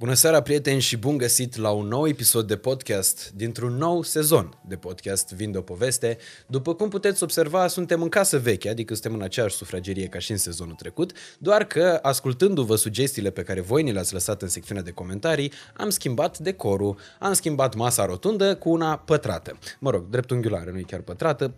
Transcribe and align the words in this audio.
Bună 0.00 0.14
seara, 0.14 0.42
prieteni, 0.42 0.80
și 0.80 0.96
bun 0.96 1.16
găsit 1.16 1.56
la 1.56 1.70
un 1.70 1.86
nou 1.86 2.08
episod 2.08 2.46
de 2.46 2.56
podcast 2.56 3.30
dintr-un 3.30 3.76
nou 3.76 4.02
sezon 4.02 4.58
de 4.68 4.76
podcast 4.76 5.32
Vind 5.32 5.56
o 5.56 5.60
poveste. 5.60 6.18
După 6.46 6.74
cum 6.74 6.88
puteți 6.88 7.22
observa, 7.22 7.66
suntem 7.66 8.02
în 8.02 8.08
casă 8.08 8.38
veche, 8.38 8.68
adică 8.68 8.92
suntem 8.94 9.14
în 9.14 9.22
aceeași 9.22 9.56
sufragerie 9.56 10.06
ca 10.06 10.18
și 10.18 10.30
în 10.30 10.36
sezonul 10.36 10.74
trecut, 10.74 11.12
doar 11.38 11.64
că, 11.64 11.98
ascultându-vă 12.02 12.76
sugestiile 12.76 13.30
pe 13.30 13.42
care 13.42 13.60
voi 13.60 13.82
ni 13.82 13.92
le-ați 13.92 14.12
lăsat 14.12 14.42
în 14.42 14.48
secțiunea 14.48 14.82
de 14.82 14.90
comentarii, 14.90 15.52
am 15.76 15.90
schimbat 15.90 16.38
decorul, 16.38 16.98
am 17.18 17.32
schimbat 17.32 17.74
masa 17.74 18.04
rotundă 18.04 18.56
cu 18.56 18.70
una 18.70 18.96
pătrată. 18.98 19.58
Mă 19.78 19.90
rog, 19.90 20.08
dreptunghiulară, 20.08 20.70
nu 20.70 20.78
e 20.78 20.82
chiar 20.82 21.00
pătrată, 21.00 21.54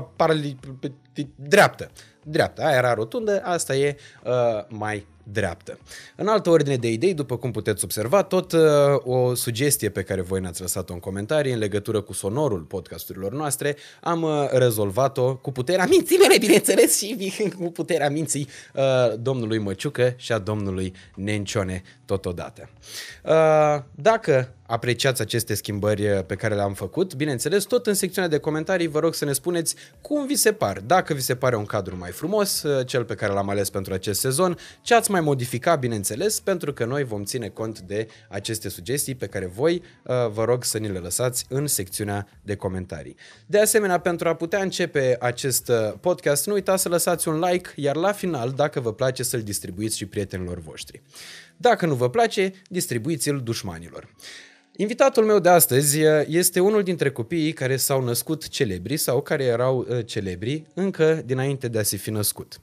paralelipipitipitipitip 0.00 1.48
dreaptă. 1.48 1.90
Dreaptă, 2.24 2.62
aia 2.62 2.76
era 2.76 2.94
rotundă, 2.94 3.42
asta 3.44 3.74
e 3.74 3.96
uh, 4.24 4.32
mai 4.68 5.06
dreaptă. 5.22 5.78
În 6.16 6.26
altă 6.26 6.50
ordine 6.50 6.76
de 6.76 6.90
idei, 6.90 7.14
după 7.14 7.36
cum 7.36 7.50
puteți 7.50 7.84
observa, 7.84 8.22
tot 8.22 8.52
uh, 8.52 8.60
o 9.04 9.34
sugestie 9.34 9.88
pe 9.88 10.02
care 10.02 10.20
voi 10.20 10.40
ne-ați 10.40 10.60
lăsat-o 10.60 10.92
în 10.92 10.98
comentarii 10.98 11.52
în 11.52 11.58
legătură 11.58 12.00
cu 12.00 12.12
sonorul 12.12 12.60
podcasturilor 12.60 13.32
noastre, 13.32 13.76
am 14.00 14.22
uh, 14.22 14.48
rezolvat-o 14.50 15.36
cu 15.36 15.52
puterea 15.52 15.86
minții 15.86 16.16
mele, 16.16 16.38
bineînțeles, 16.38 16.96
și 16.96 17.32
cu 17.58 17.70
puterea 17.70 18.10
minții 18.10 18.48
uh, 18.74 18.82
domnului 19.18 19.58
Măciucă 19.58 20.14
și 20.16 20.32
a 20.32 20.38
domnului 20.38 20.94
Nencione 21.14 21.82
totodată. 22.04 22.68
Uh, 23.24 23.82
dacă 23.94 24.54
apreciați 24.72 25.20
aceste 25.20 25.54
schimbări 25.54 26.10
uh, 26.10 26.24
pe 26.24 26.34
care 26.34 26.54
le-am 26.54 26.74
făcut, 26.74 27.14
bineînțeles, 27.14 27.64
tot 27.64 27.86
în 27.86 27.94
secțiunea 27.94 28.30
de 28.30 28.38
comentarii 28.38 28.86
vă 28.86 28.98
rog 28.98 29.14
să 29.14 29.24
ne 29.24 29.32
spuneți 29.32 29.74
cum 30.00 30.26
vi 30.26 30.34
se 30.34 30.52
par, 30.52 30.80
dacă 30.80 31.14
vi 31.14 31.20
se 31.20 31.34
pare 31.34 31.56
un 31.56 31.64
cadru 31.64 31.96
mai 31.96 32.10
frumos, 32.10 32.62
uh, 32.62 32.86
cel 32.86 33.04
pe 33.04 33.14
care 33.14 33.32
l-am 33.32 33.48
ales 33.48 33.70
pentru 33.70 33.92
acest 33.92 34.20
sezon, 34.20 34.58
ce 34.82 34.94
ați 34.94 35.10
mai 35.10 35.20
modifica, 35.20 35.74
bineînțeles, 35.74 36.40
pentru 36.40 36.72
că 36.72 36.84
noi 36.84 37.04
vom 37.04 37.24
ține 37.24 37.48
cont 37.48 37.80
de 37.80 38.06
aceste 38.28 38.68
sugestii 38.68 39.14
pe 39.14 39.26
care 39.26 39.46
voi 39.46 39.82
uh, 40.02 40.14
vă 40.30 40.44
rog 40.44 40.64
să 40.64 40.78
ni 40.78 40.88
le 40.88 40.98
lăsați 40.98 41.46
în 41.48 41.66
secțiunea 41.66 42.28
de 42.42 42.56
comentarii. 42.56 43.16
De 43.46 43.60
asemenea, 43.60 43.98
pentru 43.98 44.28
a 44.28 44.34
putea 44.34 44.62
începe 44.62 45.16
acest 45.20 45.68
uh, 45.68 45.92
podcast, 46.00 46.46
nu 46.46 46.52
uitați 46.52 46.82
să 46.82 46.88
lăsați 46.88 47.28
un 47.28 47.38
like, 47.38 47.70
iar 47.74 47.96
la 47.96 48.12
final, 48.12 48.50
dacă 48.50 48.80
vă 48.80 48.92
place, 48.92 49.22
să-l 49.22 49.42
distribuiți 49.42 49.96
și 49.96 50.06
prietenilor 50.06 50.58
voștri. 50.58 51.02
Dacă 51.56 51.86
nu 51.86 51.94
vă 51.94 52.10
place, 52.10 52.52
distribuiți-l 52.68 53.40
dușmanilor. 53.40 54.08
Invitatul 54.82 55.24
meu 55.24 55.38
de 55.38 55.48
astăzi 55.48 56.02
uh, 56.02 56.22
este 56.26 56.60
unul 56.60 56.82
dintre 56.82 57.10
copiii 57.10 57.52
care 57.52 57.76
s-au 57.76 58.04
născut 58.04 58.48
celebri 58.48 58.96
sau 58.96 59.20
care 59.20 59.44
erau 59.44 59.86
celebri 60.04 60.64
încă 60.74 61.22
dinainte 61.24 61.68
de 61.68 61.78
a 61.78 61.82
se 61.82 61.96
fi 61.96 62.10
născut. 62.10 62.60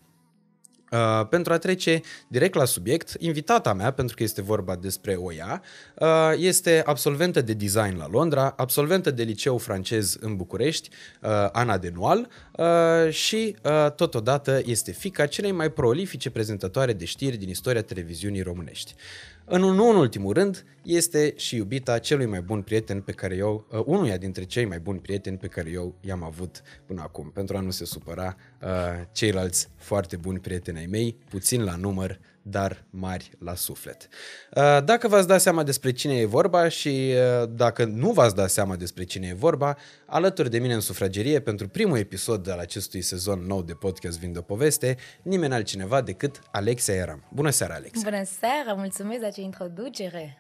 Uh, 0.91 1.27
pentru 1.29 1.53
a 1.53 1.57
trece 1.57 2.01
direct 2.27 2.55
la 2.55 2.65
subiect, 2.65 3.13
invitata 3.19 3.73
mea, 3.73 3.91
pentru 3.91 4.15
că 4.15 4.23
este 4.23 4.41
vorba 4.41 4.75
despre 4.75 5.13
o 5.15 5.33
ea, 5.33 5.61
uh, 5.99 6.33
este 6.37 6.81
absolventă 6.85 7.41
de 7.41 7.53
design 7.53 7.97
la 7.97 8.07
Londra, 8.07 8.53
absolventă 8.57 9.11
de 9.11 9.23
liceu 9.23 9.57
francez 9.57 10.17
în 10.19 10.35
București, 10.35 10.89
uh, 11.21 11.29
Ana 11.51 11.77
Denual, 11.77 12.27
uh, 12.57 13.11
și 13.11 13.55
uh, 13.63 13.91
totodată 13.91 14.61
este 14.65 14.91
fica 14.91 15.25
celei 15.25 15.51
mai 15.51 15.71
prolifice 15.71 16.29
prezentatoare 16.29 16.93
de 16.93 17.05
știri 17.05 17.37
din 17.37 17.49
istoria 17.49 17.81
televiziunii 17.81 18.41
românești. 18.41 18.95
În 19.51 19.61
nu 19.61 19.89
în 19.89 19.95
ultimul 19.95 20.33
rând, 20.33 20.65
este 20.83 21.33
și 21.37 21.55
iubita 21.55 21.99
celui 21.99 22.25
mai 22.25 22.41
bun 22.41 22.61
prieten 22.61 23.01
pe 23.01 23.11
care 23.11 23.35
eu, 23.35 23.65
uh, 23.71 23.81
unuia 23.85 24.17
dintre 24.17 24.43
cei 24.43 24.65
mai 24.65 24.79
buni 24.79 24.99
prieteni 24.99 25.37
pe 25.37 25.47
care 25.47 25.69
eu 25.69 25.95
i-am 26.01 26.23
avut 26.23 26.61
până 26.85 27.01
acum, 27.01 27.31
pentru 27.33 27.57
a 27.57 27.59
nu 27.59 27.69
se 27.69 27.85
supăra 27.85 28.35
uh, 28.61 28.69
ceilalți 29.11 29.69
foarte 29.75 30.15
buni 30.15 30.39
prieteni 30.39 30.77
ai 30.77 30.85
mei, 30.85 31.17
puțin 31.29 31.63
la 31.63 31.75
număr, 31.75 32.19
dar 32.41 32.83
mari 32.89 33.31
la 33.39 33.55
suflet. 33.55 34.07
Uh, 34.55 34.83
dacă 34.83 35.07
v-ați 35.07 35.27
dat 35.27 35.41
seama 35.41 35.63
despre 35.63 35.91
cine 35.91 36.17
e 36.17 36.25
vorba 36.25 36.67
și 36.67 37.13
uh, 37.41 37.49
dacă 37.49 37.85
nu 37.85 38.11
v-ați 38.11 38.35
dat 38.35 38.49
seama 38.49 38.75
despre 38.75 39.03
cine 39.03 39.27
e 39.27 39.33
vorba, 39.33 39.77
alături 40.05 40.49
de 40.49 40.59
mine 40.59 40.73
în 40.73 40.79
sufragerie 40.79 41.39
pentru 41.39 41.67
primul 41.67 41.97
episod 41.97 42.49
al 42.49 42.59
acestui 42.59 43.01
sezon 43.01 43.39
nou 43.39 43.61
de 43.61 43.73
podcast 43.73 44.19
Vind 44.19 44.37
o 44.37 44.41
poveste, 44.41 44.97
nimeni 45.21 45.53
altcineva 45.53 46.01
decât 46.01 46.39
Alexia 46.51 46.93
Eram. 46.93 47.23
Bună 47.33 47.49
seara, 47.49 47.73
Alex! 47.73 48.01
Bună 48.03 48.23
seara, 48.39 48.73
mulțumesc 48.73 49.19
de 49.19 49.25
acea 49.25 49.41
introducere! 49.41 50.37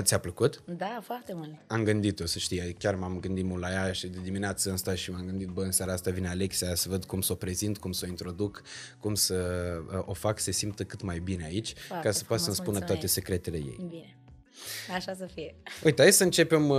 Ți-a 0.00 0.18
plăcut? 0.18 0.62
Da, 0.76 1.00
foarte 1.02 1.32
mult. 1.34 1.54
Am 1.66 1.84
gândit-o, 1.84 2.26
să 2.26 2.38
știi, 2.38 2.76
chiar 2.78 2.94
m-am 2.94 3.20
gândit 3.20 3.44
mult 3.44 3.60
la 3.60 3.70
ea 3.70 3.92
și 3.92 4.06
de 4.06 4.18
dimineață 4.22 4.70
am 4.70 4.76
stat 4.76 4.96
și 4.96 5.10
m-am 5.10 5.24
gândit, 5.24 5.48
bă, 5.48 5.62
în 5.62 5.72
seara 5.72 5.92
asta 5.92 6.10
vine 6.10 6.28
Alexia 6.28 6.74
să 6.74 6.88
văd 6.88 7.04
cum 7.04 7.20
să 7.20 7.32
o 7.32 7.34
prezint, 7.34 7.78
cum 7.78 7.92
să 7.92 8.04
o 8.06 8.08
introduc, 8.08 8.62
cum 9.00 9.14
să 9.14 9.34
uh, 9.92 10.02
o 10.04 10.12
fac 10.12 10.38
să 10.38 10.44
se 10.44 10.50
simtă 10.50 10.84
cât 10.84 11.02
mai 11.02 11.18
bine 11.18 11.44
aici, 11.44 11.74
foarte 11.74 12.06
ca 12.06 12.12
să 12.12 12.24
poată 12.24 12.42
să-mi 12.42 12.56
spună 12.56 12.78
toate 12.78 13.06
secretele 13.06 13.56
ei. 13.56 13.86
Bine. 13.88 14.17
Așa 14.94 15.14
să 15.18 15.28
fie. 15.34 15.54
Uite, 15.84 16.02
hai 16.02 16.12
să 16.12 16.22
începem 16.22 16.68
uh, 16.68 16.78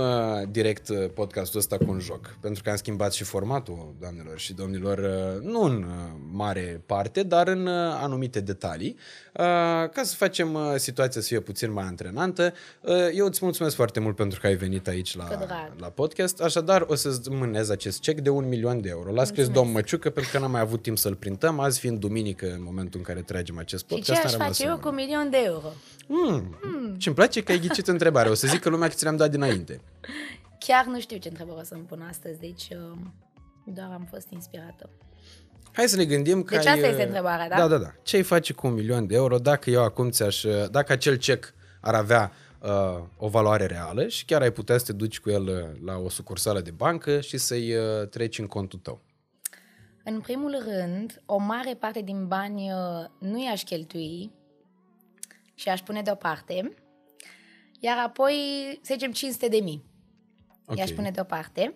direct 0.50 0.88
uh, 0.88 1.10
podcastul 1.14 1.58
ăsta 1.58 1.76
cu 1.76 1.84
un 1.88 1.98
joc, 1.98 2.36
pentru 2.40 2.62
că 2.62 2.70
am 2.70 2.76
schimbat 2.76 3.12
și 3.12 3.24
formatul, 3.24 3.94
doamnelor 4.00 4.38
și 4.38 4.52
domnilor, 4.52 4.98
uh, 4.98 5.42
nu 5.42 5.60
în 5.62 5.82
uh, 5.82 6.20
mare 6.32 6.82
parte, 6.86 7.22
dar 7.22 7.48
în 7.48 7.66
uh, 7.66 7.72
anumite 8.02 8.40
detalii, 8.40 8.96
uh, 9.34 9.44
ca 9.92 10.02
să 10.02 10.14
facem 10.14 10.54
uh, 10.54 10.74
situația 10.76 11.20
să 11.20 11.26
fie 11.26 11.40
puțin 11.40 11.72
mai 11.72 11.84
antrenantă. 11.84 12.52
Uh, 12.80 12.94
eu 13.14 13.26
îți 13.26 13.38
mulțumesc 13.42 13.74
foarte 13.74 14.00
mult 14.00 14.16
pentru 14.16 14.40
că 14.40 14.46
ai 14.46 14.54
venit 14.54 14.88
aici 14.88 15.16
la, 15.16 15.28
la 15.78 15.86
podcast, 15.88 16.40
așadar 16.40 16.84
o 16.88 16.94
să-ți 16.94 17.30
mânez 17.30 17.70
acest 17.70 18.00
cec 18.00 18.20
de 18.20 18.30
un 18.30 18.48
milion 18.48 18.80
de 18.80 18.88
euro. 18.88 19.12
L-a 19.12 19.24
scris 19.24 19.48
domn 19.48 19.72
Măciucă 19.72 20.10
pentru 20.10 20.32
că 20.32 20.38
n-am 20.38 20.50
mai 20.50 20.60
avut 20.60 20.82
timp 20.82 20.98
să-l 20.98 21.14
printăm, 21.14 21.58
azi 21.60 21.78
fiind 21.78 21.98
duminică 21.98 22.46
în 22.46 22.62
momentul 22.62 22.98
în 22.98 23.04
care 23.06 23.20
tragem 23.22 23.58
acest 23.58 23.84
podcast. 23.84 24.20
Și 24.20 24.26
ce 24.28 24.36
aș 24.36 24.46
face 24.46 24.66
eu 24.66 24.78
cu 24.78 24.88
un 24.88 24.94
milion 24.94 25.30
de 25.30 25.38
euro? 25.44 25.72
Mm. 26.06 26.58
Mm. 26.62 26.79
Și 26.98 27.06
îmi 27.06 27.16
place 27.16 27.42
că 27.42 27.52
ai 27.52 27.58
ghicit 27.58 27.88
întrebarea. 27.88 28.30
O 28.30 28.34
să 28.34 28.46
zic 28.46 28.60
că 28.60 28.68
lumea 28.68 28.88
că 28.88 28.94
ți 28.94 29.02
le-am 29.02 29.16
dat 29.16 29.30
dinainte. 29.30 29.80
Chiar 30.58 30.84
nu 30.84 31.00
știu 31.00 31.16
ce 31.16 31.28
întrebare 31.28 31.60
o 31.60 31.64
să-mi 31.64 31.82
pun 31.82 32.00
astăzi, 32.08 32.40
deci 32.40 32.68
uh, 32.70 32.98
doar 33.64 33.90
am 33.92 34.06
fost 34.10 34.30
inspirată. 34.30 34.90
Hai 35.72 35.88
să 35.88 35.96
ne 35.96 36.04
gândim 36.04 36.42
că 36.42 36.54
Deci 36.56 36.66
ai, 36.66 36.74
asta 36.74 36.86
este 36.86 37.02
întrebarea, 37.02 37.48
da? 37.48 37.56
Da, 37.56 37.66
da, 37.66 37.76
da. 37.76 37.92
Ce 38.02 38.16
ai 38.16 38.22
face 38.22 38.52
cu 38.52 38.66
un 38.66 38.72
milion 38.72 39.06
de 39.06 39.14
euro 39.14 39.38
dacă 39.38 39.70
eu 39.70 39.82
acum 39.82 40.10
ți-aș... 40.10 40.44
Dacă 40.70 40.92
acel 40.92 41.16
cec 41.16 41.54
ar 41.80 41.94
avea 41.94 42.32
uh, 42.60 43.02
o 43.16 43.28
valoare 43.28 43.66
reală 43.66 44.06
și 44.06 44.24
chiar 44.24 44.42
ai 44.42 44.50
putea 44.50 44.78
să 44.78 44.84
te 44.84 44.92
duci 44.92 45.20
cu 45.20 45.30
el 45.30 45.42
uh, 45.42 45.80
la 45.84 45.96
o 45.96 46.08
sucursală 46.08 46.60
de 46.60 46.70
bancă 46.70 47.20
și 47.20 47.36
să-i 47.36 47.74
uh, 47.74 48.08
treci 48.08 48.38
în 48.38 48.46
contul 48.46 48.78
tău? 48.78 49.00
În 50.04 50.20
primul 50.20 50.62
rând, 50.64 51.22
o 51.26 51.38
mare 51.38 51.74
parte 51.74 52.00
din 52.00 52.26
bani 52.26 52.72
uh, 52.72 53.28
nu 53.30 53.44
i-aș 53.44 53.62
cheltui 53.62 54.30
și 55.60 55.68
aș 55.68 55.80
pune 55.80 56.02
deoparte, 56.02 56.74
iar 57.80 57.98
apoi, 57.98 58.34
să 58.82 58.92
zicem, 58.92 59.12
500 59.12 59.48
de 59.48 59.56
mii. 59.56 59.84
Okay. 60.64 60.76
I-aș 60.76 60.90
pune 60.90 61.10
deoparte. 61.10 61.74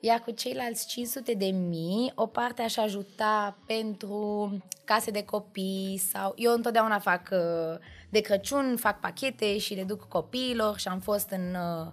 Iar 0.00 0.18
cu 0.18 0.30
ceilalți 0.30 0.86
500 0.86 1.34
de 1.34 1.46
mii, 1.46 2.12
o 2.14 2.26
parte 2.26 2.62
aș 2.62 2.76
ajuta 2.76 3.58
pentru 3.66 4.50
case 4.84 5.10
de 5.10 5.24
copii 5.24 6.00
sau... 6.12 6.32
Eu 6.36 6.52
întotdeauna 6.52 6.98
fac 6.98 7.28
uh, 7.32 7.78
de 8.10 8.20
Crăciun, 8.20 8.76
fac 8.76 9.00
pachete 9.00 9.58
și 9.58 9.74
le 9.74 9.84
duc 9.84 10.08
copiilor 10.08 10.78
și 10.78 10.88
am 10.88 11.00
fost 11.00 11.30
în 11.30 11.54
uh, 11.54 11.92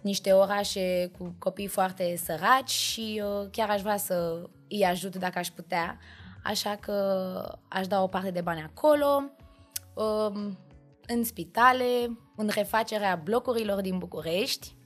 niște 0.00 0.32
orașe 0.32 1.10
cu 1.18 1.34
copii 1.38 1.66
foarte 1.66 2.16
săraci 2.16 2.70
și 2.70 3.22
uh, 3.24 3.48
chiar 3.50 3.70
aș 3.70 3.80
vrea 3.80 3.96
să 3.96 4.48
îi 4.68 4.84
ajut 4.84 5.16
dacă 5.16 5.38
aș 5.38 5.48
putea. 5.48 5.98
Așa 6.44 6.76
că 6.80 7.58
aș 7.68 7.86
da 7.86 8.02
o 8.02 8.06
parte 8.06 8.30
de 8.30 8.40
bani 8.40 8.62
acolo 8.74 9.06
Um, 9.06 9.39
în 11.06 11.24
spitale, 11.24 12.18
în 12.36 12.48
refacerea 12.48 13.20
blocurilor 13.24 13.80
din 13.80 13.98
București, 13.98 14.76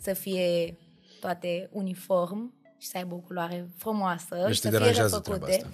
să 0.00 0.12
fie 0.12 0.76
toate 1.20 1.68
uniform 1.72 2.54
și 2.78 2.88
să 2.88 2.96
aibă 2.96 3.14
o 3.14 3.18
culoare 3.18 3.68
frumoasă 3.76 4.42
deci 4.46 4.54
și 4.54 4.60
să 4.60 4.70
fie 4.70 4.90
refăcute. 4.90 5.52
Asta. 5.52 5.68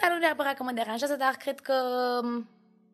Dar 0.00 0.10
nu 0.10 0.18
neapărat 0.18 0.54
că 0.54 0.62
mă 0.62 0.70
deranjează, 0.74 1.16
dar 1.18 1.34
cred 1.38 1.60
că 1.60 1.74
um, 2.22 2.48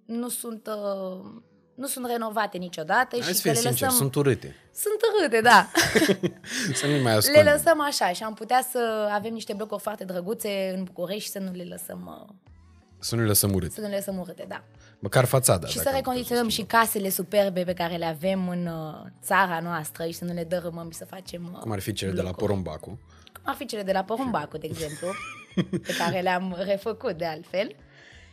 nu 0.05 0.29
sunt, 0.29 0.67
uh, 0.67 1.43
nu 1.75 1.87
sunt 1.87 2.07
renovate 2.07 2.59
niciodată. 2.59 3.17
Hai 3.21 3.35
și 3.35 3.43
că 3.43 3.49
le 3.49 3.55
sincer, 3.55 3.81
lăsăm... 3.81 3.89
sunt 3.89 4.15
urâte. 4.15 4.57
Sunt 4.73 5.01
urâte, 5.19 5.41
da. 5.41 5.71
să 6.81 6.87
nu 6.87 7.03
mai 7.03 7.19
Le 7.33 7.51
lăsăm 7.53 7.81
așa 7.81 8.13
și 8.13 8.23
am 8.23 8.35
putea 8.35 8.67
să 8.71 9.09
avem 9.13 9.33
niște 9.33 9.53
blocuri 9.53 9.83
foarte 9.83 10.05
drăguțe 10.05 10.75
în 10.77 10.85
București 10.85 11.23
și 11.23 11.31
să 11.31 11.39
nu 11.39 11.53
le 11.53 11.65
lăsăm... 11.65 12.27
Uh, 12.29 12.35
să 12.99 13.15
nu 13.15 13.21
le 13.21 13.27
lăsăm 13.27 13.53
urâte. 13.53 13.75
Să 13.75 13.81
nu 13.81 13.89
le 13.89 13.95
lăsăm 13.95 14.19
urâte, 14.19 14.45
da. 14.49 14.65
Măcar 15.05 15.25
fațada. 15.25 15.67
Și 15.67 15.79
să 15.79 15.91
recondiționăm 15.93 16.49
și 16.49 16.63
casele 16.63 17.09
superbe 17.09 17.65
pe 17.65 17.73
care 17.73 17.97
le 17.97 18.05
avem 18.05 18.49
în 18.49 18.67
uh, 18.67 19.11
țara 19.23 19.61
noastră 19.61 20.07
și 20.07 20.13
să 20.13 20.25
nu 20.25 20.33
le 20.33 20.45
dărâmăm 20.45 20.91
și 20.91 20.97
să 20.97 21.05
facem 21.05 21.51
uh, 21.53 21.59
Cum 21.59 21.71
ar 21.71 21.81
fi 21.81 21.93
cele 21.93 22.11
lucruri. 22.11 22.31
de 22.33 22.33
la 22.33 22.47
Porumbacu. 22.47 22.87
Cum 23.33 23.43
ar 23.43 23.55
fi 23.55 23.67
cele 23.67 23.83
de 23.83 23.93
la 23.93 24.05
Porumbacu, 24.05 24.59
de 24.59 24.67
exemplu, 24.67 25.09
pe 25.87 25.95
care 25.99 26.21
le-am 26.21 26.57
refăcut 26.59 27.17
de 27.19 27.25
altfel. 27.25 27.77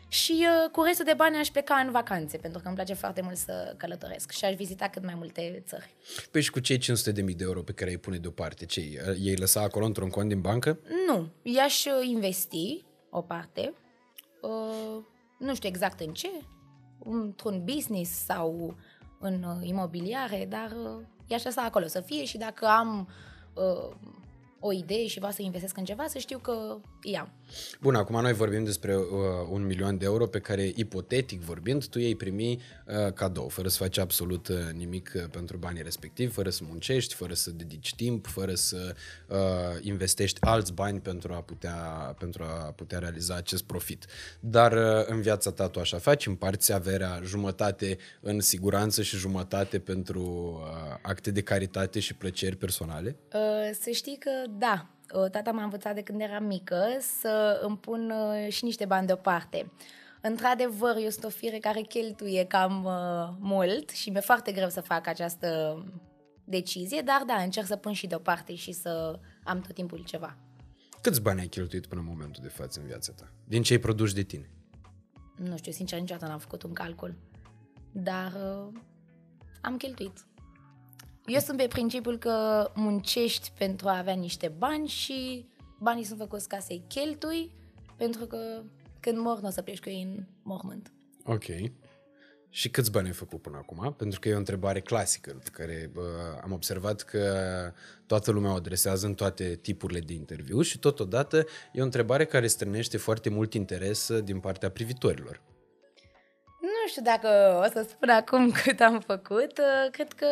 Și 0.07 0.31
uh, 0.31 0.71
cu 0.71 0.81
restul 0.81 1.05
de 1.05 1.13
bani 1.17 1.37
aș 1.37 1.47
pleca 1.47 1.75
în 1.75 1.91
vacanțe, 1.91 2.37
pentru 2.37 2.59
că 2.61 2.67
îmi 2.67 2.75
place 2.75 2.93
foarte 2.93 3.21
mult 3.21 3.37
să 3.37 3.73
călătoresc 3.77 4.31
și 4.31 4.45
aș 4.45 4.53
vizita 4.53 4.87
cât 4.87 5.03
mai 5.03 5.15
multe 5.17 5.63
țări. 5.67 5.95
Păi 6.31 6.41
și 6.41 6.51
cu 6.51 6.59
cei 6.59 6.77
500 6.77 7.11
de 7.11 7.21
mii 7.21 7.35
de 7.35 7.43
euro 7.43 7.61
pe 7.61 7.71
care 7.71 7.89
îi 7.89 7.97
pune 7.97 8.17
deoparte, 8.17 8.65
ce 8.65 8.81
ei 9.21 9.35
lăsa 9.35 9.61
acolo 9.61 9.85
într-un 9.85 10.09
cont 10.09 10.27
din 10.27 10.41
bancă? 10.41 10.79
Nu, 11.07 11.27
i-aș 11.41 11.83
investi 12.09 12.83
o 13.09 13.21
parte, 13.21 13.73
uh, 14.41 15.03
nu 15.39 15.55
știu 15.55 15.69
exact 15.69 15.99
în 15.99 16.13
ce, 16.13 16.29
într-un 17.05 17.63
business 17.63 18.11
sau 18.11 18.75
în 19.19 19.43
uh, 19.43 19.67
imobiliare, 19.67 20.45
dar 20.49 20.71
uh, 20.71 21.05
i-aș 21.27 21.43
lăsa 21.43 21.61
acolo 21.61 21.87
să 21.87 22.01
fie 22.01 22.25
și 22.25 22.37
dacă 22.37 22.65
am 22.65 23.07
uh, 23.53 23.95
o 24.59 24.71
idee 24.71 25.07
și 25.07 25.17
vreau 25.17 25.33
să 25.33 25.41
investesc 25.41 25.77
în 25.77 25.85
ceva, 25.85 26.07
să 26.07 26.17
știu 26.17 26.37
că 26.37 26.77
iau. 27.03 27.29
Bun, 27.81 27.95
acum 27.95 28.21
noi 28.21 28.33
vorbim 28.33 28.63
despre 28.63 28.95
uh, 28.95 29.03
un 29.49 29.65
milion 29.65 29.97
de 29.97 30.05
euro 30.05 30.27
pe 30.27 30.39
care, 30.39 30.71
ipotetic 30.75 31.41
vorbind, 31.41 31.85
tu 31.85 31.99
ei 31.99 32.15
primi 32.15 32.61
uh, 32.85 33.13
cadou, 33.13 33.47
fără 33.47 33.67
să 33.67 33.77
faci 33.77 33.97
absolut 33.97 34.47
uh, 34.47 34.57
nimic 34.73 35.11
uh, 35.15 35.23
pentru 35.31 35.57
banii 35.57 35.81
respectivi, 35.81 36.31
fără 36.31 36.49
să 36.49 36.63
muncești, 36.67 37.13
fără 37.13 37.33
să 37.33 37.51
dedici 37.51 37.95
timp, 37.95 38.27
fără 38.27 38.53
să 38.53 38.95
uh, 39.27 39.37
investești 39.81 40.37
alți 40.41 40.73
bani 40.73 40.99
pentru 40.99 41.33
a, 41.33 41.41
putea, 41.41 41.75
pentru 42.19 42.43
a 42.43 42.73
putea 42.75 42.99
realiza 42.99 43.35
acest 43.35 43.63
profit. 43.63 44.05
Dar 44.39 44.71
uh, 44.71 45.05
în 45.05 45.21
viața 45.21 45.51
ta 45.51 45.67
tu 45.67 45.79
așa 45.79 45.97
faci, 45.97 46.27
împarți 46.27 46.73
averea 46.73 47.19
jumătate 47.23 47.97
în 48.21 48.39
siguranță 48.39 49.01
și 49.01 49.17
jumătate 49.17 49.79
pentru 49.79 50.21
uh, 50.21 50.97
acte 51.01 51.31
de 51.31 51.41
caritate 51.41 51.99
și 51.99 52.15
plăceri 52.15 52.55
personale? 52.55 53.15
Uh, 53.33 53.39
să 53.81 53.89
știi 53.89 54.17
că 54.17 54.31
da, 54.49 54.85
uh, 54.89 55.00
tata 55.31 55.51
m-a 55.51 55.63
învățat 55.63 55.95
de 55.95 56.01
când 56.01 56.21
eram 56.21 56.43
mică 56.43 56.83
să 56.99 57.61
îmi 57.63 57.77
pun 57.77 58.11
uh, 58.11 58.51
și 58.51 58.63
niște 58.63 58.85
bani 58.85 59.07
deoparte. 59.07 59.71
Într-adevăr, 60.21 60.95
eu 60.95 61.09
sunt 61.09 61.23
o 61.23 61.29
fire 61.29 61.57
care 61.57 61.81
cheltuie 61.81 62.45
cam 62.45 62.83
uh, 62.83 63.35
mult 63.39 63.89
și 63.89 64.09
mi-e 64.09 64.21
foarte 64.21 64.51
greu 64.51 64.69
să 64.69 64.81
fac 64.81 65.07
această 65.07 65.77
decizie, 66.43 67.01
dar 67.01 67.23
da, 67.27 67.33
încerc 67.33 67.67
să 67.67 67.75
pun 67.75 67.93
și 67.93 68.07
deoparte 68.07 68.55
și 68.55 68.71
să 68.71 69.19
am 69.43 69.61
tot 69.61 69.73
timpul 69.73 70.03
ceva. 70.03 70.37
Câți 71.01 71.21
bani 71.21 71.39
ai 71.39 71.47
cheltuit 71.47 71.85
până 71.85 72.01
în 72.01 72.07
momentul 72.07 72.43
de 72.43 72.49
față 72.49 72.79
în 72.79 72.85
viața 72.85 73.13
ta? 73.13 73.31
Din 73.47 73.63
ce 73.63 73.73
ai 73.73 73.79
produci 73.79 74.13
de 74.13 74.21
tine? 74.21 74.49
Nu 75.35 75.57
știu, 75.57 75.71
sincer, 75.71 75.99
niciodată 75.99 76.27
n-am 76.27 76.39
făcut 76.39 76.63
un 76.63 76.73
calcul. 76.73 77.15
Dar 77.91 78.33
uh, 78.33 78.79
am 79.61 79.77
cheltuit. 79.77 80.25
Eu 81.25 81.39
sunt 81.39 81.57
pe 81.57 81.67
principiul 81.67 82.17
că 82.17 82.67
muncești 82.75 83.51
pentru 83.57 83.87
a 83.87 83.97
avea 83.97 84.13
niște 84.13 84.47
bani 84.57 84.87
și 84.87 85.45
banii 85.79 86.03
sunt 86.03 86.19
făcuți 86.19 86.47
ca 86.47 86.59
să-i 86.59 86.83
cheltui, 86.87 87.51
pentru 87.97 88.25
că 88.25 88.61
când 88.99 89.17
mor 89.17 89.39
nu 89.39 89.47
o 89.47 89.51
să 89.51 89.61
pleci 89.61 89.79
cu 89.79 89.89
ei 89.89 90.01
în 90.01 90.23
mormânt. 90.43 90.91
Ok. 91.25 91.45
Și 92.53 92.69
câți 92.69 92.91
bani 92.91 93.07
ai 93.07 93.13
făcut 93.13 93.41
până 93.41 93.57
acum? 93.57 93.93
Pentru 93.93 94.19
că 94.19 94.29
e 94.29 94.33
o 94.33 94.37
întrebare 94.37 94.79
clasică 94.79 95.39
pe 95.43 95.49
care 95.51 95.91
uh, 95.95 96.03
am 96.43 96.51
observat 96.51 97.01
că 97.01 97.23
toată 98.05 98.31
lumea 98.31 98.51
o 98.51 98.55
adresează 98.55 99.05
în 99.05 99.13
toate 99.13 99.55
tipurile 99.61 99.99
de 99.99 100.13
interviu 100.13 100.61
și 100.61 100.79
totodată 100.79 101.45
e 101.71 101.81
o 101.81 101.83
întrebare 101.83 102.25
care 102.25 102.47
strânește 102.47 102.97
foarte 102.97 103.29
mult 103.29 103.53
interes 103.53 104.07
uh, 104.07 104.23
din 104.23 104.39
partea 104.39 104.69
privitorilor. 104.69 105.41
Nu 106.61 106.87
știu 106.87 107.01
dacă 107.01 107.27
o 107.65 107.69
să 107.69 107.85
spun 107.89 108.09
acum 108.09 108.51
cât 108.63 108.79
am 108.79 108.99
făcut. 108.99 109.57
Uh, 109.57 109.91
Cred 109.91 110.13
că 110.13 110.27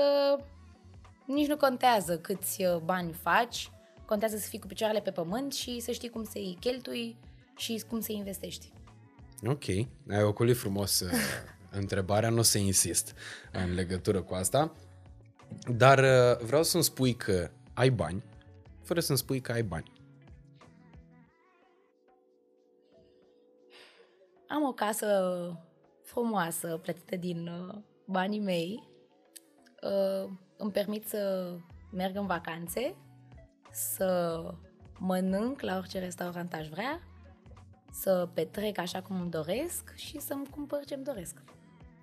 nici 1.34 1.48
nu 1.48 1.58
contează 1.58 2.18
câți 2.18 2.64
uh, 2.64 2.78
bani 2.78 3.14
faci. 3.14 3.72
Contează 4.06 4.38
să 4.38 4.48
fii 4.48 4.60
cu 4.60 4.68
picioarele 4.68 5.02
pe 5.02 5.12
pământ 5.12 5.54
și 5.54 5.80
să 5.80 5.92
știi 5.92 6.10
cum 6.10 6.24
să-i 6.24 6.58
cheltui 6.60 7.18
și 7.58 7.84
cum 7.88 8.00
să 8.00 8.12
investești. 8.12 8.72
Ok, 9.46 9.68
ai 10.10 10.24
ocolit 10.24 10.58
frumos 10.58 11.00
uh, 11.00 11.12
întrebarea, 11.82 12.30
nu 12.30 12.40
o 12.40 12.42
să 12.42 12.58
insist 12.58 13.14
în 13.52 13.74
legătură 13.74 14.22
cu 14.22 14.34
asta, 14.34 14.72
dar 15.78 16.00
uh, 16.00 16.46
vreau 16.46 16.64
să-mi 16.64 16.84
spui 16.84 17.14
că 17.14 17.52
ai 17.74 17.90
bani, 17.90 18.24
fără 18.84 19.00
să-mi 19.00 19.18
spui 19.18 19.42
că 19.42 19.52
ai 19.52 19.64
bani. 19.64 19.92
Am 24.48 24.64
o 24.64 24.74
casă 24.74 25.08
frumoasă, 26.04 26.80
plătită 26.82 27.16
din 27.16 27.48
uh, 27.48 27.76
banii 28.06 28.40
mei. 28.40 28.88
Uh, 30.60 30.66
îmi 30.66 30.72
permit 30.72 31.08
să 31.08 31.54
merg 31.92 32.16
în 32.16 32.26
vacanțe, 32.26 32.96
să 33.72 34.42
mănânc 34.98 35.62
la 35.62 35.78
orice 35.78 36.00
restaurant 36.00 36.54
aș 36.54 36.68
vrea, 36.68 37.02
să 37.92 38.30
petrec 38.34 38.78
așa 38.78 39.02
cum 39.02 39.22
îmi 39.22 39.30
doresc 39.30 39.94
și 39.96 40.20
să-mi 40.20 40.48
cumpăr 40.48 40.86
ce-mi 40.86 41.04
doresc. 41.04 41.42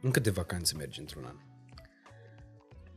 În 0.02 0.10
câte 0.10 0.30
vacanțe 0.30 0.74
mergi 0.76 1.00
într-un 1.00 1.24
an? 1.24 1.36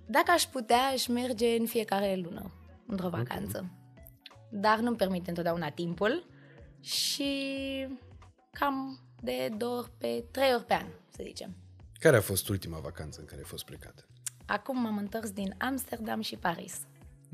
Dacă 0.05 0.31
aș 0.31 0.43
putea, 0.43 0.81
aș 0.93 1.07
merge 1.07 1.55
în 1.55 1.65
fiecare 1.65 2.15
lună 2.15 2.51
într-o 2.87 3.09
vacanță. 3.09 3.71
Dar 4.51 4.79
nu-mi 4.79 4.97
permite 4.97 5.29
întotdeauna 5.29 5.69
timpul 5.69 6.25
și 6.81 7.31
cam 8.51 8.99
de 9.21 9.53
două 9.57 9.77
ori 9.77 9.91
pe, 9.97 10.25
trei 10.31 10.53
ori 10.53 10.65
pe 10.65 10.73
an, 10.73 10.87
să 11.09 11.23
zicem. 11.23 11.55
Care 11.99 12.17
a 12.17 12.21
fost 12.21 12.49
ultima 12.49 12.79
vacanță 12.79 13.19
în 13.19 13.25
care 13.25 13.37
ai 13.37 13.47
fost 13.47 13.65
plecată? 13.65 14.08
Acum 14.49 14.81
m-am 14.81 14.97
întors 14.97 15.29
din 15.31 15.55
Amsterdam 15.57 16.21
și 16.21 16.35
Paris. 16.35 16.75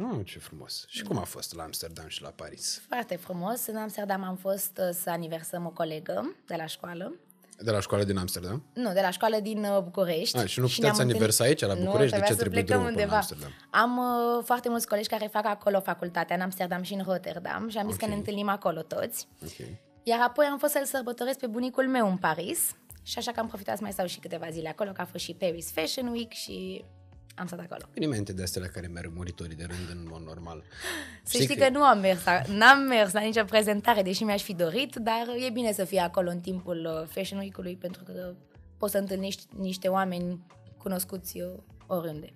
Oh, 0.02 0.20
ce 0.26 0.40
frumos. 0.40 0.86
Și 0.88 1.04
cum 1.04 1.18
a 1.18 1.22
fost 1.24 1.56
la 1.56 1.64
Amsterdam 1.64 2.08
și 2.08 2.22
la 2.22 2.30
Paris? 2.30 2.82
Foarte 2.88 3.16
frumos. 3.16 3.66
În 3.68 3.76
Amsterdam 3.76 4.24
am 4.24 4.36
fost 4.36 4.80
uh, 4.82 4.90
să 5.02 5.10
aniversăm 5.10 5.66
o 5.66 5.70
colegă 5.70 6.36
de 6.48 6.56
la 6.58 6.66
școală. 6.66 7.14
De 7.60 7.72
la 7.72 7.80
școală 7.80 8.04
din 8.04 8.18
Amsterdam? 8.18 8.64
Nu, 8.74 8.94
de 8.94 9.02
la 9.02 9.10
școală 9.10 9.40
din 9.40 9.64
uh, 9.64 9.80
București. 9.84 10.38
A, 10.38 10.46
și 10.46 10.60
nu 10.60 10.66
ne-am 10.66 10.76
puteți 10.92 11.02
aniversa 11.02 11.44
întâlnit- 11.44 11.62
aici, 11.62 11.62
la 11.62 11.74
Nu, 11.74 11.86
București? 11.86 12.16
De 12.16 12.22
trebuia 12.22 12.28
ce 12.28 12.34
să 12.34 12.40
trebuie 12.40 12.64
plecăm 12.64 12.82
drumul 12.82 12.94
până 13.00 13.12
în 13.12 13.18
Amsterdam? 13.18 13.52
Am 13.72 13.98
uh, 13.98 14.44
foarte 14.44 14.70
mulți 14.70 14.88
colegi 14.88 15.08
care 15.10 15.28
fac 15.28 15.46
acolo 15.46 15.80
facultatea, 15.80 16.36
în 16.36 16.42
Amsterdam 16.42 16.82
și 16.82 16.94
în 16.94 17.04
Rotterdam 17.08 17.70
și 17.70 17.78
am 17.78 17.86
zis 17.86 17.94
Ok. 17.94 18.00
că 18.00 18.06
ne 18.08 18.14
întâlnim 18.16 18.50
acolo 18.50 18.82
toți. 18.82 19.28
Ok. 19.44 19.68
Iar 20.04 20.20
apoi 20.22 20.46
am 20.46 20.58
fost 20.58 20.72
să-l 20.74 20.86
sărbătoresc 20.86 21.40
pe 21.40 21.48
bunicul 21.48 21.88
meu 21.88 22.08
în 22.10 22.18
Paris 22.18 22.76
și 23.04 23.18
așa 23.18 23.32
că 23.32 23.40
am 23.40 23.48
profitat 23.48 23.76
să 23.78 23.84
mai 23.84 23.92
stau 23.92 24.06
și 24.06 24.20
câteva 24.20 24.50
zile 24.50 24.70
acolo, 24.70 24.92
că 24.92 25.02
a 25.02 25.06
fost 25.06 25.24
și 25.24 25.34
Paris 25.34 25.72
Fashion 25.72 26.08
Week 26.08 26.32
și 26.32 26.84
am 27.36 27.46
stat 27.46 27.60
acolo. 27.60 27.90
Evenimente 27.94 28.34
de 28.34 28.44
astea 28.44 28.62
la 28.62 28.68
care 28.68 28.88
merg 28.88 29.12
muritorii 29.16 29.56
de 29.56 29.64
rând 29.64 29.90
în 29.92 30.08
mod 30.10 30.22
normal. 30.22 30.64
Să 31.24 31.42
știi 31.42 31.56
că 31.56 31.70
nu 31.70 31.84
am 31.84 32.00
mers, 32.00 32.24
n-am 32.48 32.80
mers 32.80 33.12
la 33.12 33.20
nicio 33.20 33.44
prezentare, 33.44 34.02
deși 34.02 34.24
mi-aș 34.24 34.42
fi 34.42 34.54
dorit, 34.54 34.96
dar 34.96 35.26
e 35.48 35.50
bine 35.50 35.72
să 35.72 35.84
fie 35.84 36.00
acolo 36.00 36.30
în 36.30 36.40
timpul 36.40 37.00
uh, 37.02 37.08
Fashion 37.08 37.40
Week-ului 37.40 37.76
pentru 37.76 38.04
că 38.04 38.36
poți 38.78 38.92
să 38.92 38.98
întâlnești 38.98 39.44
niște 39.58 39.88
oameni 39.88 40.46
cunoscuți 40.78 41.42
uh, 41.42 41.52
oriunde. 41.88 42.34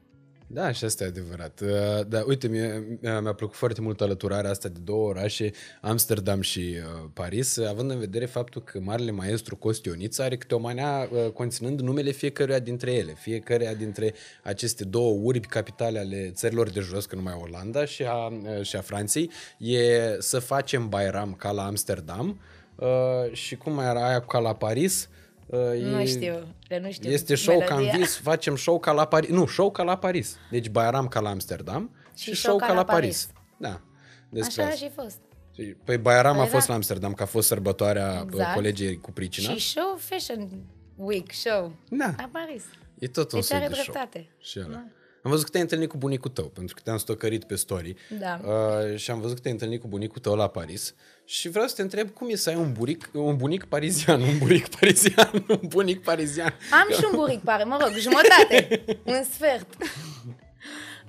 Da, 0.52 0.72
și 0.72 0.86
asta 0.86 1.04
e 1.04 1.08
adevărat. 1.08 1.60
Uh, 1.64 2.06
Da, 2.08 2.24
uite, 2.28 2.48
mie, 2.48 3.00
mi-a 3.02 3.34
plăcut 3.34 3.56
foarte 3.56 3.82
mult 3.82 4.02
alăturarea 4.02 4.50
asta 4.50 4.68
de 4.68 4.80
două 4.84 5.08
orașe, 5.08 5.52
Amsterdam 5.82 6.42
și 6.42 6.60
uh, 6.60 7.10
Paris, 7.14 7.58
având 7.58 7.92
în 7.92 8.00
vedere 8.00 8.26
faptul 8.26 8.62
că 8.64 8.80
marele 8.80 9.12
maestru 9.12 9.56
Costionița 9.56 10.24
are 10.24 10.38
câte 10.38 10.56
o 10.56 10.60
manea 10.60 11.10
uh, 11.12 11.32
conținând 11.32 11.80
numele 11.80 12.12
fiecăruia 12.12 12.60
dintre 12.60 12.92
ele, 12.94 13.14
fiecăruia 13.18 13.74
dintre 13.74 14.14
aceste 14.44 14.84
două 14.84 15.20
urbi 15.24 15.48
capitale 15.48 16.00
ale 16.00 16.32
țărilor 16.34 16.70
de 16.70 16.80
jos, 16.80 17.06
că 17.06 17.16
numai 17.16 17.40
Olanda 17.44 17.86
și 17.86 18.04
a, 18.04 18.26
uh, 18.26 18.62
și 18.62 18.76
a 18.76 18.82
Franței, 18.82 19.32
e 19.58 20.16
să 20.20 20.40
facem 20.40 20.90
Bayram 20.90 21.34
ca 21.34 21.52
la 21.52 21.66
Amsterdam 21.66 22.40
uh, 22.76 22.88
și 23.32 23.56
cum 23.56 23.74
mai 23.74 23.86
era 23.90 24.08
aia 24.08 24.20
ca 24.22 24.40
la 24.40 24.56
Paris, 24.56 25.10
uh, 25.46 25.60
Nu 25.82 26.00
e- 26.02 26.06
știu, 26.06 26.56
că 26.70 26.78
nu 26.80 26.92
știu 26.92 27.12
este 27.12 27.36
show 27.36 27.60
ca 27.60 27.74
în 27.76 27.80
melodia. 27.82 28.00
vis, 28.00 28.18
facem 28.18 28.56
show 28.56 28.80
ca 28.80 28.92
la 28.92 29.06
Paris. 29.08 29.30
Nu, 29.30 29.46
show 29.48 29.72
ca 29.72 29.84
la 29.84 29.98
Paris. 29.98 30.38
Deci 30.52 30.70
Bayram 30.70 31.08
ca 31.08 31.20
la 31.20 31.30
Amsterdam 31.30 31.96
și, 32.16 32.36
show 32.36 32.58
ca, 32.58 32.74
la 32.74 32.84
Paris. 32.84 33.30
Da. 33.58 33.82
Despre 34.30 34.62
Așa 34.62 34.72
a 34.72 34.74
asta. 34.74 34.86
și 34.86 34.92
fost. 35.02 35.18
Și- 35.56 35.76
Păi 35.84 35.98
Bayram 35.98 36.36
a 36.38 36.42
Păi 36.42 36.50
fost 36.50 36.62
da. 36.66 36.70
la 36.72 36.76
Amsterdam, 36.76 37.14
că 37.14 37.24
a 37.24 37.26
fost 37.26 37.48
sărbătoarea 37.48 38.10
Exact. 38.12 38.32
exact. 38.34 38.54
colegii 38.54 39.00
cu 39.00 39.12
pricina. 39.12 39.54
Și 39.54 39.70
show 39.70 39.98
Fashion 40.00 40.50
Week, 40.96 41.32
show, 41.32 41.74
Da, 41.90 42.14
la 42.18 42.30
Paris. 42.32 42.64
e 43.00 43.08
tot 43.08 43.32
un 43.32 43.40
Deci 43.40 43.48
soi 43.48 43.58
are 43.58 43.68
de 43.68 43.74
show. 43.74 43.84
dreptate. 43.84 44.30
Și 44.40 44.60
ăla. 44.66 44.84
Am 45.24 45.32
văzut 45.32 45.46
că 45.46 45.52
te-ai 45.52 45.64
întâlnit 45.64 45.90
cu 45.90 45.98
bunicul 45.98 46.30
tău, 46.30 46.46
pentru 46.46 46.76
că 46.76 46.82
te-am 46.84 46.98
stocărit 46.98 47.44
pe 47.44 47.56
story. 47.56 47.96
Da. 48.20 48.40
Uh, 48.44 48.98
și 48.98 49.12
am 49.12 49.20
văzut 49.20 49.36
că 49.36 49.42
te-ai 49.42 49.54
întâlnit 49.54 49.82
cu 49.82 49.88
bunicul 49.88 50.22
tău 50.22 50.36
la 50.36 50.48
Paris. 50.48 50.96
Și 51.26 51.50
vreau 51.50 51.68
să 51.68 51.76
te 51.76 51.82
întreb 51.82 52.10
cum 52.10 52.30
e 52.30 52.36
să 52.36 52.50
ai 52.50 52.56
un 52.56 52.74
buric, 52.74 53.10
un 53.14 53.36
bunic 53.36 53.66
parizian, 53.66 54.22
un 54.22 54.38
buric 54.38 54.68
parizian, 54.80 55.46
un 55.48 55.60
bunic 55.68 56.04
parizian. 56.04 56.54
Am 56.72 56.88
și 56.94 57.06
un 57.12 57.18
buric, 57.18 57.40
pare, 57.40 57.64
mă 57.64 57.78
rog, 57.82 57.92
jumătate, 57.98 58.86
un 59.14 59.24
sfert. 59.24 59.68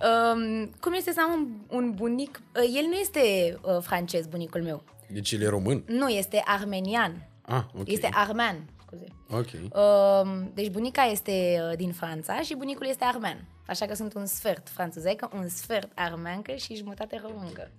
Um, 0.00 0.71
cum 0.81 0.93
este 0.93 1.12
să 1.12 1.21
am 1.21 1.33
un, 1.33 1.76
un 1.79 1.93
bunic? 1.95 2.40
Uh, 2.57 2.76
El 2.76 2.85
nu 2.88 2.95
este 2.95 3.21
uh, 3.62 3.79
francez, 3.81 4.26
bunicul 4.26 4.62
meu. 4.62 4.85
Deci 5.09 5.33
el 5.33 5.43
e 5.43 5.49
român. 5.49 5.85
Nu, 5.87 6.09
este 6.09 6.43
armenian. 6.45 7.29
Ah, 7.43 7.62
ok. 7.79 7.88
Este 7.88 8.09
armean, 8.12 8.69
scuze. 8.87 9.07
Ok. 9.31 9.49
Um, 9.75 10.50
deci 10.55 10.69
bunica 10.71 11.02
este 11.02 11.61
uh, 11.71 11.76
din 11.76 11.93
Franța 11.93 12.40
și 12.40 12.55
bunicul 12.55 12.87
este 12.87 13.05
armean. 13.05 13.49
Așa 13.70 13.86
că 13.86 13.94
sunt 13.94 14.14
un 14.14 14.26
sfert 14.26 14.68
franțuzecă, 14.68 15.30
un 15.34 15.48
sfert 15.48 15.92
armeancă 15.94 16.54
și 16.54 16.74
jumătate 16.76 17.20
româncă. 17.22 17.70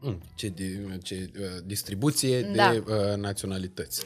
Mm, 0.00 0.20
ce, 0.34 0.48
di- 0.48 0.98
ce 1.02 1.30
uh, 1.38 1.44
distribuție 1.64 2.42
Da. 2.42 2.70
de 2.72 2.78
uh, 2.86 3.16
naționalități. 3.16 4.02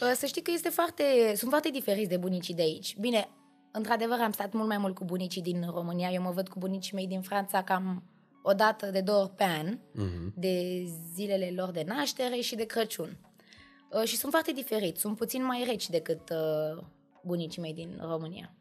Uh, 0.00 0.12
Să 0.16 0.26
știi 0.26 0.42
că 0.42 0.50
este 0.54 0.68
foarte, 0.68 1.02
sunt 1.36 1.50
foarte 1.50 1.70
diferiți 1.70 2.08
de 2.08 2.16
bunicii 2.16 2.54
de 2.54 2.62
aici. 2.62 2.96
Bine, 3.00 3.28
într-adevăr 3.72 4.18
am 4.20 4.32
stat 4.32 4.52
mult 4.52 4.68
mai 4.68 4.78
mult 4.78 4.94
cu 4.94 5.04
bunicii 5.04 5.42
din 5.42 5.66
România. 5.74 6.10
Eu 6.10 6.22
mă 6.22 6.30
văd 6.30 6.48
cu 6.48 6.58
bunicii 6.58 6.94
mei 6.94 7.06
din 7.06 7.20
Franța 7.20 7.62
cam 7.62 8.02
o 8.42 8.52
dată 8.52 8.86
de 8.86 9.00
două 9.00 9.20
ori 9.22 9.30
pe 9.36 9.44
an, 9.44 9.78
Mhm. 9.92 10.32
de 10.36 10.84
zilele 11.14 11.52
lor 11.56 11.70
de 11.70 11.84
naștere 11.86 12.36
și 12.36 12.54
de 12.54 12.64
Crăciun. 12.64 13.16
Uh, 13.90 14.02
Și 14.04 14.16
sunt 14.16 14.32
foarte 14.32 14.52
diferiți, 14.52 15.00
sunt 15.00 15.16
puțin 15.16 15.44
mai 15.44 15.64
reci 15.66 15.88
decât 15.88 16.30
uh, 16.30 16.82
bunicii 17.24 17.60
mei 17.62 17.74
din 17.74 17.98
România. 18.02 18.54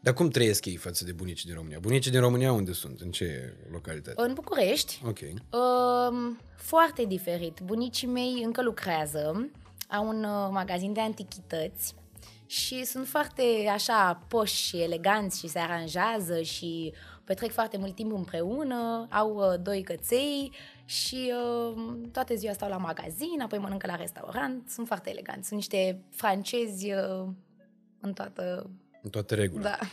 Dar 0.00 0.14
cum 0.14 0.28
trăiesc 0.28 0.64
ei 0.64 0.76
față 0.76 1.04
de 1.04 1.12
bunicii 1.12 1.46
din 1.46 1.54
România? 1.54 1.78
Bunicii 1.80 2.10
din 2.10 2.20
România 2.20 2.52
unde 2.52 2.72
sunt? 2.72 3.00
În 3.00 3.10
ce 3.10 3.56
localitate? 3.70 4.22
În 4.22 4.32
București, 4.34 5.02
Ok. 5.06 5.18
Um, 5.20 6.40
foarte 6.56 7.04
diferit. 7.04 7.60
Bunicii 7.64 8.06
mei 8.06 8.42
încă 8.44 8.62
lucrează, 8.62 9.50
au 9.88 10.08
un 10.08 10.24
uh, 10.24 10.48
magazin 10.50 10.92
de 10.92 11.00
antichități 11.00 11.94
și 12.46 12.84
sunt 12.84 13.06
foarte 13.06 13.42
așa 13.72 14.24
poși 14.28 14.66
și 14.66 14.76
eleganți 14.82 15.38
și 15.38 15.48
se 15.48 15.58
aranjează 15.58 16.42
și 16.42 16.92
petrec 17.24 17.52
foarte 17.52 17.76
mult 17.76 17.94
timp 17.94 18.12
împreună, 18.12 19.06
au 19.10 19.34
uh, 19.34 19.60
doi 19.62 19.82
căței 19.82 20.52
și 20.84 21.32
uh, 21.32 21.82
toată 22.12 22.34
ziua 22.34 22.52
stau 22.52 22.68
la 22.68 22.76
magazin, 22.76 23.40
apoi 23.42 23.58
mănâncă 23.58 23.86
la 23.86 23.96
restaurant, 23.96 24.68
sunt 24.68 24.86
foarte 24.86 25.10
eleganți. 25.10 25.48
Sunt 25.48 25.58
niște 25.58 26.04
francezi 26.10 26.92
uh, 26.92 27.28
în 28.00 28.12
toată... 28.12 28.70
În 29.06 29.12
toate 29.12 29.34
regulile. 29.34 29.76
Da. 29.80 29.86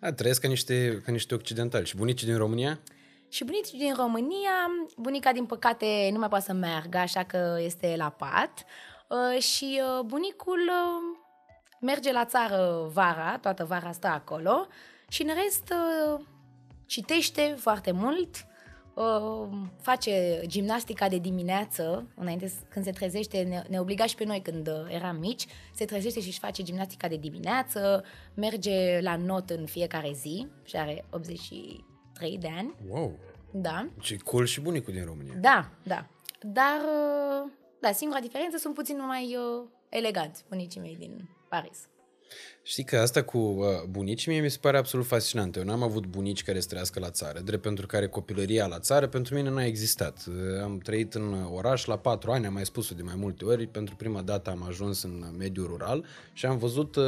Da, 0.00 0.12
trăiesc 0.12 0.40
ca 0.40 0.48
niște, 0.48 1.02
ca 1.04 1.12
niște 1.12 1.34
occidentali. 1.34 1.86
Și 1.86 1.96
bunicii 1.96 2.26
din 2.26 2.36
România? 2.36 2.80
Și 3.28 3.44
bunicii 3.44 3.78
din 3.78 3.94
România, 3.94 4.50
bunica 4.96 5.32
din 5.32 5.44
păcate 5.44 6.08
nu 6.12 6.18
mai 6.18 6.28
poate 6.28 6.44
să 6.44 6.52
meargă, 6.52 6.98
așa 6.98 7.22
că 7.22 7.58
este 7.60 7.94
la 7.96 8.10
pat. 8.10 8.64
Uh, 9.08 9.42
și 9.42 9.80
uh, 9.82 10.04
bunicul 10.04 10.58
uh, 10.58 11.18
merge 11.80 12.12
la 12.12 12.24
țară 12.24 12.90
vara, 12.92 13.38
toată 13.38 13.64
vara 13.64 13.92
stă 13.92 14.06
acolo 14.06 14.66
și 15.08 15.22
în 15.22 15.30
rest 15.42 15.74
uh, 16.14 16.20
citește 16.86 17.54
foarte 17.58 17.92
mult, 17.92 18.34
uh, 18.34 18.51
face 19.80 20.40
gimnastica 20.46 21.08
de 21.08 21.18
dimineață, 21.18 22.06
înainte 22.14 22.46
s- 22.46 22.54
când 22.68 22.84
se 22.84 22.90
trezește, 22.90 23.42
ne, 23.42 23.62
ne 23.68 23.80
obliga 23.80 24.06
și 24.06 24.14
pe 24.14 24.24
noi 24.24 24.40
când 24.42 24.68
uh, 24.68 24.74
eram 24.88 25.16
mici, 25.16 25.46
se 25.74 25.84
trezește 25.84 26.20
și 26.20 26.26
își 26.26 26.38
face 26.38 26.62
gimnastica 26.62 27.08
de 27.08 27.16
dimineață, 27.16 28.04
merge 28.34 29.00
la 29.00 29.16
not 29.16 29.50
în 29.50 29.66
fiecare 29.66 30.12
zi 30.12 30.46
și 30.64 30.76
are 30.76 31.04
83 31.10 32.38
de 32.38 32.48
ani, 32.56 32.74
Wow! 32.90 33.18
da. 33.52 33.88
Ce 34.00 34.16
cool 34.16 34.44
și 34.44 34.60
bunicul 34.60 34.92
din 34.92 35.04
România. 35.04 35.34
Da, 35.40 35.70
da. 35.82 36.06
Dar, 36.40 36.80
uh, 37.44 37.50
da, 37.80 37.92
singura 37.92 38.20
diferență 38.20 38.56
sunt 38.56 38.74
puțin 38.74 39.06
mai 39.06 39.36
uh, 39.36 39.68
eleganți 39.88 40.44
bunicii 40.48 40.80
mei 40.80 40.96
din 40.98 41.28
Paris. 41.48 41.88
Știi 42.62 42.84
că 42.84 42.98
asta 42.98 43.22
cu 43.22 43.38
uh, 43.38 43.64
bunicii 43.88 44.32
mie 44.32 44.40
mi 44.40 44.50
se 44.50 44.58
pare 44.60 44.76
absolut 44.76 45.06
fascinant. 45.06 45.56
Eu 45.56 45.64
n-am 45.64 45.82
avut 45.82 46.06
bunici 46.06 46.42
care 46.42 46.60
să 46.60 46.68
trăiască 46.68 47.00
la 47.00 47.10
țară, 47.10 47.40
drept 47.40 47.62
pentru 47.62 47.86
care 47.86 48.08
copilăria 48.08 48.66
la 48.66 48.78
țară 48.78 49.06
pentru 49.06 49.34
mine 49.34 49.50
n-a 49.50 49.64
existat. 49.64 50.24
Uh, 50.28 50.62
Am 50.62 50.78
trăit 50.78 51.14
în 51.14 51.46
oraș 51.52 51.84
la 51.84 51.98
patru 51.98 52.30
ani, 52.30 52.46
am 52.46 52.52
mai 52.52 52.64
spus-o 52.64 52.94
de 52.94 53.02
mai 53.02 53.14
multe 53.16 53.44
ori. 53.44 53.66
Pentru 53.66 53.96
prima 53.96 54.22
dată 54.22 54.50
am 54.50 54.62
ajuns 54.62 55.02
în 55.02 55.24
mediul 55.38 55.66
rural 55.66 56.04
și 56.32 56.46
am 56.46 56.58
văzut 56.58 56.96
uh, 56.96 57.04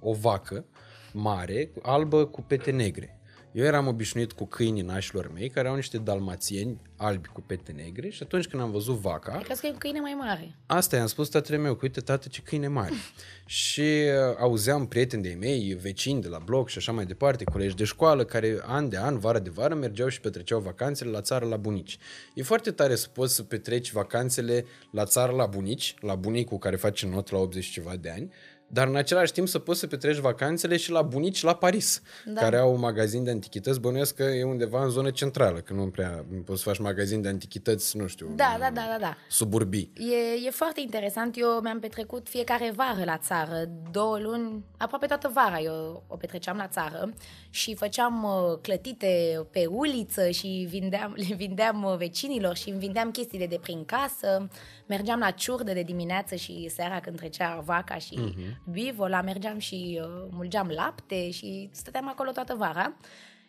o 0.00 0.12
vacă 0.12 0.64
mare, 1.12 1.70
albă 1.82 2.26
cu 2.26 2.42
pete 2.42 2.70
negre. 2.70 3.19
Eu 3.52 3.64
eram 3.64 3.86
obișnuit 3.86 4.32
cu 4.32 4.44
câinii 4.46 4.82
nașilor 4.82 5.32
mei, 5.32 5.48
care 5.48 5.68
au 5.68 5.74
niște 5.74 5.98
dalmațieni 5.98 6.80
albi 6.96 7.28
cu 7.28 7.40
pete 7.40 7.72
negre 7.72 8.08
și 8.08 8.22
atunci 8.22 8.46
când 8.46 8.62
am 8.62 8.70
văzut 8.70 8.96
vaca, 8.96 9.40
Crezi 9.44 9.60
că 9.60 9.66
e 9.66 9.70
un 9.70 9.76
câine 9.76 10.00
mai 10.00 10.16
mare. 10.18 10.54
Asta 10.66 10.96
i-am 10.96 11.06
spus 11.06 11.28
tatăl 11.28 11.58
meu, 11.58 11.74
că 11.74 11.80
uite 11.82 12.00
tată 12.00 12.28
ce 12.28 12.40
câine 12.42 12.68
mare. 12.68 12.92
și 13.46 13.80
uh, 13.80 14.36
auzeam 14.38 14.86
prieteni 14.86 15.22
de 15.22 15.36
mei, 15.40 15.78
vecini 15.80 16.20
de 16.20 16.28
la 16.28 16.38
bloc 16.38 16.68
și 16.68 16.78
așa 16.78 16.92
mai 16.92 17.04
departe, 17.04 17.44
colegi 17.44 17.74
de 17.74 17.84
școală, 17.84 18.24
care 18.24 18.60
an 18.66 18.88
de 18.88 18.96
an, 18.96 19.18
vară 19.18 19.38
de 19.38 19.50
vară, 19.50 19.74
mergeau 19.74 20.08
și 20.08 20.20
petreceau 20.20 20.60
vacanțele 20.60 21.10
la 21.10 21.20
țară 21.20 21.46
la 21.46 21.56
bunici. 21.56 21.98
E 22.34 22.42
foarte 22.42 22.70
tare 22.70 22.94
să 22.94 23.08
poți 23.08 23.34
să 23.34 23.42
petreci 23.42 23.92
vacanțele 23.92 24.64
la 24.90 25.04
țară 25.04 25.32
la 25.32 25.46
bunici, 25.46 25.94
la 26.00 26.14
bunicul 26.14 26.58
care 26.58 26.76
face 26.76 27.06
not 27.06 27.30
la 27.30 27.38
80 27.38 27.64
și 27.64 27.72
ceva 27.72 27.96
de 27.96 28.10
ani, 28.10 28.32
dar 28.72 28.86
în 28.86 28.96
același 28.96 29.32
timp 29.32 29.48
să 29.48 29.58
poți 29.58 29.78
să 29.78 29.86
petreci 29.86 30.16
vacanțele 30.16 30.76
și 30.76 30.90
la 30.90 31.02
bunici 31.02 31.42
la 31.42 31.54
Paris, 31.54 32.02
Da. 32.24 32.40
care 32.40 32.56
au 32.56 32.72
un 32.72 32.78
magazin 32.80 33.24
de 33.24 33.30
antichități, 33.30 33.80
bănuiesc 33.80 34.14
că 34.14 34.22
e 34.22 34.44
undeva 34.44 34.82
în 34.84 34.90
zonă 34.90 35.10
centrală, 35.10 35.58
că 35.58 35.72
nu 35.72 35.86
prea 35.86 36.24
poți 36.44 36.62
să 36.62 36.68
faci 36.68 36.78
magazin 36.78 37.22
de 37.22 37.28
antichități, 37.28 37.96
nu 37.96 38.06
știu, 38.06 38.32
Da, 38.36 38.56
da, 38.60 38.70
da, 38.70 38.86
da, 38.90 38.96
da. 39.00 39.16
suburbii. 39.28 39.92
E, 39.96 40.46
e 40.46 40.50
foarte 40.50 40.80
interesant. 40.80 41.36
Eu 41.38 41.60
mi-am 41.62 41.78
petrecut 41.80 42.28
fiecare 42.28 42.72
vară 42.76 43.04
la 43.04 43.18
țară, 43.18 43.64
două 43.90 44.18
luni, 44.18 44.64
aproape 44.76 45.06
toată 45.06 45.30
vara 45.34 45.58
eu 45.60 46.02
o 46.06 46.16
petreceam 46.16 46.56
la 46.56 46.68
țară 46.68 47.12
și 47.50 47.74
făceam 47.74 48.22
uh, 48.24 48.58
clătite 48.62 49.40
pe 49.50 49.66
uliță 49.66 50.30
și 50.30 50.66
vindeam, 50.68 51.14
le 51.28 51.34
vindeam 51.34 51.84
uh, 51.84 51.96
vecinilor 51.96 52.56
și 52.56 52.68
îmi 52.70 52.78
vindeam 52.78 53.10
chestiile 53.10 53.46
de 53.46 53.58
prin 53.62 53.84
casă. 53.84 54.48
Mergeam 54.90 55.18
la 55.18 55.30
ciurdă 55.30 55.72
de 55.72 55.82
dimineață 55.82 56.34
și 56.34 56.70
seara 56.74 57.00
când 57.00 57.16
trecea 57.16 57.62
vaca 57.64 57.96
și 57.98 58.18
uh-huh. 58.18 58.70
bivola, 58.70 59.22
mergeam 59.22 59.58
și 59.58 60.00
uh, 60.02 60.26
mulgeam 60.30 60.68
lapte 60.68 61.30
și 61.30 61.68
stăteam 61.72 62.08
acolo 62.08 62.30
toată 62.30 62.54
vara. 62.54 62.96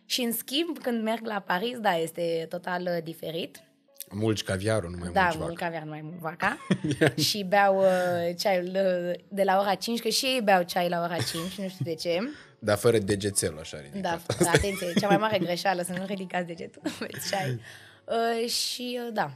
Și 0.06 0.22
în 0.22 0.32
schimb, 0.32 0.78
când 0.82 1.04
merg 1.04 1.26
la 1.26 1.40
Paris, 1.40 1.80
da, 1.80 1.96
este 1.98 2.46
total 2.50 2.82
uh, 2.82 3.04
diferit. 3.04 3.64
Mulci 4.10 4.44
caviarul, 4.44 4.90
nu 4.90 4.98
mai 5.00 5.10
Da, 5.12 5.22
mulci 5.22 5.36
mult 5.38 5.48
vacă. 5.50 5.64
caviar, 5.64 5.84
nu 5.84 5.90
mai 5.90 6.02
mult 6.04 6.20
vaca. 6.20 6.58
și 7.28 7.44
beau 7.44 7.78
uh, 7.78 8.36
ceaiul 8.38 8.72
uh, 8.76 9.20
de 9.28 9.44
la 9.44 9.60
ora 9.60 9.76
5, 9.76 10.00
că 10.00 10.10
și 10.10 10.26
ei 10.26 10.42
beau 10.44 10.64
ceai 10.64 10.90
la 10.90 11.02
ora 11.02 11.16
5, 11.16 11.34
nu 11.34 11.68
știu 11.68 11.86
de 11.86 11.96
ce. 11.96 12.18
Dar 12.60 12.78
fără 12.78 12.98
degețel 12.98 13.58
așa 13.60 13.78
ridicat. 13.78 14.02
Da, 14.02 14.44
da 14.44 14.50
atenție, 14.50 14.94
cea 15.00 15.08
mai 15.08 15.18
mare 15.18 15.38
greșeală, 15.38 15.82
să 15.82 15.92
nu 15.98 16.06
ridicați 16.06 16.48
degetul, 16.48 16.82
beți 17.00 17.30
ceai. 17.30 17.60
Uh, 18.06 18.50
și 18.50 19.00
uh, 19.06 19.14
da. 19.14 19.32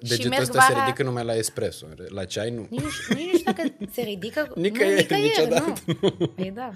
Degetul 0.00 0.28
merg 0.28 0.42
ăsta 0.42 0.60
se 0.60 0.72
vara- 0.72 0.84
ridică 0.84 1.02
numai 1.02 1.24
la 1.24 1.34
espresso. 1.34 1.86
La 2.08 2.24
ceai 2.24 2.50
nu. 2.50 2.66
Nici, 2.70 2.80
nu 2.82 2.88
știu- 2.88 3.14
nici 3.14 3.32
nu 3.32 3.38
știu 3.38 3.52
dacă 3.52 3.72
se 3.92 4.00
ridică. 4.02 4.52
Nicăieri, 4.54 5.06
nu, 5.10 5.16
nicăieri, 5.16 5.26
niciodată 5.26 5.74
nu. 6.18 6.26
Păi 6.26 6.50
da. 6.50 6.70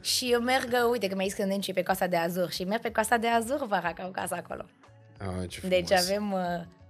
și 0.00 0.28
eu 0.32 0.40
merg, 0.40 0.68
uh, 0.72 0.90
uite 0.90 1.06
că 1.08 1.14
mi-ai 1.14 1.28
zis 1.28 1.36
că 1.36 1.42
încep 1.42 1.74
pe 1.74 1.82
Coasta 1.82 2.06
de 2.06 2.16
Azur 2.16 2.50
și 2.50 2.64
merg 2.64 2.80
pe 2.82 2.90
Coasta 2.90 3.18
de 3.18 3.26
Azur 3.26 3.66
vara 3.66 3.92
ca 3.92 4.04
o 4.06 4.10
casă 4.10 4.34
acolo. 4.34 4.64
Ah, 5.18 5.48
ce 5.48 5.58
frumos. 5.58 5.76
Deci 5.78 5.92
avem 5.98 6.32
uh, 6.32 6.40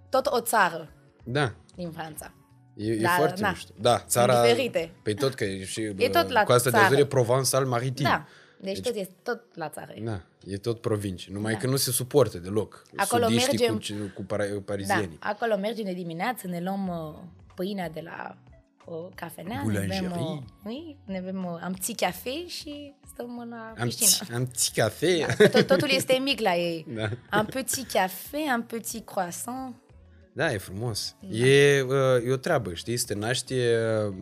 tot 0.08 0.26
o 0.26 0.40
țară 0.40 0.92
Da. 1.24 1.52
din 1.76 1.90
Franța. 1.90 2.32
E, 2.76 2.92
e 2.92 2.96
Da, 2.96 3.08
foarte 3.08 3.40
na. 3.40 3.48
mișto. 3.50 3.72
Da, 3.80 3.98
țara... 4.06 4.42
diferite. 4.42 4.90
Păi 5.02 5.14
tot 5.14 5.34
că 5.34 5.44
e 5.44 5.64
și 5.64 5.80
E 5.96 6.08
tot 6.08 6.28
la 6.30 6.42
cu 6.42 6.52
asta 6.52 6.70
de 6.70 6.76
țară. 6.76 6.94
Azur 6.94 6.98
e 6.98 7.04
Provençal 7.06 7.66
maritim. 7.66 8.04
Da, 8.04 8.26
deci, 8.60 8.80
tot 8.80 8.94
este 8.94 9.14
tot 9.22 9.42
la 9.56 9.68
țară. 9.68 9.94
Da, 10.02 10.20
e 10.46 10.56
tot 10.56 10.80
provincie. 10.80 11.32
Numai 11.32 11.56
că 11.56 11.66
nu 11.66 11.76
se 11.76 11.90
suportă 11.90 12.38
deloc. 12.38 12.82
Da. 12.92 13.02
Acolo 13.02 13.22
Sudiștii 13.24 13.58
mergem- 13.58 13.72
cu, 13.74 13.78
ce- 13.80 13.94
cu 14.14 14.22
para, 14.24 14.46
Da, 14.46 14.60
parizienii. 14.64 15.16
acolo 15.20 15.56
mergem 15.56 15.84
de 15.84 15.92
dimineață, 15.92 16.46
ne 16.46 16.60
luăm 16.60 16.88
uh, 16.88 17.18
pâinea 17.54 17.90
de 17.90 18.00
la 18.00 18.36
o 18.84 18.94
cafenea, 19.14 19.62
ne 19.66 19.72
bem, 19.72 20.04
uh, 20.04 20.08
Boulangerie. 20.08 20.44
oui, 20.64 20.96
ne 21.04 21.20
bem 21.20 21.44
uh, 21.44 21.58
am 21.62 21.72
ții 21.72 21.94
cafe 21.94 22.46
și 22.46 22.92
stăm 23.12 23.46
la 23.50 23.74
Am, 23.78 23.86
piscină. 23.86 24.24
ți- 24.26 24.32
am 24.34 24.46
ți 24.46 24.72
cafe. 24.74 25.26
Tot, 25.52 25.66
totul 25.66 25.88
este 25.90 26.12
mic 26.12 26.40
la 26.40 26.54
ei. 26.56 26.86
Da. 27.30 27.38
Un 27.38 27.44
petit 27.46 27.90
café, 27.90 28.36
un 28.54 28.62
petit 28.62 29.04
croissant. 29.06 29.74
Da, 30.32 30.52
e 30.52 30.58
frumos. 30.58 31.16
E, 31.30 31.80
uh, 31.80 32.26
e 32.26 32.32
o 32.32 32.36
treabă, 32.36 32.74
știi? 32.74 32.96
Să 32.96 33.04
te 33.06 33.14
naști 33.14 33.54
uh, 33.54 34.14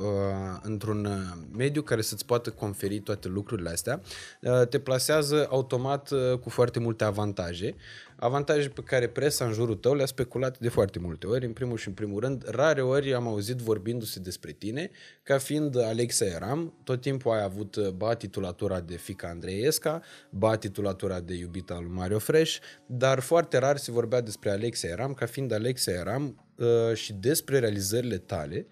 într-un 0.63 1.05
uh, 1.05 1.39
mediu 1.57 1.83
care 1.83 2.01
să-ți 2.01 2.27
poată 2.27 2.51
conferi 2.51 3.01
toate 3.01 3.29
lucrurile 3.29 3.71
astea. 3.71 4.01
Uh, 4.41 4.67
te 4.67 4.79
plasează 4.79 5.47
automat 5.51 6.11
uh, 6.11 6.39
cu 6.39 6.51
foarte 6.51 6.79
multe 6.79 7.05
avantaje. 7.05 7.75
Avantaje 8.21 8.69
pe 8.69 8.83
care 8.83 9.09
presa 9.09 9.45
în 9.45 9.53
jurul 9.53 9.75
tău 9.75 9.95
le-a 9.95 10.07
speculat 10.07 10.59
de 10.59 10.69
foarte 10.69 10.99
multe 10.99 11.27
ori. 11.27 11.47
În 11.47 11.53
primul 11.53 11.77
și 11.77 11.89
în 11.89 11.95
primul 11.95 12.21
rând, 12.21 12.45
rare 12.49 12.83
ori 12.83 13.15
am 13.15 13.27
auzit 13.27 13.57
vorbindu-se 13.57 14.21
despre 14.21 14.53
tine 14.53 14.91
ca 15.23 15.39
fiind 15.39 15.79
Alexa 15.79 16.25
Eram. 16.25 16.75
Tot 16.85 17.01
timpul 17.01 17.33
ai 17.33 17.43
avut 17.43 17.77
uh, 17.77 17.89
ba 17.89 18.15
titulatura 18.15 18.81
de 18.81 18.97
fica 18.97 19.29
Andreesca, 19.29 20.03
ba 20.31 20.57
titulatura 20.57 21.21
de 21.21 21.35
iubita 21.35 21.79
lui 21.81 21.91
Mario 21.91 22.19
Fresh, 22.19 22.59
dar 22.87 23.21
foarte 23.21 23.59
rar 23.59 23.77
se 23.77 23.91
vorbea 23.91 24.21
despre 24.21 24.51
Alexa 24.51 24.89
Eram 24.89 25.15
ca 25.15 25.27
fiind 25.27 25.53
Alexa 25.53 25.91
Eram 25.91 26.47
uh, 26.57 26.95
și 26.95 27.13
despre 27.13 27.59
realizările 27.59 28.19
tale 28.19 28.67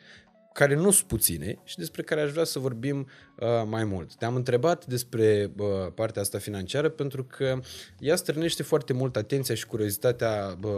care 0.56 0.74
nu 0.74 0.90
sunt 0.90 1.08
puține 1.08 1.58
și 1.64 1.76
despre 1.76 2.02
care 2.02 2.20
aș 2.20 2.30
vrea 2.30 2.44
să 2.44 2.58
vorbim 2.58 3.08
uh, 3.38 3.48
mai 3.66 3.84
mult. 3.84 4.14
Te-am 4.14 4.34
întrebat 4.34 4.86
despre 4.86 5.50
uh, 5.56 5.66
partea 5.94 6.22
asta 6.22 6.38
financiară 6.38 6.88
pentru 6.88 7.24
că 7.24 7.60
ea 7.98 8.16
strânește 8.16 8.62
foarte 8.62 8.92
mult 8.92 9.16
atenția 9.16 9.54
și 9.54 9.66
curiozitatea 9.66 10.58
uh, 10.62 10.70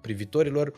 privitorilor 0.00 0.72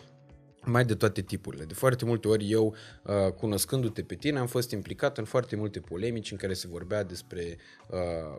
mai 0.64 0.84
de 0.84 0.94
toate 0.94 1.22
tipurile. 1.22 1.64
De 1.64 1.74
foarte 1.74 2.04
multe 2.04 2.28
ori 2.28 2.50
eu, 2.50 2.74
uh, 3.02 3.32
cunoscându-te 3.32 4.02
pe 4.02 4.14
tine, 4.14 4.38
am 4.38 4.46
fost 4.46 4.70
implicat 4.70 5.18
în 5.18 5.24
foarte 5.24 5.56
multe 5.56 5.80
polemici 5.80 6.30
în 6.30 6.36
care 6.36 6.52
se 6.52 6.68
vorbea 6.68 7.04
despre 7.04 7.56
uh, 7.88 7.98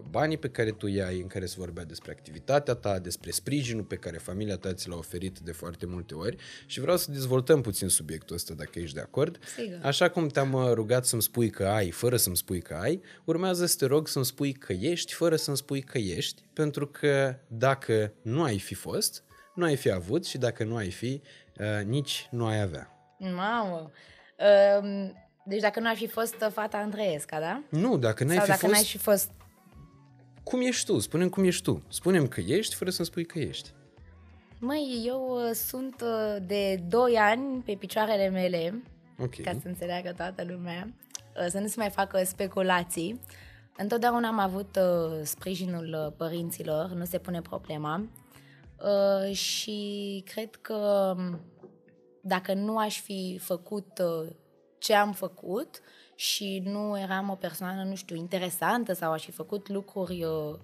banii 0.09 0.37
pe 0.37 0.49
care 0.49 0.71
tu 0.71 0.87
i-ai, 0.87 1.21
în 1.21 1.27
care 1.27 1.45
se 1.45 1.55
vorbea 1.57 1.83
despre 1.83 2.11
activitatea 2.11 2.73
ta, 2.73 2.99
despre 2.99 3.31
sprijinul 3.31 3.83
pe 3.83 3.95
care 3.95 4.17
familia 4.17 4.57
ta 4.57 4.73
ți 4.73 4.89
l-a 4.89 4.95
oferit 4.95 5.39
de 5.39 5.51
foarte 5.51 5.85
multe 5.85 6.13
ori 6.13 6.35
și 6.65 6.79
vreau 6.79 6.97
să 6.97 7.11
dezvoltăm 7.11 7.61
puțin 7.61 7.87
subiectul 7.87 8.35
ăsta, 8.35 8.53
dacă 8.53 8.79
ești 8.79 8.95
de 8.95 9.01
acord. 9.01 9.39
Sigur. 9.57 9.79
Așa 9.81 10.09
cum 10.09 10.27
te-am 10.27 10.53
uh, 10.53 10.71
rugat 10.73 11.05
să-mi 11.05 11.21
spui 11.21 11.49
că 11.49 11.65
ai, 11.65 11.91
fără 11.91 12.17
să-mi 12.17 12.37
spui 12.37 12.61
că 12.61 12.73
ai, 12.73 13.01
urmează 13.23 13.65
să 13.65 13.75
te 13.77 13.85
rog 13.85 14.07
să-mi 14.07 14.25
spui 14.25 14.53
că 14.53 14.73
ești, 14.73 15.13
fără 15.13 15.35
să-mi 15.35 15.57
spui 15.57 15.81
că 15.81 15.97
ești, 15.97 16.41
pentru 16.53 16.87
că 16.87 17.35
dacă 17.47 18.13
nu 18.21 18.43
ai 18.43 18.59
fi 18.59 18.73
fost, 18.73 19.23
nu 19.53 19.63
ai 19.63 19.75
fi 19.75 19.91
avut 19.91 20.25
și 20.25 20.37
dacă 20.37 20.63
nu 20.63 20.75
ai 20.75 20.91
fi, 20.91 21.21
uh, 21.59 21.85
nici 21.85 22.27
nu 22.31 22.45
ai 22.45 22.61
avea. 22.61 22.87
Mamă! 23.17 23.91
Um, 24.81 25.13
Deci 25.45 25.61
dacă 25.61 25.79
nu 25.79 25.89
ar 25.89 25.95
fi 25.95 26.07
fost 26.07 26.35
uh, 26.41 26.51
fata 26.51 26.77
Andreesca, 26.77 27.39
da? 27.39 27.61
Nu, 27.69 27.97
dacă 27.97 28.23
n-ai 28.23 28.35
Sau 28.35 28.43
fi 28.45 28.49
dacă 28.51 28.61
fost... 28.65 28.73
n-ai 28.73 28.83
fi 28.83 28.97
fost... 28.97 29.31
Cum 30.43 30.61
ești 30.61 30.85
tu? 30.85 30.99
Spune-mi 30.99 31.29
cum 31.29 31.43
ești 31.43 31.63
tu. 31.63 31.83
Spune-mi 31.89 32.27
că 32.27 32.39
ești 32.39 32.75
fără 32.75 32.89
să-mi 32.89 33.07
spui 33.07 33.25
că 33.25 33.39
ești. 33.39 33.69
Măi, 34.59 35.03
eu 35.05 35.47
uh, 35.47 35.51
sunt 35.53 36.01
uh, 36.01 36.35
de 36.47 36.75
2 36.87 37.15
ani 37.17 37.61
pe 37.61 37.73
picioarele 37.73 38.29
mele, 38.29 38.83
Ok. 39.19 39.41
ca 39.41 39.51
să 39.61 39.67
înțeleagă 39.67 40.13
toată 40.17 40.43
lumea, 40.47 40.87
uh, 41.37 41.45
să 41.49 41.59
nu 41.59 41.67
se 41.67 41.75
mai 41.77 41.89
facă 41.89 42.23
speculații. 42.23 43.19
Întotdeauna 43.77 44.27
am 44.27 44.39
avut 44.39 44.77
uh, 44.79 45.19
sprijinul 45.23 46.03
uh, 46.05 46.13
părinților, 46.17 46.89
nu 46.89 47.05
se 47.05 47.17
pune 47.17 47.41
problema. 47.41 48.05
Uh, 48.83 49.35
și 49.35 50.23
cred 50.25 50.55
că 50.55 50.75
um, 51.17 51.39
dacă 52.21 52.53
nu 52.53 52.77
aș 52.77 53.01
fi 53.01 53.39
făcut 53.41 54.01
uh, 54.03 54.29
ce 54.77 54.93
am 54.93 55.11
făcut 55.11 55.81
și 56.15 56.61
nu 56.65 56.99
eram 56.99 57.29
o 57.29 57.35
persoană, 57.35 57.83
nu 57.83 57.95
știu, 57.95 58.15
interesantă 58.15 58.93
sau 58.93 59.11
aș 59.11 59.23
fi 59.23 59.31
făcut 59.31 59.69
lucruri 59.69 60.23
uh, 60.23 60.59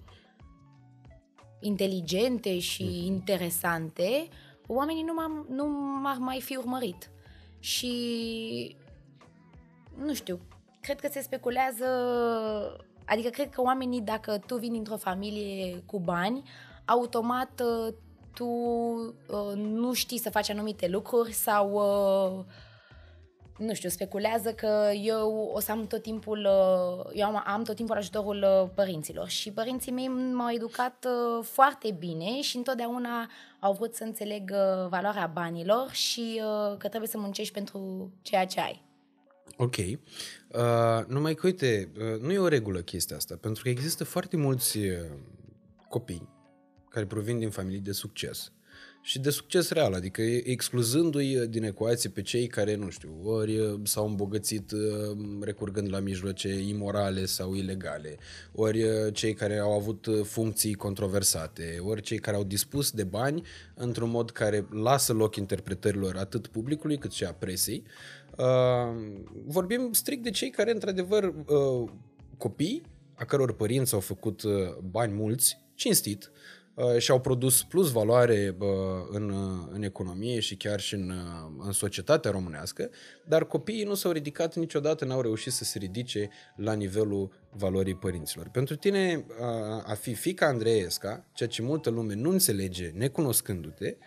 inteligente 1.60 2.58
și 2.58 3.06
interesante, 3.06 4.28
oamenii 4.66 5.02
nu, 5.02 5.14
m-am, 5.14 5.46
nu 5.50 5.66
m-ar 6.02 6.16
mai 6.16 6.40
fi 6.40 6.56
urmărit. 6.56 7.10
Și 7.58 8.76
nu 9.96 10.14
știu, 10.14 10.40
cred 10.80 11.00
că 11.00 11.08
se 11.10 11.20
speculează, 11.20 11.86
adică 13.04 13.28
cred 13.28 13.50
că 13.50 13.62
oamenii, 13.62 14.00
dacă 14.00 14.38
tu 14.46 14.56
vii 14.56 14.70
dintr-o 14.70 14.96
familie 14.96 15.82
cu 15.86 16.00
bani, 16.00 16.42
automat 16.84 17.60
uh, 17.60 17.94
tu 18.34 18.44
uh, 18.44 19.52
nu 19.56 19.92
știi 19.92 20.18
să 20.18 20.30
faci 20.30 20.50
anumite 20.50 20.88
lucruri 20.88 21.32
sau 21.32 21.72
uh, 21.72 22.44
nu 23.60 23.74
știu, 23.74 23.88
speculează 23.88 24.52
că 24.52 24.90
eu 25.02 25.50
o 25.54 25.60
să 25.60 25.70
am 25.70 25.86
tot 25.86 26.02
timpul, 26.02 26.38
uh, 26.38 27.10
eu 27.14 27.26
am, 27.26 27.42
am 27.46 27.62
tot 27.62 27.76
timpul 27.76 27.96
ajutorul 27.96 28.44
uh, 28.62 28.70
părinților 28.74 29.28
și 29.28 29.52
părinții 29.52 29.92
mei 29.92 30.08
m-au 30.08 30.52
educat 30.54 31.06
uh, 31.06 31.44
foarte 31.44 31.96
bine 31.98 32.40
și 32.40 32.56
întotdeauna 32.56 33.30
au 33.60 33.72
vrut 33.72 33.94
să 33.94 34.04
înțeleg 34.04 34.50
uh, 34.52 34.88
valoarea 34.88 35.30
banilor 35.34 35.90
și 35.90 36.40
uh, 36.42 36.76
că 36.78 36.88
trebuie 36.88 37.08
să 37.08 37.18
muncești 37.18 37.52
pentru 37.52 38.10
ceea 38.22 38.46
ce 38.46 38.60
ai. 38.60 38.82
Ok. 39.56 39.76
Uh, 39.76 41.06
numai 41.06 41.34
că, 41.34 41.46
uite, 41.46 41.92
uh, 41.98 42.20
nu 42.20 42.32
e 42.32 42.38
o 42.38 42.48
regulă 42.48 42.80
chestia 42.80 43.16
asta, 43.16 43.36
pentru 43.40 43.62
că 43.62 43.68
există 43.68 44.04
foarte 44.04 44.36
mulți 44.36 44.78
uh, 44.78 44.96
copii 45.88 46.28
care 46.90 47.06
provin 47.06 47.38
din 47.38 47.50
familii 47.50 47.80
de 47.80 47.92
succes 47.92 48.52
și 49.02 49.18
de 49.18 49.30
succes 49.30 49.70
real, 49.70 49.94
adică 49.94 50.22
excluzându-i 50.22 51.36
uh, 51.36 51.48
din 51.48 51.62
ecuație 51.62 52.10
pe 52.10 52.22
cei 52.22 52.46
care, 52.46 52.74
nu 52.74 52.90
știu, 52.90 53.20
ori 53.24 53.58
uh, 53.58 53.80
s-au 53.82 54.06
îmbogățit 54.06 54.70
uh, 54.70 55.16
recurgând 55.40 55.92
la 55.92 55.98
mijloace 55.98 56.58
imorale 56.58 57.24
sau 57.24 57.54
ilegale, 57.54 58.16
ori 58.52 58.82
uh, 58.82 59.12
cei 59.12 59.34
care 59.34 59.58
au 59.58 59.72
avut 59.72 60.06
uh, 60.06 60.24
funcții 60.24 60.74
controversate, 60.74 61.78
ori 61.82 62.02
cei 62.02 62.18
care 62.18 62.36
au 62.36 62.44
dispus 62.44 62.90
de 62.90 63.04
bani 63.04 63.42
într-un 63.74 64.10
mod 64.10 64.30
care 64.30 64.66
lasă 64.70 65.12
loc 65.12 65.36
interpretărilor 65.36 66.16
atât 66.16 66.46
publicului 66.46 66.98
cât 66.98 67.12
și 67.12 67.24
a 67.24 67.32
presei. 67.32 67.82
Uh, 68.36 68.46
vorbim 69.46 69.92
strict 69.92 70.22
de 70.22 70.30
cei 70.30 70.50
care, 70.50 70.70
într-adevăr, 70.70 71.24
uh, 71.24 71.90
copii 72.36 72.82
a 73.14 73.24
căror 73.24 73.52
părinți 73.52 73.94
au 73.94 74.00
făcut 74.00 74.42
uh, 74.42 74.52
bani 74.90 75.12
mulți, 75.12 75.58
cinstit, 75.74 76.30
uh, 76.32 76.59
și 76.98 77.10
au 77.10 77.20
produs 77.20 77.62
plus 77.62 77.90
valoare 77.90 78.56
uh, 78.58 78.68
în, 79.10 79.30
uh, 79.30 79.68
în 79.72 79.82
economie 79.82 80.40
și 80.40 80.56
chiar 80.56 80.80
și 80.80 80.94
în, 80.94 81.10
uh, 81.10 81.64
în 81.66 81.72
societatea 81.72 82.30
românească, 82.30 82.90
dar 83.24 83.44
copiii 83.44 83.84
nu 83.84 83.94
s-au 83.94 84.12
ridicat 84.12 84.56
niciodată, 84.56 85.04
n-au 85.04 85.20
reușit 85.20 85.52
să 85.52 85.64
se 85.64 85.78
ridice 85.78 86.30
la 86.56 86.72
nivelul 86.72 87.32
valorii 87.50 87.94
părinților. 87.94 88.48
Pentru 88.48 88.76
tine 88.76 89.24
uh, 89.28 89.82
a 89.84 89.94
fi 90.00 90.14
fica 90.14 90.46
Andreesca, 90.46 91.24
ceea 91.32 91.48
ce 91.48 91.62
multă 91.62 91.90
lume 91.90 92.14
nu 92.14 92.30
înțelege 92.30 92.90
necunoscându-te, 92.94 93.96
uh, 93.98 94.06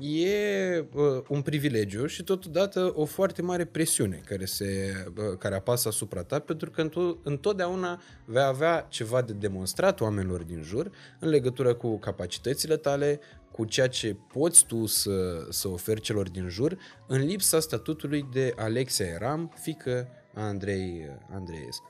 e 0.00 0.84
uh, 0.92 1.22
un 1.28 1.42
privilegiu 1.42 2.06
și 2.06 2.22
totodată 2.22 2.92
o 2.94 3.04
foarte 3.04 3.42
mare 3.42 3.64
presiune 3.64 4.20
care, 4.24 4.44
se, 4.44 4.92
uh, 5.16 5.36
care 5.38 5.54
apasă 5.54 5.88
asupra 5.88 6.22
ta, 6.22 6.38
pentru 6.38 6.70
că 6.70 6.88
înto- 6.88 7.22
întotdeauna 7.22 8.02
vei 8.24 8.42
avea 8.42 8.86
ceva 8.88 9.22
de 9.22 9.32
demonstrat 9.32 10.00
oamenilor 10.00 10.42
din 10.42 10.62
jur 10.62 10.90
în 11.20 11.28
legătură 11.28 11.74
cu 11.74 11.98
capacitățile 11.98 12.76
tale, 12.76 13.20
cu 13.52 13.64
ceea 13.64 13.88
ce 13.88 14.16
poți 14.32 14.66
tu 14.66 14.86
să, 14.86 15.46
să 15.48 15.68
oferi 15.68 16.00
celor 16.00 16.28
din 16.28 16.48
jur, 16.48 16.78
în 17.06 17.24
lipsa 17.24 17.60
statutului 17.60 18.28
de 18.32 18.52
Alexia 18.56 19.06
Eram, 19.06 19.52
fică 19.60 20.08
a 20.34 20.42
Andrei 20.42 21.18
Andreescu. 21.32 21.89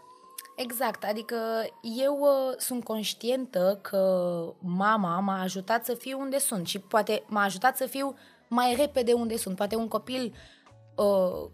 Exact, 0.62 1.05
adică 1.05 1.37
eu 1.96 2.18
uh, 2.20 2.55
sunt 2.59 2.85
conștientă 2.85 3.79
că 3.83 4.42
mama 4.59 5.18
m-a 5.18 5.40
ajutat 5.40 5.85
să 5.85 5.94
fiu 5.94 6.20
unde 6.20 6.38
sunt 6.38 6.66
și 6.66 6.79
poate 6.79 7.23
m-a 7.27 7.42
ajutat 7.42 7.77
să 7.77 7.87
fiu 7.87 8.14
mai 8.49 8.75
repede 8.79 9.12
unde 9.12 9.37
sunt. 9.37 9.57
Poate 9.57 9.77
un 9.77 9.88
copil 9.88 10.35
uh, 10.96 11.51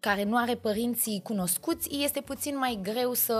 care 0.00 0.24
nu 0.24 0.36
are 0.36 0.54
părinții 0.54 1.20
cunoscuți, 1.22 2.02
este 2.02 2.20
puțin 2.20 2.58
mai 2.58 2.78
greu 2.82 3.12
să 3.12 3.34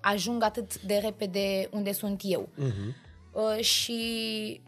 ajungă 0.00 0.44
atât 0.44 0.82
de 0.82 0.94
repede 1.02 1.68
unde 1.72 1.92
sunt 1.92 2.20
eu. 2.24 2.48
Uh-huh. 2.58 2.94
Uh, 3.32 3.64
și 3.64 4.62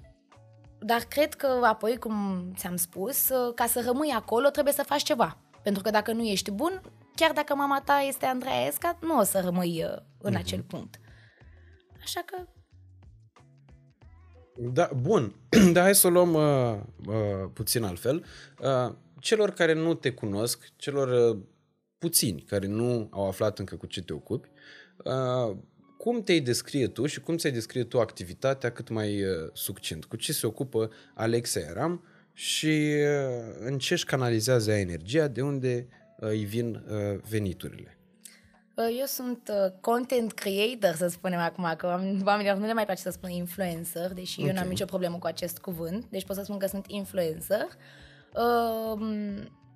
dar 0.79 1.01
cred 1.01 1.35
că 1.35 1.61
apoi, 1.63 1.97
cum 1.99 2.45
ți-am 2.57 2.77
spus, 2.77 3.29
uh, 3.29 3.55
ca 3.55 3.67
să 3.67 3.83
rămâi 3.87 4.11
acolo 4.11 4.49
trebuie 4.49 4.75
să 4.75 4.83
faci 4.83 5.03
ceva. 5.03 5.37
Pentru 5.63 5.83
că 5.83 5.91
dacă 5.91 6.13
nu 6.13 6.23
ești 6.23 6.51
bun, 6.51 6.83
chiar 7.23 7.33
dacă 7.33 7.55
mama 7.55 7.83
ta 7.85 8.05
este 8.09 8.27
Andreea 8.27 8.67
Esca, 8.67 8.99
nu 9.01 9.19
o 9.19 9.23
să 9.23 9.41
rămâi 9.45 9.85
uh, 9.85 10.03
în 10.19 10.35
acel 10.35 10.63
punct. 10.63 11.01
Așa 12.03 12.23
că 12.27 12.47
Da, 14.57 14.91
bun, 14.97 15.35
dar 15.73 15.83
hai 15.83 15.95
să 15.95 16.07
o 16.07 16.11
luăm 16.11 16.35
uh, 16.35 16.81
uh, 17.07 17.51
puțin 17.53 17.83
altfel. 17.83 18.25
Uh, 18.61 18.95
celor 19.21 19.51
care 19.51 19.73
nu 19.73 19.95
te 19.95 20.13
cunosc, 20.13 20.65
celor 20.77 21.35
uh, 21.35 21.43
puțini 21.99 22.41
care 22.41 22.67
nu 22.67 23.09
au 23.11 23.29
aflat 23.29 23.59
încă 23.59 23.77
cu 23.77 23.87
ce 23.87 24.03
te 24.03 24.13
ocupi, 24.13 24.49
uh, 25.05 25.57
cum 25.99 26.23
te-ai 26.23 26.41
descrie 26.41 26.89
tu 26.89 27.07
și 27.07 27.21
cum 27.21 27.37
ți-ai 27.37 27.53
descrie 27.53 27.85
tu 27.85 28.01
activitatea 28.01 28.73
cât 28.73 28.89
mai 28.89 29.23
uh, 29.23 29.51
succint? 29.53 30.05
Cu 30.05 30.17
ce 30.17 30.33
se 30.33 30.47
ocupă 30.47 30.91
Alexa 31.15 31.61
Eram 31.61 32.05
și 32.33 32.93
uh, 32.93 33.57
în 33.59 33.79
ce 33.79 33.95
își 33.95 34.05
canalizează 34.05 34.71
ea 34.71 34.79
energia, 34.79 35.29
de 35.29 35.43
unde 35.43 35.87
uh, 35.89 36.02
îi 36.29 36.45
vin 36.45 36.75
uh, 36.75 37.21
veniturile? 37.29 37.97
uh, 38.75 38.97
eu 38.99 39.05
sunt 39.07 39.51
uh, 39.65 39.73
content 39.81 40.33
creator, 40.33 40.95
să 40.95 41.07
spunem 41.07 41.39
acum, 41.39 41.75
că 41.77 41.87
oam- 41.87 42.25
oamenilor 42.27 42.57
nu 42.57 42.67
le 42.67 42.73
mai 42.73 42.85
place 42.85 43.01
să 43.01 43.11
spună 43.11 43.33
influencer, 43.33 44.13
deși 44.13 44.41
eu 44.41 44.47
Ok. 44.49 44.53
n-am 44.55 44.69
nicio 44.69 44.85
problemă 44.85 45.19
cu 45.19 45.27
acest 45.27 45.59
cuvânt, 45.59 46.05
deci 46.11 46.25
pot 46.25 46.37
să 46.37 46.43
spun 46.43 46.59
că 46.59 46.67
sunt 46.67 46.85
influencer. 46.89 47.67
Uh, 48.35 49.01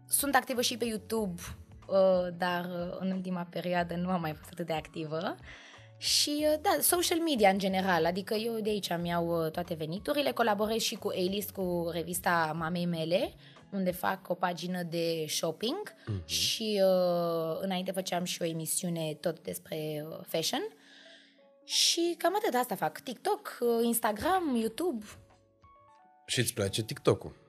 sunt 0.09 0.35
activă 0.35 0.61
și 0.61 0.77
pe 0.77 0.85
YouTube, 0.85 1.41
uh, 1.89 2.29
dar 2.39 2.65
uh, 2.65 2.97
în 2.99 3.11
ultima 3.11 3.47
perioadă 3.51 3.95
nu 3.95 4.09
am 4.11 4.21
mai 4.21 4.33
fost 4.33 4.51
atât 4.53 4.67
de 4.67 4.73
activă. 4.73 5.37
Și 5.99 6.31
uh, 6.53 6.59
da, 6.63 6.77
social 6.81 7.19
media 7.19 7.49
în 7.49 7.59
general, 7.59 8.07
adică 8.07 8.35
eu 8.35 8.61
de 8.61 8.69
aici 8.71 8.91
îmi 8.91 9.09
iau 9.09 9.45
uh, 9.45 9.51
toate 9.51 9.75
veniturile, 9.75 10.31
colaborez 10.31 10.81
și 10.81 10.95
cu 10.95 11.09
A-List, 11.09 11.51
cu 11.51 11.89
revista 11.93 12.53
mamei 12.59 12.87
mele, 12.87 13.33
unde 13.73 13.91
fac 13.91 14.29
o 14.29 14.35
pagină 14.35 14.83
de 14.83 15.25
shopping 15.29 15.93
uh-huh. 15.93 16.25
și 16.25 16.83
uh, 16.85 17.59
înainte 17.61 17.91
făceam 17.91 18.25
și 18.25 18.43
o 18.43 18.45
emisiune 18.45 19.17
tot 19.21 19.41
despre 19.41 20.07
uh, 20.09 20.19
fashion. 20.27 20.63
Și 21.65 22.15
cam 22.19 22.35
atât 22.37 22.55
asta 22.55 22.75
fac. 22.75 23.01
TikTok, 23.01 23.59
uh, 23.61 23.85
Instagram, 23.85 24.57
YouTube. 24.57 25.05
Și 26.27 26.39
îți 26.41 26.55
place 26.55 26.83
TikTok-ul? 26.83 27.45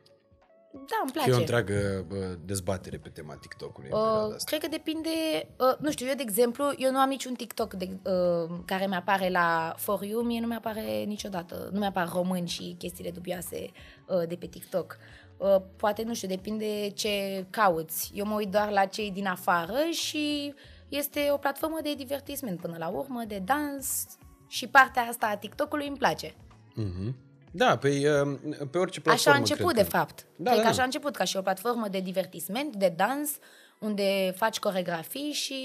Da, 0.72 1.00
îmi 1.02 1.12
Că 1.12 1.18
place. 1.18 1.30
e 1.30 1.34
o 1.34 1.38
întreagă 1.38 2.06
bă, 2.08 2.38
dezbatere 2.46 2.98
pe 2.98 3.10
tema 3.10 3.36
TikTok-ului 3.36 3.90
în 3.90 3.96
perioada 3.98 4.26
Uh, 4.26 4.34
asta. 4.34 4.44
cred 4.46 4.60
că 4.60 4.68
depinde, 4.68 5.10
uh, 5.58 5.78
nu 5.80 5.92
știu, 5.92 6.08
eu 6.08 6.16
de 6.16 6.22
exemplu, 6.22 6.74
eu 6.78 6.92
nu 6.92 6.98
am 6.98 7.10
niciun 7.10 7.34
TikTok 7.34 7.74
de, 7.74 7.90
uh, 8.04 8.60
care 8.66 8.88
mi-apare 8.88 9.30
la 9.30 9.74
For 9.78 10.04
You, 10.04 10.22
mie 10.22 10.40
nu 10.40 10.48
mi-apare 10.48 11.04
niciodată, 11.04 11.70
nu 11.72 11.80
mi-apar 11.80 12.10
români 12.14 12.48
și 12.48 12.76
chestiile 12.78 13.12
dubioase 13.12 13.72
uh, 14.08 14.28
de 14.28 14.36
pe 14.36 14.46
TikTok. 14.46 14.98
Uh, 15.38 15.56
poate, 15.76 16.04
nu 16.04 16.14
știu, 16.14 16.28
depinde 16.28 16.90
ce 16.90 17.46
cauți. 17.50 18.12
Eu 18.16 18.26
mă 18.26 18.36
uit 18.36 18.50
doar 18.50 18.70
la 18.72 18.86
cei 18.86 19.12
din 19.12 19.26
afară 19.28 19.78
și 19.92 20.54
este 20.90 21.28
o 21.32 21.38
platformă 21.38 21.80
de 21.84 21.94
divertisment 21.96 22.60
până 22.60 22.76
la 22.80 22.88
urmă, 22.88 23.24
de 23.28 23.42
dans 23.46 24.06
și 24.48 24.68
partea 24.68 25.02
asta 25.02 25.28
a 25.28 25.36
TikTok-ului 25.38 25.88
îmi 25.88 25.98
place. 25.98 26.36
Mhm. 26.76 27.16
Da, 27.52 27.78
pe, 27.78 27.88
uh, 27.88 28.38
pe 28.72 28.78
orice 28.78 29.02
platformă. 29.02 29.12
Așa 29.30 29.32
a 29.32 29.36
început, 29.38 29.72
cred 29.74 29.84
de 29.86 29.90
că. 29.92 29.98
fapt. 29.98 30.26
Da, 30.38 30.44
Cred 30.52 30.56
da, 30.56 30.62
că 30.62 30.68
așa 30.68 30.76
da. 30.76 30.82
a 30.82 30.86
început, 30.86 31.16
ca 31.16 31.24
și 31.24 31.38
o 31.38 31.42
platformă 31.42 31.88
de 31.88 32.00
divertisment, 32.00 32.76
de 32.76 32.94
dans, 32.96 33.32
unde 33.80 34.34
faci 34.36 34.60
coregrafii 34.60 35.32
și 35.32 35.56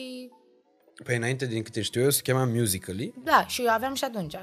Păi 1.05 1.17
înainte, 1.17 1.47
din 1.47 1.63
câte 1.63 1.83
știu 1.83 2.03
eu, 2.03 2.11
se 2.11 2.23
chema 2.23 2.45
Musical.ly. 2.45 3.15
Da, 3.25 3.47
și 3.47 3.63
eu 3.63 3.71
aveam 3.73 3.95
și 3.95 4.05
atunci. 4.05 4.35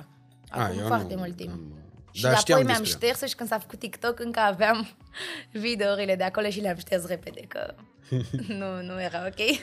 Acum 0.49 0.79
eu 0.79 0.87
foarte 0.87 1.13
nu- 1.13 1.19
mult 1.19 1.35
timp. 1.35 1.49
am- 1.51 1.73
Și 2.12 2.22
Da, 2.22 2.30
da, 2.30 2.36
știam 2.36 2.58
apoi 2.60 2.72
mi-am 2.72 2.84
despre 2.84 3.08
ea. 3.08 3.13
șters 3.13 3.32
și 3.32 3.38
când 3.38 3.50
s-a 3.50 3.60
făcut 3.60 3.80
TikTok 3.80 4.19
încă 4.19 4.39
aveam 4.39 4.88
videourile 5.52 6.15
de 6.15 6.24
acolo 6.24 6.50
și 6.50 6.60
le-am 6.60 6.78
șters 6.78 7.06
repede 7.06 7.41
că... 7.48 7.74
nu, 8.60 8.82
nu 8.82 9.02
era 9.02 9.26
ok. 9.28 9.60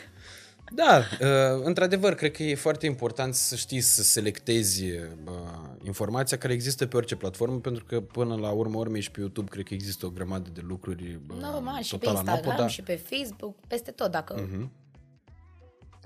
Da, 0.73 0.99
uh, 0.99 1.61
într-adevăr, 1.65 2.15
cred 2.15 2.31
că 2.31 2.43
e 2.43 2.55
foarte 2.55 2.87
important 2.87 3.35
să 3.35 3.57
știi 3.57 3.81
să 3.81 4.03
selectezi 4.03 4.85
uh, 4.85 5.01
informația 5.83 6.39
care 6.39 6.53
există 6.53 6.87
pe 6.87 6.97
orice 6.97 7.17
platformă, 7.17 7.59
pentru 7.59 7.85
că 7.85 8.01
până 8.01 8.35
la 8.37 8.51
urmă 8.51 8.79
urmei 8.79 9.01
și 9.01 9.11
pe 9.11 9.21
YouTube 9.21 9.51
cred 9.51 9.65
că 9.65 9.75
există 9.75 10.07
o 10.07 10.11
grămadă 10.11 10.51
de 10.53 10.61
lucruri 10.67 11.21
uh, 11.31 11.41
Normal, 11.41 11.83
și 11.83 11.91
pe 11.91 11.97
total 12.05 12.15
Instagram, 12.15 12.45
anapoda. 12.45 12.69
și 12.69 12.83
pe 12.83 13.01
Facebook, 13.09 13.57
peste 13.67 13.91
tot, 13.91 14.11
dacă... 14.11 14.47
Mhm. 14.51 14.71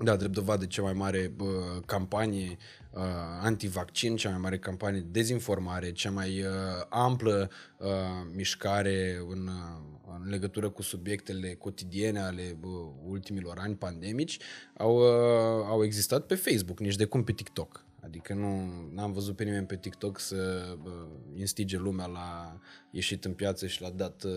Da, 0.03 0.15
drept 0.15 0.33
dovadă 0.33 0.65
cea 0.65 0.81
mai 0.81 0.93
mare 0.93 1.31
bă, 1.35 1.81
campanie 1.85 2.57
uh, 2.91 3.01
antivaccin, 3.41 4.15
cea 4.15 4.29
mai 4.29 4.39
mare 4.39 4.59
campanie 4.59 4.99
de 4.99 5.07
dezinformare, 5.11 5.91
cea 5.91 6.11
mai 6.11 6.41
uh, 6.41 6.47
amplă 6.89 7.49
uh, 7.77 7.87
mișcare 8.35 9.21
în, 9.29 9.47
uh, 9.47 10.19
în 10.21 10.29
legătură 10.29 10.69
cu 10.69 10.81
subiectele 10.81 11.53
cotidiene 11.53 12.19
ale 12.19 12.57
bă, 12.59 12.67
ultimilor 13.07 13.57
ani 13.59 13.75
pandemici 13.75 14.39
au, 14.77 14.95
uh, 14.95 15.65
au 15.69 15.83
existat 15.83 16.25
pe 16.25 16.35
Facebook, 16.35 16.79
nici 16.79 16.95
de 16.95 17.05
cum 17.05 17.23
pe 17.23 17.31
TikTok. 17.31 17.85
Adică 18.03 18.33
nu 18.33 19.01
am 19.01 19.11
văzut 19.11 19.35
pe 19.35 19.43
nimeni 19.43 19.65
pe 19.65 19.77
TikTok 19.77 20.19
să 20.19 20.75
bă, 20.81 21.07
instige 21.35 21.77
lumea 21.77 22.05
la 22.05 22.59
ieșit 22.91 23.25
în 23.25 23.33
piață 23.33 23.67
și 23.67 23.81
l-a 23.81 23.89
dat 23.89 24.23
uh, 24.23 24.31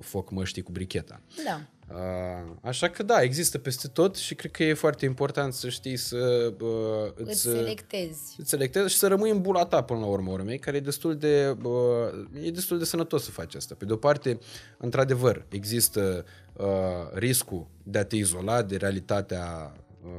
foc 0.00 0.30
măștii 0.30 0.62
cu 0.62 0.72
bricheta. 0.72 1.20
Da. 1.44 1.66
Uh, 1.90 2.56
așa 2.62 2.88
că 2.88 3.02
da, 3.02 3.22
există 3.22 3.58
peste 3.58 3.88
tot 3.88 4.16
și 4.16 4.34
cred 4.34 4.50
că 4.50 4.62
e 4.64 4.74
foarte 4.74 5.04
important 5.04 5.52
să 5.52 5.68
știi 5.68 5.96
să 5.96 6.52
uh, 6.60 7.12
Îți 7.14 7.30
îți, 7.30 7.40
selectezi. 7.40 8.34
îți 8.38 8.50
selectezi 8.50 8.92
și 8.92 8.98
să 8.98 9.06
rămâi 9.06 9.30
în 9.30 9.40
bula 9.40 9.64
ta 9.64 9.82
până 9.82 10.00
la 10.00 10.06
urmă 10.06 10.30
urmei, 10.30 10.58
care 10.58 10.76
e 10.76 10.80
destul 10.80 11.16
de, 11.16 11.56
uh, 11.62 12.44
e 12.44 12.50
destul 12.50 12.78
de 12.78 12.84
sănătos 12.84 13.24
să 13.24 13.30
faci 13.30 13.54
asta. 13.54 13.74
Pe 13.78 13.84
de 13.84 13.92
o 13.92 13.96
parte, 13.96 14.38
într-adevăr, 14.78 15.46
există 15.48 16.24
uh, 16.52 16.66
riscul 17.14 17.66
de 17.82 17.98
a 17.98 18.04
te 18.04 18.16
izola 18.16 18.62
de 18.62 18.76
realitatea 18.76 19.72
uh, 20.04 20.10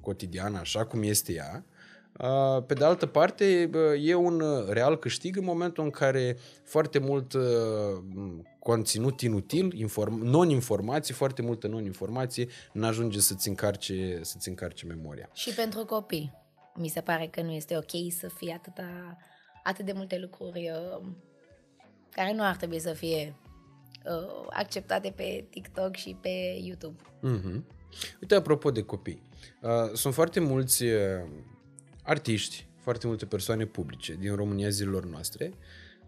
cotidiană 0.00 0.58
așa 0.58 0.84
cum 0.84 1.02
este 1.02 1.32
ea, 1.32 1.64
Uh, 1.64 1.77
Pe 2.66 2.74
de 2.74 2.84
altă 2.84 3.06
parte, 3.06 3.68
bă, 3.70 3.94
e 3.94 4.14
un 4.14 4.40
uh, 4.40 4.68
real 4.68 4.98
câștig 4.98 5.36
în 5.36 5.44
momentul 5.44 5.84
în 5.84 5.90
care 5.90 6.36
foarte 6.64 6.98
mult 6.98 7.32
uh, 7.32 7.42
conținut 8.58 9.20
inutil, 9.20 9.74
inform- 9.74 10.22
non-informație, 10.22 11.14
foarte 11.14 11.42
multă 11.42 11.66
non-informație, 11.66 12.48
n-ajunge 12.72 13.20
să-ți 13.20 13.48
încarce, 13.48 14.18
să-ți 14.22 14.48
încarce 14.48 14.86
memoria. 14.86 15.28
Și 15.32 15.54
pentru 15.54 15.84
copii. 15.84 16.32
Mi 16.74 16.88
se 16.88 17.00
pare 17.00 17.26
că 17.26 17.42
nu 17.42 17.52
este 17.52 17.76
ok 17.76 18.12
să 18.18 18.28
fie 18.28 18.52
atâta, 18.52 19.16
atât 19.62 19.84
de 19.84 19.92
multe 19.92 20.18
lucruri 20.18 20.70
uh, 20.70 21.06
care 22.10 22.34
nu 22.34 22.42
ar 22.42 22.56
trebui 22.56 22.78
să 22.78 22.92
fie 22.92 23.34
uh, 24.04 24.46
acceptate 24.50 25.12
pe 25.16 25.46
TikTok 25.50 25.94
și 25.94 26.16
pe 26.20 26.58
YouTube. 26.62 27.02
Mhm. 27.20 27.64
Uite, 28.20 28.34
apropo 28.34 28.70
de 28.70 28.82
copii, 28.82 29.22
uh, 29.62 29.92
sunt 29.92 30.14
foarte 30.14 30.40
mulți 30.40 30.84
uh, 30.84 30.90
artiști, 32.08 32.66
foarte 32.76 33.06
multe 33.06 33.26
persoane 33.26 33.64
publice 33.64 34.16
din 34.20 34.34
România 34.34 34.68
zilelor 34.68 35.04
noastre, 35.04 35.52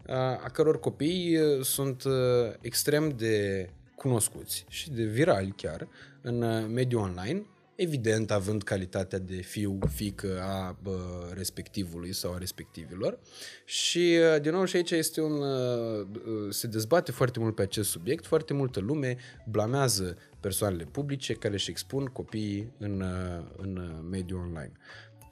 uh, 0.07 0.15
a 0.15 0.49
căror 0.53 0.79
copii 0.79 1.37
uh, 1.37 1.63
sunt 1.63 2.03
uh, 2.03 2.13
extrem 2.61 3.09
de 3.09 3.69
cunoscuți 3.95 4.65
și 4.69 4.91
de 4.91 5.03
virali 5.03 5.53
chiar 5.55 5.87
în 6.21 6.41
uh, 6.41 6.65
mediul 6.69 7.01
online, 7.01 7.45
evident 7.75 8.31
având 8.31 8.63
calitatea 8.63 9.19
de 9.19 9.35
fiu, 9.35 9.79
fică 9.93 10.41
a 10.41 10.77
bă, 10.83 10.99
respectivului 11.33 12.13
sau 12.13 12.33
a 12.33 12.37
respectivilor. 12.37 13.19
Și, 13.65 14.17
uh, 14.33 14.41
din 14.41 14.51
nou, 14.51 14.65
și 14.65 14.75
aici 14.75 14.91
este 14.91 15.21
un, 15.21 15.31
uh, 15.31 16.07
uh, 16.25 16.49
se 16.49 16.67
dezbate 16.67 17.11
foarte 17.11 17.39
mult 17.39 17.55
pe 17.55 17.61
acest 17.61 17.89
subiect, 17.89 18.25
foarte 18.25 18.53
multă 18.53 18.79
lume 18.79 19.17
blamează 19.45 20.17
persoanele 20.39 20.83
publice 20.83 21.33
care 21.33 21.53
își 21.53 21.69
expun 21.69 22.05
copiii 22.05 22.73
în, 22.77 23.01
uh, 23.01 23.45
în 23.57 23.77
uh, 23.77 24.05
mediul 24.09 24.39
online. 24.39 24.71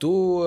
Tu, 0.00 0.08
uh, 0.10 0.46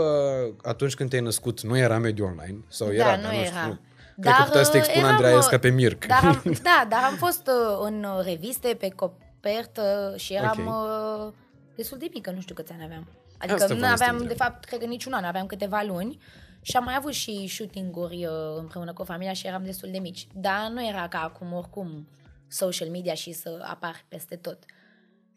atunci 0.63 0.95
când 0.95 1.09
te-ai 1.09 1.21
născut, 1.21 1.61
nu 1.61 1.77
era 1.77 1.97
mediul 1.97 2.27
online? 2.27 2.57
Sau 2.67 2.87
Da, 2.87 2.93
era, 2.93 3.15
nu 3.15 3.21
dar 3.21 3.33
era. 3.33 3.43
știu, 3.45 3.79
Cred 4.13 4.25
Dar, 4.25 4.33
că 4.35 4.43
putea 4.43 4.63
să 4.63 4.71
te 4.71 4.77
uh, 4.77 4.83
expun 4.83 5.01
eram, 5.01 5.11
Andreea 5.13 5.33
uh, 5.33 5.39
Esca 5.39 5.57
pe 5.57 5.69
Mirc. 5.69 6.05
Dar 6.05 6.23
am, 6.23 6.41
da, 6.69 6.85
dar 6.89 7.03
am 7.03 7.15
fost 7.15 7.47
uh, 7.47 7.77
în 7.81 8.03
uh, 8.03 8.23
reviste, 8.25 8.75
pe 8.79 8.89
copertă 8.89 10.13
și 10.17 10.33
eram 10.33 10.67
Ok. 10.67 11.27
uh, 11.27 11.33
destul 11.75 11.97
de 11.97 12.07
mică, 12.13 12.31
nu 12.31 12.41
știu 12.41 12.55
câți 12.55 12.71
ani 12.71 12.83
aveam. 12.83 13.07
Adică 13.37 13.53
Asta 13.53 13.73
nu 13.73 13.79
voiam 13.79 13.95
să 13.95 13.97
te 13.97 14.03
aveam, 14.03 14.21
întreb. 14.21 14.37
de 14.37 14.43
fapt, 14.43 14.65
cred 14.65 14.79
că 14.79 14.85
niciun 14.85 15.13
an, 15.13 15.23
aveam 15.23 15.45
câteva 15.45 15.83
luni 15.87 16.19
și 16.61 16.77
am 16.77 16.83
mai 16.83 16.95
avut 16.97 17.13
și 17.13 17.47
shooting-uri 17.47 18.25
uh, 18.25 18.31
împreună 18.57 18.93
cu 18.93 19.03
familia 19.03 19.33
și 19.33 19.47
eram 19.47 19.63
destul 19.63 19.89
de 19.91 19.97
mici. 19.99 20.27
Dar 20.33 20.69
nu 20.73 20.87
era 20.87 21.07
ca 21.07 21.19
acum, 21.19 21.53
oricum, 21.53 22.07
social 22.47 22.87
media 22.89 23.13
și 23.13 23.31
să 23.31 23.59
apar 23.69 24.05
peste 24.07 24.35
tot. 24.35 24.57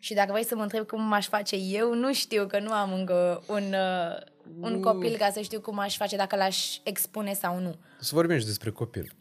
Și 0.00 0.14
dacă 0.14 0.32
vrei 0.32 0.44
să 0.44 0.54
mă 0.54 0.62
întreb 0.62 0.86
cum 0.86 1.02
m-aș 1.02 1.28
face 1.28 1.56
eu, 1.56 1.94
nu 1.94 2.12
știu 2.12 2.46
că 2.46 2.58
nu 2.58 2.72
am 2.72 2.92
încă 2.92 3.42
un, 3.46 3.62
uh, 3.62 4.16
un 4.60 4.80
copil 4.80 5.16
ca 5.16 5.30
să 5.32 5.40
știu 5.40 5.60
cum 5.60 5.78
aș 5.78 5.96
face 5.96 6.16
dacă 6.16 6.36
l-aș 6.36 6.76
expune 6.82 7.32
sau 7.32 7.58
nu. 7.60 7.76
Să 8.00 8.10
vorbim 8.14 8.38
și 8.38 8.44
despre 8.44 8.70
copil. 8.70 9.12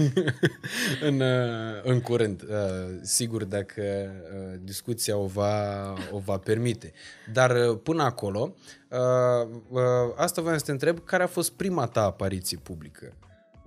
în, 1.08 1.20
uh, 1.20 1.80
în 1.82 2.00
curând, 2.00 2.42
uh, 2.42 2.48
sigur 3.02 3.44
dacă 3.44 3.82
uh, 3.82 4.58
discuția 4.60 5.16
o 5.16 5.26
va, 5.26 5.94
o 6.10 6.18
va 6.18 6.38
permite. 6.38 6.92
Dar 7.32 7.50
uh, 7.50 7.78
până 7.82 8.02
acolo, 8.02 8.54
uh, 8.88 9.48
uh, 9.68 9.80
asta 10.16 10.42
voiam 10.42 10.58
să 10.58 10.64
te 10.64 10.70
întreb, 10.70 11.04
care 11.04 11.22
a 11.22 11.26
fost 11.26 11.52
prima 11.52 11.86
ta 11.86 12.02
apariție 12.02 12.58
publică? 12.62 13.12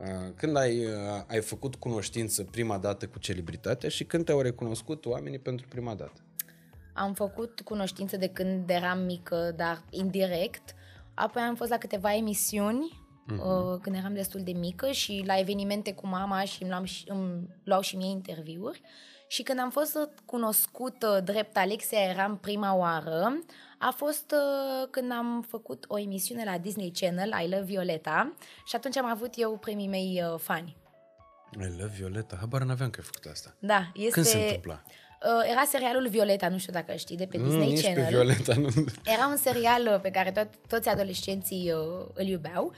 Uh, 0.06 0.32
Când 0.36 0.58
ai, 0.58 0.86
uh, 0.86 0.92
ai 1.28 1.42
făcut 1.42 1.76
cunoștință 1.76 2.44
prima 2.44 2.78
dată 2.78 3.08
cu 3.08 3.20
celebritatea 3.20 3.90
și 3.90 4.04
când 4.04 4.26
te-au 4.26 4.42
recunoscut 4.42 5.06
oamenii 5.06 5.40
pentru 5.40 5.68
prima 5.68 5.94
dată? 5.96 6.22
Am 6.94 7.14
făcut 7.14 7.62
cunoștință 7.62 8.18
de 8.18 8.28
când 8.28 8.70
eram 8.70 9.00
mică, 9.00 9.54
dar 9.56 9.84
indirect. 9.90 10.76
Apoi 11.14 11.42
am 11.42 11.56
fost 11.56 11.70
la 11.70 11.78
câteva 11.78 12.16
emisiuni 12.16 13.06
uh, 13.30 13.80
când 13.82 13.96
eram 13.96 14.14
destul 14.14 14.42
de 14.44 14.52
mică 14.52 14.92
și 14.92 15.24
la 15.26 15.40
evenimente 15.40 15.94
cu 15.94 16.08
mama 16.08 16.44
și 16.44 16.62
îmi, 16.62 16.72
luam 16.72 16.84
și, 16.84 17.04
îmi 17.08 17.48
luau 17.64 17.82
și 17.82 17.96
mie 17.96 18.10
interviuri. 18.10 18.82
Și 19.28 19.44
când 19.44 19.60
am 19.60 19.70
fost 19.70 19.98
cunoscută 20.26 21.22
drept 21.24 21.58
Alexia 21.58 22.00
eram 22.00 22.38
prima 22.38 22.74
oară, 22.76 23.40
a 23.80 23.94
fost 23.96 24.32
uh, 24.32 24.88
când 24.92 25.12
am 25.12 25.46
făcut 25.50 25.86
o 25.88 26.00
emisiune 26.00 26.44
la 26.44 26.58
Disney 26.58 26.92
Channel, 27.00 27.34
I 27.46 27.50
Love 27.50 27.64
Violeta, 27.64 28.34
și 28.66 28.76
atunci 28.76 28.98
am 28.98 29.06
avut 29.06 29.34
eu 29.36 29.58
primii 29.58 29.88
mei 29.88 30.24
uh, 30.34 30.40
fani. 30.40 30.78
I 31.52 31.80
love 31.80 31.92
Violeta, 31.98 32.38
habar 32.40 32.62
n-aveam 32.62 32.90
că 32.90 33.00
ai 33.00 33.06
făcut 33.14 33.32
asta. 33.32 33.56
Da, 33.60 33.92
este... 33.94 34.10
Când 34.10 34.26
se 34.26 34.38
întâmpla? 34.38 34.82
Uh, 35.22 35.50
era 35.52 35.64
serialul 35.68 36.08
Violeta, 36.08 36.50
nu 36.50 36.58
știu 36.58 36.74
dacă 36.74 36.94
știi, 36.96 37.18
de 37.18 37.26
pe 37.26 37.38
Mm, 37.38 37.44
Disney 37.44 37.68
nici 37.68 37.82
Channel. 37.82 38.04
pe 38.04 38.10
Violeta 38.10 38.54
nu... 38.54 38.70
Era 39.06 39.28
un 39.28 39.38
serial 39.38 39.88
uh, 39.94 40.00
pe 40.02 40.10
care 40.12 40.32
tot, 40.32 40.48
toți 40.68 40.90
adolescenții 40.90 41.72
uh, 41.72 42.06
îl 42.14 42.26
iubeau, 42.26 42.74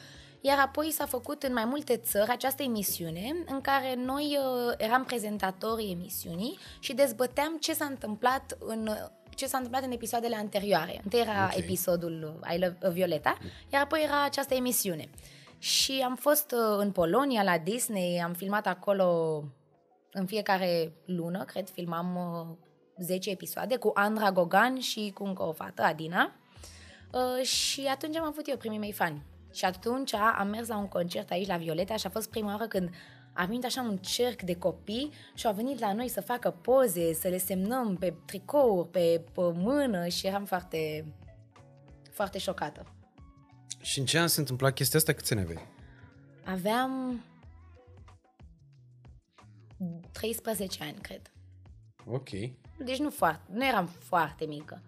iar 0.48 0.60
apoi 0.60 0.92
s-a 0.92 1.06
făcut 1.06 1.44
în 1.44 1.54
mai 1.54 1.66
multe 1.66 1.98
țări 1.98 2.30
această 2.30 2.64
emisiune 2.64 3.44
în 3.48 3.62
care 3.62 3.96
noi 3.96 4.38
uh, 4.40 4.74
eram 4.78 5.04
prezentatorii 5.04 5.92
emisiunii 5.92 6.58
și 6.80 6.94
dezbăteam 6.94 7.58
ce 7.60 7.74
s-a 7.74 7.86
întâmplat 7.86 8.58
în 8.60 8.90
ce 9.36 9.46
s-a 9.48 9.58
întâmplat 9.58 9.84
în 9.84 9.92
episoadele 9.92 10.36
anterioare. 10.36 11.02
Întâi 11.04 11.20
era 11.20 11.50
Ok. 11.52 11.58
episodul 11.58 12.40
uh, 12.42 12.54
I 12.56 12.60
Love 12.60 12.78
uh, 12.84 12.92
Violeta, 12.92 13.38
iar 13.74 13.82
apoi 13.82 14.02
era 14.04 14.24
această 14.24 14.54
emisiune. 14.54 15.10
Și 15.58 16.02
am 16.06 16.16
fost 16.16 16.52
uh, 16.52 16.78
în 16.78 16.92
Polonia, 16.92 17.44
la 17.44 17.58
Disney, 17.58 18.22
am 18.22 18.34
filmat 18.34 18.68
acolo 18.68 19.44
în 20.12 20.26
fiecare 20.26 20.94
lună, 21.06 21.44
cred, 21.44 21.70
filmam 21.70 22.16
uh, 22.16 23.04
10 23.06 23.30
episoade 23.30 23.76
cu 23.76 23.92
Andra 23.94 24.32
Gogan 24.32 24.80
și 24.80 25.12
cu 25.14 25.24
încă 25.24 25.44
o 25.44 25.52
fată, 25.52 25.82
Adina. 25.82 26.32
Uh, 27.12 27.46
și 27.46 27.82
atunci 27.82 28.16
am 28.16 28.26
avut 28.26 28.48
eu 28.48 28.58
primii 28.58 28.80
mei 28.80 28.92
fani. 28.92 29.22
Și 29.54 29.66
atunci 29.66 30.14
am 30.14 30.48
mers 30.48 30.68
la 30.68 30.78
un 30.78 30.88
concert 30.88 31.32
aici 31.32 31.48
la 31.48 31.58
Violeta 31.58 31.96
și 31.96 32.06
a 32.08 32.10
fost 32.10 32.30
prima 32.30 32.52
oară 32.52 32.68
când 32.68 32.90
a 33.34 33.46
venit 33.46 33.66
așa 33.66 33.82
un 33.82 33.98
cerc 33.98 34.42
de 34.42 34.56
copii 34.56 35.12
și 35.36 35.48
au 35.48 35.54
venit 35.54 35.80
la 35.80 35.94
noi 35.94 36.08
să 36.08 36.22
facă 36.22 36.50
poze, 36.50 37.14
să 37.14 37.28
le 37.28 37.38
semnăm 37.38 37.96
pe 37.96 38.14
tricouri, 38.26 38.90
pe, 38.90 39.24
pe 39.34 39.42
mână 39.42 40.08
și 40.08 40.28
eram 40.28 40.46
foarte, 40.46 41.14
foarte 42.12 42.38
șocată. 42.38 42.86
Și 43.82 44.00
în 44.00 44.06
ce 44.06 44.20
an 44.20 44.28
se 44.28 44.40
întâmpla 44.40 44.72
chestia 44.72 45.00
asta? 45.00 45.14
Câți 45.14 45.34
ani 45.34 45.42
aveai? 45.42 45.68
Aveam 46.46 47.22
13 50.12 50.84
ani, 50.84 50.98
cred. 51.02 51.32
Ok. 52.06 52.30
Deci 52.78 52.98
nu, 52.98 53.10
foarte, 53.10 53.42
nu 53.52 53.66
eram 53.66 53.86
foarte 53.86 54.46
mică. 54.46 54.82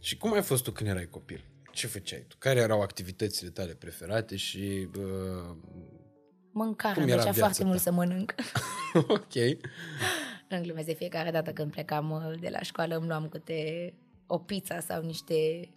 Și 0.00 0.16
cum 0.16 0.32
ai 0.32 0.42
fost 0.42 0.64
tu 0.64 0.70
când 0.70 0.90
erai 0.90 1.08
copil? 1.10 1.44
Ce 1.74 1.86
făceai 1.86 2.24
tu? 2.28 2.36
Care 2.38 2.60
erau 2.60 2.80
activitățile 2.80 3.50
tale 3.50 3.72
preferate 3.72 4.36
și... 4.36 4.88
Uh, 4.98 5.56
Mâncarea, 6.52 6.94
Cum 6.94 7.02
îmi 7.02 7.12
era 7.12 7.22
plăcea 7.22 7.32
viața 7.32 7.40
foarte 7.40 7.62
ta? 7.62 7.68
mult 7.68 7.80
să 7.80 7.90
mănânc. 7.92 8.34
ok. 9.18 9.34
În 10.48 10.62
glumesc, 10.62 10.86
de 10.86 10.94
fiecare 10.94 11.30
dată 11.30 11.52
când 11.52 11.70
plecam 11.70 12.10
uh, 12.10 12.40
de 12.40 12.48
la 12.48 12.60
școală 12.60 12.96
îmi 12.96 13.06
luam 13.06 13.28
câte 13.28 13.92
o 14.26 14.38
pizza 14.38 14.80
sau 14.80 15.02
niște 15.02 15.68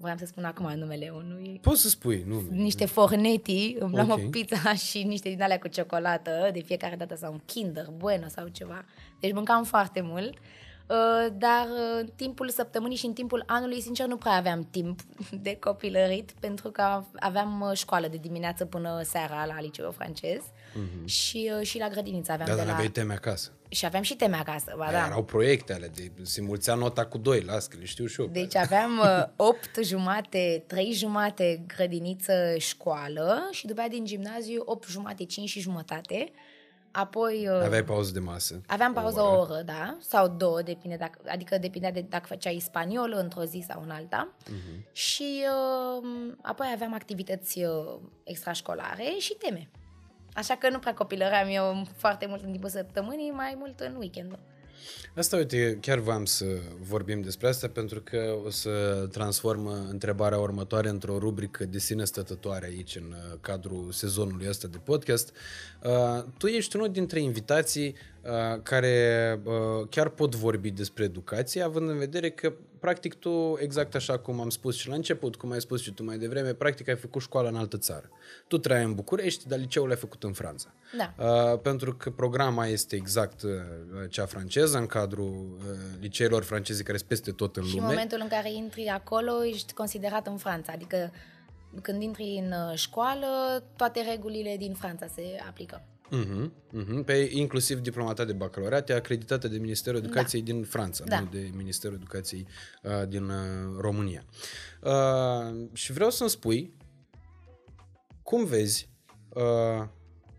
vreau 0.00 0.16
să 0.16 0.24
spun 0.26 0.44
acum 0.44 0.72
numele 0.74 1.10
unui... 1.14 1.58
Poți 1.62 1.80
să 1.82 1.88
spui, 1.88 2.24
nu. 2.26 2.40
Niște 2.50 2.84
forneti, 2.84 3.76
îmi 3.78 3.94
luam 3.94 4.10
Ok. 4.10 4.18
o 4.18 4.28
pizza 4.28 4.74
și 4.88 5.02
niște 5.02 5.28
din 5.28 5.42
alea 5.42 5.58
cu 5.58 5.68
ciocolată, 5.68 6.50
de 6.52 6.60
fiecare 6.60 6.96
dată 6.96 7.16
sau 7.16 7.32
un 7.32 7.40
Kinder, 7.44 7.86
Bueno 7.96 8.28
sau 8.28 8.48
ceva. 8.48 8.84
Deci 9.20 9.32
mâncam 9.32 9.64
foarte 9.64 10.00
mult. 10.00 10.34
Uh, 10.34 10.67
Dar 11.38 11.66
uh, 11.66 11.98
în 12.00 12.08
timpul 12.16 12.48
săptămânii 12.50 12.96
și 12.96 13.06
în 13.06 13.12
timpul 13.12 13.42
anului, 13.46 13.80
sincer, 13.80 14.06
nu 14.06 14.16
prea 14.16 14.32
aveam 14.32 14.68
timp 14.70 15.00
de 15.42 15.56
copilărit, 15.56 16.32
pentru 16.40 16.70
că 16.70 17.02
aveam 17.14 17.60
uh, 17.60 17.76
școală 17.76 18.08
de 18.08 18.16
dimineață 18.16 18.64
până 18.64 19.00
seara 19.04 19.44
la 19.44 19.60
liceul 19.60 19.92
francez 19.92 20.40
și, 21.04 21.50
uh, 21.58 21.66
și 21.66 21.78
la 21.78 21.88
grădiniță 21.88 22.32
aveam 22.32 22.48
Da, 22.48 22.54
de 22.54 22.58
dar 22.58 22.68
la... 22.68 22.74
aveai 22.74 22.88
teme 22.92 23.12
acasă. 23.14 23.52
Și 23.68 23.84
aveam 23.86 24.02
și 24.02 24.14
teme 24.14 24.36
acasă, 24.36 24.74
ba 24.76 24.84
Da. 24.84 24.90
da. 24.90 25.06
Erau 25.06 25.24
proiecte 25.24 25.72
ale 25.72 25.90
de... 25.94 26.10
Se 26.22 26.40
mulțea 26.40 26.74
nota 26.74 27.06
cu 27.06 27.18
doi, 27.18 27.40
las 27.40 27.66
că 27.66 27.76
le 27.78 27.84
știu 27.84 28.06
și 28.06 28.20
eu. 28.20 28.26
Deci 28.26 28.54
aveam 28.56 28.98
uh, 28.98 29.24
8 29.48 29.78
jumate, 29.82 30.64
3 30.66 30.92
jumate 30.92 31.62
grădiniță 31.66 32.54
școală 32.58 33.48
și 33.50 33.66
după 33.66 33.80
aia 33.80 33.88
din 33.88 34.04
gimnaziu 34.04 34.62
8 34.64 34.88
jumate, 34.88 35.24
5 35.24 35.48
și 35.48 35.60
jumătate. 35.60 36.30
Apoi 36.98 37.48
uh, 37.48 37.62
Aveai 37.64 37.84
pauză 37.84 38.12
de 38.12 38.18
masă. 38.18 38.60
aveam 38.66 38.92
pauză 38.92 39.20
oră. 39.20 39.36
o 39.36 39.40
oră, 39.40 39.62
da, 39.64 39.96
sau 40.00 40.28
două, 40.28 40.62
depinde 40.62 40.96
dacă, 40.96 41.18
adică 41.26 41.58
depindea 41.58 41.92
de 41.92 42.00
dacă 42.00 42.26
făceai 42.26 42.58
spaniolă 42.64 43.16
într-o 43.16 43.44
zi 43.44 43.64
sau 43.68 43.82
în 43.82 43.90
alta. 43.90 44.34
Uh-huh. 44.44 44.92
Și 44.92 45.44
uh, 46.02 46.08
apoi 46.42 46.70
aveam 46.74 46.94
activități 46.94 47.64
uh, 47.64 47.98
extrașcolare 48.24 49.04
și 49.18 49.34
teme. 49.34 49.68
Așa 50.32 50.54
că 50.54 50.70
nu 50.70 50.78
prea 50.78 50.94
copilăream 50.94 51.48
eu 51.50 51.86
foarte 51.96 52.26
mult 52.26 52.42
în 52.42 52.50
timpul 52.50 52.68
săptămânii, 52.70 53.30
mai 53.30 53.54
mult 53.58 53.80
în 53.80 53.96
weekend. 53.96 54.38
Asta, 55.16 55.36
uite, 55.36 55.78
chiar 55.80 55.98
v-am 55.98 56.24
să 56.24 56.44
vorbim 56.80 57.20
despre 57.20 57.48
asta 57.48 57.68
pentru 57.68 58.00
că 58.00 58.36
o 58.44 58.50
să 58.50 59.06
transformă 59.12 59.86
întrebarea 59.90 60.38
următoare 60.38 60.88
într-o 60.88 61.18
rubrică 61.18 61.64
de 61.64 61.78
sine 61.78 62.04
stătătoare 62.04 62.66
aici 62.66 62.96
în 62.96 63.14
uh, 63.16 63.38
cadrul 63.40 63.92
sezonului 63.92 64.48
ăsta 64.48 64.68
de 64.68 64.78
podcast. 64.84 65.32
Uh, 65.82 66.24
tu 66.38 66.46
ești 66.46 66.76
unul 66.76 66.90
dintre 66.90 67.20
invitații 67.20 67.86
uh, 67.86 68.17
care 68.62 69.40
uh, 69.44 69.86
chiar 69.90 70.08
pot 70.08 70.34
vorbi 70.34 70.70
despre 70.70 71.04
educație, 71.04 71.62
având 71.62 71.88
în 71.88 71.98
vedere 71.98 72.30
că 72.30 72.52
practic 72.80 73.14
tu, 73.14 73.56
exact 73.60 73.94
așa 73.94 74.18
cum 74.18 74.40
am 74.40 74.50
spus 74.50 74.76
și 74.76 74.88
la 74.88 74.94
început, 74.94 75.36
cum 75.36 75.50
ai 75.50 75.60
spus 75.60 75.82
și 75.82 75.92
tu 75.92 76.04
mai 76.04 76.18
devreme, 76.18 76.52
practic 76.52 76.88
ai 76.88 76.96
făcut 76.96 77.22
școală 77.22 77.48
în 77.48 77.56
altă 77.56 77.76
țară. 77.76 78.10
Tu 78.46 78.58
trăiai 78.58 78.84
în 78.84 78.94
București, 78.94 79.48
dar 79.48 79.58
liceul 79.58 79.86
l-ai 79.86 79.96
făcut 79.96 80.22
în 80.22 80.32
Franța. 80.32 80.72
Da. 80.96 81.14
Uh, 81.24 81.58
pentru 81.60 81.94
că 81.94 82.10
programa 82.10 82.66
este 82.66 82.96
exact 82.96 83.42
uh, 83.42 83.50
cea 84.08 84.26
franceză, 84.26 84.78
în 84.78 84.86
cadrul 84.86 85.58
uh, 85.58 85.64
liceelor 86.00 86.42
franceze 86.42 86.82
care 86.82 86.96
sunt 86.96 87.08
peste 87.08 87.30
tot 87.30 87.56
în 87.56 87.62
Și 87.62 87.74
în 87.74 87.80
lume. 87.80 87.92
momentul 87.92 88.18
în 88.22 88.28
care 88.28 88.52
intri 88.52 88.86
acolo, 88.86 89.44
ești 89.44 89.72
considerat 89.72 90.26
în 90.26 90.36
Franța. 90.36 90.72
Adică 90.72 91.12
când 91.82 92.02
intri 92.02 92.42
în 92.44 92.52
uh, 92.52 92.74
școală, 92.74 93.26
toate 93.76 94.00
regulile 94.10 94.56
din 94.58 94.74
Franța 94.74 95.06
se 95.06 95.22
aplică. 95.48 95.82
Uh-huh, 96.12 96.50
uh-huh. 96.72 97.04
Pe 97.04 97.28
inclusiv 97.32 97.78
diplomata 97.78 98.24
de 98.24 98.32
bacalaureat 98.32 98.88
e 98.88 98.92
acreditată 98.92 99.48
de 99.48 99.58
Ministerul 99.58 99.98
Educației 99.98 100.42
din 100.42 100.64
Franța, 100.64 101.04
Da. 101.04 101.20
nu 101.20 101.28
de 101.30 101.50
Ministerul 101.54 101.96
Educației 101.96 102.46
uh, 102.82 103.08
din 103.08 103.22
uh, 103.22 103.36
România. 103.80 104.24
Uh, 104.82 105.68
și 105.72 105.92
vreau 105.92 106.10
să-mi 106.10 106.30
spui 106.30 106.74
cum 108.22 108.44
vezi 108.44 108.88
uh, 109.28 109.88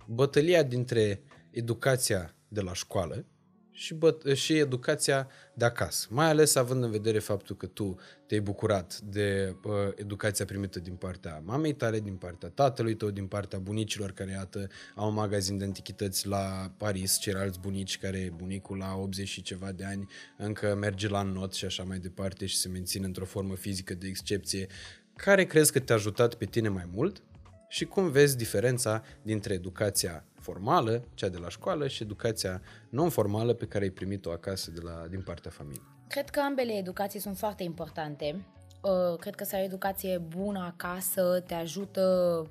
bătălia 0.05 0.63
dintre 0.63 1.21
educația 1.51 2.35
de 2.47 2.61
la 2.61 2.73
școală 2.73 3.25
și, 3.71 3.95
băt- 3.95 4.33
și 4.33 4.57
educația 4.57 5.27
de 5.53 5.65
acasă. 5.65 6.07
Mai 6.09 6.25
ales 6.25 6.55
având 6.55 6.83
în 6.83 6.91
vedere 6.91 7.19
faptul 7.19 7.55
că 7.55 7.65
tu 7.65 7.99
te-ai 8.25 8.39
bucurat 8.39 8.99
de 8.99 9.55
uh, 9.63 9.73
educația 9.95 10.45
primită 10.45 10.79
din 10.79 10.95
partea 10.95 11.41
mamei 11.45 11.73
tale, 11.73 11.99
din 11.99 12.15
partea 12.15 12.49
tatălui 12.49 12.95
tău, 12.95 13.09
din 13.09 13.27
partea 13.27 13.59
bunicilor 13.59 14.11
care, 14.11 14.31
iată, 14.31 14.67
au 14.95 15.07
un 15.07 15.13
magazin 15.13 15.57
de 15.57 15.63
antichități 15.63 16.27
la 16.27 16.73
Paris, 16.77 17.17
ceilalți 17.19 17.59
bunici 17.59 17.97
care 17.97 18.33
bunicul 18.35 18.77
la 18.77 18.95
80 18.95 19.27
și 19.27 19.41
ceva 19.41 19.71
de 19.71 19.85
ani 19.85 20.07
încă 20.37 20.75
merge 20.75 21.07
la 21.07 21.21
not 21.21 21.53
și 21.53 21.65
așa 21.65 21.83
mai 21.83 21.99
departe 21.99 22.45
și 22.45 22.57
se 22.57 22.67
menține 22.67 23.05
într-o 23.05 23.25
formă 23.25 23.55
fizică 23.55 23.93
de 23.93 24.07
excepție. 24.07 24.67
Care 25.15 25.45
crezi 25.45 25.71
că 25.71 25.79
te-a 25.79 25.95
ajutat 25.95 26.33
pe 26.33 26.45
tine 26.45 26.69
mai 26.69 26.89
mult 26.93 27.23
și 27.69 27.85
cum 27.85 28.09
vezi 28.11 28.37
diferența 28.37 29.03
dintre 29.21 29.53
educația 29.53 30.23
formală, 30.39 31.03
cea 31.13 31.29
de 31.29 31.37
la 31.37 31.49
școală, 31.49 31.87
și 31.87 32.03
educația 32.03 32.61
non-formală 32.89 33.53
pe 33.53 33.65
care 33.65 33.83
ai 33.83 33.89
primit-o 33.89 34.31
acasă 34.31 34.71
de 34.71 34.79
la, 34.83 35.07
din 35.09 35.21
partea 35.21 35.51
familiei? 35.51 35.97
Cred 36.07 36.29
că 36.29 36.39
ambele 36.39 36.73
educații 36.73 37.19
sunt 37.19 37.37
foarte 37.37 37.63
importante. 37.63 38.45
Uh, 38.81 39.17
Cred 39.19 39.35
că 39.35 39.43
să 39.43 39.55
ai 39.55 39.61
o 39.61 39.65
educație 39.65 40.17
bună 40.17 40.73
acasă 40.73 41.43
te 41.47 41.53
ajută 41.53 42.45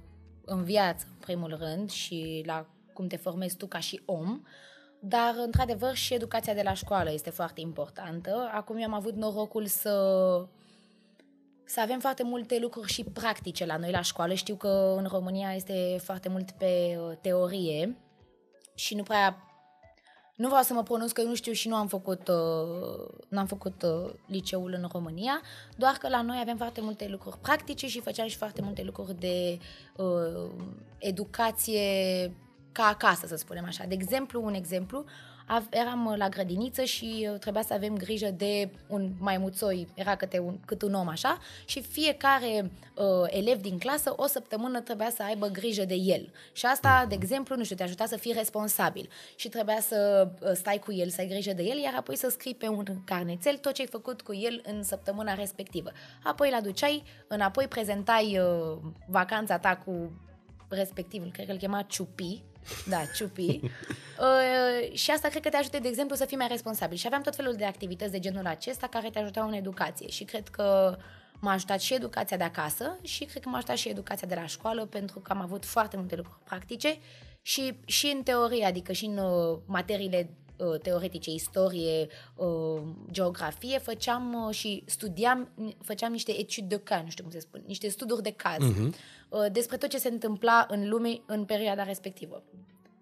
în 0.45 0.65
viață, 0.65 1.07
în 1.09 1.17
primul 1.21 1.57
rând, 1.61 1.91
și 1.91 2.43
la 2.47 2.67
cum 2.93 3.07
te 3.07 3.17
formezi 3.17 3.57
tu 3.57 3.67
ca 3.67 3.79
și 3.79 4.03
om. 4.05 4.43
Dar, 5.01 5.35
într-adevăr, 5.45 5.95
și 5.95 6.15
educația 6.15 6.55
de 6.55 6.63
la 6.63 6.75
școală 6.75 7.13
este 7.13 7.31
foarte 7.31 7.61
importantă. 7.61 8.51
Acum 8.53 8.77
eu 8.77 8.85
am 8.85 8.95
avut 8.95 9.15
norocul 9.15 9.67
să 9.67 9.93
să 11.69 11.81
avem 11.81 12.01
foarte 12.01 12.23
multe 12.23 12.59
lucruri 12.59 12.93
și 12.93 13.05
practice 13.05 13.67
la 13.67 13.77
noi 13.77 13.91
la 13.91 14.01
școală. 14.01 14.35
Știu 14.35 14.55
că 14.55 14.95
în 14.97 15.07
România 15.11 15.55
este 15.55 15.99
foarte 16.03 16.29
mult 16.29 16.51
pe 16.51 16.99
uh, 17.01 17.17
teorie 17.21 17.97
și 18.75 18.95
nu 18.95 19.03
prea 19.03 19.43
nu 20.39 20.49
vreau 20.49 20.63
să 20.63 20.73
mă 20.73 20.83
pronunț 20.83 21.11
că 21.13 21.23
nu 21.23 21.35
știu 21.35 21.53
și 21.53 21.69
nu 21.69 21.75
am 21.75 21.87
făcut, 21.87 22.29
uh, 22.29 23.09
nu 23.29 23.39
am 23.39 23.47
făcut 23.47 23.83
uh, 23.83 24.13
liceul 24.27 24.73
în 24.73 24.89
România, 24.93 25.41
doar 25.77 25.93
că 25.93 26.09
la 26.09 26.23
noi 26.23 26.39
avem 26.41 26.57
foarte 26.57 26.81
multe 26.81 27.09
lucruri 27.09 27.39
practice 27.39 27.89
și 27.89 28.01
făceam 28.01 28.27
și 28.27 28.37
foarte 28.37 28.63
multe 28.63 28.83
lucruri 28.83 29.19
de 29.19 29.59
uh, 29.97 30.51
educație 30.99 31.83
ca 32.73 32.85
acasă, 32.85 33.27
să 33.27 33.37
spunem 33.37 33.65
așa. 33.65 33.85
De 33.85 33.95
exemplu, 33.95 34.45
un 34.45 34.55
exemplu, 34.55 34.99
av- 34.99 35.28
eram 35.71 36.07
uh, 36.07 36.17
la 36.17 36.29
grădiniță 36.29 36.85
și 36.85 37.29
uh, 37.33 37.39
trebuia 37.39 37.63
să 37.63 37.75
avem 37.75 37.97
grijă 37.97 38.31
de 38.31 38.71
un 38.87 39.11
maimuțoi, 39.19 39.89
era 39.95 40.17
câte 40.17 40.39
un, 40.39 40.59
cât 40.65 40.83
un 40.83 40.95
om 40.95 41.09
așa, 41.09 41.39
și 41.65 41.83
fiecare 41.83 42.71
uh, 42.95 43.05
elev 43.27 43.61
din 43.61 43.79
clasă 43.79 44.13
o 44.17 44.27
săptămână 44.27 44.81
trebuia 44.81 45.11
să 45.11 45.23
aibă 45.23 45.47
grijă 45.47 45.85
de 45.85 45.95
el. 45.95 46.33
Și 46.53 46.67
asta, 46.67 47.07
de 47.09 47.15
exemplu, 47.15 47.57
nu 47.57 47.65
știu, 47.65 47.77
te 47.77 47.83
ajuta 47.83 48.07
să 48.07 48.17
fii 48.17 48.33
responsabil 48.33 49.09
și 49.37 49.49
trebuia 49.49 49.81
să 49.81 50.29
uh, 50.41 50.51
stai 50.55 50.79
cu 50.79 50.93
el, 50.93 51.09
să 51.09 51.21
ai 51.21 51.29
grijă 51.29 51.53
de 51.53 51.63
el, 51.63 51.79
iar 51.79 51.95
apoi 51.97 52.17
să 52.17 52.29
scrii 52.29 52.55
pe 52.55 52.69
un 52.69 52.85
carnețel 53.05 53.57
tot 53.57 53.73
ce 53.73 53.81
ai 53.81 53.89
făcut 53.89 54.23
cu 54.23 54.35
el 54.35 54.63
în 54.65 54.83
săptămâna 54.83 55.35
respectivă. 55.35 55.93
Apoi 56.23 56.49
îl 56.49 56.55
aduceai, 56.55 57.03
înapoi 57.27 57.67
prezentai 57.67 58.39
uh, 58.39 58.79
vacanța 59.07 59.59
ta 59.59 59.77
cu 59.77 60.11
respectivul, 60.69 61.31
cred 61.31 61.47
că 61.47 61.53
îl 61.53 61.59
chema 61.59 61.83
Ciupi, 61.83 62.43
da, 62.87 63.01
ciupi. 63.17 63.61
uh, 64.21 64.95
și 65.03 65.11
asta 65.11 65.29
cred 65.29 65.43
că 65.43 65.49
te 65.49 65.57
ajută, 65.57 65.79
de 65.79 65.89
exemplu, 65.89 66.17
să 66.17 66.25
fii 66.25 66.37
mai 66.37 66.49
responsabil. 66.49 66.97
Și 66.97 67.07
aveam 67.07 67.23
tot 67.23 67.37
felul 67.37 67.55
de 67.55 67.65
activități 67.65 68.11
de 68.11 68.19
genul 68.19 68.47
acesta 68.47 68.87
care 68.87 69.11
te 69.11 69.19
ajutau 69.19 69.47
în 69.49 69.53
educație. 69.53 70.09
Și 70.09 70.25
cred 70.25 70.49
că 70.49 70.97
m-a 71.41 71.53
ajutat 71.53 71.81
și 71.81 71.95
educația 71.95 72.37
de 72.37 72.45
acasă 72.45 72.99
și 73.03 73.25
cred 73.25 73.43
că 73.43 73.49
m-a 73.49 73.57
ajutat 73.57 73.77
și 73.77 73.89
educația 73.89 74.29
de 74.29 74.35
la 74.35 74.47
școală 74.47 74.87
pentru 74.87 75.21
că 75.21 75.33
am 75.33 75.41
avut 75.41 75.65
foarte 75.65 75.97
multe 75.97 76.17
lucruri 76.17 76.39
practice 76.45 76.99
și, 77.43 77.75
și 77.85 78.13
în 78.17 78.23
teorie, 78.23 78.65
adică 78.65 78.93
și 78.93 79.05
în 79.05 79.19
uh, 79.19 79.59
materiile 79.67 80.31
uh, 80.31 80.48
teoretice, 80.83 81.31
istorie, 81.31 82.09
uh, 82.35 82.81
geografie, 83.11 83.79
făceam 83.79 84.45
uh, 84.47 84.55
și 84.55 84.83
studiam, 84.87 85.49
făceam 85.81 86.13
niște 86.13 86.39
etude 86.41 86.67
de 86.67 86.81
cas, 86.85 87.03
nu 87.03 87.11
știu 87.11 87.25
cum 87.25 87.33
se 87.33 87.41
spune, 87.41 87.63
niște 87.67 87.89
studuri 87.89 88.23
de 88.23 88.31
caz 88.37 88.59
uh-huh. 88.59 89.53
despre 89.53 89.77
tot 89.77 89.89
ce 89.89 89.99
se 89.99 90.09
întâmpla 90.09 90.67
în 90.71 90.89
lume 90.89 91.21
în 91.27 91.45
perioada 91.45 91.83
respectivă. 91.83 92.43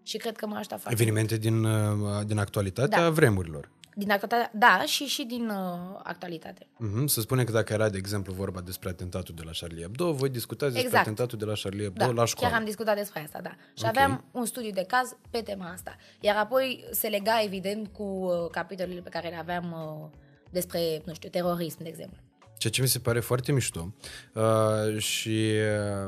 Și 0.03 0.16
cred 0.16 0.37
că 0.37 0.47
m-a 0.47 0.59
ajutat 0.59 0.81
foarte 0.81 1.03
Evenimente 1.03 1.37
din, 1.37 1.64
uh, 1.64 2.27
din 2.27 2.38
actualitatea 2.38 3.03
Da. 3.03 3.11
vremurilor. 3.11 3.71
Din 3.99 4.11
actualitate, 4.11 4.51
da, 4.59 4.83
și 4.87 5.05
și 5.05 5.25
din 5.25 5.49
uh, 5.49 6.01
actualitate. 6.03 6.67
Uh-huh. 6.67 7.05
Să 7.05 7.21
spunem 7.21 7.45
că 7.45 7.53
dacă 7.53 7.73
era, 7.73 7.89
de 7.89 7.97
exemplu, 7.99 8.33
vorba 8.33 8.61
despre 8.61 8.89
atentatul 8.89 9.35
de 9.35 9.43
la 9.45 9.51
Charlie 9.61 9.83
Hebdo, 9.83 10.13
voi 10.13 10.29
discutați 10.29 10.73
despre 10.73 10.89
Exact. 10.89 11.07
atentatul 11.07 11.39
de 11.39 11.45
la 11.45 11.53
Charlie 11.63 11.83
Hebdo 11.83 12.05
Da, 12.05 12.11
la 12.11 12.25
școală. 12.25 12.51
chiar 12.51 12.59
am 12.61 12.65
discutat 12.67 12.97
despre 12.97 13.23
asta, 13.23 13.41
da. 13.43 13.51
Și 13.75 13.83
Ok. 13.85 13.89
aveam 13.89 14.25
un 14.33 14.45
studiu 14.47 14.71
de 14.71 14.85
caz 14.89 15.17
pe 15.31 15.41
tema 15.41 15.71
asta. 15.71 15.97
Iar 16.21 16.37
apoi 16.37 16.85
se 16.91 17.09
lega, 17.09 17.43
evident, 17.43 17.89
cu 17.93 18.03
uh, 18.03 18.51
capitolele 18.51 19.01
pe 19.01 19.09
care 19.09 19.29
le 19.29 19.37
aveam 19.37 19.73
uh, 19.73 20.19
despre, 20.51 21.03
nu 21.05 21.15
știu, 21.15 21.29
terorism, 21.29 21.83
de 21.83 21.89
exemplu. 21.89 22.19
Ceea 22.59 22.73
ce 22.73 22.83
mi 22.83 22.89
se 22.89 22.99
pare 22.99 23.21
foarte 23.21 23.53
mișto. 23.53 23.95
Uh, 24.35 24.99
și 24.99 25.53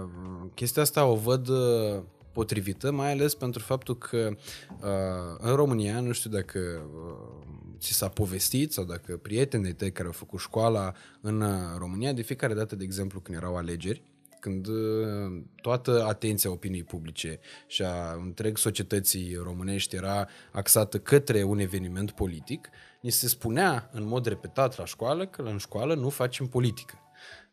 uh, 0.03 0.09
chestia 0.55 0.83
asta 0.83 1.05
o 1.05 1.15
văd 1.15 1.49
uh, 1.49 2.03
potrivită, 2.33 2.91
mai 2.93 3.11
ales 3.13 3.35
pentru 3.35 3.63
faptul 3.63 3.99
că 3.99 4.29
uh, 4.81 4.89
în 5.39 5.55
România, 5.55 6.01
nu 6.01 6.13
știu 6.13 6.31
dacă 6.31 6.59
uh, 6.59 7.47
ți 7.79 7.93
s-a 7.93 8.09
povestit 8.09 8.73
sau 8.73 8.85
dacă 8.85 9.17
prietenii 9.17 9.73
tăi 9.73 9.93
care 9.93 10.07
au 10.07 10.13
făcut 10.13 10.41
școala 10.41 10.93
în 11.21 11.41
uh, 11.41 11.59
România, 11.77 12.13
de 12.13 12.23
fiecare 12.23 12.55
dată, 12.55 12.77
de 12.77 12.85
exemplu, 12.85 13.21
când 13.21 13.37
erau 13.37 13.57
alegeri, 13.57 14.03
când 14.41 14.67
uh, 14.67 15.43
toată 15.63 16.05
atenția 16.05 16.51
opiniei 16.51 16.83
publice 16.83 17.41
și 17.67 17.83
a 17.83 18.13
întreg 18.13 18.57
societății 18.57 19.39
românești 19.43 19.97
era 19.97 20.29
axată 20.53 20.99
către 20.99 21.43
un 21.43 21.59
eveniment 21.59 22.11
politic, 22.11 22.69
ni 23.01 23.11
se 23.11 23.29
spunea 23.29 23.91
în 23.93 24.07
mod 24.07 24.27
repetat 24.27 24.79
la 24.79 24.85
școală 24.85 25.27
că 25.27 25.43
în 25.43 25.59
școală 25.59 25.95
nu 25.95 26.09
facem 26.09 26.47
politică. 26.47 26.99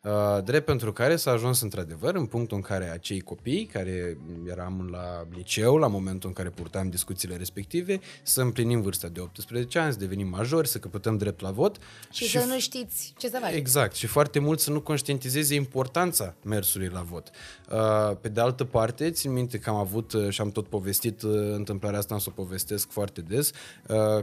Uh, 0.06 0.42
drept 0.44 0.64
pentru 0.64 0.92
care 0.92 1.16
s-a 1.16 1.30
ajuns 1.30 1.60
într-adevăr 1.60 2.14
în 2.14 2.26
punctul 2.26 2.56
în 2.56 2.62
care 2.62 2.90
acei 2.90 3.20
copii, 3.20 3.66
care 3.72 4.16
eram 4.48 4.88
la 4.92 5.26
liceu 5.36 5.76
la 5.76 5.86
momentul 5.86 6.28
în 6.28 6.34
care 6.34 6.48
purtam 6.48 6.88
discuțiile 6.88 7.36
respective, 7.36 8.00
să 8.22 8.40
împlinim 8.40 8.80
vârsta 8.80 9.08
de 9.08 9.20
18 9.20 9.78
ani, 9.78 9.92
să 9.92 9.98
devenim 9.98 10.28
majori, 10.28 10.68
să 10.68 10.78
căpătăm 10.78 11.16
drept 11.16 11.40
la 11.40 11.50
vot. 11.50 11.76
Și, 12.10 12.24
și 12.24 12.38
să 12.38 12.44
nu 12.44 12.58
știți 12.58 13.14
ce 13.18 13.28
să 13.28 13.38
faci. 13.40 13.54
Exact. 13.54 13.94
Și 13.94 14.06
foarte 14.06 14.38
mult 14.38 14.60
să 14.60 14.70
nu 14.70 14.80
conștientizeze 14.80 15.54
importanța 15.54 16.34
mersului 16.42 16.88
la 16.88 17.00
vot. 17.00 17.30
Uh, 17.70 18.16
pe 18.20 18.28
de 18.28 18.40
altă 18.40 18.64
parte, 18.64 19.10
țin 19.10 19.32
minte 19.32 19.58
că 19.58 19.70
am 19.70 19.76
avut 19.76 20.12
uh, 20.12 20.28
și 20.28 20.40
am 20.40 20.50
tot 20.50 20.66
povestit 20.66 21.22
întâmplarea 21.52 21.98
asta, 21.98 22.14
am 22.14 22.20
să 22.20 22.28
o 22.30 22.42
povestesc 22.42 22.90
foarte 22.90 23.20
des, 23.20 23.50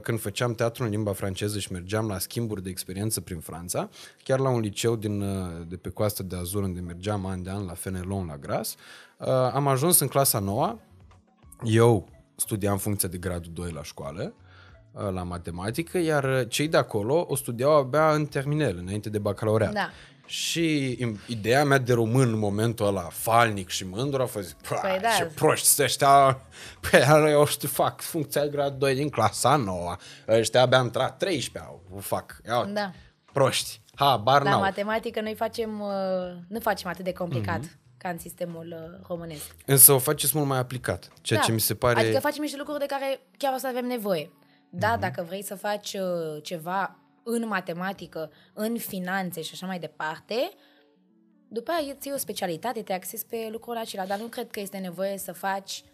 când 0.01 0.19
făceam 0.19 0.55
teatru 0.55 0.83
în 0.83 0.89
limba 0.89 1.13
franceză 1.13 1.59
și 1.59 1.71
mergeam 1.71 2.07
la 2.07 2.19
schimburi 2.19 2.63
de 2.63 2.69
experiență 2.69 3.21
prin 3.21 3.39
Franța, 3.39 3.89
chiar 4.23 4.39
la 4.39 4.49
un 4.49 4.59
liceu 4.59 4.95
din 4.95 5.23
de 5.73 5.79
pe 5.79 5.89
coasta 5.89 6.23
de 6.23 6.35
Azur, 6.35 6.63
unde 6.63 6.79
mergeam 6.79 7.25
an 7.25 7.43
de 7.43 7.49
an 7.49 7.65
la 7.65 7.73
Fenelon, 7.73 8.25
la 8.25 8.37
Gras. 8.37 8.75
Uh, 9.17 9.27
am 9.27 9.67
ajuns 9.67 9.99
în 9.99 10.07
clasa 10.07 10.39
noua. 10.39 10.79
Eu 11.63 12.07
studiam 12.35 12.77
funcția 12.77 13.09
de 13.09 13.17
gradul 13.17 13.51
2 13.53 13.71
la 13.71 13.83
școală, 13.83 14.33
uh, 14.91 15.09
la 15.11 15.23
matematică, 15.23 15.97
iar 15.97 16.47
cei 16.47 16.67
de 16.67 16.77
acolo 16.77 17.25
o 17.29 17.35
studiau 17.35 17.71
abia 17.71 18.13
în 18.13 18.25
terminel, 18.25 18.77
înainte 18.77 19.09
de 19.09 19.19
bacalaureat. 19.19 19.73
Da. 19.73 19.89
Și 20.25 20.97
ideea 21.27 21.65
mea 21.65 21.77
de 21.77 21.93
român 21.93 22.27
în 22.27 22.39
momentul 22.39 22.85
ăla, 22.85 23.07
falnic 23.11 23.69
și 23.69 23.85
mândru, 23.85 24.21
a 24.21 24.25
fost, 24.25 24.55
păi 24.81 24.99
da. 25.01 25.09
ce 25.17 25.23
proști 25.23 25.67
sunt 25.67 25.85
ăștia, 25.85 26.41
păi 26.79 27.01
eu 27.31 27.45
știu, 27.45 27.67
fac 27.67 28.01
funcția 28.01 28.47
grad 28.47 28.73
2 28.73 28.95
din 28.95 29.09
clasa 29.09 29.55
nouă, 29.55 29.95
ăștia 30.27 30.61
abia 30.61 30.77
am 30.77 30.85
intrat 30.85 31.17
13 31.17 31.71
o 31.95 31.99
fac, 31.99 32.41
Ia, 32.45 32.65
da. 32.65 32.91
proști. 33.31 33.81
Ha, 33.95 34.17
bar 34.17 34.43
La 34.43 34.57
matematică 34.57 35.21
noi 35.21 35.35
facem, 35.35 35.79
uh, 35.79 35.87
nu 36.47 36.59
facem 36.59 36.89
atât 36.89 37.03
de 37.03 37.13
complicat 37.13 37.59
mm-hmm. 37.59 37.97
ca 37.97 38.09
în 38.09 38.17
sistemul 38.17 38.75
uh, 38.77 39.05
românesc. 39.07 39.55
Însă 39.65 39.91
o 39.91 39.97
faceți 39.97 40.37
mult 40.37 40.47
mai 40.47 40.57
aplicat, 40.57 41.11
ceea 41.21 41.39
da. 41.39 41.45
ce 41.45 41.51
mi 41.51 41.59
se 41.59 41.75
pare... 41.75 41.99
Adică 41.99 42.19
facem 42.19 42.41
niște 42.41 42.57
lucruri 42.57 42.79
de 42.79 42.85
care 42.85 43.19
chiar 43.37 43.53
o 43.53 43.57
să 43.57 43.67
avem 43.67 43.85
nevoie. 43.85 44.31
Da, 44.69 44.95
mm-hmm. 44.95 44.99
dacă 44.99 45.23
vrei 45.27 45.43
să 45.43 45.55
faci 45.55 45.93
uh, 45.93 46.43
ceva 46.43 46.97
în 47.23 47.47
matematică, 47.47 48.31
în 48.53 48.77
finanțe 48.77 49.41
și 49.41 49.51
așa 49.53 49.65
mai 49.65 49.79
departe, 49.79 50.49
după 51.47 51.71
aia 51.71 51.93
îți 51.95 52.07
iei 52.07 52.15
o 52.15 52.19
specialitate, 52.19 52.81
te 52.81 52.93
axezi 52.93 53.25
pe 53.25 53.47
lucrul 53.51 53.77
acela, 53.77 54.05
dar 54.05 54.19
nu 54.19 54.25
cred 54.25 54.51
că 54.51 54.59
este 54.59 54.77
nevoie 54.77 55.17
să 55.17 55.33
faci 55.33 55.83
Uh, 55.83 55.92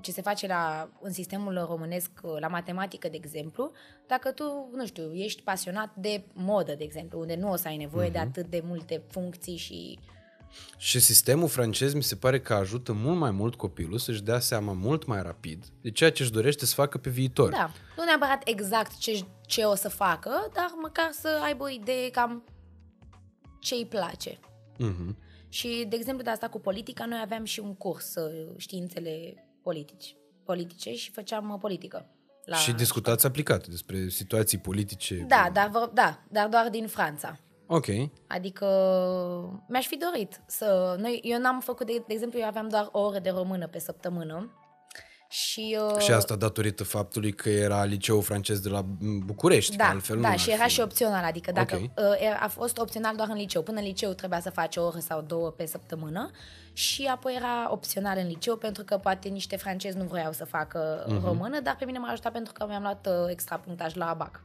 ce 0.00 0.12
se 0.12 0.22
face 0.22 0.46
la, 0.46 0.90
în 1.00 1.12
sistemul 1.12 1.64
românesc 1.68 2.10
uh, 2.22 2.36
la 2.38 2.48
matematică, 2.48 3.08
de 3.08 3.16
exemplu, 3.16 3.72
dacă 4.06 4.30
tu, 4.30 4.70
nu 4.74 4.86
știu, 4.86 5.14
ești 5.14 5.42
pasionat 5.42 5.94
de 5.94 6.24
modă, 6.32 6.74
de 6.74 6.84
exemplu, 6.84 7.20
unde 7.20 7.36
nu 7.36 7.50
o 7.50 7.56
să 7.56 7.68
ai 7.68 7.76
nevoie 7.76 8.08
uh-huh. 8.08 8.12
de 8.12 8.18
mhm. 8.18 8.28
atât 8.28 8.46
de 8.46 8.62
multe 8.64 9.02
funcții 9.10 9.56
și... 9.56 9.98
Și 10.76 11.00
sistemul 11.00 11.48
francez 11.48 11.94
mi 11.94 12.02
se 12.02 12.16
pare 12.16 12.40
că 12.40 12.54
ajută 12.54 12.92
mult 12.92 13.18
mai 13.18 13.30
mult 13.30 13.54
copilul 13.54 13.98
să-și 13.98 14.22
dea 14.22 14.38
seama 14.38 14.72
mult 14.72 15.06
mai 15.06 15.22
rapid 15.22 15.64
de 15.80 15.90
ceea 15.90 16.12
ce 16.12 16.22
își 16.22 16.32
dorește 16.32 16.66
să 16.66 16.74
facă 16.74 16.98
pe 16.98 17.10
viitor. 17.10 17.50
Da, 17.50 17.70
nu 17.96 18.04
neapărat 18.04 18.42
exact 18.44 18.96
ce, 18.98 19.24
ce 19.46 19.62
o 19.62 19.74
să 19.74 19.88
facă, 19.88 20.50
dar 20.54 20.72
măcar 20.82 21.08
să 21.12 21.40
aibă 21.44 21.64
o 21.64 21.68
idee 21.68 22.10
cam 22.10 22.44
ce 23.60 23.74
îi 23.74 23.86
place. 23.86 24.38
Uh-huh. 24.74 25.25
Și, 25.56 25.86
de 25.88 25.96
exemplu, 25.96 26.24
de 26.24 26.30
asta 26.30 26.48
cu 26.48 26.60
politica, 26.60 27.04
noi 27.04 27.18
aveam 27.22 27.44
și 27.44 27.60
un 27.60 27.74
curs, 27.74 28.14
uh, 28.14 28.54
științele 28.56 29.44
politici, 29.62 30.16
politice 30.44 30.94
și 30.94 31.10
făceam 31.10 31.50
uh, 31.50 31.58
politică. 31.60 32.06
La 32.44 32.56
și 32.56 32.72
discutați 32.72 33.18
școală. 33.18 33.34
aplicat 33.38 33.66
despre 33.66 34.08
situații 34.08 34.58
politice? 34.58 35.24
Da, 35.28 35.50
dar, 35.52 35.70
da, 35.92 36.22
dar 36.28 36.48
doar 36.48 36.68
din 36.70 36.86
Franța. 36.86 37.38
Ok. 37.66 37.86
Adică 38.26 38.66
mi-aș 39.68 39.86
fi 39.86 39.96
dorit 39.96 40.40
să... 40.46 40.96
Noi, 40.98 41.20
eu 41.22 41.38
n-am 41.38 41.60
făcut, 41.60 41.86
de, 41.86 42.02
de 42.06 42.12
exemplu, 42.12 42.38
eu 42.38 42.46
aveam 42.46 42.68
doar 42.68 42.88
o 42.92 43.00
oră 43.00 43.18
de 43.18 43.30
română 43.30 43.66
pe 43.66 43.78
săptămână 43.78 44.50
și, 45.28 45.78
uh, 45.94 45.98
și 45.98 46.12
asta 46.12 46.36
datorită 46.36 46.84
faptului 46.84 47.32
că 47.32 47.48
era 47.48 47.84
liceul 47.84 48.22
francez 48.22 48.60
de 48.60 48.68
la 48.68 48.84
București, 49.24 49.76
da, 49.76 49.88
altfel 49.88 50.20
da, 50.20 50.30
nu 50.30 50.36
și 50.36 50.50
era 50.50 50.64
fi... 50.64 50.70
și 50.70 50.80
opțional, 50.80 51.24
adică 51.24 51.52
dacă 51.52 51.74
okay. 51.74 51.92
uh, 52.20 52.42
a 52.42 52.48
fost 52.48 52.78
opțional 52.78 53.16
doar 53.16 53.28
în 53.28 53.36
liceu, 53.36 53.62
până 53.62 53.78
în 53.78 53.84
liceu 53.84 54.12
trebuia 54.12 54.40
să 54.40 54.50
faci 54.50 54.76
o 54.76 54.84
oră 54.84 54.98
sau 54.98 55.20
două 55.20 55.50
pe 55.50 55.66
săptămână 55.66 56.30
și 56.72 57.04
apoi 57.04 57.34
era 57.36 57.72
opțional 57.72 58.18
în 58.18 58.26
liceu 58.26 58.56
pentru 58.56 58.84
că 58.84 58.96
poate 58.96 59.28
niște 59.28 59.56
francezi 59.56 59.96
nu 59.96 60.04
vroiau 60.04 60.32
să 60.32 60.44
facă 60.44 61.04
uh-huh. 61.04 61.24
română, 61.24 61.60
dar 61.60 61.76
pe 61.78 61.84
mine 61.84 61.98
m-a 61.98 62.08
ajutat 62.08 62.32
pentru 62.32 62.52
că 62.52 62.66
mi-am 62.68 62.82
luat 62.82 63.06
uh, 63.06 63.30
extra 63.30 63.56
punctaj 63.56 63.94
la 63.94 64.08
ABAC 64.08 64.40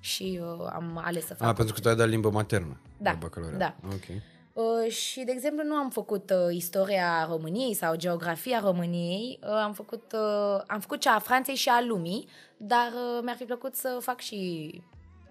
și 0.00 0.40
uh, 0.42 0.66
am 0.72 1.00
ales 1.04 1.26
să 1.26 1.34
fac. 1.34 1.48
Ah, 1.48 1.54
pentru 1.54 1.74
că 1.74 1.80
tu 1.80 1.88
ai 1.88 1.96
dat 1.96 2.08
limbă 2.08 2.30
maternă 2.30 2.80
da, 3.02 3.10
Da. 3.58 3.74
Okay. 3.86 4.22
Uh, 4.52 4.90
și, 4.90 5.24
de 5.24 5.32
exemplu, 5.32 5.64
nu 5.64 5.74
am 5.74 5.90
făcut 5.90 6.30
uh, 6.30 6.54
istoria 6.54 7.26
României 7.30 7.74
sau 7.74 7.96
geografia 7.96 8.60
României, 8.60 9.38
uh, 9.42 9.48
am, 9.48 9.72
făcut, 9.72 10.12
uh, 10.12 10.62
am 10.66 10.80
făcut 10.80 11.00
cea 11.00 11.14
a 11.14 11.18
Franței 11.18 11.54
și 11.54 11.68
a 11.68 11.82
lumii, 11.82 12.28
dar 12.56 12.92
uh, 12.92 13.20
mi-ar 13.22 13.36
fi 13.36 13.44
plăcut 13.44 13.74
să 13.74 13.98
fac 14.00 14.20
și 14.20 14.82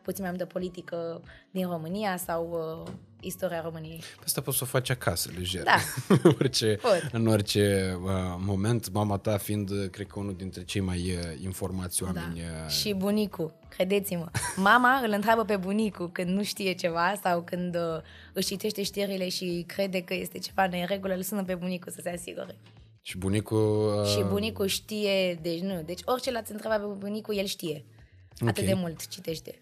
puțin 0.01 0.23
mai 0.23 0.31
mult 0.31 0.43
de 0.43 0.53
politică 0.53 1.21
din 1.51 1.67
România 1.67 2.17
sau 2.17 2.49
uh, 2.85 2.93
istoria 3.21 3.61
României. 3.61 4.03
Asta 4.23 4.41
poți 4.41 4.57
să 4.57 4.63
o 4.63 4.67
faci 4.67 4.89
acasă, 4.89 5.29
lejer. 5.37 5.63
Da. 5.63 5.77
în 6.07 6.31
orice, 6.39 6.79
în 7.11 7.27
orice 7.27 7.97
uh, 8.03 8.09
moment, 8.37 8.91
mama 8.91 9.17
ta 9.17 9.37
fiind, 9.37 9.69
uh, 9.69 9.89
cred 9.89 10.07
că, 10.07 10.19
unul 10.19 10.35
dintre 10.35 10.63
cei 10.63 10.81
mai 10.81 10.99
uh, 10.99 11.43
informați 11.43 11.99
da. 11.99 12.05
oameni. 12.05 12.39
Da. 12.39 12.63
Uh... 12.65 12.69
Și 12.69 12.93
bunicul, 12.93 13.53
credeți-mă. 13.69 14.29
Mama 14.55 14.99
îl 15.05 15.11
întreabă 15.11 15.43
pe 15.43 15.57
bunicul 15.57 16.11
când 16.11 16.29
nu 16.29 16.43
știe 16.43 16.73
ceva 16.73 17.13
sau 17.23 17.41
când 17.41 17.75
uh, 17.75 18.01
își 18.33 18.47
citește 18.47 18.83
știrile 18.83 19.29
și 19.29 19.63
crede 19.67 20.01
că 20.01 20.13
este 20.13 20.39
ceva 20.39 20.63
în 20.63 20.85
regulă, 20.87 21.13
îl 21.13 21.21
sună 21.21 21.43
pe 21.43 21.55
bunicul 21.55 21.91
să 21.91 21.99
se 22.03 22.09
asigure. 22.09 22.55
Și 23.01 23.17
bunicul... 23.17 23.99
Uh... 23.99 24.07
Și 24.07 24.23
bunicul 24.23 24.67
știe, 24.67 25.39
deci 25.41 25.59
nu, 25.59 25.81
deci 25.85 25.99
orice 26.05 26.31
l-ați 26.31 26.51
întrebat 26.51 26.79
pe 26.79 26.93
bunicul, 26.97 27.37
el 27.37 27.45
știe. 27.45 27.85
Okay. 28.33 28.47
Atât 28.47 28.65
de 28.65 28.73
mult 28.73 29.07
citește. 29.07 29.61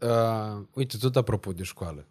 Uh, 0.00 0.66
uite, 0.74 0.96
tot 0.96 1.16
apropo 1.16 1.52
de 1.52 1.62
școală. 1.62 2.06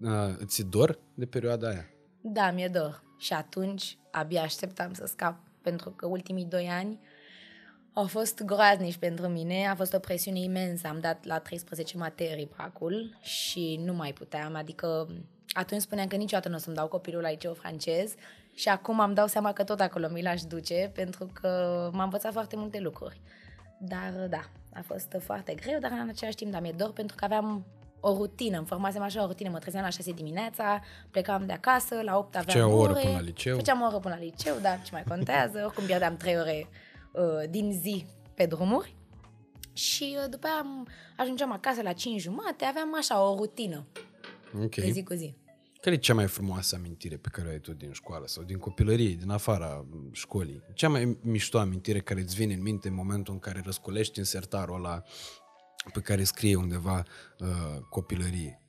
Uh, 0.00 0.34
ți 0.44 0.62
dor 0.62 0.98
de 1.14 1.26
perioada 1.26 1.68
aia? 1.68 1.86
Da, 2.20 2.50
mi-e 2.50 2.68
dor. 2.68 3.02
Și 3.18 3.32
atunci 3.32 3.98
abia 4.10 4.42
așteptam 4.42 4.92
să 4.92 5.06
scap, 5.06 5.38
pentru 5.62 5.90
că 5.90 6.06
ultimii 6.06 6.44
doi 6.44 6.68
ani 6.70 7.00
au 7.92 8.06
fost 8.06 8.42
groaznici 8.42 8.96
pentru 8.96 9.28
mine, 9.28 9.66
a 9.66 9.74
fost 9.74 9.94
o 9.94 9.98
presiune 9.98 10.38
imensă. 10.38 10.86
Am 10.86 11.00
dat 11.00 11.24
la 11.24 11.38
13 11.38 11.96
materii 11.96 12.46
pracul 12.46 13.18
și 13.20 13.80
nu 13.84 13.92
mai 13.92 14.12
puteam, 14.12 14.54
adică 14.54 15.08
atunci 15.52 15.80
spuneam 15.80 16.08
că 16.08 16.16
niciodată 16.16 16.48
nu 16.48 16.54
o 16.54 16.58
să-mi 16.58 16.76
dau 16.76 16.88
copilul 16.88 17.22
la 17.22 17.30
liceu 17.30 17.54
francez 17.54 18.14
și 18.54 18.68
acum 18.68 19.00
am 19.00 19.14
dau 19.14 19.26
seama 19.26 19.52
că 19.52 19.64
tot 19.64 19.80
acolo 19.80 20.08
mi 20.08 20.22
l-aș 20.22 20.42
duce 20.42 20.90
pentru 20.94 21.30
că 21.32 21.48
m-a 21.92 22.02
învățat 22.02 22.32
foarte 22.32 22.56
multe 22.56 22.80
lucruri. 22.80 23.20
Dar 23.78 24.12
da, 24.30 24.50
a 24.78 24.82
fost 24.86 25.16
foarte 25.18 25.54
greu, 25.54 25.78
dar 25.78 25.90
în 25.90 26.08
același 26.08 26.36
timp, 26.36 26.52
da, 26.52 26.60
mi-e 26.60 26.74
dor 26.76 26.92
pentru 26.92 27.16
că 27.16 27.24
aveam 27.24 27.66
o 28.00 28.16
rutină, 28.16 28.56
îmi 28.58 28.66
formasem 28.66 29.02
așa 29.02 29.22
o 29.22 29.26
rutină, 29.26 29.50
mă 29.50 29.58
trezeam 29.58 29.84
la 29.84 29.90
6 29.90 30.12
dimineața, 30.12 30.80
plecam 31.10 31.46
de 31.46 31.52
acasă, 31.52 32.00
la 32.02 32.18
8 32.18 32.36
aveam 32.36 32.44
Făceam 32.46 32.72
o 32.72 32.76
oră 32.76 32.92
până 32.92 33.12
la 33.12 33.20
liceu. 33.20 33.56
Făceam 33.56 33.80
o 33.80 33.86
oră 33.86 33.98
până 33.98 34.14
la 34.14 34.20
liceu, 34.20 34.56
dar 34.60 34.82
ce 34.82 34.90
mai 34.92 35.04
contează, 35.08 35.62
oricum 35.64 35.84
pierdeam 35.84 36.16
3 36.16 36.36
ore 36.36 36.66
uh, 37.12 37.50
din 37.50 37.72
zi 37.72 38.06
pe 38.34 38.46
drumuri. 38.46 38.96
Și 39.72 40.16
uh, 40.22 40.30
după 40.30 40.46
aia 40.46 40.84
ajungeam 41.16 41.52
acasă 41.52 41.82
la 41.82 41.92
5 41.92 42.20
jumate, 42.20 42.64
aveam 42.64 42.96
așa 42.96 43.28
o 43.28 43.34
rutină 43.36 43.86
okay. 44.54 44.84
de 44.84 44.90
zi 44.90 45.02
cu 45.02 45.14
zi. 45.14 45.34
Care 45.80 45.94
e 45.94 45.98
cea 45.98 46.14
mai 46.14 46.26
frumoasă 46.26 46.76
amintire 46.76 47.16
pe 47.16 47.28
care 47.32 47.48
o 47.48 47.50
ai 47.50 47.58
tu 47.58 47.72
din 47.72 47.92
școală 47.92 48.26
sau 48.26 48.42
din 48.42 48.58
copilărie, 48.58 49.14
din 49.14 49.30
afara 49.30 49.84
școlii? 50.12 50.62
Cea 50.74 50.88
mai 50.88 51.18
mișto 51.22 51.58
amintire 51.58 52.00
care 52.00 52.20
îți 52.20 52.34
vine 52.34 52.54
în 52.54 52.62
minte 52.62 52.88
în 52.88 52.94
momentul 52.94 53.32
în 53.32 53.38
care 53.38 53.62
răscolești 53.64 54.18
insertarul 54.18 54.74
ăla 54.74 55.02
pe 55.92 56.00
care 56.00 56.24
scrie 56.24 56.56
undeva 56.56 57.02
uh, 57.38 57.80
copilărie? 57.90 58.60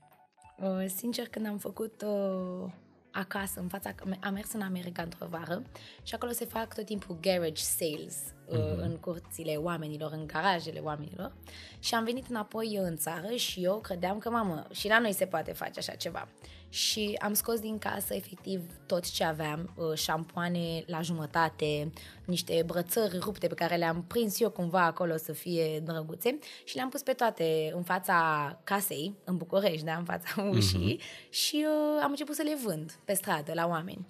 Uh, 0.61 0.85
sincer, 0.95 1.27
când 1.27 1.47
am 1.47 1.57
făcut 1.57 2.01
uh, 2.01 2.71
acasă, 3.11 3.59
în 3.59 3.67
fața, 3.67 3.95
am 4.19 4.33
mers 4.33 4.53
în 4.53 4.61
America 4.61 5.01
într-o 5.01 5.27
vară 5.29 5.61
și 6.03 6.15
acolo 6.15 6.31
se 6.31 6.45
fac 6.45 6.73
tot 6.73 6.85
timpul 6.85 7.17
garage 7.21 7.61
sales 7.61 8.17
uh, 8.45 8.57
uh-huh. 8.57 8.77
în 8.77 8.97
curțile 8.97 9.55
oamenilor, 9.55 10.11
în 10.11 10.27
garajele 10.27 10.79
oamenilor 10.79 11.33
și 11.79 11.95
am 11.95 12.03
venit 12.03 12.25
înapoi 12.29 12.75
în 12.75 12.95
țară 12.95 13.35
și 13.35 13.63
eu 13.63 13.79
credeam 13.79 14.17
că, 14.17 14.29
mamă, 14.29 14.67
și 14.71 14.87
la 14.87 14.99
noi 14.99 15.13
se 15.13 15.25
poate 15.25 15.51
face 15.51 15.79
așa 15.79 15.93
ceva 15.93 16.27
și 16.69 17.17
am 17.21 17.33
scos 17.33 17.59
din 17.59 17.77
casă 17.77 18.13
efectiv 18.13 18.61
tot 18.85 19.11
ce 19.11 19.23
aveam, 19.23 19.73
uh, 19.75 19.97
șampoane 19.97 20.83
la 20.85 21.01
jumătate, 21.01 21.91
niște 22.25 22.63
brățări 22.65 23.17
rupte 23.17 23.47
pe 23.47 23.53
care 23.53 23.75
le-am 23.75 24.03
prins 24.07 24.39
eu 24.39 24.49
cumva 24.49 24.85
acolo 24.85 25.17
să 25.17 25.31
fie 25.31 25.79
drăguțe 25.79 26.39
și 26.63 26.75
le-am 26.75 26.89
pus 26.89 27.01
pe 27.01 27.11
toate 27.11 27.71
în 27.75 27.83
fața 27.83 28.59
casei, 28.63 29.15
în 29.23 29.37
București, 29.37 29.85
da, 29.85 29.95
în 29.95 30.03
fața 30.03 30.49
ușii 30.51 30.99
uh-huh. 30.99 31.29
și 31.29 31.65
uh, 31.67 32.01
am 32.03 32.09
început 32.09 32.35
să 32.35 32.41
le 32.41 32.57
vând 32.63 32.99
pe 33.05 33.13
stradă 33.13 33.53
la 33.53 33.67
oameni. 33.67 34.07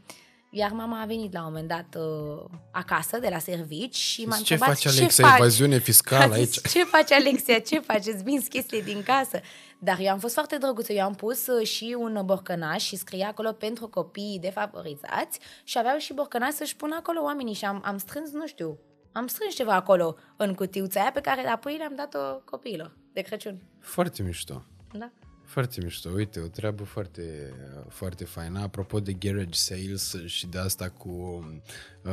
Iar 0.52 0.72
mama 0.72 1.02
a 1.02 1.06
venit 1.06 1.34
la 1.34 1.40
un 1.40 1.46
moment 1.46 1.68
dat 1.68 2.02
uh, 2.02 2.44
acasă 2.72 3.18
de 3.20 3.28
la 3.32 3.40
servici 3.40 3.96
și 3.96 4.26
m-a 4.26 4.36
Ce 4.36 4.40
întrebat 4.40 4.68
face 4.68 4.88
Alexa? 4.88 5.28
faci?" 5.28 5.40
Evaziune 5.40 5.80
fiscală 5.80 6.34
A 6.34 6.38
zis, 6.38 6.58
aici. 6.58 6.72
Ce 6.72 6.84
faci, 6.84 7.12
Alexia? 7.12 7.60
Ce 7.60 7.80
faci? 7.80 8.06
Îți 8.06 8.24
vinzi 8.24 8.50
chestii 8.50 8.84
din 8.84 9.04
casă. 9.04 9.42
Dar 9.80 10.00
eu 10.00 10.12
am 10.12 10.20
fost 10.20 10.34
foarte 10.34 10.58
drăguță. 10.58 10.94
Eu 10.94 11.06
am 11.06 11.14
pus 11.14 11.48
uh, 11.48 11.68
și 11.68 11.96
un 12.00 12.22
borcănaș 12.26 12.84
și 12.84 12.96
scria 12.96 13.28
acolo 13.28 13.52
pentru 13.52 13.88
copii 13.88 14.38
defavorizați 14.42 15.40
și 15.64 15.78
aveau 15.78 15.98
și 15.98 16.14
borcănaș 16.14 16.54
să-și 16.54 16.76
pună 16.76 16.96
acolo 16.96 17.22
oamenii 17.22 17.54
și 17.54 17.66
am, 17.66 17.82
am 17.86 17.98
strâns, 17.98 18.32
nu 18.32 18.48
știu, 18.48 18.78
am 19.12 19.28
strâns 19.28 19.56
ceva 19.56 19.74
acolo 19.74 20.16
în 20.36 20.54
cutiuța 20.54 21.02
aia 21.02 21.12
pe 21.12 21.22
care 21.22 21.48
apoi 21.48 21.78
le-am 21.78 21.96
dat-o 21.96 22.42
copiilor 22.46 22.98
de 23.14 23.22
Crăciun. 23.22 23.62
Foarte 23.80 24.24
mișto. 24.24 24.64
Da? 24.92 25.10
Foarte 25.50 25.82
mișto. 25.84 26.10
Uite, 26.10 26.40
o 26.40 26.48
treabă 26.48 26.84
foarte, 26.84 27.54
foarte 27.88 28.24
faină. 28.24 28.60
Apropo 28.60 29.00
de 29.00 29.14
garage 29.14 29.50
sales 29.52 30.16
și 30.26 30.48
de 30.48 30.58
asta 30.58 30.90
cu 30.90 31.10
uh, 32.04 32.12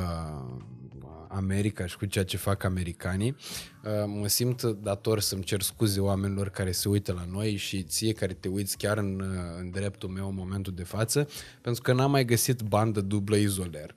America 1.29 1.87
și 1.87 1.97
cu 1.97 2.07
ceea 2.07 2.25
ce 2.25 2.37
fac 2.37 2.65
americanii, 2.65 3.37
uh, 3.85 4.05
mă 4.07 4.27
simt 4.27 4.63
dator 4.63 5.21
să-mi 5.21 5.43
cer 5.43 5.61
scuze 5.61 6.01
oamenilor 6.01 6.49
care 6.49 6.73
se 6.73 6.89
uită 6.89 7.13
la 7.13 7.25
noi 7.31 7.57
și 7.57 7.83
ție 7.83 8.13
care 8.13 8.33
te 8.33 8.49
uiți 8.49 8.77
chiar 8.77 8.99
în, 8.99 9.21
uh, 9.21 9.59
în 9.59 9.71
dreptul 9.71 10.09
meu 10.09 10.29
în 10.29 10.35
momentul 10.35 10.75
de 10.75 10.85
față, 10.85 11.29
pentru 11.61 11.83
că 11.83 11.93
n-am 11.93 12.11
mai 12.11 12.25
găsit 12.25 12.63
bandă 12.63 13.01
dublă 13.01 13.37
izoler 13.37 13.95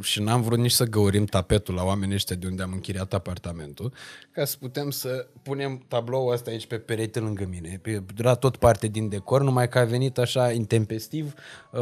și 0.00 0.20
n-am 0.22 0.42
vrut 0.42 0.58
nici 0.58 0.70
să 0.70 0.84
găurim 0.84 1.24
tapetul 1.24 1.74
la 1.74 1.84
oamenii 1.84 2.14
ăștia 2.14 2.36
de 2.36 2.46
unde 2.46 2.62
am 2.62 2.72
închiriat 2.72 3.14
apartamentul, 3.14 3.92
ca 4.32 4.44
să 4.44 4.56
putem 4.60 4.90
să 4.90 5.26
punem 5.42 5.84
tabloul 5.88 6.32
ăsta 6.32 6.50
aici 6.50 6.66
pe 6.66 6.78
perete 6.78 7.18
lângă 7.20 7.46
mine. 7.50 7.78
Pe- 7.82 8.04
Era 8.18 8.34
tot 8.34 8.56
parte 8.56 8.86
din 8.86 9.08
decor, 9.08 9.42
numai 9.42 9.68
că 9.68 9.78
a 9.78 9.84
venit 9.84 10.18
așa 10.18 10.50
intempestiv 10.52 11.34
uh, 11.72 11.80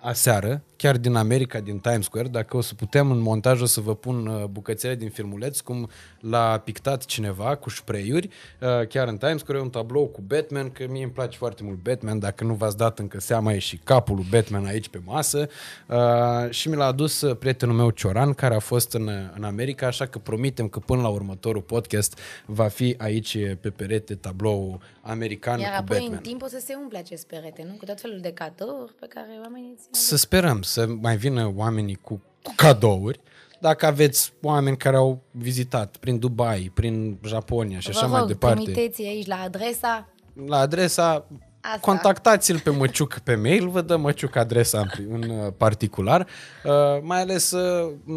aseară, 0.00 0.62
chiar 0.82 0.96
din 0.96 1.14
America, 1.14 1.60
din 1.60 1.78
Times 1.78 2.04
Square, 2.04 2.28
dacă 2.28 2.56
o 2.56 2.60
să 2.60 2.74
putem 2.74 3.10
în 3.10 3.18
montaj 3.18 3.60
o 3.60 3.66
să 3.66 3.80
vă 3.80 3.94
pun 3.94 4.26
uh, 4.26 4.44
bucățele 4.44 4.94
din 4.94 5.10
filmuleț, 5.10 5.60
cum 5.60 5.88
l-a 6.20 6.58
pictat 6.58 7.04
cineva 7.04 7.56
cu 7.56 7.70
spray-uri, 7.70 8.28
uh, 8.60 8.86
chiar 8.86 9.08
în 9.08 9.16
Times 9.16 9.38
Square, 9.38 9.60
un 9.60 9.70
tablou 9.70 10.06
cu 10.06 10.20
Batman, 10.26 10.70
că 10.70 10.86
mie 10.88 11.02
îmi 11.02 11.12
place 11.12 11.36
foarte 11.36 11.62
mult 11.62 11.82
Batman, 11.82 12.18
dacă 12.18 12.44
nu 12.44 12.54
v-ați 12.54 12.76
dat 12.76 12.98
încă 12.98 13.20
seama, 13.20 13.52
e 13.52 13.58
și 13.58 13.76
capul 13.84 14.14
lui 14.14 14.26
Batman 14.30 14.64
aici 14.64 14.88
pe 14.88 15.00
masă 15.04 15.48
uh, 15.86 16.50
și 16.50 16.68
mi 16.68 16.76
l-a 16.76 16.86
adus 16.86 17.20
uh, 17.20 17.36
prietenul 17.36 17.74
meu 17.74 17.90
Cioran, 17.90 18.32
care 18.32 18.54
a 18.54 18.58
fost 18.58 18.92
în, 18.92 19.10
în 19.34 19.44
America, 19.44 19.86
așa 19.86 20.06
că 20.06 20.18
promitem 20.18 20.68
că 20.68 20.78
până 20.78 21.02
la 21.02 21.08
următorul 21.08 21.62
podcast 21.62 22.18
va 22.46 22.68
fi 22.68 22.94
aici 22.98 23.34
uh, 23.34 23.50
pe 23.60 23.70
perete 23.70 24.14
tablou 24.14 24.80
american 25.02 25.58
Iar 25.58 25.70
cu 25.70 25.76
apoi 25.78 25.98
Batman. 25.98 26.16
în 26.16 26.22
timp 26.22 26.42
o 26.42 26.46
să 26.46 26.62
se 26.64 26.74
umple 26.82 26.98
acest 26.98 27.26
perete, 27.26 27.64
nu? 27.68 27.74
Cu 27.76 27.84
tot 27.84 28.00
felul 28.00 28.20
de 28.20 28.32
cadouri 28.32 28.92
pe 29.00 29.06
care 29.08 29.38
oamenii 29.42 29.76
ți 29.76 30.06
Să 30.06 30.16
sperăm 30.16 30.62
să 30.72 30.86
mai 31.00 31.16
vină 31.16 31.52
oamenii 31.56 31.94
cu, 31.94 32.22
cu 32.42 32.52
cadouri. 32.56 33.20
Dacă 33.60 33.86
aveți 33.86 34.32
oameni 34.42 34.76
care 34.76 34.96
au 34.96 35.22
vizitat 35.30 35.96
prin 35.96 36.18
Dubai, 36.18 36.70
prin 36.74 37.18
Japonia 37.26 37.78
și 37.78 37.88
așa 37.88 38.00
Vă 38.06 38.10
mai 38.10 38.18
rog, 38.18 38.28
departe, 38.28 38.62
trimiteți 38.62 39.02
aici 39.02 39.26
la 39.26 39.40
adresa 39.44 40.08
la 40.46 40.56
adresa 40.58 41.26
Asta. 41.64 41.78
contactați-l 41.80 42.58
pe 42.60 42.70
Măciuc 42.70 43.18
pe 43.18 43.34
mail, 43.34 43.68
vă 43.68 43.80
dă 43.80 43.96
Măciuc 43.96 44.36
adresa 44.36 44.78
în, 44.78 44.86
pri- 44.86 45.10
în 45.12 45.30
uh, 45.30 45.52
particular, 45.56 46.26
uh, 46.64 46.72
mai 47.02 47.20
ales 47.20 47.50
uh, 47.50 47.92
uh, 48.06 48.16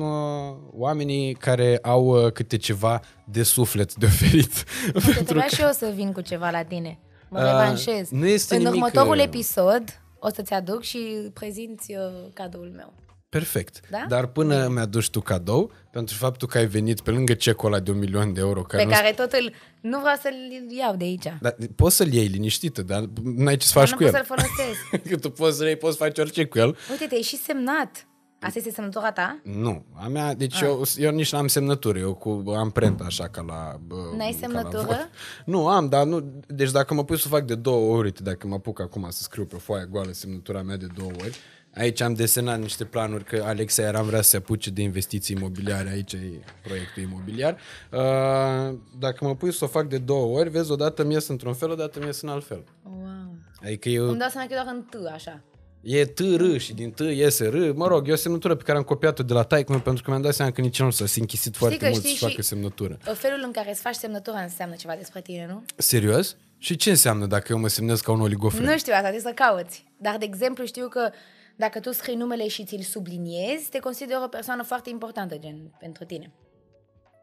oamenii 0.71 1.33
care 1.33 1.79
au 1.81 2.05
uh, 2.25 2.31
câte 2.31 2.57
ceva 2.57 2.99
de 3.25 3.43
suflet 3.43 3.93
de 3.95 4.05
oferit. 4.05 4.63
Că 5.15 5.23
trebuia 5.23 5.47
și 5.47 5.61
eu 5.61 5.71
să 5.71 5.91
vin 5.95 6.11
cu 6.11 6.21
ceva 6.21 6.49
la 6.49 6.63
tine. 6.63 6.99
Mă 7.29 7.39
Uh, 7.39 7.45
revanșez. 7.45 8.09
nu 8.09 8.25
este 8.25 8.55
În 8.55 8.61
nimic, 8.61 8.75
următorul 8.75 9.17
uh, 9.17 9.23
episod 9.23 9.83
o 10.19 10.29
să-ți 10.29 10.53
aduc 10.53 10.81
și 10.81 11.29
prezinți 11.33 11.91
uh, 11.91 12.31
cadoul 12.33 12.71
meu. 12.75 12.93
Perfect. 13.29 13.79
Da? 13.89 14.05
Dar 14.07 14.25
până 14.25 14.67
mi-aduci 14.67 15.09
tu 15.09 15.21
cadou, 15.21 15.71
pentru 15.91 16.15
faptul 16.15 16.47
că 16.47 16.57
ai 16.57 16.65
venit 16.65 17.01
pe 17.01 17.11
lângă 17.11 17.33
cecul 17.33 17.67
ăla 17.73 17.79
de 17.79 17.91
un 17.91 17.97
milion 17.97 18.33
de 18.33 18.39
euro, 18.39 18.61
care 18.61 18.83
Pe 18.83 18.89
nu 18.89 18.95
care 18.95 19.11
tot 19.11 19.31
îl... 19.31 19.53
Nu 19.81 19.99
vreau 19.99 20.15
să-l 20.21 20.33
iau 20.77 20.95
de 20.95 21.03
aici. 21.03 21.33
Dar 21.41 21.55
poți 21.75 21.95
să-l 21.95 22.13
iei 22.13 22.27
liniștită, 22.27 22.81
dar 22.81 23.03
n-ai 23.23 23.57
ce 23.57 23.65
să 23.65 23.71
faci 23.71 23.89
nu 23.89 23.95
cu 23.97 24.03
pot 24.03 24.13
el. 24.13 24.23
să-l 24.25 24.37
folosesc. 24.37 24.79
Că 25.09 25.17
tu 25.17 25.29
poți 25.29 25.57
să-l 25.57 25.65
iei, 25.65 25.75
poți 25.75 25.97
să 25.97 26.03
faci 26.03 26.17
orice 26.17 26.45
cu 26.45 26.57
el. 26.57 26.77
Uite, 26.91 27.05
te-ai 27.05 27.21
și 27.21 27.37
semnat. 27.37 28.07
Asta 28.45 28.59
este 28.59 28.71
semnătura 28.71 29.11
ta? 29.11 29.39
Nu, 29.43 29.85
a 29.93 30.07
mea, 30.07 30.33
deci 30.33 30.59
eu, 30.59 30.83
eu 30.97 31.11
nici 31.11 31.31
n-am 31.31 31.47
semnătură, 31.47 31.97
eu 31.97 32.13
cu 32.13 32.43
amprenta 32.55 33.03
așa 33.03 33.27
ca 33.27 33.41
la... 33.41 33.79
bă, 33.87 33.95
N-ai 34.17 34.31
ca 34.31 34.37
semnătură? 34.39 34.77
La 34.77 34.83
vot. 34.83 35.09
nu, 35.45 35.67
am, 35.67 35.89
dar 35.89 36.05
nu, 36.05 36.43
deci 36.47 36.71
dacă 36.71 36.93
mă 36.93 37.03
pui 37.03 37.19
să 37.19 37.27
fac 37.27 37.45
de 37.45 37.55
două 37.55 37.95
ori, 37.95 38.05
uite, 38.05 38.23
dacă 38.23 38.47
mă 38.47 38.53
apuc 38.55 38.79
acum 38.81 39.07
să 39.09 39.21
scriu 39.21 39.45
pe 39.45 39.55
foaia 39.55 39.85
goală 39.85 40.11
semnătura 40.11 40.61
mea 40.61 40.77
de 40.77 40.87
două 40.97 41.11
ori, 41.21 41.37
aici 41.73 42.01
am 42.01 42.13
desenat 42.13 42.59
niște 42.59 42.83
planuri 42.85 43.23
că 43.23 43.43
Alexa 43.45 43.81
era 43.81 44.01
vrea 44.01 44.21
să 44.21 44.29
se 44.29 44.37
apuce 44.37 44.69
de 44.69 44.81
investiții 44.81 45.35
imobiliare, 45.37 45.89
aici 45.89 46.13
e 46.13 46.43
proiectul 46.63 47.03
imobiliar. 47.03 47.57
Uh, 47.91 48.77
dacă 48.99 49.25
mă 49.25 49.35
pui 49.35 49.53
să 49.53 49.63
o 49.63 49.67
fac 49.67 49.87
de 49.87 49.97
două 49.97 50.37
ori, 50.37 50.49
vezi, 50.49 50.71
odată 50.71 51.03
mi 51.03 51.13
ies 51.13 51.27
într-un 51.27 51.53
fel, 51.53 51.69
odată 51.71 51.99
mi 51.99 52.05
ies 52.05 52.21
în 52.21 52.29
alt 52.29 52.45
fel. 52.45 52.63
Wow. 52.83 53.35
Adică 53.63 53.89
eu... 53.89 54.07
Îmi 54.07 54.17
dau 54.17 54.29
seama 54.29 54.47
că 54.47 54.53
e 54.53 54.61
doar 54.63 54.75
în 54.75 54.81
T, 54.81 55.13
așa. 55.13 55.41
E 55.87 56.05
T, 56.05 56.19
R 56.19 56.57
și 56.57 56.73
din 56.73 56.91
T 56.91 56.99
iese 56.99 57.47
R. 57.47 57.71
Mă 57.73 57.87
rog, 57.87 58.07
e 58.07 58.11
o 58.11 58.15
semnătură 58.15 58.55
pe 58.55 58.63
care 58.63 58.77
am 58.77 58.83
copiat-o 58.83 59.23
de 59.23 59.33
la 59.33 59.43
taică 59.43 59.77
pentru 59.77 60.03
că 60.03 60.09
mi-am 60.09 60.21
dat 60.21 60.33
seama 60.33 60.51
că 60.51 60.61
nici 60.61 60.79
el 60.79 60.85
nu 60.85 60.91
s-a 60.91 61.05
închisit 61.15 61.55
foarte 61.55 61.77
că 61.77 61.87
mult 61.89 62.03
știi 62.03 62.17
să 62.17 62.25
facă 62.25 62.41
și- 62.41 62.47
semnătură. 62.47 62.97
Felul 63.13 63.41
în 63.43 63.51
care 63.51 63.69
îți 63.69 63.81
faci 63.81 63.95
semnătura 63.95 64.39
înseamnă 64.39 64.75
ceva 64.75 64.95
despre 64.95 65.21
tine, 65.21 65.45
nu? 65.49 65.63
Serios? 65.75 66.35
Și 66.57 66.75
ce 66.75 66.89
înseamnă 66.89 67.25
dacă 67.25 67.47
eu 67.49 67.57
mă 67.59 67.67
semnez 67.67 67.99
ca 68.01 68.11
un 68.11 68.21
oligofren? 68.21 68.63
Nu 68.65 68.77
știu 68.77 68.93
asta, 68.93 69.09
trebuie 69.09 69.33
să 69.33 69.41
cauți. 69.43 69.85
Dar, 69.97 70.17
de 70.17 70.25
exemplu, 70.25 70.65
știu 70.65 70.87
că 70.87 71.09
dacă 71.55 71.79
tu 71.79 71.91
scrii 71.91 72.15
numele 72.15 72.47
și 72.47 72.63
ți-l 72.63 72.81
subliniezi, 72.81 73.69
te 73.69 73.79
consider 73.79 74.17
o 74.23 74.27
persoană 74.27 74.63
foarte 74.63 74.89
importantă, 74.89 75.37
gen, 75.37 75.75
pentru 75.79 76.03
tine. 76.03 76.31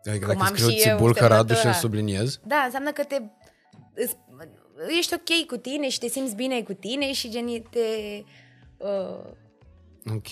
Adică 0.05 0.27
cum 0.27 0.35
dacă 0.37 0.49
am 0.49 0.57
scriu 0.57 0.69
și 0.69 0.89
eu 0.89 0.97
Țibul 0.97 1.13
Radu 1.13 1.27
și 1.27 1.61
semnătura. 1.61 1.69
îl 1.69 1.75
subliniez, 1.75 2.41
Da, 2.47 2.63
înseamnă 2.65 2.91
că 2.93 3.03
te... 3.05 3.17
îți- 3.95 4.17
Ești 4.99 5.15
ok 5.15 5.47
cu 5.47 5.57
tine 5.57 5.89
și 5.89 5.99
te 5.99 6.09
simți 6.09 6.35
bine 6.35 6.63
cu 6.63 6.73
tine 6.73 7.13
și 7.13 7.31
gen 7.31 7.47
te... 7.71 7.79
Uh, 8.83 10.12
ok. 10.14 10.30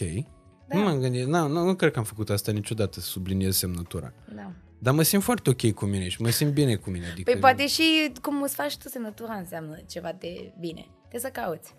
Da. 0.68 0.76
Nu 0.76 0.82
m-am 0.82 0.98
gândit, 1.00 1.26
nu, 1.26 1.48
nu, 1.48 1.64
nu 1.64 1.74
cred 1.74 1.92
că 1.92 1.98
am 1.98 2.04
făcut 2.04 2.30
asta 2.30 2.52
niciodată, 2.52 3.00
să 3.00 3.06
subliniez 3.06 3.56
semnătura. 3.56 4.12
da. 4.34 4.52
Dar 4.82 4.94
mă 4.94 5.02
simt 5.02 5.22
foarte 5.22 5.50
ok 5.50 5.72
cu 5.74 5.84
mine 5.84 6.08
și 6.08 6.22
mă 6.22 6.28
simt 6.30 6.52
bine 6.52 6.74
cu 6.74 6.90
mine. 6.90 7.06
Adică 7.10 7.30
Păi 7.30 7.40
poate 7.40 7.66
și 7.66 8.12
cum 8.22 8.42
îți 8.42 8.54
faci 8.54 8.76
tu 8.76 8.88
semnătura 8.88 9.34
înseamnă 9.34 9.78
ceva 9.88 10.12
de 10.18 10.52
bine. 10.60 10.86
Trebuie 11.08 11.20
să 11.20 11.40
cauți. 11.40 11.74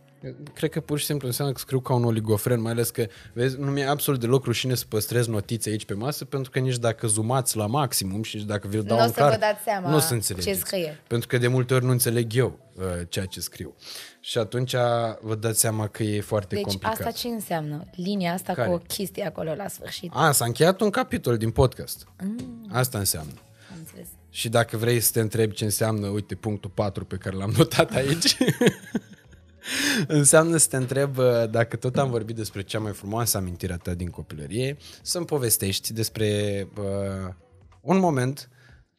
Cred 0.53 0.69
că 0.69 0.79
pur 0.79 0.99
și 0.99 1.05
simplu 1.05 1.27
înseamnă 1.27 1.53
că 1.53 1.59
scriu 1.59 1.79
ca 1.79 1.93
un 1.93 2.03
oligofren, 2.03 2.61
mai 2.61 2.71
ales 2.71 2.89
că, 2.89 3.05
vezi, 3.33 3.59
nu 3.59 3.71
mi-e 3.71 3.85
absolut 3.85 4.19
deloc 4.19 4.45
rușine 4.45 4.75
să 4.75 4.85
păstrez 4.87 5.27
notițe 5.27 5.69
aici 5.69 5.85
pe 5.85 5.93
masă, 5.93 6.25
pentru 6.25 6.51
că 6.51 6.59
nici 6.59 6.77
dacă 6.77 7.07
zumați 7.07 7.57
la 7.57 7.65
maximum 7.65 8.23
și 8.23 8.35
nici 8.35 8.45
dacă 8.45 8.67
vi-l 8.67 8.83
dau 8.83 8.97
Nu 8.97 9.03
o 9.03 9.05
în 9.05 9.11
să 9.11 9.17
clar, 9.19 9.31
vă 9.31 9.37
dați 9.37 9.63
seama 9.63 9.89
nu 9.89 9.95
o 9.95 9.99
să 9.99 10.07
ce 10.07 10.13
înțelegeți. 10.13 10.59
scrie. 10.59 10.99
Pentru 11.07 11.27
că 11.27 11.37
de 11.37 11.47
multe 11.47 11.73
ori 11.73 11.85
nu 11.85 11.91
înțeleg 11.91 12.33
eu 12.35 12.59
uh, 12.75 12.83
ceea 13.09 13.25
ce 13.25 13.39
scriu. 13.39 13.75
Și 14.19 14.37
atunci 14.37 14.75
vă 15.21 15.35
dați 15.39 15.59
seama 15.59 15.87
că 15.87 16.03
e 16.03 16.21
foarte 16.21 16.55
Deci 16.55 16.63
complicat. 16.63 16.99
asta 16.99 17.11
ce 17.11 17.27
înseamnă? 17.27 17.85
Linia 17.95 18.33
asta 18.33 18.53
Care? 18.53 18.67
cu 18.67 18.73
o 18.73 18.77
chestie 18.77 19.25
acolo 19.25 19.53
la 19.53 19.67
sfârșit. 19.67 20.11
A, 20.13 20.31
s-a 20.31 20.45
încheiat 20.45 20.81
un 20.81 20.89
capitol 20.89 21.37
din 21.37 21.51
podcast. 21.51 22.07
Mm. 22.23 22.67
Asta 22.71 22.97
înseamnă. 22.97 23.31
Am 23.71 23.77
înțeles. 23.79 24.07
Și 24.29 24.49
dacă 24.49 24.77
vrei 24.77 24.99
să 24.99 25.11
te 25.13 25.19
întrebi 25.19 25.53
ce 25.53 25.63
înseamnă, 25.63 26.07
uite, 26.07 26.35
punctul 26.35 26.69
4 26.69 27.05
pe 27.05 27.15
care 27.15 27.35
l-am 27.35 27.53
notat 27.57 27.91
aici, 27.93 28.37
înseamnă 30.07 30.57
să 30.57 30.67
te 30.67 30.77
întreb 30.77 31.17
uh, 31.17 31.49
dacă 31.49 31.75
tot 31.75 31.97
am 31.97 32.09
vorbit 32.09 32.35
despre 32.35 32.61
cea 32.61 32.79
mai 32.79 32.91
frumoasă 32.91 33.37
amintire 33.37 33.73
a 33.73 33.77
ta 33.77 33.93
din 33.93 34.09
copilărie, 34.09 34.77
să-mi 35.01 35.25
povestești 35.25 35.93
despre 35.93 36.67
uh, 36.77 37.33
un 37.81 37.99
moment 37.99 38.49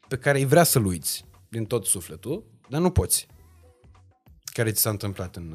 pe 0.08 0.16
care 0.16 0.38
îi 0.38 0.46
vrea 0.46 0.62
să-l 0.62 0.84
uiți 0.84 1.24
din 1.48 1.64
tot 1.64 1.86
sufletul, 1.86 2.44
dar 2.68 2.80
nu 2.80 2.90
poți. 2.90 3.26
Care 4.44 4.70
ți 4.70 4.80
s-a 4.80 4.90
întâmplat 4.90 5.36
în, 5.36 5.54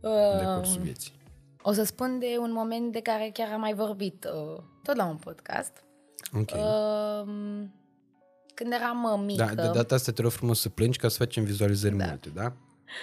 uh, 0.00 0.10
în 0.32 0.38
decursul 0.38 0.82
vieții. 0.82 1.12
O 1.62 1.72
să 1.72 1.84
spun 1.84 2.18
de 2.18 2.36
un 2.40 2.52
moment 2.52 2.92
de 2.92 3.00
care 3.00 3.30
chiar 3.32 3.52
am 3.52 3.60
mai 3.60 3.74
vorbit 3.74 4.24
uh, 4.24 4.62
tot 4.82 4.96
la 4.96 5.04
un 5.04 5.16
podcast. 5.16 5.84
Ok. 6.32 6.50
Uh, 6.50 7.32
când 8.54 8.72
eram 8.72 9.04
uh, 9.04 9.22
mică... 9.24 9.44
Da, 9.54 9.62
de 9.62 9.70
data 9.72 9.94
asta 9.94 10.12
te 10.12 10.22
rog 10.22 10.30
frumos 10.30 10.60
să 10.60 10.68
plângi 10.68 10.98
ca 10.98 11.08
să 11.08 11.16
facem 11.16 11.44
vizualizări 11.44 11.96
da. 11.96 12.06
multe, 12.06 12.28
da? 12.28 12.52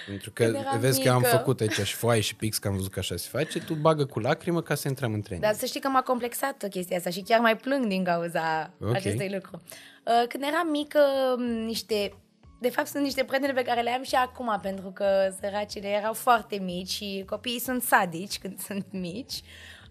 Pentru 0.06 0.30
că 0.30 0.42
Când 0.44 0.54
eram 0.56 0.78
vezi 0.80 1.02
că 1.02 1.10
am 1.10 1.16
mică- 1.16 1.36
făcut 1.36 1.60
aici 1.60 1.72
și 1.72 1.94
foaie 1.94 2.20
și 2.20 2.34
pix, 2.36 2.58
că 2.58 2.68
am 2.68 2.74
văzut 2.74 2.92
că 2.92 2.98
așa 2.98 3.16
se 3.16 3.28
face, 3.30 3.58
tu 3.60 3.74
bagă 3.74 4.04
cu 4.04 4.18
lacrimă 4.18 4.62
ca 4.62 4.74
să 4.74 4.88
intrăm 4.88 5.12
în 5.12 5.20
training. 5.22 5.50
Dar 5.50 5.58
să 5.60 5.66
știi 5.66 5.80
că 5.80 5.88
m-a 5.88 6.02
complexat 6.02 6.66
chestia 6.70 6.96
asta 6.96 7.10
și 7.10 7.20
chiar 7.20 7.40
mai 7.40 7.56
plâng 7.56 7.86
din 7.86 8.04
cauza 8.04 8.70
Ok. 8.80 8.86
okay. 8.88 9.00
acestui 9.00 9.30
lucru. 9.34 9.62
Uh, 10.04 10.28
Când 10.28 10.42
eram 10.42 10.68
mică, 10.70 11.00
m, 11.38 11.42
niște... 11.42 12.12
De 12.60 12.70
fapt, 12.70 12.88
sunt 12.88 13.02
niște 13.02 13.24
prietene 13.24 13.52
pe 13.52 13.62
care 13.62 13.80
le 13.80 13.90
am 13.90 14.02
și 14.02 14.14
acum, 14.14 14.58
pentru 14.62 14.90
că 14.90 15.06
săracile 15.40 15.88
erau 15.88 16.12
foarte 16.12 16.56
mici 16.58 16.88
și 16.88 17.24
copiii 17.26 17.60
sunt 17.60 17.82
sadici 17.82 18.38
când 18.38 18.60
sunt 18.60 18.86
mici. 18.90 19.34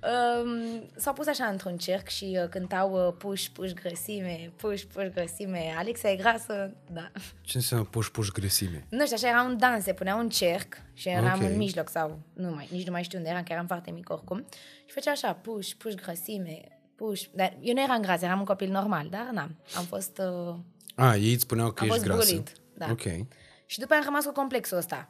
Um, 0.05 0.89
s-au 0.95 1.13
pus 1.13 1.27
așa 1.27 1.45
într-un 1.45 1.77
cerc 1.77 2.07
și 2.07 2.37
uh, 2.43 2.49
cântau 2.49 3.07
uh, 3.07 3.13
puș, 3.17 3.47
puș, 3.49 3.71
grăsime, 3.71 4.51
puș, 4.55 4.81
puș, 4.81 5.05
grăsime, 5.13 5.73
Alexa 5.77 6.09
e 6.09 6.15
grasă, 6.15 6.73
da. 6.91 7.11
Ce 7.41 7.57
înseamnă 7.57 7.85
puș, 7.85 8.09
puș, 8.09 8.29
grăsime? 8.29 8.85
Nu 8.89 9.03
știu, 9.03 9.15
așa 9.17 9.27
era 9.29 9.41
un 9.43 9.57
dans, 9.57 9.83
se 9.83 9.93
punea 9.93 10.15
un 10.15 10.29
cerc 10.29 10.73
și 10.93 11.09
eram 11.09 11.39
Ok. 11.43 11.49
în 11.49 11.57
mijloc 11.57 11.89
sau 11.89 12.19
nu 12.33 12.49
mai, 12.49 12.67
nici 12.71 12.85
nu 12.85 12.91
mai 12.91 13.03
știu 13.03 13.17
unde 13.17 13.29
eram, 13.29 13.43
că 13.43 13.51
eram 13.53 13.67
foarte 13.67 13.91
mic 13.91 14.09
oricum. 14.09 14.45
Și 14.85 14.93
făcea 14.93 15.11
așa, 15.11 15.33
puș, 15.33 15.67
puș, 15.73 15.93
grăsime, 15.93 16.61
puș. 16.95 17.21
Dar 17.33 17.57
eu 17.61 17.73
nu 17.73 17.81
eram 17.81 18.01
gras, 18.01 18.21
eram 18.21 18.39
un 18.39 18.45
copil 18.45 18.69
normal, 18.71 19.07
dar 19.09 19.29
n-am. 19.31 19.55
Am 19.77 19.83
fost... 19.83 20.17
Uh, 20.47 20.55
A, 20.95 21.15
ei 21.15 21.31
îți 21.33 21.41
spuneau 21.41 21.71
că 21.71 21.83
Am 21.83 21.87
ești 21.89 21.99
fost 21.99 22.09
grasă. 22.11 22.25
bullied, 22.27 22.51
da. 22.73 22.87
Ok. 22.91 23.27
și 23.65 23.79
după 23.79 23.91
aia 23.91 24.01
am 24.01 24.07
rămas 24.07 24.25
cu 24.25 24.31
complexul 24.31 24.77
ăsta. 24.77 25.09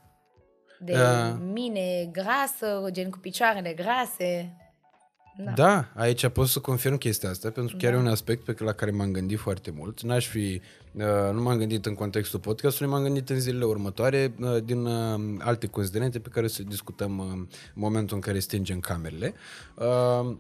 De 0.80 0.92
Da. 0.94 1.30
mine 1.30 2.06
grasă, 2.12 2.88
gen 2.92 3.10
cu 3.10 3.18
picioarele 3.18 3.74
grase. 3.74 4.58
Da. 5.38 5.52
Da, 5.52 5.92
aici 5.96 6.28
pot 6.28 6.48
să 6.48 6.60
confirm 6.60 6.98
chestia 6.98 7.30
asta, 7.30 7.50
pentru 7.50 7.76
că 7.76 7.84
chiar 7.86 7.94
e 7.94 7.98
un 7.98 8.08
aspect 8.08 8.44
pe 8.44 8.54
care- 8.54 8.66
la 8.66 8.72
care 8.76 8.92
m-am 8.92 9.12
gândit 9.12 9.40
foarte 9.40 9.72
mult. 9.76 10.02
N-aș 10.02 10.28
fi, 10.28 10.62
uh, 10.94 11.04
nu 11.34 11.42
m-am 11.42 11.58
gândit 11.58 11.86
în 11.86 11.94
contextul 11.94 12.40
podcastului, 12.40 12.92
m-am 12.92 13.04
gândit 13.04 13.30
în 13.30 13.40
zilele 13.40 13.66
următoare 13.66 14.34
uh, 14.40 14.64
din 14.64 14.86
uh, 14.86 15.36
alte 15.40 15.68
considerente 15.68 16.20
pe 16.20 16.30
care 16.30 16.46
o 16.46 16.50
să 16.50 16.64
discutăm 16.64 17.18
uh, 17.18 17.26
în 17.32 17.48
momentul 17.74 18.16
în 18.16 18.22
care 18.22 18.40
stingem 18.40 18.80
camerele. 18.80 19.34
Uh, 19.76 20.36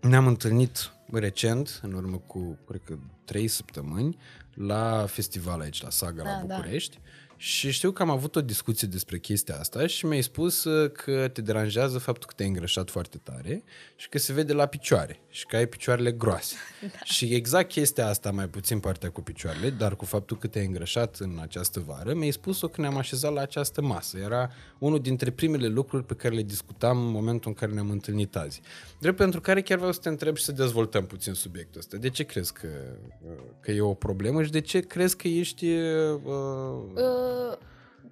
Ne-am 0.00 0.26
întâlnit 0.26 0.92
recent, 1.12 1.80
în 1.82 1.92
urmă 1.92 2.16
cu, 2.26 2.58
cred 2.68 2.80
că, 2.84 2.94
trei 3.24 3.48
săptămâni, 3.48 4.16
la 4.54 5.04
festival 5.08 5.60
aici, 5.60 5.82
la 5.82 5.90
Saga, 5.90 6.22
la 6.22 6.30
Da, 6.30 6.44
da. 6.46 6.54
București. 7.42 7.60
Și 7.60 7.70
știu 7.70 7.90
că 7.90 8.02
am 8.02 8.10
avut 8.10 8.36
o 8.36 8.40
discuție 8.40 8.88
despre 8.88 9.18
chestia 9.18 9.58
asta 9.58 9.86
și 9.86 10.06
mi-ai 10.06 10.22
spus 10.22 10.64
uh, 10.64 10.90
că 10.92 11.28
te 11.28 11.40
deranjează 11.40 11.98
faptul 11.98 12.28
că 12.28 12.34
te-ai 12.36 12.48
îngrășat 12.48 12.90
foarte 12.90 13.20
tare 13.22 13.62
și 13.96 14.08
că 14.08 14.18
se 14.18 14.32
vede 14.32 14.52
la 14.52 14.66
picioare 14.66 15.20
și 15.28 15.46
că 15.46 15.56
ai 15.56 15.66
picioarele 15.66 16.12
groase. 16.12 16.54
Da. 16.82 17.04
Și 17.04 17.34
exact 17.34 17.68
chestia 17.68 18.08
asta, 18.08 18.30
mai 18.30 18.48
puțin 18.48 18.80
partea 18.80 19.10
cu 19.10 19.20
picioarele, 19.20 19.70
dar 19.70 19.96
cu 19.96 20.04
faptul 20.04 20.38
că 20.38 20.46
te-ai 20.46 20.66
îngrășat 20.66 21.16
în 21.16 21.38
această 21.40 21.82
vară, 21.86 22.14
mi-ai 22.14 22.30
spus-o 22.30 22.68
când 22.68 22.86
ne-am 22.86 22.98
așezat 22.98 23.32
la 23.32 23.40
această 23.40 23.82
masă. 23.82 24.18
Era 24.18 24.50
unul 24.78 25.00
dintre 25.00 25.30
primele 25.30 25.66
lucruri 25.66 26.04
pe 26.04 26.14
care 26.14 26.34
le 26.34 26.42
discutam 26.42 26.98
în 26.98 27.10
momentul 27.10 27.50
în 27.50 27.54
care 27.54 27.72
ne-am 27.72 27.90
întâlnit 27.90 28.36
azi. 28.36 28.60
Drept 28.98 29.16
pentru 29.16 29.40
care 29.40 29.62
chiar 29.62 29.76
vreau 29.76 29.92
să 29.92 30.00
te 30.00 30.08
întreb 30.08 30.36
și 30.36 30.44
să 30.44 30.52
dezvoltăm 30.52 31.06
puțin 31.06 31.32
subiectul 31.32 31.80
ăsta. 31.80 31.96
De 31.96 32.10
ce 32.10 32.24
crezi 32.24 32.52
că, 32.52 32.68
că 33.60 33.70
e 33.70 33.80
o 33.80 33.94
problemă 33.94 34.42
și 34.42 34.50
de 34.50 34.60
ce 34.60 34.80
crezi 34.80 35.16
că 35.16 35.28
ești... 35.28 35.66
Uh, 35.66 36.20
Uh, 36.94 37.31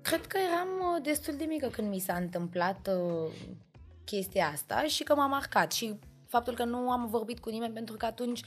cred 0.03 0.27
că 0.27 0.39
eram 0.39 0.69
uh, 0.69 1.03
destul 1.03 1.35
de 1.37 1.45
mică 1.45 1.69
când 1.69 1.89
mi 1.89 1.99
s-a 1.99 2.15
întâmplat 2.15 2.89
uh, 2.89 3.33
chestia 4.05 4.47
asta 4.47 4.83
și 4.83 5.03
că 5.03 5.15
m-a 5.15 5.27
marcat 5.27 5.73
și 5.73 5.99
faptul 6.27 6.55
că 6.55 6.65
nu 6.65 6.91
am 6.91 7.07
vorbit 7.07 7.39
cu 7.39 7.51
nimeni 7.51 7.73
pentru 7.75 7.97
că 7.97 8.07
atunci 8.07 8.43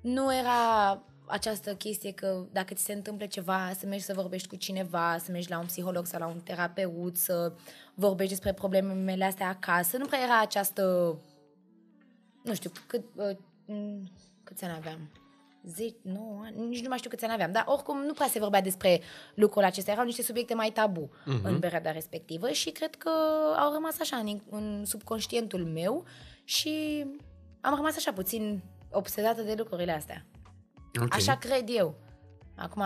nu 0.00 0.34
era 0.34 1.02
această 1.26 1.74
chestie 1.74 2.12
că 2.12 2.46
dacă 2.52 2.74
ți 2.74 2.84
se 2.84 2.92
întâmplă 2.92 3.26
ceva, 3.26 3.72
să 3.78 3.86
mergi 3.86 4.04
să 4.04 4.12
vorbești 4.14 4.48
cu 4.48 4.56
cineva, 4.56 5.18
să 5.18 5.32
mergi 5.32 5.50
la 5.50 5.58
un 5.58 5.66
psiholog 5.66 6.06
sau 6.06 6.20
la 6.20 6.26
un 6.26 6.40
terapeut, 6.40 7.16
să 7.16 7.52
vorbești 7.94 8.32
despre 8.32 8.52
problemele 8.52 9.24
astea 9.24 9.48
acasă. 9.48 9.96
Nu 9.96 10.06
prea 10.06 10.22
era 10.22 10.40
această, 10.40 11.14
nu 12.42 12.54
știu, 12.54 12.70
cât, 12.86 13.04
uh, 13.14 13.36
m, 13.66 14.10
câți 14.44 14.64
ani 14.64 14.74
aveam? 14.76 15.10
10, 15.74 15.94
9 16.02 16.40
ani, 16.44 16.66
nici 16.66 16.82
nu 16.82 16.88
mai 16.88 16.98
știu 16.98 17.10
câți 17.10 17.24
ani 17.24 17.32
aveam, 17.32 17.52
dar 17.52 17.64
oricum 17.66 18.02
nu 18.04 18.12
prea 18.12 18.26
se 18.26 18.38
vorbea 18.38 18.60
despre 18.60 19.00
lucrurile 19.34 19.66
acestea, 19.66 19.92
erau 19.92 20.04
niște 20.04 20.22
subiecte 20.22 20.54
mai 20.54 20.70
tabu 20.70 21.10
uh-huh. 21.10 21.42
în 21.42 21.58
perioada 21.58 21.92
respectivă 21.92 22.50
și 22.50 22.70
cred 22.70 22.94
că 22.94 23.10
au 23.58 23.72
rămas 23.72 24.00
așa 24.00 24.16
în, 24.16 24.40
în 24.50 24.84
subconștientul 24.84 25.64
meu 25.64 26.04
și 26.44 27.04
am 27.60 27.74
rămas 27.74 27.96
așa 27.96 28.12
puțin 28.12 28.62
obsedată 28.90 29.42
de 29.42 29.54
lucrurile 29.56 29.92
astea. 29.92 30.26
ok. 31.00 31.14
Așa 31.14 31.36
cred 31.36 31.64
eu. 31.66 31.98
Acum, 32.56 32.82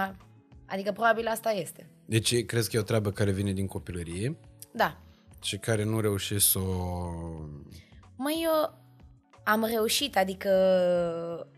adică 0.67 0.93
probabil 0.93 1.27
asta 1.27 1.51
este. 1.51 1.87
Deci 2.05 2.45
crezi 2.45 2.71
că 2.71 2.77
e 2.77 2.81
o 2.81 2.83
treabă 2.83 3.11
care 3.11 3.31
vine 3.31 3.53
din 3.53 3.67
copilărie 3.67 4.37
Da. 4.73 4.97
și 5.43 5.57
care 5.59 5.85
nu 5.85 6.01
reușești 6.01 6.51
să 6.51 6.59
o... 6.59 7.11
Măi, 8.17 8.43
eu 8.45 8.82
am 9.45 9.65
reușit, 9.65 10.17
adică 10.17 10.51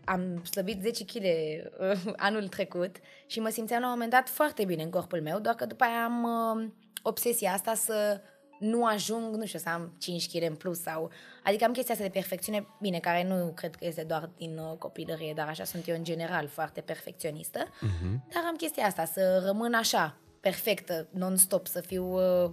am 0.05 0.43
slăbit 0.43 0.81
10 0.81 1.05
kg 1.05 1.23
uh, 1.23 2.13
anul 2.27 2.47
trecut 2.47 2.95
și 3.27 3.39
mă 3.39 3.49
simțeam 3.49 3.81
la 3.81 3.85
un 3.85 3.93
moment 3.93 4.11
dat 4.11 4.29
foarte 4.29 4.65
bine 4.65 4.83
în 4.83 4.89
corpul 4.89 5.21
meu, 5.21 5.39
doar 5.39 5.55
că 5.55 5.65
după 5.65 5.83
aia 5.83 6.03
am 6.03 6.23
uh, 6.23 6.67
obsesia 7.01 7.51
asta 7.51 7.73
să 7.73 8.21
nu 8.59 8.85
ajung, 8.85 9.35
nu 9.35 9.45
știu, 9.45 9.59
să 9.59 9.69
am 9.69 9.95
5 9.99 10.31
kg 10.31 10.43
în 10.43 10.55
plus 10.55 10.81
sau... 10.81 11.11
Adică 11.43 11.63
am 11.63 11.71
chestia 11.71 11.93
asta 11.93 12.05
de 12.05 12.13
perfecțiune, 12.13 12.67
bine, 12.81 12.99
care 12.99 13.23
nu 13.23 13.51
cred 13.55 13.75
că 13.75 13.85
este 13.85 14.03
doar 14.03 14.29
din 14.37 14.57
uh, 14.57 14.77
copilărie, 14.77 15.33
dar 15.35 15.47
așa 15.47 15.63
sunt 15.63 15.87
eu 15.87 15.95
în 15.95 16.03
general 16.03 16.47
foarte 16.47 16.81
perfecționistă, 16.81 17.63
uh-huh. 17.63 18.33
dar 18.33 18.43
am 18.47 18.55
chestia 18.55 18.85
asta, 18.85 19.05
să 19.05 19.41
rămân 19.45 19.73
așa, 19.73 20.17
perfectă, 20.39 21.07
non-stop, 21.11 21.67
să 21.67 21.81
fiu 21.81 22.13
uh, 22.13 22.51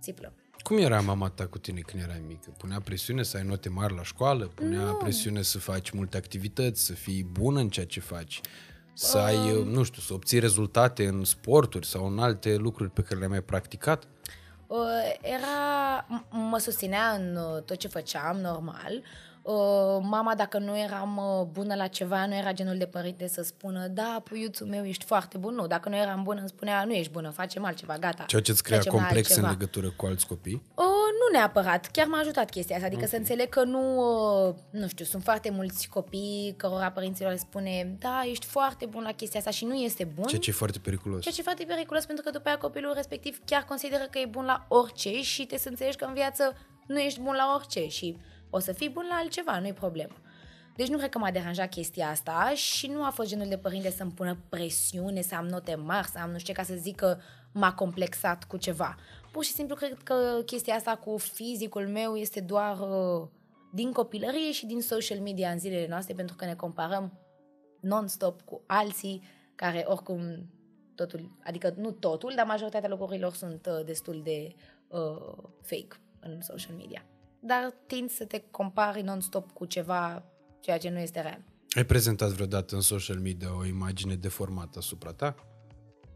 țiplă. 0.00 0.32
Cum 0.64 0.78
era 0.78 1.00
mama 1.00 1.28
ta 1.28 1.46
cu 1.46 1.58
tine 1.58 1.80
când 1.80 2.02
erai 2.02 2.22
mică? 2.26 2.50
Punea 2.58 2.80
presiune 2.80 3.22
să 3.22 3.36
ai 3.36 3.42
note 3.42 3.68
mari 3.68 3.94
la 3.94 4.02
școală? 4.02 4.44
Punea 4.46 4.80
Nu. 4.84 4.92
presiune 4.94 5.42
să 5.42 5.58
faci 5.58 5.90
multe 5.90 6.16
activități, 6.16 6.84
să 6.84 6.92
fii 6.92 7.24
bună 7.32 7.60
în 7.60 7.68
ceea 7.68 7.86
ce 7.86 8.00
faci? 8.00 8.40
Să 8.92 9.18
ai, 9.18 9.36
Um. 9.56 9.68
nu 9.68 9.82
știu, 9.82 10.00
să 10.02 10.12
obții 10.12 10.38
rezultate 10.38 11.06
în 11.06 11.24
sporturi 11.24 11.86
sau 11.86 12.06
în 12.06 12.18
alte 12.18 12.54
lucruri 12.56 12.90
pe 12.90 13.02
care 13.02 13.16
le-ai 13.16 13.28
mai 13.30 13.42
practicat? 13.42 14.04
Uh, 14.66 14.78
era, 15.22 16.06
m- 16.06 16.28
mă 16.30 16.58
susținea 16.58 17.10
în 17.10 17.36
uh, 17.36 17.62
tot 17.62 17.76
ce 17.76 17.88
făceam, 17.88 18.36
normal. 18.36 18.92
Uh, 18.92 19.02
mama, 20.02 20.34
dacă 20.36 20.58
nu 20.58 20.78
eram 20.78 21.16
uh, 21.16 21.46
bună 21.46 21.74
la 21.74 21.86
ceva, 21.86 22.26
nu 22.26 22.34
era 22.34 22.52
genul 22.52 22.76
de 22.76 22.86
părinte 22.86 23.28
să 23.28 23.42
spună 23.42 23.86
da, 23.86 24.20
puiuțul 24.24 24.66
meu, 24.66 24.84
ești 24.84 25.04
foarte 25.04 25.38
bun. 25.38 25.54
Nu, 25.54 25.66
dacă 25.66 25.88
nu 25.88 25.96
eram 25.96 26.22
bună, 26.22 26.40
îmi 26.40 26.48
spunea 26.48 26.84
nu 26.84 26.92
ești 26.92 27.12
bună, 27.12 27.30
facem 27.30 27.64
altceva, 27.64 27.96
gata. 27.98 28.24
Ceea 28.24 28.42
ce 28.42 28.50
îți 28.50 28.62
crea 28.62 28.76
Facem 28.76 28.92
complex 28.92 29.28
altceva. 29.28 29.46
în 29.46 29.52
legătură 29.52 29.90
cu 29.96 30.06
alți 30.06 30.26
copii? 30.26 30.62
Uh, 30.74 30.84
nu 30.84 31.38
neapărat, 31.38 31.86
chiar 31.86 32.06
m-a 32.06 32.18
ajutat 32.18 32.50
chestia 32.50 32.76
asta, 32.76 32.86
adică 32.88 33.06
să 33.06 33.16
înțeleg 33.16 33.48
că 33.48 33.64
nu, 33.64 33.96
uh, 34.48 34.54
nu 34.70 34.88
știu, 34.88 35.04
sunt 35.04 35.22
foarte 35.22 35.50
mulți 35.50 35.88
copii 35.88 36.54
cărora 36.56 36.90
părinților 36.90 37.30
le 37.30 37.36
spune 37.36 37.96
da, 37.98 38.22
ești 38.30 38.46
foarte 38.46 38.86
bun 38.86 39.02
la 39.02 39.12
chestia 39.12 39.38
asta 39.38 39.50
și 39.50 39.64
nu 39.64 39.74
este 39.74 40.04
bun. 40.04 40.24
Ceea 40.24 40.40
ce 40.40 40.50
e 40.50 40.52
foarte 40.52 40.78
periculos. 40.78 41.22
Ceea 41.22 41.34
ce 41.34 41.40
e 41.40 41.44
foarte 41.44 41.64
periculos 41.64 42.04
pentru 42.04 42.24
că 42.24 42.30
după 42.30 42.48
aia 42.48 42.58
copilul 42.58 42.92
respectiv 42.94 43.40
chiar 43.44 43.64
consideră 43.64 44.06
că 44.10 44.18
e 44.18 44.26
bun 44.26 44.44
la 44.44 44.64
orice 44.68 45.22
și 45.22 45.46
te 45.46 45.58
să 45.58 45.68
înțelegi 45.68 45.96
că 45.96 46.04
în 46.04 46.14
viață 46.14 46.56
nu 46.86 46.98
ești 46.98 47.20
bun 47.20 47.34
la 47.34 47.52
orice 47.54 47.88
și 47.88 48.16
o 48.54 48.58
să 48.58 48.72
fii 48.72 48.88
bun 48.88 49.06
la 49.08 49.14
altceva, 49.14 49.58
nu 49.58 49.66
e 49.66 49.72
problemă. 49.72 50.14
Deci 50.76 50.88
nu 50.88 50.96
cred 50.96 51.10
că 51.10 51.18
m-a 51.18 51.30
deranjat 51.30 51.68
chestia 51.68 52.08
asta 52.08 52.52
și 52.54 52.86
nu 52.86 53.04
a 53.04 53.10
fost 53.10 53.28
genul 53.28 53.48
de 53.48 53.58
părinte 53.58 53.90
să-mi 53.90 54.10
pună 54.10 54.38
presiune, 54.48 55.20
să 55.20 55.34
am 55.34 55.46
note 55.46 55.74
mari, 55.74 56.06
să 56.06 56.18
am 56.18 56.30
nu 56.30 56.38
știu 56.38 56.52
ce, 56.52 56.60
ca 56.60 56.66
să 56.66 56.74
zic 56.74 56.96
că 56.96 57.16
m-a 57.52 57.74
complexat 57.74 58.44
cu 58.44 58.56
ceva. 58.56 58.96
Pur 59.32 59.44
și 59.44 59.52
simplu 59.52 59.74
cred 59.74 59.98
că 60.02 60.42
chestia 60.46 60.74
asta 60.74 60.96
cu 60.96 61.16
fizicul 61.16 61.88
meu 61.88 62.16
este 62.16 62.40
doar 62.40 62.78
uh, 62.80 63.28
din 63.72 63.92
copilărie 63.92 64.52
și 64.52 64.66
din 64.66 64.80
social 64.80 65.18
media 65.18 65.50
în 65.50 65.58
zilele 65.58 65.88
noastre 65.88 66.14
pentru 66.14 66.36
că 66.36 66.44
ne 66.44 66.54
comparăm 66.54 67.18
non-stop 67.80 68.40
cu 68.40 68.62
alții 68.66 69.22
care 69.54 69.84
oricum 69.86 70.50
totul, 70.94 71.36
adică 71.44 71.74
nu 71.76 71.90
totul, 71.90 72.32
dar 72.36 72.46
majoritatea 72.46 72.88
lucrurilor 72.88 73.34
sunt 73.34 73.66
uh, 73.66 73.84
destul 73.84 74.20
de 74.24 74.54
uh, 74.88 75.44
fake 75.62 75.96
în 76.20 76.40
social 76.40 76.74
media. 76.76 77.04
Dar 77.46 77.74
tind 77.86 78.10
să 78.10 78.24
te 78.24 78.42
compari 78.50 79.02
non-stop 79.02 79.50
cu 79.50 79.64
ceva, 79.64 80.24
ceea 80.60 80.78
ce 80.78 80.88
nu 80.90 80.98
este 80.98 81.20
real. 81.20 81.44
Ai 81.76 81.84
prezentat 81.84 82.30
vreodată 82.30 82.74
în 82.74 82.80
social 82.80 83.18
media 83.18 83.56
o 83.56 83.64
imagine 83.64 84.14
deformată 84.14 84.78
asupra 84.78 85.12
ta? 85.12 85.34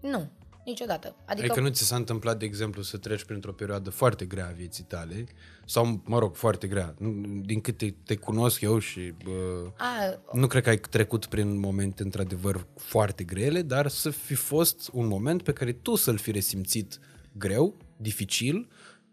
Nu, 0.01 0.31
niciodată. 0.65 1.17
Adică, 1.27 1.47
Adică 1.47 1.61
nu 1.61 1.69
ți 1.69 1.87
s-a 1.87 1.97
întâmplat, 1.97 2.39
de 2.39 2.45
exemplu, 2.45 2.83
să 2.83 2.97
treci 2.97 3.25
printr-o 3.25 3.53
perioadă 3.53 3.91
foarte 3.91 4.25
grea 4.25 4.47
a 4.47 4.53
vieții 4.53 4.85
tale, 4.85 5.25
sau, 5.67 6.03
mă 6.05 6.19
rog, 6.19 6.35
foarte 6.37 6.67
grea, 6.67 6.95
Nu- 6.99 7.41
din 7.45 7.61
cât 7.61 7.77
te, 7.77 7.91
te 7.91 8.17
cunosc 8.17 8.61
eu 8.61 8.79
și 8.79 9.15
bă, 9.25 9.67
a, 9.77 10.21
nu 10.33 10.47
cred 10.47 10.63
că 10.63 10.69
ai 10.69 10.79
trecut 10.79 11.27
prin 11.27 11.59
momente 11.59 12.03
într-adevăr 12.03 12.67
foarte 12.77 13.25
grele, 13.25 13.63
dar 13.63 13.89
să 13.89 14.11
fi 14.11 14.35
fost 14.35 14.91
un 14.93 15.07
moment 15.07 15.43
pe 15.43 15.53
care 15.53 15.73
tu 15.73 15.95
să-l 15.95 16.17
fi 16.17 16.31
resimțit 16.31 16.99
greu, 17.33 17.77
dificil 17.97 18.69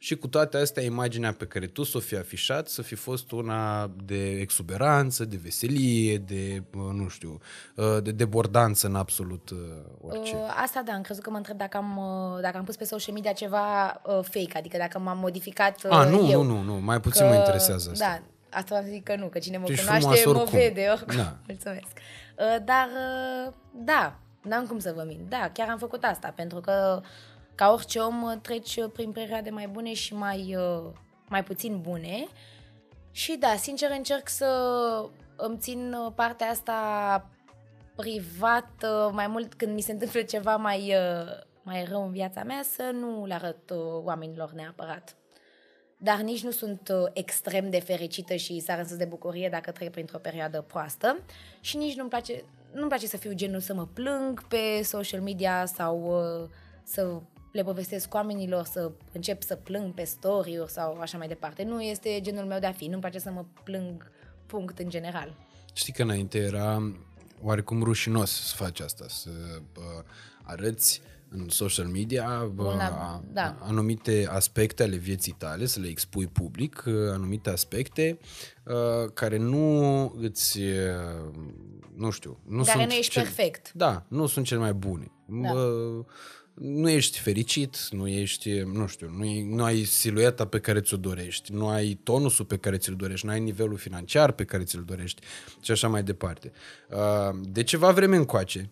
și 0.06 0.16
cu 0.16 0.28
toate 0.28 0.58
astea 0.58 0.84
imaginea 0.84 1.34
pe 1.34 1.46
care 1.46 1.66
tu 1.68 1.84
s-o 1.84 2.00
fi 2.00 2.16
afișat 2.16 2.68
să 2.68 2.82
fi 2.82 2.96
fost 2.96 3.32
una 3.32 3.92
de 4.04 4.30
exuberanță, 4.30 5.26
de 5.26 5.40
veselie, 5.44 6.18
de, 6.18 6.64
bă, 6.72 6.92
nu 6.94 7.08
știu, 7.08 7.40
uh, 7.76 7.98
de 8.04 8.12
debordanță 8.12 8.88
în 8.88 8.96
absolut 8.96 9.50
uh, 9.50 9.58
orice. 10.02 10.36
Uh, 10.36 10.58
asta 10.64 10.82
da, 10.86 10.94
am 10.94 11.02
crezut 11.02 11.24
că 11.24 11.30
mă 11.30 11.38
întreb 11.38 11.58
dacă 11.58 11.78
am, 11.78 11.98
uh, 11.98 12.42
dacă 12.42 12.58
am 12.58 12.64
pus 12.64 12.76
pe 12.76 12.84
social 12.84 13.14
media 13.14 13.32
ceva 13.32 14.02
uh, 14.06 14.20
fake, 14.22 14.58
adică 14.58 14.78
dacă 14.78 15.00
m-am 15.00 15.18
modificat 15.18 15.84
uh, 15.84 15.92
A, 15.92 16.04
nu, 16.10 16.30
eu. 16.30 16.44
nu, 16.44 16.54
nu, 16.54 16.62
nu, 16.62 16.74
mai 16.74 17.00
puțin 17.00 17.28
mă 17.28 17.36
interesează 17.36 17.90
asta. 17.92 18.06
Da, 18.06 18.22
asta 18.58 18.66
vreau 18.66 18.84
să 18.84 18.90
zic 18.90 19.04
că 19.04 19.16
nu, 19.16 19.28
că 19.28 19.40
cine 19.40 19.58
mă 19.58 19.66
Tu 19.66 19.72
ești 19.72 19.86
cunoaște 19.86 20.08
frumoasă 20.08 20.30
mă 20.30 20.40
oricum. 20.40 20.60
vede 20.60 20.88
oricum. 20.92 21.16
Da. 21.16 21.38
Mulțumesc. 21.48 21.94
Uh, 22.38 22.56
dar, 22.66 22.88
uh, 23.48 23.54
da, 23.72 24.20
n-am 24.42 24.66
cum 24.66 24.80
să 24.80 24.94
vă 24.96 25.04
mint. 25.08 25.30
Da, 25.30 25.50
chiar 25.54 25.70
am 25.70 25.78
făcut 25.78 26.04
asta, 26.04 26.34
pentru 26.36 26.60
că 26.60 27.02
ca 27.56 27.72
orice 27.72 28.00
om 28.00 28.24
uh, 28.24 28.34
treci 28.42 28.76
uh, 28.76 28.92
prin 28.94 29.12
perioade 29.12 29.50
mai 29.50 29.68
bune 29.68 29.94
și 29.94 30.14
mai, 30.14 30.56
uh, 30.56 30.92
mai 31.30 31.44
puțin 31.44 31.82
bune 31.82 32.28
Și 33.12 33.36
da, 33.36 33.56
sincer 33.56 33.92
încerc 33.92 34.30
să 34.30 34.50
îmi 35.36 35.58
țin 35.58 35.94
uh, 35.94 36.12
partea 36.16 36.50
asta 36.50 37.30
privată 37.96 39.12
mai 39.14 39.28
mult 39.28 39.54
când 39.54 39.74
mi 39.74 39.82
se 39.82 39.92
întâmplă 39.92 40.22
ceva 40.22 40.56
mai, 40.56 40.80
uh, 40.80 41.28
mai 41.64 41.86
rău 41.90 42.06
în 42.06 42.12
viața 42.12 42.44
mea 42.44 42.62
să 42.64 42.92
nu 42.94 43.26
le 43.26 43.34
arăt 43.34 43.70
uh, 43.70 43.78
oamenilor 44.04 44.52
neapărat. 44.52 45.16
Dar 45.98 46.20
nici 46.20 46.44
nu 46.44 46.52
sunt 46.52 46.92
extrem 47.14 47.70
de 47.70 47.80
fericită 47.80 48.36
și 48.36 48.60
sar 48.60 48.86
în 48.90 48.98
de 48.98 49.06
bucurie 49.06 49.50
dacă 49.50 49.72
trec 49.72 49.92
printr-o 49.92 50.18
perioadă 50.18 50.62
proastă 50.62 51.20
și 51.60 51.78
nici 51.78 51.96
nu-mi 51.96 52.10
place, 52.10 52.44
nu-mi 52.72 52.88
place 52.88 53.08
să 53.08 53.18
fiu 53.18 53.34
genul 53.34 53.60
să 53.60 53.74
mă 53.74 53.88
plâng 53.94 54.48
pe 54.48 54.82
social 54.84 55.22
media 55.22 55.66
sau 55.66 56.14
să 56.84 57.22
le 57.56 57.64
povestesc 57.64 58.14
oamenilor, 58.14 58.66
să 58.66 58.92
încep 59.12 59.44
să 59.44 59.56
plâng 59.56 59.94
pe 59.94 60.04
story-uri 60.04 60.72
sau 60.72 61.00
așa 61.00 61.18
mai 61.18 61.28
departe. 61.28 61.64
Nu 61.64 61.82
este 61.82 62.20
genul 62.22 62.46
meu 62.46 62.60
de 62.60 62.66
a 62.66 62.72
fi, 62.72 62.88
nu-mi 62.88 63.02
place 63.02 63.20
să 63.20 63.30
mă 63.30 63.46
plâng 63.64 64.12
punct 64.46 64.80
în 64.80 64.90
general. 64.90 65.36
Știi 65.74 65.94
că 65.94 66.02
înainte 66.02 66.38
era 66.38 66.94
oarecum 67.42 67.84
rușinos 67.84 68.32
să 68.32 68.56
faci 68.56 68.80
asta, 68.80 69.06
să 69.08 69.30
bă, 69.74 70.04
arăți 70.44 71.02
în 71.30 71.50
social 71.50 71.86
media 71.86 72.52
bă, 72.54 72.64
Una, 72.64 73.24
da. 73.34 73.58
anumite 73.60 74.28
aspecte 74.30 74.84
ale 74.84 74.96
vieții 74.96 75.36
tale, 75.38 75.66
să 75.66 75.80
le 75.80 75.88
expui 75.88 76.28
public, 76.28 76.84
anumite 76.88 77.50
aspecte 77.50 78.20
uh, 78.66 79.12
care 79.14 79.38
nu 79.38 80.02
îți, 80.22 80.60
uh, 80.60 81.34
nu 81.96 82.10
știu, 82.10 82.40
nu 82.48 82.64
care 82.64 82.78
sunt 82.78 82.90
nu 82.90 82.98
ești 82.98 83.12
cel, 83.12 83.24
perfect. 83.24 83.72
Da, 83.74 84.06
nu 84.08 84.26
sunt 84.26 84.46
cele 84.46 84.60
mai 84.60 84.74
bune. 84.74 85.12
Da. 85.28 85.52
Uh, 85.52 86.06
nu 86.56 86.90
ești 86.90 87.20
fericit, 87.20 87.88
nu 87.92 88.08
ești, 88.08 88.50
nu 88.60 88.88
știu, 88.88 89.10
nu, 89.18 89.26
e, 89.26 89.44
nu 89.46 89.64
ai 89.64 89.84
silueta 89.84 90.46
pe 90.48 90.60
care 90.60 90.82
ți-o 90.82 90.98
dorești, 90.98 91.54
nu 91.54 91.68
ai 91.68 92.00
tonusul 92.04 92.46
pe 92.46 92.58
care 92.58 92.78
ți-l 92.78 92.96
dorești, 92.96 93.26
nu 93.26 93.32
ai 93.32 93.40
nivelul 93.40 93.78
financiar 93.78 94.32
pe 94.32 94.44
care 94.46 94.64
ți-l 94.64 94.84
dorești 94.86 95.22
și 95.62 95.72
așa 95.72 95.88
mai 95.88 96.04
departe. 96.04 96.52
Uh, 96.90 97.40
de 97.42 97.64
ceva 97.64 97.92
vreme 97.92 98.16
încoace, 98.16 98.70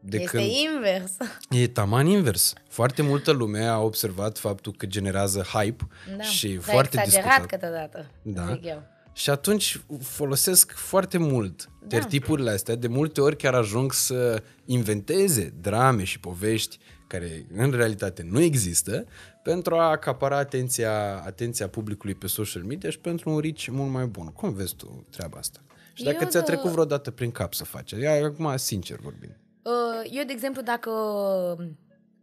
de 0.00 0.16
este 0.16 0.36
când... 0.36 0.50
invers. 0.50 1.12
E 1.50 1.68
taman 1.68 2.06
invers. 2.06 2.52
Foarte 2.68 3.02
multă 3.02 3.30
lume 3.30 3.64
a 3.64 3.78
observat 3.78 4.38
faptul 4.38 4.74
că 4.76 4.86
generează 4.86 5.40
hype 5.40 5.86
Da, 6.16 6.22
și 6.22 6.48
dar 6.48 6.62
foarte 6.62 7.00
exagerat 7.00 7.24
discutat. 7.24 7.46
câteodată, 7.46 8.10
Da. 8.22 8.46
zic 8.52 8.64
eu. 8.64 8.82
Și 9.14 9.30
atunci 9.30 9.80
folosesc 10.00 10.72
foarte 10.72 11.18
mult 11.18 11.68
Da. 11.80 11.86
tertipurile 11.86 12.50
astea. 12.50 12.74
De 12.74 12.86
multe 12.86 13.20
ori 13.20 13.36
chiar 13.36 13.54
ajung 13.54 13.92
să 13.92 14.42
inventeze 14.64 15.54
drame 15.60 16.04
și 16.04 16.20
povești 16.20 16.78
care 17.18 17.46
în 17.56 17.70
realitate 17.70 18.22
nu 18.30 18.40
există 18.40 19.04
pentru 19.42 19.74
a 19.74 19.90
acapara 19.90 20.36
atenția, 20.36 21.22
atenția 21.26 21.68
publicului 21.68 22.14
pe 22.14 22.26
social 22.26 22.62
media 22.62 22.90
și 22.90 22.98
pentru 22.98 23.30
un 23.30 23.38
reach 23.38 23.66
mult 23.70 23.90
mai 23.90 24.06
bun. 24.06 24.26
Cum 24.26 24.52
vezi 24.52 24.74
tu 24.74 25.06
treaba 25.10 25.38
asta? 25.38 25.60
Și 25.92 26.04
dacă 26.04 26.16
Eu 26.20 26.28
ți-a 26.28 26.40
de- 26.40 26.46
trecut 26.46 26.70
vreodată 26.70 27.10
prin 27.10 27.30
cap 27.30 27.54
să 27.54 27.64
faci? 27.64 27.90
Ia, 27.90 28.24
acum, 28.24 28.56
sincer 28.56 28.98
vorbind. 29.02 29.36
Uh, 29.62 30.10
Eu, 30.10 30.24
de 30.24 30.32
exemplu, 30.32 30.62
dacă 30.62 30.90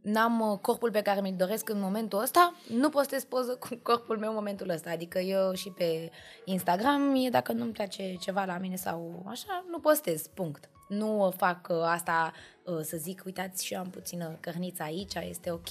n-am 0.02 0.40
uh, 0.52 0.58
corpul 0.62 0.92
pe 0.92 1.02
care 1.02 1.22
mi-l 1.22 1.36
doresc 1.38 1.70
în 1.70 1.80
momentul 1.80 2.22
ăsta, 2.22 2.54
nu 2.78 2.90
postez 2.90 3.24
poză 3.24 3.56
cu 3.60 3.68
corpul 3.90 4.18
meu 4.18 4.30
în 4.30 4.36
momentul 4.36 4.70
ăsta. 4.70 4.90
Adică 4.90 5.20
eu 5.20 5.54
și 5.54 5.70
pe 5.70 6.10
Instagram, 6.46 7.16
e 7.26 7.30
dacă 7.30 7.52
nu-mi 7.52 7.72
place 7.72 8.16
ceva 8.20 8.44
la 8.46 8.58
mine 8.58 8.76
sau 8.76 9.26
așa, 9.28 9.66
nu 9.70 9.80
postez, 9.80 10.28
punct. 10.34 10.70
Nu 10.90 11.26
uh, 11.26 11.34
fac 11.38 11.68
uh, 11.70 11.78
asta 11.84 12.34
uh, 12.64 12.80
să 12.82 12.98
zic, 12.98 13.22
uitați 13.26 13.66
și 13.66 13.74
eu 13.74 13.80
am 13.80 13.90
puțină 13.90 14.38
cărniță 14.40 14.84
aici, 14.84 15.14
este 15.30 15.52
ok. 15.52 15.68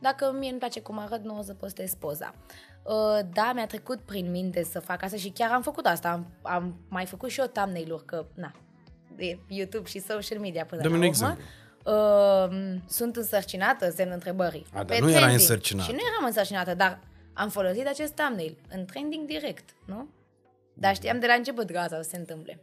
Dacă 0.00 0.32
mie 0.38 0.50
nu 0.50 0.58
place 0.58 0.80
cum 0.80 0.98
arăt, 0.98 1.24
nu 1.24 1.38
o 1.38 1.42
să 1.42 1.54
postez 1.54 1.94
poza. 1.94 2.34
Uh, 2.82 3.18
Da, 3.32 3.52
mi-a 3.54 3.66
trecut 3.66 4.00
prin 4.00 4.30
minte 4.30 4.62
să 4.62 4.80
fac 4.80 5.02
asta 5.02 5.16
și 5.16 5.28
chiar 5.28 5.50
am 5.50 5.62
făcut 5.62 5.86
asta. 5.86 6.08
Am, 6.10 6.26
am 6.42 6.76
mai 6.88 7.06
făcut 7.06 7.30
și 7.30 7.40
eu 7.40 7.46
thumbnail-uri, 7.46 8.04
că, 8.04 8.26
na, 8.34 8.52
de 9.16 9.38
YouTube 9.48 9.88
și 9.88 9.98
social 9.98 10.38
media 10.38 10.64
până 10.64 10.80
Dă-mi 10.82 10.98
la 10.98 11.00
un 11.00 11.06
urmă. 11.12 11.36
exemplu. 11.36 11.44
Uh, 11.84 12.80
sunt 12.88 13.16
însărcinată, 13.16 13.90
semn 13.90 14.10
întrebării. 14.10 14.66
A, 14.72 14.74
dar 14.74 14.84
Pe 14.84 14.98
nu 15.00 15.08
erai 15.08 15.12
trending. 15.20 15.40
însărcinată. 15.40 15.90
Și 15.90 15.96
nu 15.96 16.02
eram 16.14 16.26
însărcinată, 16.26 16.74
dar 16.74 16.98
am 17.32 17.48
folosit 17.48 17.86
acest 17.86 18.12
thumbnail 18.14 18.58
în 18.70 18.84
trending 18.84 19.26
direct, 19.26 19.74
nu? 19.86 20.08
Dar 20.74 20.94
știam 20.94 21.18
de 21.18 21.26
la 21.26 21.32
început 21.32 21.70
că 21.70 21.78
asta 21.78 21.98
o 21.98 22.02
să 22.02 22.08
se 22.08 22.16
întâmple. 22.16 22.60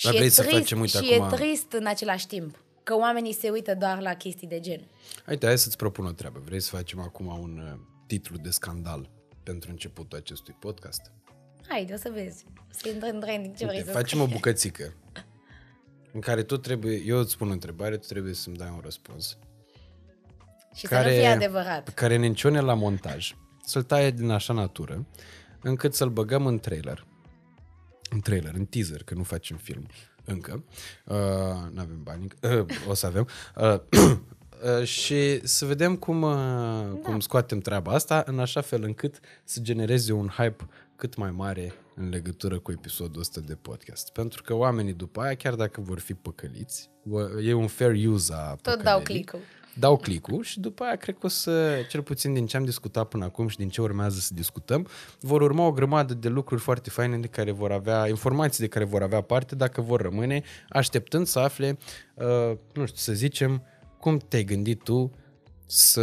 Și 0.00 0.06
Dar 0.06 0.14
e 0.14 0.18
vrei 0.18 0.30
să 0.30 0.42
trist, 0.42 0.58
facem, 0.58 0.80
uite, 0.80 1.02
și 1.02 1.12
acum- 1.14 1.32
e 1.32 1.36
trist 1.36 1.72
în 1.72 1.86
același 1.86 2.26
timp 2.26 2.62
că 2.82 2.96
oamenii 2.96 3.32
se 3.32 3.50
uită 3.50 3.74
doar 3.74 4.00
la 4.00 4.14
chestii 4.14 4.48
de 4.48 4.60
gen. 4.60 4.80
Haide, 5.24 5.46
hai 5.46 5.58
să-ți 5.58 5.76
propun 5.76 6.04
o 6.06 6.10
treabă. 6.12 6.40
Vrei 6.44 6.60
să 6.60 6.76
facem 6.76 7.00
acum 7.00 7.26
un 7.26 7.58
uh, 7.72 7.78
titlu 8.06 8.36
de 8.36 8.50
scandal 8.50 9.10
pentru 9.42 9.70
începutul 9.70 10.18
acestui 10.18 10.56
podcast? 10.60 11.12
Haide, 11.68 11.92
o 11.92 11.96
să 11.96 12.10
vezi. 12.14 12.44
O 12.58 12.62
să 12.68 12.88
intră 12.88 13.08
în 13.08 13.20
trending 13.20 13.56
ce 13.56 13.64
vrei 13.64 13.76
Uite, 13.78 13.90
să 13.90 13.96
facem 13.96 14.18
o 14.18 14.22
scrii. 14.22 14.36
bucățică 14.36 14.94
în 16.14 16.20
care 16.20 16.42
tu 16.42 16.56
trebuie, 16.56 17.02
eu 17.06 17.18
îți 17.18 17.32
spun 17.32 17.48
o 17.48 17.52
întrebare, 17.52 17.96
tu 17.96 18.06
trebuie 18.06 18.34
să-mi 18.34 18.56
dai 18.56 18.70
un 18.74 18.80
răspuns. 18.82 19.38
Și 20.74 20.86
să 20.86 20.94
nu 20.94 21.08
fie 21.08 21.26
adevărat. 21.26 21.84
Pe 21.84 21.90
care 21.90 22.16
ne 22.16 22.26
încione 22.26 22.60
la 22.60 22.74
montaj, 22.74 23.34
să-l 23.64 23.82
taie 23.82 24.10
din 24.10 24.30
așa 24.30 24.52
natură, 24.52 25.06
încât 25.62 25.94
să-l 25.94 26.08
băgăm 26.08 26.46
în 26.46 26.58
trailer. 26.58 27.06
În 28.10 28.20
trailer, 28.20 28.54
în 28.54 28.64
teaser, 28.64 29.02
că 29.02 29.14
nu 29.14 29.22
facem 29.22 29.56
film 29.56 29.86
încă. 30.24 30.64
Uh, 31.04 31.16
nu 31.72 31.80
avem 31.80 32.02
bani, 32.02 32.26
uh, 32.42 32.64
o 32.88 32.94
să 32.94 33.06
avem. 33.06 33.28
Uh, 33.56 33.74
uh, 34.78 34.84
și 34.86 35.46
să 35.46 35.64
vedem 35.64 35.96
cum, 35.96 36.22
uh, 36.22 36.32
Da. 36.32 36.98
cum 37.02 37.20
scoatem 37.20 37.58
treaba 37.58 37.92
asta 37.92 38.22
în 38.26 38.38
așa 38.38 38.60
fel 38.60 38.82
încât 38.82 39.18
să 39.44 39.60
genereze 39.60 40.12
un 40.12 40.28
hype 40.28 40.66
cât 40.96 41.16
mai 41.16 41.30
mare 41.30 41.72
în 41.94 42.08
legătură 42.08 42.58
cu 42.58 42.70
episodul 42.72 43.20
ăsta 43.20 43.40
de 43.40 43.54
podcast. 43.54 44.10
Pentru 44.12 44.42
că 44.42 44.54
oamenii 44.54 44.92
după 44.92 45.20
aia, 45.20 45.34
chiar 45.34 45.54
dacă 45.54 45.80
vor 45.80 45.98
fi 45.98 46.14
păcăliți, 46.14 46.90
vor- 47.02 47.30
e 47.42 47.52
un 47.52 47.66
fair 47.66 48.06
use 48.06 48.32
a 48.32 48.54
Tot 48.54 48.62
dau 48.62 48.98
păcălirii, 48.98 49.04
click-ul. 49.04 49.40
Dau 49.74 49.96
click 49.96 50.42
și 50.42 50.60
după 50.60 50.84
aia 50.84 50.96
cred 50.96 51.14
că 51.18 51.26
o 51.26 51.28
să, 51.28 51.84
cel 51.88 52.02
puțin 52.02 52.34
din 52.34 52.46
ce 52.46 52.56
am 52.56 52.64
discutat 52.64 53.08
până 53.08 53.24
acum 53.24 53.48
și 53.48 53.56
din 53.56 53.68
ce 53.68 53.80
urmează 53.80 54.18
să 54.18 54.34
discutăm, 54.34 54.86
vor 55.20 55.40
urma 55.40 55.66
o 55.66 55.72
grămadă 55.72 56.14
de 56.14 56.28
lucruri 56.28 56.60
foarte 56.60 56.90
faine 56.90 57.18
de 57.18 57.26
care 57.26 57.50
vor 57.50 57.72
avea, 57.72 58.08
informații 58.08 58.64
de 58.64 58.68
care 58.68 58.84
vor 58.84 59.02
avea 59.02 59.20
parte 59.20 59.54
dacă 59.54 59.80
vor 59.80 60.00
rămâne, 60.00 60.42
așteptând 60.68 61.26
să 61.26 61.38
afle, 61.38 61.78
uh, 62.14 62.56
nu 62.72 62.86
știu, 62.86 62.98
să 62.98 63.12
zicem, 63.12 63.62
cum 63.98 64.16
te-ai 64.16 64.44
gândit 64.44 64.82
tu 64.82 65.12
să... 65.66 66.00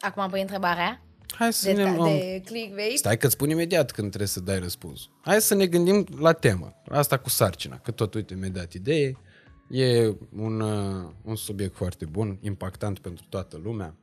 Acum 0.00 0.28
pui 0.28 0.40
întrebarea 0.40 1.04
Hai 1.34 1.52
să 1.52 1.72
de, 1.72 1.82
ne 1.82 1.94
luăm... 1.94 2.08
de 2.08 2.42
clickbait. 2.44 2.98
Stai 2.98 3.16
că 3.16 3.26
îți 3.26 3.34
spun 3.34 3.50
imediat 3.50 3.90
când 3.90 4.08
trebuie 4.08 4.28
să 4.28 4.40
dai 4.40 4.58
răspuns. 4.58 5.08
Hai 5.20 5.40
să 5.40 5.54
ne 5.54 5.66
gândim 5.66 6.06
la 6.18 6.32
temă. 6.32 6.74
Asta 6.88 7.16
cu 7.16 7.28
sarcina. 7.28 7.78
Că 7.78 7.90
tot, 7.90 8.14
uite, 8.14 8.34
mi-a 8.34 8.48
dat 8.48 8.72
idee. 8.72 9.16
E 9.70 10.14
un, 10.36 10.60
uh, 10.60 11.10
un 11.22 11.36
subiect 11.36 11.74
foarte 11.74 12.04
bun, 12.04 12.38
impactant 12.40 12.98
pentru 12.98 13.24
toată 13.28 13.56
lumea 13.56 13.94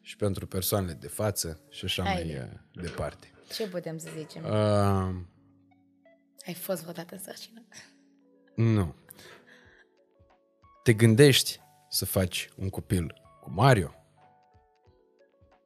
și 0.00 0.16
pentru 0.16 0.46
persoanele 0.46 0.92
de 0.92 1.08
față 1.08 1.60
și 1.68 1.84
așa 1.84 2.02
mai 2.02 2.12
Haide. 2.12 2.50
uh, 2.74 2.82
departe. 2.82 3.30
Ce 3.52 3.68
putem 3.68 3.98
să 3.98 4.08
zicem? 4.18 4.44
Uh, 4.44 5.14
Ai 6.46 6.54
fost 6.54 6.80
vreodată 6.82 7.14
însărcinat? 7.14 7.64
nu. 8.54 8.94
Te 10.82 10.92
gândești 10.92 11.60
să 11.88 12.04
faci 12.04 12.50
un 12.56 12.68
copil 12.68 13.20
cu 13.40 13.50
Mario? 13.50 13.94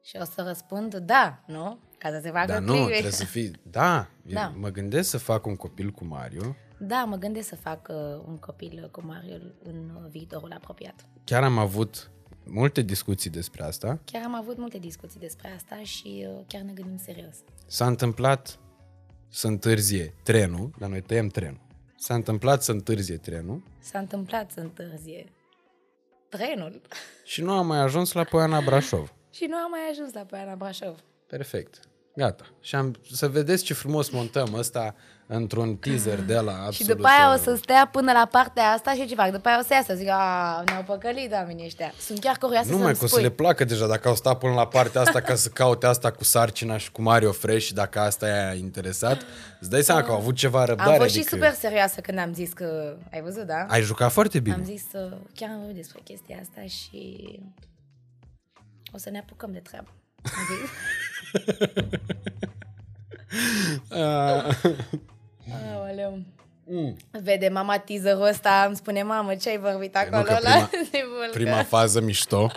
Și 0.03 0.17
o 0.19 0.23
să 0.23 0.41
răspund 0.47 0.95
da, 0.95 1.43
nu? 1.47 1.79
Ca 1.97 2.09
să 2.09 2.19
se 2.23 2.31
facă 2.31 2.45
Dar 2.47 2.59
nu, 2.61 2.65
clickbait. 2.65 2.91
trebuie 2.91 3.11
să 3.11 3.25
fii... 3.25 3.51
Da, 3.63 4.09
Da. 4.21 4.51
Eu 4.53 4.59
mă 4.59 4.69
gândesc 4.69 5.09
să 5.09 5.17
fac 5.17 5.45
un 5.45 5.55
copil 5.55 5.91
cu 5.91 6.05
Mario. 6.05 6.55
Da, 6.77 7.03
mă 7.03 7.15
gândesc 7.15 7.47
să 7.47 7.55
fac 7.55 7.87
uh, 7.89 7.95
un 8.27 8.37
copil 8.37 8.79
uh, 8.83 8.89
cu 8.89 9.01
Mario 9.05 9.35
în 9.63 9.91
uh, 9.95 10.09
viitorul 10.09 10.51
apropiat. 10.51 11.05
Chiar 11.23 11.43
am 11.43 11.57
avut 11.57 12.11
multe 12.43 12.81
discuții 12.81 13.29
despre 13.29 13.63
asta. 13.63 13.99
Chiar 14.05 14.23
am 14.23 14.35
avut 14.35 14.57
multe 14.57 14.77
discuții 14.77 15.19
despre 15.19 15.53
asta 15.55 15.79
și 15.83 16.27
uh, 16.27 16.43
chiar 16.47 16.61
ne 16.61 16.73
gândim 16.73 16.97
serios. 16.97 17.35
S-a 17.67 17.87
întâmplat 17.87 18.59
să 19.29 19.47
întârzie 19.47 20.13
trenul, 20.23 20.71
dar 20.79 20.89
noi 20.89 21.01
tăiem 21.01 21.27
trenul. 21.27 21.63
S-a 21.97 22.13
întâmplat 22.13 22.63
să 22.63 22.71
întârzie 22.71 23.17
trenul 23.17 23.63
S-a 23.79 23.99
întâmplat 23.99 24.51
să 24.51 24.59
întârzie 24.59 25.31
trenul 26.29 26.81
și 27.23 27.41
nu 27.41 27.51
am 27.51 27.67
mai 27.67 27.79
ajuns 27.79 28.11
la 28.11 28.23
Poiana 28.23 28.61
Brașov. 28.61 29.13
și 29.37 29.45
nu 29.45 29.55
am 29.55 29.69
mai 29.69 29.79
ajuns 29.91 30.13
la 30.13 30.21
Poiana 30.21 30.55
Brașov. 30.55 31.03
Perfect. 31.27 31.79
Gata. 32.15 32.43
Și 32.61 32.75
am, 32.75 32.95
să 33.11 33.27
vedeți 33.27 33.63
ce 33.63 33.73
frumos 33.73 34.09
montăm 34.09 34.53
ăsta 34.53 34.95
într-un 35.27 35.75
teaser 35.75 36.21
de 36.21 36.33
la 36.33 36.51
absolut... 36.51 36.73
Și 36.73 36.85
după 36.85 37.07
aia 37.07 37.29
o 37.29 37.33
uh, 37.33 37.39
să 37.43 37.55
stea 37.55 37.89
până 37.91 38.11
la 38.11 38.25
partea 38.25 38.63
asta 38.63 38.93
și 38.93 39.07
ce 39.07 39.15
fac? 39.15 39.31
După 39.31 39.47
aia 39.47 39.59
o 39.59 39.61
să 39.61 39.73
iasă, 39.73 39.93
zic, 39.95 40.07
a, 40.09 40.63
ne-au 40.65 40.83
păcălit 40.83 41.31
oamenii 41.31 41.65
ăștia. 41.65 41.93
Sunt 41.99 42.19
chiar 42.19 42.37
curioasă 42.37 42.65
Nu 42.65 42.71
să-mi 42.71 42.83
mai 42.83 42.93
că 42.93 43.03
o 43.03 43.07
să 43.07 43.13
spui. 43.13 43.23
le 43.23 43.29
placă 43.29 43.63
deja 43.63 43.87
dacă 43.87 44.07
au 44.07 44.15
stat 44.15 44.37
până 44.37 44.53
la 44.53 44.67
partea 44.67 45.01
asta 45.01 45.21
ca 45.21 45.35
să 45.35 45.49
caute 45.49 45.85
asta 45.85 46.11
cu 46.11 46.23
sarcina 46.23 46.77
și 46.77 46.91
cu 46.91 47.01
Mario 47.01 47.31
Fresh 47.31 47.65
și 47.65 47.73
dacă 47.73 47.99
asta 47.99 48.27
i-a 48.27 48.53
interesat, 48.53 49.25
îți 49.59 49.69
dai 49.69 49.81
seama 49.81 50.03
că 50.03 50.11
au 50.11 50.17
avut 50.17 50.35
ceva 50.35 50.65
răbdare. 50.65 50.91
Am 50.91 50.97
fost 50.97 51.09
și 51.09 51.19
adică 51.19 51.35
super 51.35 51.53
serioasă 51.53 52.01
când 52.01 52.17
am 52.17 52.33
zis 52.33 52.53
că... 52.53 52.97
Ai 53.11 53.21
văzut, 53.21 53.43
da? 53.43 53.65
Ai 53.67 53.81
jucat 53.81 54.11
foarte 54.11 54.39
bine. 54.39 54.55
Am 54.55 54.63
zis, 54.63 54.83
uh, 54.93 55.11
chiar 55.33 55.49
am 55.49 55.57
vorbit 55.57 55.75
despre 55.75 55.99
chestia 56.03 56.37
asta 56.41 56.61
și 56.67 57.39
o 58.93 58.97
să 58.97 59.09
ne 59.09 59.19
apucăm 59.19 59.51
de 59.51 59.59
treabă. 59.59 59.89
Am 63.89 64.53
zis. 64.53 64.63
Uh, 64.63 64.75
Aoleu. 65.75 66.19
mm. 66.65 66.95
Vede 67.23 67.49
mama 67.49 67.77
teaserul 67.77 68.27
ăsta, 68.27 68.63
îmi 68.67 68.75
spune, 68.75 69.03
mamă, 69.03 69.35
ce 69.35 69.49
ai 69.49 69.57
vorbit 69.59 69.95
acolo 69.95 70.21
că 70.23 70.37
la 70.41 70.49
prima- 70.49 70.69
Divulcă? 70.91 71.29
Prima 71.31 71.63
fază 71.63 72.01
mișto 72.01 72.51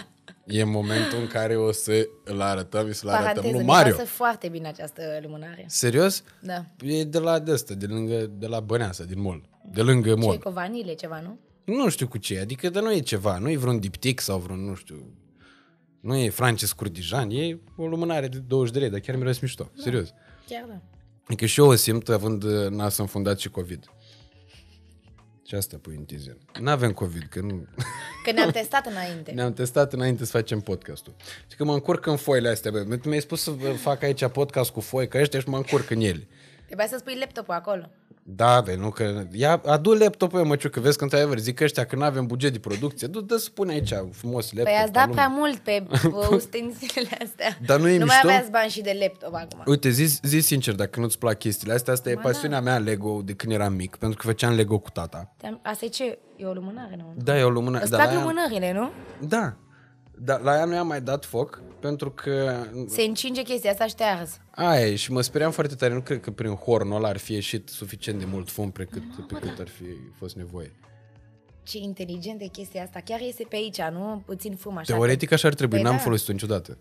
e 0.47 0.65
momentul 0.65 1.19
în 1.21 1.27
care 1.27 1.57
o 1.57 1.73
să 1.73 2.09
îl 2.25 2.41
arătăm, 2.41 2.93
să-l 2.93 3.09
arătăm 3.09 3.25
Paranteză, 3.27 3.55
lui 3.55 3.61
mi 3.65 3.67
Mario. 3.71 3.93
pasă 3.95 4.05
foarte 4.07 4.49
bine 4.49 4.69
această 4.69 5.03
lumânare. 5.23 5.65
Serios? 5.69 6.23
Da. 6.41 6.65
E 6.83 7.05
de 7.05 7.19
la 7.19 7.39
de 7.39 7.53
asta, 7.53 7.75
de 7.75 7.87
lângă, 7.87 8.17
de 8.31 8.47
la 8.47 8.61
Băneasa, 8.61 9.05
din 9.05 9.21
mall. 9.21 9.49
De 9.73 9.83
lângă 9.83 10.09
Ce 10.09 10.15
mall. 10.15 10.39
cu 10.39 10.51
vanile, 10.51 10.95
ceva, 10.95 11.21
nu? 11.21 11.39
Nu 11.65 11.89
știu 11.89 12.09
cu 12.09 12.19
ce, 12.19 12.39
adică 12.41 12.69
de 12.71 12.81
nu 12.81 12.93
e 12.93 12.99
ceva, 13.01 13.39
nu 13.39 13.51
e 13.51 13.57
vreun 13.57 13.79
diptic 13.79 14.21
sau 14.21 14.39
vreun, 14.39 14.65
nu 14.65 14.75
știu, 14.75 15.13
nu 16.01 16.17
e 16.17 16.31
Frances 16.31 16.73
Curdijan, 16.73 17.31
e 17.31 17.59
o 17.77 17.87
lumânare 17.87 18.29
de 18.29 18.39
20 18.39 18.73
de 18.73 18.79
lei, 18.79 18.91
dar 18.91 19.01
chiar 19.01 19.17
miros 19.17 19.39
mișto, 19.39 19.71
serios. 19.77 20.13
Chiar 20.49 20.65
da. 20.69 20.81
Adică 21.27 21.47
și 21.47 21.61
eu 21.61 21.67
o 21.67 21.75
simt 21.75 22.09
având 22.09 22.43
uh, 22.43 22.69
nas 22.69 22.97
înfundat 22.97 23.39
și 23.39 23.49
COVID. 23.49 23.85
Și 25.47 25.55
asta 25.55 25.79
pui 25.83 25.97
în 25.97 26.05
teaser. 26.05 26.37
N-avem 26.61 26.93
COVID, 26.93 27.27
că 27.31 27.41
nu... 27.41 27.67
Că 28.25 28.33
ne-am 28.33 28.51
testat 28.51 28.87
înainte. 28.87 29.31
Ne-am 29.31 29.53
testat 29.53 29.93
înainte 29.93 30.25
să 30.25 30.31
facem 30.31 30.61
podcastul. 30.61 31.15
Și 31.51 31.57
că 31.57 31.65
mă 31.65 31.73
încurc 31.73 32.07
în 32.07 32.17
foile 32.17 32.49
astea, 32.49 32.71
bă. 32.71 32.97
Tu 32.97 33.09
mi-ai 33.09 33.21
spus 33.21 33.43
să 33.43 33.51
fac 33.77 34.03
aici 34.03 34.27
podcast 34.27 34.71
cu 34.71 34.81
foi 34.81 35.09
ca 35.09 35.21
ăștia 35.21 35.41
și 35.41 35.49
mă 35.49 35.57
încurc 35.57 35.91
în 35.91 36.01
ele. 36.01 36.29
Trebuia 36.69 36.87
să 36.87 36.97
spui 36.99 37.17
laptopul 37.19 37.55
acolo. 37.55 37.91
Da, 38.23 38.61
bă, 38.61 38.75
nu 38.75 38.91
că... 38.91 39.23
Ia, 39.33 39.63
adu 39.67 39.93
laptopul, 39.93 40.45
mă, 40.45 40.57
că 40.57 40.81
vezi 40.81 40.97
că 40.99 41.03
într-adevăr 41.05 41.39
zic 41.39 41.61
ăștia 41.61 41.85
că 41.85 41.97
nu 41.97 42.03
avem 42.05 42.27
buget 42.27 42.53
de 42.53 42.59
producție. 42.59 43.07
Du, 43.07 43.21
dă 43.21 43.37
să 43.37 43.51
pune 43.55 43.73
aici 43.73 43.93
frumos 44.13 44.53
laptop. 44.53 44.65
Păi 44.75 44.83
ați 44.83 44.93
ca 44.93 44.99
dat 44.99 45.09
lumea. 45.09 45.25
prea 45.25 45.37
mult 45.39 45.59
pe 45.59 45.83
uh, 46.13 46.29
ustensilele 46.31 47.17
astea. 47.25 47.59
Dar 47.67 47.81
nu 47.81 47.89
e 47.89 47.99
nu 47.99 48.05
mișto? 48.05 48.27
mai 48.27 48.35
aveați 48.35 48.51
bani 48.51 48.71
și 48.71 48.81
de 48.81 48.97
laptop 49.01 49.35
acum. 49.35 49.63
Uite, 49.67 49.89
zi, 49.91 50.05
zi 50.23 50.39
sincer, 50.41 50.75
dacă 50.75 51.01
nu-ți 51.01 51.19
plac 51.19 51.39
chestiile 51.39 51.73
astea, 51.75 51.93
asta 51.93 52.11
e 52.11 52.15
Ba 52.15 52.21
pasiunea 52.21 52.61
mea 52.61 52.79
Lego 52.79 53.21
de 53.25 53.33
când 53.33 53.53
eram 53.53 53.73
mic, 53.73 53.97
pentru 53.97 54.19
că 54.19 54.27
făceam 54.27 54.55
Lego 54.55 54.79
cu 54.79 54.91
tata. 54.91 55.35
Te-am- 55.37 55.61
Asta 55.63 55.85
e 55.85 55.89
ce? 55.89 56.19
E 56.37 56.45
o 56.47 56.53
lumânare, 56.53 56.95
nu? 56.97 57.15
Da, 57.25 57.39
e 57.39 57.43
o 57.43 57.51
lumânare. 57.51 57.83
Îți 57.83 57.91
dar 57.93 58.01
plac 58.01 58.13
la 58.13 58.19
ea- 58.21 58.23
lumânările, 58.25 58.73
nu? 58.73 58.91
Da. 59.29 59.57
Dar 60.21 60.41
la 60.41 60.57
ea 60.57 60.65
nu 60.65 60.75
i-am 60.75 60.87
mai 60.87 61.01
dat 61.01 61.25
foc, 61.25 61.63
pentru 61.81 62.11
că 62.11 62.65
Se 62.87 63.03
încinge 63.03 63.43
chestia 63.43 63.71
asta 63.71 63.87
și 63.87 63.95
te 63.95 64.03
ars. 64.03 64.41
Aia 64.51 64.87
e, 64.87 64.95
și 64.95 65.13
mă 65.13 65.21
speriam 65.21 65.51
foarte 65.51 65.75
tare. 65.75 65.95
Nu 65.95 66.01
cred 66.01 66.21
că 66.21 66.31
prin 66.31 66.55
hornul 66.55 66.97
ăla 66.97 67.09
ar 67.09 67.17
fi 67.17 67.33
ieșit 67.33 67.69
suficient 67.69 68.19
de 68.19 68.25
mult 68.25 68.51
fum 68.51 68.71
pe 68.71 68.85
cât, 68.85 69.03
pe 69.29 69.35
cât 69.41 69.59
ar 69.59 69.69
fi 69.69 69.85
fost 70.19 70.37
nevoie. 70.37 70.73
Ce 71.63 71.79
inteligent 71.79 72.41
e 72.41 72.47
chestia 72.47 72.83
asta. 72.83 73.01
Chiar 73.05 73.21
iese 73.21 73.45
pe 73.49 73.57
aici, 73.57 73.81
nu? 73.81 74.23
Puțin 74.27 74.57
fum 74.57 74.77
așa. 74.77 74.93
Teoretic 74.95 75.33
așa 75.33 75.49
ar 75.49 75.55
trebui, 75.55 75.75
Păi 75.77 75.85
n-am 75.85 75.97
da. 75.97 76.03
folosit-o 76.03 76.33
niciodată. 76.33 76.79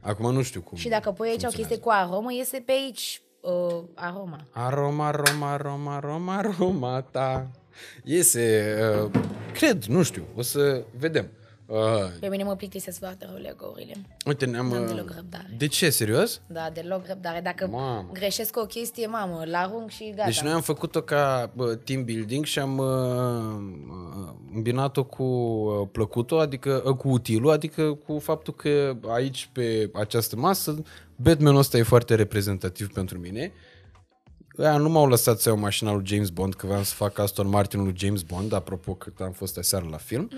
Acum 0.00 0.32
nu 0.32 0.42
știu 0.42 0.60
cum 0.60 0.78
Și 0.78 0.88
dacă 0.88 1.10
pui 1.10 1.28
aici 1.28 1.44
o 1.44 1.48
chestie 1.48 1.78
cu 1.78 1.88
aromă, 1.90 2.32
iese 2.32 2.62
pe 2.66 2.72
aici 2.72 3.22
uh, 3.40 3.82
aroma. 3.94 4.46
Aroma, 4.50 5.06
aroma, 5.06 5.52
aroma, 5.52 5.96
aroma, 5.96 6.36
aroma 6.36 7.00
ta. 7.00 7.50
Iese, 8.04 8.74
uh, 9.04 9.20
cred, 9.52 9.84
nu 9.84 10.02
știu, 10.02 10.24
o 10.36 10.42
să 10.42 10.84
vedem. 10.98 11.28
Uh, 11.66 11.76
Pe 12.20 12.28
mine 12.28 12.42
mă 12.42 12.56
plictisesc 12.56 12.98
foarte 12.98 13.26
rău 13.30 13.36
Lego-urile. 13.40 13.94
uite, 14.26 14.44
ne-am... 14.46 14.68
N-am 14.68 14.82
uh, 14.82 14.88
deloc 14.88 15.10
răbdare. 15.14 15.54
De 15.58 15.66
ce, 15.66 15.90
serios? 15.90 16.40
Da, 16.46 16.70
deloc 16.72 17.06
răbdare. 17.06 17.40
Dacă 17.40 17.66
Mamă. 17.66 18.10
greșesc 18.12 18.56
o 18.56 18.66
chestie, 18.66 19.06
mamă, 19.06 19.42
la 19.44 19.58
arunc 19.58 19.90
și 19.90 20.10
gata. 20.10 20.24
Deci 20.24 20.40
noi 20.40 20.52
am 20.52 20.60
făcut-o 20.60 21.00
ca 21.00 21.50
bă, 21.54 21.74
team 21.74 22.04
building 22.04 22.44
și 22.44 22.58
am 22.58 22.78
uh, 22.78 22.86
uh, 22.86 24.32
îmbinat-o 24.54 25.04
cu 25.04 25.22
uh, 25.22 25.88
plăcutul, 25.92 26.38
adică 26.40 26.82
uh, 26.86 26.94
cu 26.94 27.08
utilul, 27.08 27.50
adică 27.50 27.94
cu 28.06 28.18
faptul 28.18 28.54
că 28.54 28.96
aici 29.08 29.48
pe 29.52 29.90
această 29.94 30.36
masă 30.36 30.82
Batman-ul 31.16 31.58
ăsta 31.58 31.76
e 31.78 31.82
foarte 31.82 32.14
reprezentativ 32.14 32.92
pentru 32.92 33.18
mine. 33.18 33.52
Aia 34.58 34.76
nu 34.76 34.88
m-au 34.88 35.06
lăsat 35.08 35.38
să 35.38 35.48
iau 35.48 35.58
mașina 35.58 35.92
lui 35.92 36.06
James 36.06 36.28
Bond, 36.30 36.54
că 36.54 36.66
vreau 36.66 36.82
să 36.82 36.94
fac 36.94 37.18
Aston 37.18 37.48
Martin 37.48 37.82
lui 37.82 37.94
James 37.96 38.22
Bond, 38.22 38.52
apropo 38.52 38.94
că 38.94 39.12
am 39.22 39.32
fost 39.32 39.58
aseară 39.58 39.86
la 39.90 39.96
film. 39.96 40.30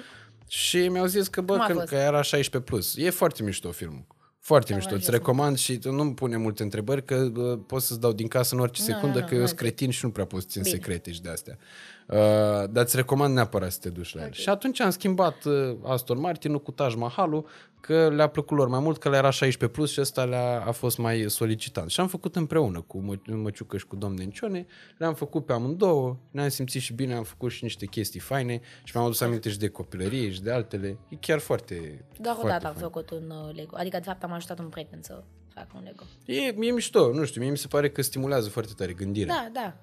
Și 0.49 0.89
mi-au 0.89 1.07
zis 1.07 1.29
că, 1.29 1.41
bă, 1.41 1.53
Cum 1.53 1.63
a 1.63 1.67
că, 1.67 1.73
fost? 1.73 1.87
că 1.87 1.95
era 1.95 2.21
16+. 2.23 2.65
Plus. 2.65 2.97
E 2.97 3.11
foarte 3.11 3.43
mișto 3.43 3.71
filmul. 3.71 4.07
Foarte 4.39 4.75
mișto. 4.75 4.95
Îți 4.95 5.11
recomand 5.11 5.59
și 5.59 5.79
tu 5.79 5.93
nu-mi 5.93 6.15
pune 6.15 6.37
multe 6.37 6.63
întrebări 6.63 7.05
că 7.05 7.31
uh, 7.37 7.59
pot 7.67 7.83
să-ți 7.83 8.01
dau 8.01 8.13
din 8.13 8.29
casă 8.29 8.55
în 8.55 8.61
orice 8.61 8.83
Nu, 8.87 8.95
secundă 8.95 9.19
nu, 9.19 9.25
că 9.25 9.31
nu, 9.31 9.35
eu 9.35 9.41
nu 9.41 9.47
sunt 9.47 9.59
cretin 9.59 9.91
și 9.91 10.05
nu 10.05 10.11
prea 10.11 10.25
pot 10.25 10.41
să 10.41 10.47
țin 10.51 10.63
Bine. 10.63 10.75
secrete 10.75 11.13
și 11.13 11.23
de 11.23 11.29
astea. 11.29 11.59
Uh, 12.09 12.17
dar 12.71 12.85
îți 12.85 12.97
recomand 12.97 13.35
neapărat 13.35 13.73
să 13.73 13.79
te 13.81 13.89
duci 13.89 14.15
la 14.15 14.23
el. 14.23 14.33
Și 14.33 14.49
atunci 14.49 14.81
am 14.81 14.91
schimbat 14.91 15.45
uh, 15.45 15.77
Aston 15.83 16.21
Martin 16.21 16.55
cu 16.55 16.71
Taj 16.71 16.95
Mahal 16.95 17.45
că 17.81 18.09
le-a 18.09 18.27
plăcut 18.27 18.57
lor 18.57 18.69
mai 18.69 18.81
mult, 18.81 18.99
că 18.99 19.09
le 19.09 19.17
era 19.17 19.31
16 19.31 19.79
plus 19.79 19.93
și 19.93 20.01
ăsta 20.01 20.25
le-a 20.25 20.65
a 20.67 20.71
fost 20.71 20.99
mai 20.99 21.25
solicitant. 21.29 21.91
Și 21.91 22.01
am 22.01 22.09
făcut 22.09 22.37
împreună 22.37 22.81
cu 22.81 22.99
mă, 22.99 23.15
Măciucăș 23.27 23.81
și 23.81 23.87
cu 23.87 23.97
domnul 23.97 24.19
Nencione, 24.19 24.67
le-am 24.99 25.15
făcut 25.15 25.47
pe 25.47 25.53
amândouă, 25.53 26.17
ne-am 26.31 26.49
simțit 26.49 26.83
și 26.83 26.93
bine, 26.93 27.15
am 27.15 27.23
făcut 27.23 27.51
și 27.51 27.63
niște 27.65 27.87
chestii 27.87 28.21
faine 28.21 28.61
și 28.85 28.93
mi-am 28.95 29.07
adus 29.07 29.21
aminte 29.21 29.51
și 29.51 29.59
de 29.59 29.69
copilărie 29.69 30.31
și 30.31 30.43
de 30.43 30.53
altele. 30.53 30.99
E 31.09 31.17
chiar 31.17 31.39
foarte, 31.39 32.05
Doar 32.21 32.35
o 32.35 32.39
foarte 32.39 32.53
dată 32.53 32.67
am 32.67 32.73
fain. 32.73 32.85
făcut 32.85 33.11
un 33.11 33.31
uh, 33.31 33.55
Lego. 33.55 33.77
Adică, 33.77 33.97
de 33.97 34.05
fapt, 34.07 34.23
am 34.25 34.33
ajutat 34.33 34.59
un 34.59 34.69
prieten 34.69 35.03
să 35.03 35.23
facă 35.55 35.69
un 35.75 35.83
Lego. 35.85 36.03
E, 36.25 36.67
e 36.67 36.73
mișto, 36.73 37.13
nu 37.13 37.25
știu, 37.25 37.41
mie 37.41 37.51
mi 37.51 37.57
se 37.59 37.67
pare 37.67 37.91
că 37.91 38.03
stimulează 38.03 38.49
foarte 38.49 38.73
tare 38.77 38.93
gândirea. 38.93 39.35
Da, 39.35 39.61
da. 39.61 39.77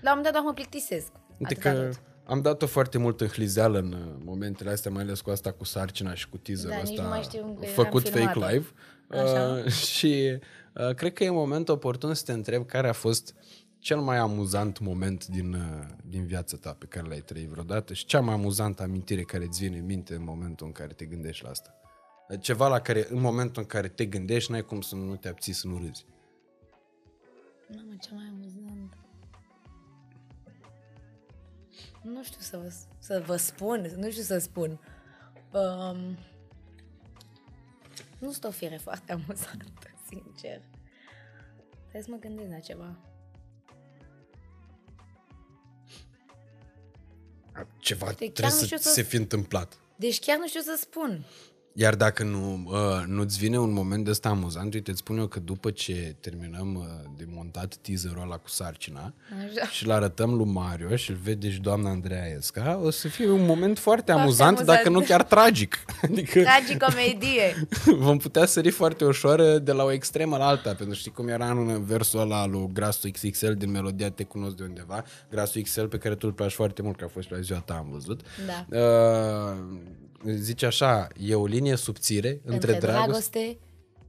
La 0.00 0.10
un 0.12 0.16
moment 0.16 0.24
dat 0.24 0.32
doar 0.32 0.44
mă 0.44 0.52
plictisesc. 0.52 1.12
Uite 1.40 1.54
Atâta 1.68 1.72
că 1.72 1.84
tot. 1.86 2.00
am 2.24 2.40
dat-o 2.40 2.66
foarte 2.66 2.98
mult 2.98 3.20
în 3.20 3.26
hlizeală 3.26 3.78
în 3.78 3.92
uh, 3.92 4.22
momentele 4.24 4.70
astea, 4.70 4.90
mai 4.90 5.02
ales 5.02 5.20
cu 5.20 5.30
asta 5.30 5.52
cu 5.52 5.64
sarcina 5.64 6.14
și 6.14 6.28
cu 6.28 6.36
teaser-ul 6.36 6.70
Da, 6.70 6.76
nici 6.76 6.90
ăsta 6.90 7.02
nu 7.02 7.08
mai 7.08 7.22
știu 7.22 7.56
că 7.60 7.66
făcut 7.66 8.06
am 8.06 8.12
fake 8.12 8.18
filmat-o. 8.18 8.46
live. 8.46 8.66
Așa. 9.08 9.62
Uh, 9.64 9.70
și 9.94 10.38
uh, 10.74 10.94
cred 10.94 11.12
că 11.12 11.24
e 11.24 11.30
momentul 11.30 11.74
oportun 11.74 12.14
să 12.14 12.22
te 12.24 12.32
întreb 12.32 12.66
care 12.66 12.88
a 12.88 12.92
fost 12.92 13.34
cel 13.78 13.98
mai 13.98 14.16
amuzant 14.16 14.78
moment 14.78 15.26
din, 15.26 15.52
uh, 15.52 15.86
din 16.04 16.26
viața 16.26 16.56
ta 16.56 16.76
pe 16.78 16.86
care 16.86 17.08
l-ai 17.08 17.20
trăit 17.20 17.48
vreodată 17.48 17.94
și 17.94 18.04
cea 18.04 18.20
mai 18.20 18.34
amuzantă 18.34 18.82
amintire 18.82 19.22
care 19.22 19.44
îți 19.44 19.60
vine 19.60 19.78
în 19.78 19.84
minte 19.84 20.14
în 20.14 20.24
momentul 20.24 20.66
în 20.66 20.72
care 20.72 20.92
te 20.92 21.04
gândești 21.04 21.44
la 21.44 21.50
asta. 21.50 21.74
Ceva 22.40 22.68
la 22.68 22.80
care 22.80 23.06
în 23.10 23.20
momentul 23.20 23.62
în 23.62 23.68
care 23.68 23.88
te 23.88 24.04
gândești 24.04 24.50
n-ai 24.50 24.64
cum 24.64 24.80
să 24.80 24.94
nu 24.94 25.16
te 25.16 25.28
abții 25.28 25.52
să 25.52 25.66
nu 25.66 25.78
râzi. 25.78 26.06
Mamă, 27.74 27.92
ce 28.00 28.08
mai 28.14 28.24
Nu 32.02 32.22
știu 32.24 32.40
să 32.40 32.56
vă, 32.56 32.72
să 32.98 33.22
vă 33.26 33.36
spun, 33.36 33.80
nu 33.96 34.10
știu 34.10 34.22
să 34.22 34.38
spun. 34.38 34.80
Um, 35.52 36.16
nu 38.18 38.30
sunt 38.30 38.44
o 38.44 38.50
fire 38.50 38.76
foarte 38.76 39.12
amuzantă, 39.26 39.90
sincer. 40.08 40.60
Trebuie 41.80 42.02
să 42.02 42.10
mă 42.10 42.16
gândesc 42.16 42.50
la 42.50 42.58
ceva. 42.58 42.96
Ceva 47.78 48.06
chiar 48.06 48.14
trebuie 48.14 48.44
nu 48.44 48.50
să 48.58 48.64
știu 48.64 48.76
ți 48.76 48.82
să- 48.82 48.92
se 48.92 49.02
fi 49.02 49.16
întâmplat. 49.16 49.80
Deci 49.96 50.18
chiar 50.20 50.38
nu 50.38 50.48
știu 50.48 50.60
să 50.60 50.76
spun. 50.80 51.24
Iar 51.72 51.94
dacă 51.94 52.22
nu, 52.24 52.62
uh, 52.66 53.04
nu-ți 53.06 53.38
vine 53.38 53.58
un 53.58 53.72
moment 53.72 54.04
de 54.04 54.10
ăsta 54.10 54.28
amuzant, 54.28 54.74
uite, 54.74 54.90
îți 54.90 54.98
spun 54.98 55.18
eu 55.18 55.26
că 55.26 55.40
după 55.40 55.70
ce 55.70 56.16
terminăm 56.20 56.74
uh, 56.74 57.10
de 57.16 57.24
montat 57.28 57.76
teaserul 57.76 58.22
ăla 58.22 58.36
cu 58.36 58.48
sarcina 58.48 59.14
Așa. 59.46 59.68
și 59.70 59.84
îl 59.84 59.90
arătăm 59.92 60.34
lui 60.34 60.46
Mario 60.46 60.96
și 60.96 61.10
îl 61.10 61.16
vede 61.22 61.50
și 61.50 61.60
doamna 61.60 61.90
Andreea 61.90 62.26
Esca, 62.36 62.80
o 62.82 62.90
să 62.90 63.08
fie 63.08 63.30
un 63.30 63.44
moment 63.44 63.78
foarte, 63.78 64.04
Foarte 64.04 64.22
amuzant, 64.22 64.56
amuzant. 64.56 64.78
dacă 64.78 64.88
nu 64.88 65.00
chiar 65.00 65.22
tragic. 65.22 65.78
Adică 66.02 66.40
Tragicomedie. 66.40 67.68
vom 68.06 68.18
putea 68.18 68.46
sări 68.46 68.70
foarte 68.70 69.04
ușor 69.04 69.58
de 69.58 69.72
la 69.72 69.84
o 69.84 69.92
extremă 69.92 70.36
la 70.36 70.46
alta, 70.46 70.68
pentru 70.68 70.86
că 70.86 70.94
știi 70.94 71.10
cum 71.10 71.28
era 71.28 71.50
în 71.50 71.84
versul 71.84 72.20
ăla 72.20 72.46
lui 72.46 72.70
Grasul 72.72 73.10
XXL 73.10 73.52
din 73.52 73.70
melodia 73.70 74.10
Te 74.10 74.24
cunosc 74.24 74.56
de 74.56 74.62
undeva, 74.62 75.04
Grasul 75.30 75.62
XL 75.62 75.84
pe 75.84 75.98
care 75.98 76.14
tu 76.14 76.26
îl 76.26 76.32
place 76.32 76.54
foarte 76.54 76.82
mult, 76.82 76.96
că 76.96 77.04
a 77.04 77.08
fost 77.08 77.26
și 77.26 77.32
la 77.32 77.40
ziua 77.40 77.58
ta, 77.58 77.74
am 77.74 77.88
văzut. 77.92 78.20
Da. 78.46 78.78
Uh, 78.78 79.58
zice 80.24 80.66
așa, 80.66 81.08
e 81.20 81.34
o 81.34 81.46
linie 81.46 81.76
subțire 81.76 82.30
între, 82.30 82.52
Între 82.52 82.72
dragoste 82.72 83.38
dragoste. 83.38 83.58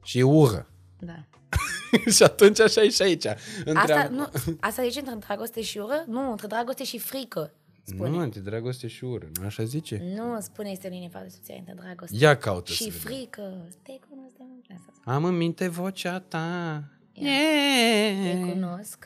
și 0.04 0.22
ură. 0.22 0.70
Da. 1.00 1.26
și 2.16 2.24
atunci 2.24 2.60
așa 2.60 2.82
e 2.82 2.90
și 2.90 3.02
aici. 3.02 3.26
Între 3.66 3.74
Asta, 3.94 4.00
am- 4.02 4.14
nu, 4.14 4.28
asta 4.60 4.84
zice 4.84 5.00
între 5.00 5.16
dragoste 5.20 5.62
și 5.62 5.78
ură? 5.78 6.04
Nu, 6.08 6.32
între 6.32 6.48
dragoste 6.48 6.84
și 6.84 6.98
frică. 6.98 7.54
Spune. 7.84 8.10
Nu, 8.10 8.18
între 8.18 8.40
dragoste 8.40 8.88
și 8.88 9.04
ură, 9.04 9.30
nu 9.40 9.46
așa 9.46 9.64
zice? 9.64 10.14
Nu, 10.16 10.40
spune 10.40 10.70
este 10.70 10.88
o 10.88 10.90
linie 10.90 11.10
foarte 11.12 11.30
subțire 11.30 11.58
între 11.58 11.74
dragoste. 11.80 12.16
Ia 12.20 12.38
caută 12.38 12.72
și 12.72 12.84
să 12.84 12.90
vedem. 12.90 13.00
frică. 13.18 13.68
Te 13.84 13.92
cunosc 14.10 14.36
de 14.38 14.44
mult. 14.50 14.66
Asta 14.70 14.92
spune. 14.96 15.16
Am 15.16 15.24
în 15.26 15.38
minte 15.38 15.68
vocea 15.68 16.20
ta. 16.20 16.84
Te 17.14 18.40
cunosc. 18.52 19.06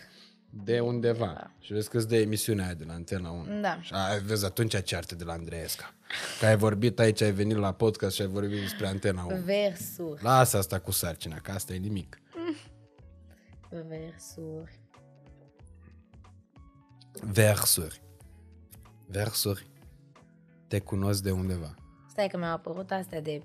De 0.64 0.80
undeva. 0.80 1.52
Și 1.60 1.74
vezi 1.74 1.90
că 1.90 1.98
îți 1.98 2.08
dă 2.08 2.16
emisiunea 2.16 2.66
aia 2.66 2.74
de 2.74 2.84
la 2.84 2.94
Antena 2.94 3.30
1. 3.30 3.62
Da. 3.62 3.82
Și 3.82 3.92
a, 3.94 4.18
vezi 4.26 4.46
atunci 4.46 4.84
ceartă 4.84 5.16
de 5.16 5.24
la 5.24 5.34
Andreesca. 5.34 5.94
Că 6.40 6.46
ai 6.46 6.58
vorbit 6.58 7.00
aici, 7.00 7.22
ai 7.22 7.32
venit 7.32 7.58
la 7.58 7.72
podcast 7.72 8.16
și 8.16 8.22
ai 8.22 8.28
vorbit 8.28 8.60
despre 8.60 8.88
Antena 8.88 9.24
1. 9.24 9.36
Versuri. 9.36 10.24
Lasă 10.24 10.58
asta 10.58 10.80
cu 10.80 10.92
sarcina, 10.92 11.38
că 11.38 11.52
asta 11.52 11.74
e 11.74 11.78
nimic. 11.78 12.20
Versuri. 13.70 14.80
Versuri. 17.22 18.02
Versuri. 19.08 19.68
Te 20.68 20.80
cunosc 20.80 21.24
de 21.24 21.32
undeva. 21.32 21.76
Stai 22.10 22.28
că 22.28 22.38
mi-au 22.38 22.54
apărut 22.54 22.92
astea 22.92 23.22
de 23.22 23.42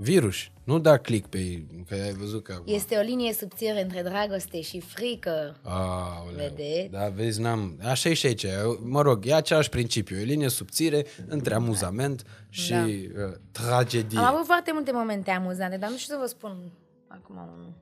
Virus. 0.00 0.36
Nu 0.64 0.78
da 0.78 0.96
click 0.96 1.28
pe 1.28 1.62
că 1.88 1.94
ai 1.94 2.12
văzut 2.12 2.42
că 2.42 2.52
acum... 2.52 2.74
Este 2.74 2.96
o 2.96 3.00
linie 3.00 3.32
subțire 3.32 3.82
între 3.82 4.02
dragoste 4.02 4.60
și 4.60 4.80
frică. 4.80 5.56
Aoleu. 5.62 6.34
Vedeți? 6.36 6.90
Da, 6.90 7.08
vezi, 7.08 7.40
n-am... 7.40 7.78
Așa 7.82 8.08
e 8.08 8.14
și 8.14 8.26
aici. 8.26 8.46
Mă 8.82 9.02
rog, 9.02 9.26
e 9.26 9.34
același 9.34 9.68
principiu. 9.68 10.16
E 10.18 10.20
o 10.22 10.24
linie 10.24 10.48
subțire 10.48 11.06
între 11.26 11.54
amuzament 11.54 12.22
și 12.48 12.70
Da. 12.72 12.84
uh, 12.84 13.34
tragedie. 13.52 14.18
Am 14.18 14.24
avut 14.24 14.44
foarte 14.46 14.70
multe 14.72 14.92
momente 14.92 15.30
amuzante, 15.30 15.76
dar 15.76 15.90
nu 15.90 15.96
știu 15.96 16.14
să 16.14 16.20
vă 16.20 16.26
spun 16.26 16.72
acum 17.08 17.36
unul. 17.36 17.72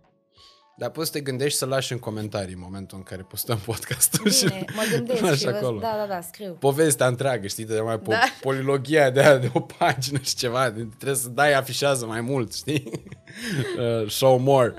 Dar 0.79 0.91
poți 0.91 1.07
să 1.07 1.13
te 1.13 1.21
gândești 1.21 1.59
să 1.59 1.67
lași 1.67 1.93
în 1.93 1.99
comentarii 1.99 2.55
în 2.55 2.61
momentul 2.63 2.97
în 2.99 3.03
care 3.05 3.23
postăm 3.23 3.59
podcastul. 3.59 4.31
și 4.31 4.45
Bine, 4.45 4.65
mă 4.75 4.83
gândesc 4.95 5.21
lași 5.23 5.39
și 5.39 5.45
vă... 5.45 5.51
acolo. 5.51 5.79
Da, 5.81 5.95
da, 5.99 6.07
da, 6.15 6.21
scriu. 6.21 6.53
Povestea 6.53 7.07
întreagă, 7.07 7.47
știi, 7.47 7.65
de 7.65 7.81
mai 7.81 7.99
po- 7.99 8.05
Da. 8.07 8.19
polilogia 8.41 9.11
de 9.11 9.21
aia 9.21 9.37
de 9.39 9.51
o 9.53 9.61
pagină 9.61 10.19
și 10.19 10.35
ceva, 10.35 10.71
de- 10.71 10.89
trebuie 10.97 11.17
să 11.19 11.29
dai 11.29 11.53
afișează 11.55 12.07
mai 12.07 12.21
mult, 12.21 12.55
știi? 12.55 12.91
uh, 14.03 14.11
show 14.11 14.39
more. 14.39 14.75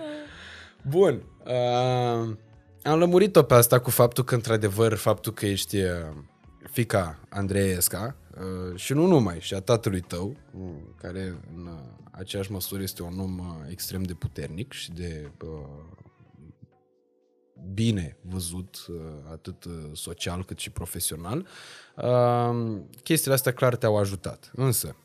Bun. 0.90 1.24
Uh, 1.46 2.36
am 2.84 3.00
lămurit-o 3.00 3.44
pe 3.44 3.54
asta 3.54 3.80
cu 3.80 3.90
faptul 3.90 4.24
că, 4.24 4.36
într-adevăr, 4.36 4.94
faptul 4.94 5.34
că 5.34 5.46
ești 5.46 5.78
uh, 5.78 5.90
fica 6.72 7.20
Andreesca 7.30 8.16
uh, 8.38 8.76
și 8.80 8.94
nu 8.94 9.06
numai, 9.06 9.38
și 9.40 9.54
a 9.54 9.60
tatălui 9.60 10.02
tău, 10.02 10.36
uh, 10.60 10.70
care 11.02 11.22
în 11.56 11.66
uh, 11.66 11.80
aceeași 12.18 12.52
măsură 12.52 12.82
este 12.82 13.04
un 13.04 13.20
om 13.20 13.38
uh, 13.38 13.46
extrem 13.70 14.04
de 14.04 14.14
puternic 14.14 14.72
și 14.72 14.92
de 14.92 15.32
uh, 15.44 16.06
bine 17.74 18.18
văzut, 18.22 18.86
uh, 18.90 18.96
atât 19.32 19.64
uh, 19.64 19.74
social 19.94 20.46
cât 20.46 20.60
și 20.60 20.70
profesional, 20.70 21.48
uh, 21.96 22.82
chestiile 23.04 23.34
astea 23.34 23.54
clar 23.54 23.76
te-au 23.76 23.98
ajutat. 23.98 24.52
Însă, 24.56 24.96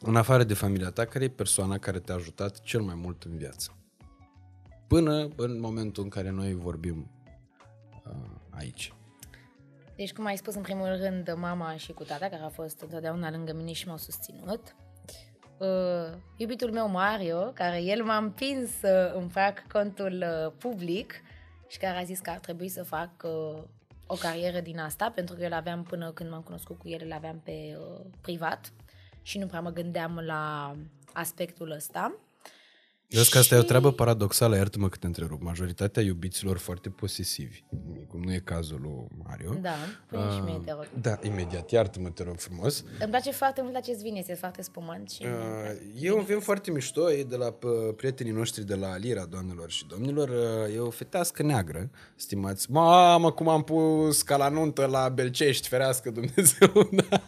în 0.00 0.16
afară 0.16 0.44
de 0.44 0.54
familia 0.54 0.90
ta, 0.90 1.04
care 1.04 1.24
e 1.24 1.28
persoana 1.28 1.78
care 1.78 1.98
te-a 1.98 2.14
ajutat 2.14 2.60
cel 2.60 2.80
mai 2.80 2.94
mult 2.94 3.22
în 3.22 3.36
viață? 3.36 3.76
Până 4.86 5.28
în 5.36 5.60
momentul 5.60 6.02
în 6.02 6.08
care 6.08 6.30
noi 6.30 6.54
vorbim 6.54 7.10
uh, 8.06 8.12
aici. 8.50 8.92
Deci, 9.96 10.12
cum 10.12 10.24
ai 10.24 10.36
spus, 10.36 10.54
în 10.54 10.62
primul 10.62 10.96
rând, 10.96 11.34
mama 11.36 11.76
și 11.76 11.92
cu 11.92 12.04
tata, 12.04 12.28
care 12.28 12.42
a 12.42 12.48
fost 12.48 12.80
întotdeauna 12.80 13.30
lângă 13.30 13.52
mine 13.52 13.72
și 13.72 13.86
m-au 13.86 13.96
susținut. 13.96 14.76
Uh, 15.58 16.18
iubitul 16.36 16.72
meu, 16.72 16.88
Mario, 16.88 17.38
care 17.54 17.82
el 17.82 18.04
m-a 18.04 18.16
împins 18.16 18.70
să 18.78 19.14
îmi 19.16 19.28
fac 19.28 19.66
contul 19.72 20.24
uh, 20.26 20.52
public 20.58 21.22
și 21.68 21.78
care 21.78 21.98
a 21.98 22.02
zis 22.02 22.18
că 22.18 22.30
ar 22.30 22.38
trebui 22.38 22.68
să 22.68 22.82
fac 22.82 23.10
uh, 23.22 23.62
o 24.06 24.14
carieră 24.14 24.60
din 24.60 24.78
asta, 24.78 25.10
pentru 25.14 25.34
că 25.34 25.42
eu 25.42 25.52
aveam 25.52 25.82
până 25.82 26.10
când 26.10 26.30
m-am 26.30 26.42
cunoscut 26.42 26.78
cu 26.78 26.88
el, 26.88 27.00
îl 27.04 27.12
aveam 27.12 27.40
pe 27.44 27.78
uh, 27.78 28.04
privat 28.20 28.72
și 29.22 29.38
nu 29.38 29.46
prea 29.46 29.60
mă 29.60 29.70
gândeam 29.70 30.18
la 30.18 30.74
aspectul 31.12 31.70
ăsta. 31.70 32.14
Vezi 33.08 33.30
că 33.30 33.38
asta 33.38 33.54
e 33.54 33.58
o 33.58 33.60
Și- 33.60 33.66
treabă 33.66 33.92
paradoxală, 33.92 34.56
iartă-mă 34.56 34.88
că 34.88 34.96
te 35.00 35.06
întrerup. 35.06 35.42
Majoritatea 35.42 36.02
iubiților 36.02 36.58
foarte 36.58 36.88
posesivi, 36.88 37.62
cum 38.08 38.22
nu 38.22 38.32
e 38.32 38.40
cazul 38.44 38.78
lui 38.82 39.22
Mario. 39.28 39.52
Da, 39.60 39.74
pune 40.06 40.22
și 40.34 40.40
mie, 40.44 40.60
te 40.64 40.70
rog. 40.72 40.88
Da, 41.00 41.18
imediat, 41.22 41.70
iartă-mă, 41.70 42.08
te 42.08 42.22
rog 42.22 42.38
frumos. 42.38 42.84
Îmi 43.00 43.10
place 43.10 43.30
foarte 43.32 43.60
mult 43.62 43.76
acest 43.76 44.02
vin, 44.02 44.14
este 44.16 44.34
foarte 44.34 44.62
spumant 44.62 45.10
și... 45.10 45.22
Uh, 45.22 46.02
E 46.02 46.12
un 46.12 46.24
vin 46.24 46.38
foarte 46.38 46.70
mișto, 46.70 47.12
e 47.12 47.22
de 47.22 47.36
la 47.36 47.46
uh, 47.62 47.70
prietenii 47.96 48.32
noștri 48.32 48.64
de 48.66 48.74
la 48.74 48.90
Alira, 48.90 49.24
doamnelor 49.24 49.70
și 49.70 49.86
domnilor. 49.86 50.28
Uh, 50.28 50.74
E 50.74 50.78
o 50.78 50.90
fetească 50.90 51.42
neagră, 51.42 51.90
stimați. 52.16 52.70
Mamă, 52.70 53.32
cum 53.32 53.48
am 53.48 53.62
pus 53.62 54.22
ca 54.22 54.36
la 54.36 54.48
nuntă 54.48 54.86
la 54.86 55.08
Belcești, 55.08 55.68
ferească 55.68 56.10
Dumnezeu. 56.10 56.88
Da. 57.08 57.22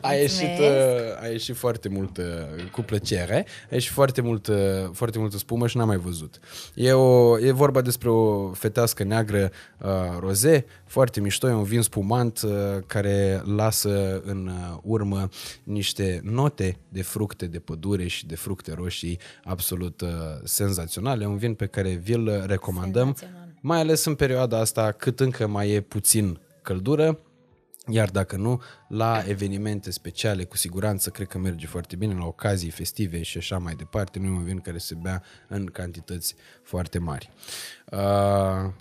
A, 0.00 0.12
ieșit, 0.14 0.58
uh, 0.58 1.22
a 1.22 1.26
ieșit 1.26 1.56
foarte 1.56 1.88
mult 1.88 2.16
uh, 2.16 2.24
cu 2.72 2.80
plăcere, 2.82 3.46
a 3.70 3.74
ieșit 3.74 3.92
foarte 3.92 4.20
mult, 4.20 4.46
uh, 4.46 4.56
foarte 4.92 5.18
multă 5.20 5.38
spumă 5.38 5.66
și 5.66 5.76
n-am 5.76 5.86
mai 5.86 5.96
văzut. 5.96 6.40
E, 6.74 6.92
o, 6.92 7.38
e 7.38 7.52
vorba 7.52 7.80
despre 7.80 8.08
o 8.08 8.52
fetească 8.52 9.04
neagră 9.04 9.50
uh, 9.78 9.88
roze, 10.18 10.64
foarte 10.84 11.20
mișto, 11.20 11.48
e 11.48 11.52
un 11.52 11.62
vin 11.62 11.82
spumant 11.82 12.40
uh, 12.42 12.50
care 12.86 13.42
lasă 13.56 14.22
în 14.24 14.46
uh, 14.46 14.78
urmă 14.82 15.28
niște 15.62 16.20
note 16.24 16.78
de 16.88 17.02
fructe 17.02 17.46
de 17.46 17.58
pădure 17.58 18.06
și 18.06 18.26
de 18.26 18.36
fructe 18.36 18.72
roșii 18.74 19.18
absolut 19.44 20.00
uh, 20.00 20.08
senzaționale. 20.44 21.26
Un 21.26 21.36
vin 21.36 21.54
pe 21.54 21.66
care 21.66 21.90
vi-l 21.90 22.44
recomandăm, 22.46 23.14
Senzațional. 23.16 23.48
mai 23.60 23.78
ales 23.78 24.04
în 24.04 24.14
perioada 24.14 24.58
asta 24.58 24.92
cât 24.92 25.20
încă 25.20 25.46
mai 25.46 25.70
e 25.70 25.80
puțin 25.80 26.38
căldură, 26.62 27.18
iar 27.86 28.10
dacă 28.10 28.36
nu, 28.36 28.62
la 28.88 29.22
evenimente 29.26 29.90
speciale, 29.90 30.44
cu 30.44 30.56
siguranță, 30.56 31.10
cred 31.10 31.26
că 31.26 31.38
merge 31.38 31.66
foarte 31.66 31.96
bine, 31.96 32.14
la 32.14 32.24
ocazii 32.24 32.70
festive 32.70 33.22
și 33.22 33.38
așa 33.38 33.58
mai 33.58 33.74
departe. 33.74 34.18
Nu 34.18 34.26
e 34.26 34.30
un 34.30 34.44
vin 34.44 34.58
care 34.60 34.78
se 34.78 34.94
bea 34.94 35.22
în 35.48 35.66
cantități 35.66 36.34
foarte 36.62 36.98
mari. 36.98 37.30
Uh, 37.92 37.98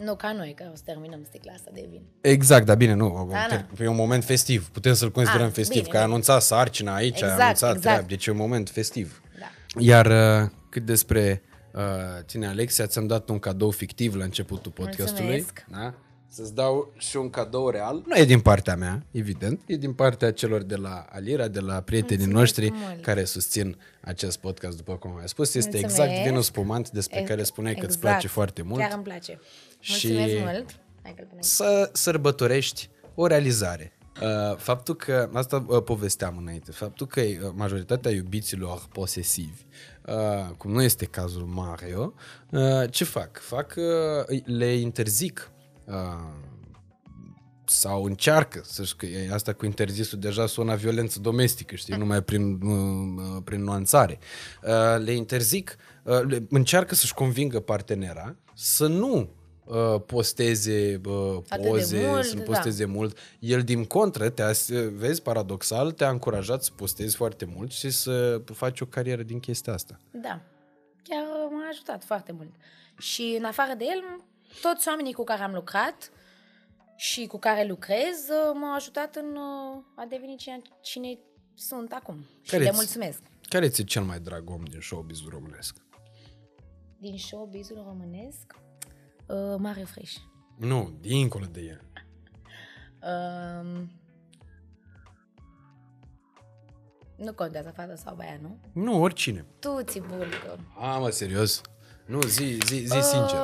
Nu 0.06 0.16
ca 0.16 0.32
noi, 0.34 0.54
că 0.58 0.70
o 0.72 0.76
să 0.76 0.82
terminăm 0.86 1.20
sticla 1.28 1.52
asta 1.54 1.72
de 1.74 1.86
vin. 1.90 2.02
Exact, 2.22 2.66
dar 2.66 2.76
bine, 2.78 2.94
nu, 2.94 3.30
Da, 3.32 3.66
e 3.84 3.88
un 3.88 3.96
moment 3.96 4.24
festiv, 4.24 4.70
putem 4.70 4.94
să-l 4.94 5.12
considerăm 5.12 5.48
Ah, 5.48 5.54
festiv, 5.54 5.82
bine, 5.82 5.90
că 5.90 5.98
ai 5.98 6.02
bine. 6.04 6.14
anunțat 6.14 6.42
sarcina 6.42 6.94
aici, 6.96 7.22
ai 7.24 7.30
Exact, 7.30 7.42
anunțat 7.42 7.76
exact. 7.76 7.82
treabă, 7.82 8.06
deci 8.08 8.26
e 8.26 8.32
un 8.32 8.38
moment 8.38 8.70
festiv. 8.70 9.22
Da. 9.40 9.46
Iar 9.82 10.06
uh, 10.44 10.50
cât 10.70 10.86
despre 10.86 11.42
uh, 11.74 11.82
tine, 12.26 12.48
Alexia, 12.48 12.88
ți-am 12.88 13.08
dat 13.08 13.30
un 13.30 13.40
cadou 13.40 13.72
fictiv 13.72 14.16
la 14.16 14.24
începutul 14.24 14.72
podcastului. 14.72 15.30
Mulțumesc. 15.30 15.66
Da? 15.72 15.94
Să-ți 16.32 16.54
dau 16.56 16.94
și 16.98 17.18
un 17.18 17.30
cadou 17.30 17.70
real. 17.70 18.04
Nu 18.06 18.18
e 18.18 18.26
din 18.26 18.40
partea 18.40 18.76
mea, 18.76 19.04
evident, 19.12 19.62
e 19.66 19.76
din 19.76 19.94
partea 19.94 20.32
celor 20.32 20.62
de 20.62 20.76
la 20.76 21.06
Alira, 21.10 21.48
de 21.48 21.60
la 21.60 21.82
prietenii 21.82 22.26
Mulțumesc 22.26 22.58
noștri 22.58 22.80
mult. 22.88 23.02
care 23.04 23.24
susțin 23.24 23.78
acest 24.02 24.38
podcast, 24.38 24.78
după 24.78 24.96
cum 24.96 25.18
ai 25.20 25.28
spus. 25.28 25.54
Este 25.54 25.70
Mulțumesc. 25.78 26.00
exact 26.10 26.26
vinul 26.28 26.42
spumant 26.42 26.90
despre 26.90 27.22
care 27.24 27.44
spuneai 27.44 27.76
că 27.76 27.86
îți 27.86 28.00
place 28.00 28.28
foarte 28.28 28.62
mult. 28.62 28.80
Chiar 28.82 28.92
îmi 28.94 29.04
place. 29.04 29.40
Și- 29.80 30.08
Mulțumesc 30.08 30.40
mult. 30.54 30.80
Hai 31.04 31.14
că-l 31.16 31.26
punem. 31.26 31.42
să 31.42 31.90
sărbătorești 31.94 32.90
o 33.16 33.28
realizare. 33.28 33.94
Uh, 34.22 34.58
faptul 34.58 34.96
că, 34.96 35.30
asta 35.34 35.66
uh, 35.68 35.84
povesteam 35.84 36.38
înainte, 36.38 36.72
faptul 36.72 37.08
că 37.08 37.22
uh, 37.22 37.38
majoritatea 37.56 38.12
iubiților 38.12 38.88
posesivi, 38.92 39.62
uh, 40.06 40.50
cum 40.58 40.72
nu 40.72 40.82
este 40.82 41.06
cazul 41.06 41.44
Mario, 41.46 42.14
uh, 42.50 42.62
ce 42.92 43.04
fac? 43.04 43.40
Fac, 43.42 43.74
uh, 44.30 44.40
le 44.46 44.74
interzic 44.76 45.52
uh, 45.90 46.48
sau 47.70 48.04
încearcă, 48.04 48.62
să 48.64 48.84
știu 48.84 48.98
că 48.98 49.06
e 49.06 49.34
asta 49.34 49.54
cu 49.54 49.66
interzisul 49.66 50.20
deja 50.20 50.46
sună 50.46 50.72
a 50.72 50.76
violență 50.76 51.20
domestică, 51.20 51.76
știi, 51.76 51.96
numai 52.04 52.22
prin, 52.22 52.62
uh, 52.62 53.42
prin 53.44 53.64
nuanțare. 53.64 54.20
Uh, 54.64 55.04
Le 55.04 55.12
interzic, 55.12 55.76
uh, 56.04 56.22
le, 56.28 56.46
încearcă 56.50 56.96
să-și 56.96 57.14
convingă 57.14 57.60
partenera 57.60 58.36
să 58.54 58.88
nu 58.88 59.30
uh, 59.64 60.02
posteze 60.06 61.02
uh, 61.06 61.38
Atât 61.50 61.64
de 61.64 61.70
poze, 61.70 62.06
mult, 62.08 62.24
să 62.24 62.36
nu 62.36 62.40
da. 62.40 62.46
posteze 62.46 62.86
mult. 62.86 63.18
El, 63.40 63.62
din 63.62 63.86
contră, 63.86 64.30
te 64.30 64.44
vezi, 64.94 65.22
paradoxal, 65.22 65.92
te-a 65.92 66.10
încurajat 66.10 66.64
să 66.64 66.72
postezi 66.76 67.16
foarte 67.16 67.46
mult 67.56 67.72
și 67.72 67.90
să 67.90 68.42
faci 68.54 68.82
o 68.82 68.86
carieră 68.86 69.24
din 69.24 69.40
chestia 69.40 69.74
asta. 69.74 70.00
Da. 70.12 70.42
Chiar 71.04 71.24
m-a 71.52 71.68
ajutat 71.72 72.04
foarte 72.04 72.32
mult. 72.32 72.52
Și 72.98 73.36
în 73.40 73.46
afară 73.46 73.74
de 73.78 73.86
el, 73.88 74.04
toți 74.62 74.88
oamenii 74.88 75.14
cu 75.14 75.24
care 75.24 75.42
am 75.44 75.54
lucrat 75.54 76.12
și 76.96 77.26
cu 77.28 77.40
care 77.40 77.66
lucrez 77.66 78.28
uh, 78.30 78.52
m-au 78.54 78.76
ajutat 78.76 79.16
în 79.16 79.36
uh, 79.36 79.84
a 79.96 80.06
deveni 80.10 80.36
cine, 80.38 80.62
cine 80.82 81.18
sunt 81.56 81.92
acum. 81.92 82.26
Și 82.42 82.52
Care 82.52 82.64
le 82.64 82.70
ți- 82.70 82.76
mulțumesc. 82.76 83.22
Care 83.50 83.70
ți-e 83.70 83.84
cel 83.84 84.04
mai 84.04 84.20
drag 84.20 84.50
om 84.50 84.64
din 84.64 84.80
showbiz-ul 84.80 85.30
românesc? 85.30 85.78
Din 86.98 87.18
showbiz-ul 87.18 87.84
românesc, 87.88 88.56
uh, 89.28 89.56
Mario 89.58 89.86
Fresh. 89.86 90.14
Nu, 90.58 90.98
dincolo 91.02 91.46
de 91.52 91.62
el. 91.62 91.82
Um, 93.02 93.92
nu 97.18 97.34
contează 97.34 97.72
fată 97.76 97.96
sau 97.96 98.16
băiat, 98.16 98.40
nu? 98.42 98.60
Nu, 98.74 99.02
oricine. 99.02 99.46
Tu 99.60 99.82
ți 99.84 100.00
bulcă. 100.00 100.60
A, 100.80 100.98
mă, 100.98 101.10
serios? 101.10 101.62
Nu, 102.06 102.22
zi, 102.22 102.58
zi, 102.66 102.76
zi 102.76 103.00
sincer. 103.02 103.38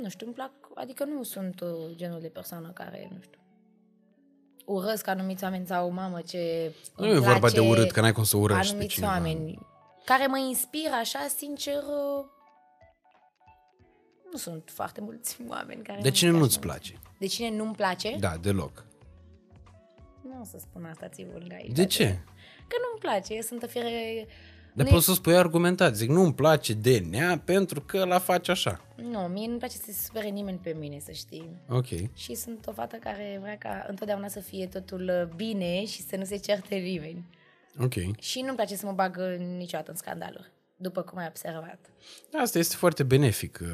Nu 0.00 0.08
știu, 0.08 0.26
îmi 0.26 0.34
plac, 0.34 0.50
adică 0.74 1.04
nu 1.04 1.22
sunt 1.22 1.60
uh, 1.60 1.68
genul 1.94 2.20
de 2.20 2.28
persoană 2.28 2.70
care, 2.74 3.08
nu 3.12 3.18
știu, 3.22 3.38
urăsc 4.64 5.06
anumiți 5.06 5.44
oameni 5.44 5.66
sau 5.66 5.90
mamă 5.90 6.20
ce 6.20 6.72
Nu 6.96 7.04
îmi 7.06 7.14
e 7.14 7.18
vorba 7.18 7.38
place 7.38 7.54
de 7.54 7.68
urât, 7.68 7.90
că 7.90 8.00
n-ai 8.00 8.12
cum 8.12 8.24
să 8.24 8.36
urăști 8.36 8.62
pe 8.62 8.68
anumiți 8.70 8.94
cineva. 8.94 9.12
oameni 9.12 9.58
care 10.04 10.26
mă 10.26 10.38
inspiră 10.38 10.94
așa, 10.94 11.26
sincer, 11.36 11.76
uh, 11.82 12.24
nu 14.30 14.36
sunt 14.38 14.70
foarte 14.72 15.00
mulți 15.00 15.36
oameni 15.48 15.82
care 15.82 16.00
De 16.00 16.08
îmi 16.08 16.16
cine 16.16 16.30
plac 16.30 16.42
nu-ți 16.42 16.58
mult. 16.58 16.70
place? 16.70 17.00
De 17.18 17.26
cine 17.26 17.56
nu-mi 17.56 17.74
place? 17.74 18.16
Da, 18.20 18.36
deloc. 18.36 18.84
Nu 20.22 20.40
o 20.40 20.44
să 20.44 20.58
spun 20.58 20.84
asta 20.84 21.08
ți 21.08 21.24
vulga 21.32 21.54
aici. 21.54 21.72
De 21.74 21.86
ce? 21.86 22.06
Că 22.68 22.76
nu-mi 22.80 23.00
place, 23.00 23.34
eu 23.34 23.40
sunt 23.40 23.62
o 23.62 23.66
fire 23.66 24.26
Dar 24.78 24.86
Nu 24.86 24.92
e- 24.92 24.94
poți 24.94 25.06
să 25.06 25.12
spui 25.12 25.36
argumentat. 25.36 25.94
Zic, 25.94 26.08
nu-mi 26.08 26.34
place 26.34 26.72
de 26.72 27.06
nea 27.10 27.42
pentru 27.44 27.80
că 27.80 28.04
la 28.04 28.18
face 28.18 28.50
așa. 28.50 28.80
Nu, 28.96 29.18
mie 29.18 29.46
nu-mi 29.46 29.58
place 29.58 29.76
să 29.76 29.82
se 29.86 30.04
supere 30.04 30.28
nimeni 30.28 30.58
pe 30.62 30.76
mine, 30.78 30.98
să 31.04 31.12
știi. 31.12 31.48
Ok. 31.68 31.86
Și 32.14 32.34
sunt 32.34 32.66
o 32.66 32.72
fată 32.72 32.96
care 32.96 33.38
vrea 33.40 33.56
ca 33.58 33.86
întotdeauna 33.88 34.28
să 34.28 34.40
fie 34.40 34.66
totul 34.66 35.10
uh, 35.22 35.34
bine 35.36 35.84
și 35.84 36.02
să 36.02 36.16
nu 36.16 36.24
se 36.24 36.36
certe 36.36 36.74
nimeni. 36.74 37.24
Ok. 37.80 38.18
Și 38.18 38.40
nu-mi 38.40 38.56
place 38.56 38.76
să 38.76 38.86
mă 38.86 38.92
bag 38.92 39.16
uh, 39.18 39.46
niciodată 39.56 39.90
în 39.90 39.96
scandaluri, 39.96 40.52
după 40.76 41.02
cum 41.02 41.18
ai 41.18 41.26
observat. 41.28 41.78
Asta 42.42 42.58
este 42.58 42.76
foarte 42.76 43.02
benefic 43.02 43.58
uh, 43.62 43.68